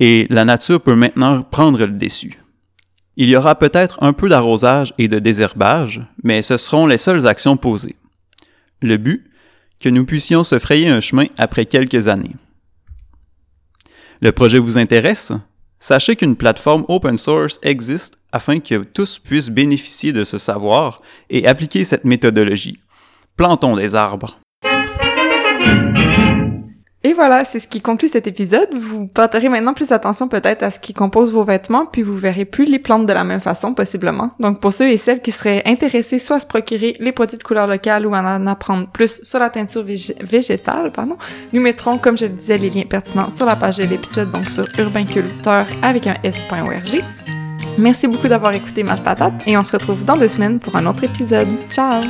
et 0.00 0.26
la 0.30 0.46
nature 0.46 0.80
peut 0.80 0.94
maintenant 0.94 1.42
prendre 1.42 1.78
le 1.78 1.92
dessus. 1.92 2.40
Il 3.16 3.28
y 3.28 3.36
aura 3.36 3.56
peut-être 3.56 4.02
un 4.02 4.14
peu 4.14 4.28
d'arrosage 4.28 4.94
et 4.96 5.06
de 5.06 5.18
désherbage, 5.18 6.02
mais 6.24 6.42
ce 6.42 6.56
seront 6.56 6.86
les 6.86 6.98
seules 6.98 7.26
actions 7.26 7.58
posées. 7.58 7.94
Le 8.80 8.96
but, 8.96 9.30
que 9.78 9.90
nous 9.90 10.06
puissions 10.06 10.44
se 10.44 10.58
frayer 10.58 10.88
un 10.88 11.00
chemin 11.00 11.26
après 11.36 11.66
quelques 11.66 12.08
années. 12.08 12.34
Le 14.22 14.32
projet 14.32 14.58
vous 14.58 14.78
intéresse? 14.78 15.32
Sachez 15.86 16.16
qu'une 16.16 16.34
plateforme 16.34 16.86
open 16.88 17.18
source 17.18 17.60
existe 17.62 18.14
afin 18.32 18.58
que 18.58 18.84
tous 18.84 19.18
puissent 19.18 19.50
bénéficier 19.50 20.14
de 20.14 20.24
ce 20.24 20.38
savoir 20.38 21.02
et 21.28 21.46
appliquer 21.46 21.84
cette 21.84 22.06
méthodologie. 22.06 22.80
Plantons 23.36 23.76
des 23.76 23.94
arbres. 23.94 24.38
Et 27.04 27.12
voilà, 27.12 27.44
c'est 27.44 27.58
ce 27.58 27.68
qui 27.68 27.82
conclut 27.82 28.08
cet 28.08 28.26
épisode. 28.26 28.68
Vous 28.78 29.06
porterez 29.06 29.50
maintenant 29.50 29.74
plus 29.74 29.92
attention 29.92 30.26
peut-être 30.26 30.62
à 30.62 30.70
ce 30.70 30.80
qui 30.80 30.94
compose 30.94 31.32
vos 31.32 31.44
vêtements, 31.44 31.84
puis 31.84 32.02
vous 32.02 32.16
verrez 32.16 32.46
plus 32.46 32.64
les 32.64 32.78
plantes 32.78 33.04
de 33.04 33.12
la 33.12 33.24
même 33.24 33.42
façon, 33.42 33.74
possiblement. 33.74 34.30
Donc 34.40 34.60
pour 34.60 34.72
ceux 34.72 34.88
et 34.88 34.96
celles 34.96 35.20
qui 35.20 35.30
seraient 35.30 35.62
intéressés 35.66 36.18
soit 36.18 36.36
à 36.36 36.40
se 36.40 36.46
procurer 36.46 36.96
les 37.00 37.12
produits 37.12 37.36
de 37.36 37.42
couleur 37.42 37.66
locale 37.66 38.06
ou 38.06 38.14
à 38.14 38.20
en 38.20 38.46
apprendre 38.46 38.88
plus 38.88 39.20
sur 39.22 39.38
la 39.38 39.50
teinture 39.50 39.84
végétale, 40.22 40.92
pardon, 40.92 41.18
nous 41.52 41.60
mettrons, 41.60 41.98
comme 41.98 42.16
je 42.16 42.24
le 42.24 42.32
disais, 42.32 42.56
les 42.56 42.70
liens 42.70 42.84
pertinents 42.88 43.28
sur 43.28 43.44
la 43.44 43.56
page 43.56 43.76
de 43.76 43.84
l'épisode, 43.84 44.32
donc 44.32 44.48
sur 44.48 44.64
urbainculteur 44.78 45.66
avec 45.82 46.06
un 46.06 46.16
s.org. 46.22 47.02
Merci 47.76 48.06
beaucoup 48.06 48.28
d'avoir 48.28 48.54
écouté 48.54 48.82
Match 48.82 49.02
Patate 49.02 49.34
et 49.46 49.58
on 49.58 49.64
se 49.64 49.72
retrouve 49.72 50.04
dans 50.06 50.16
deux 50.16 50.28
semaines 50.28 50.58
pour 50.58 50.74
un 50.76 50.86
autre 50.86 51.04
épisode. 51.04 51.48
Ciao! 51.70 52.02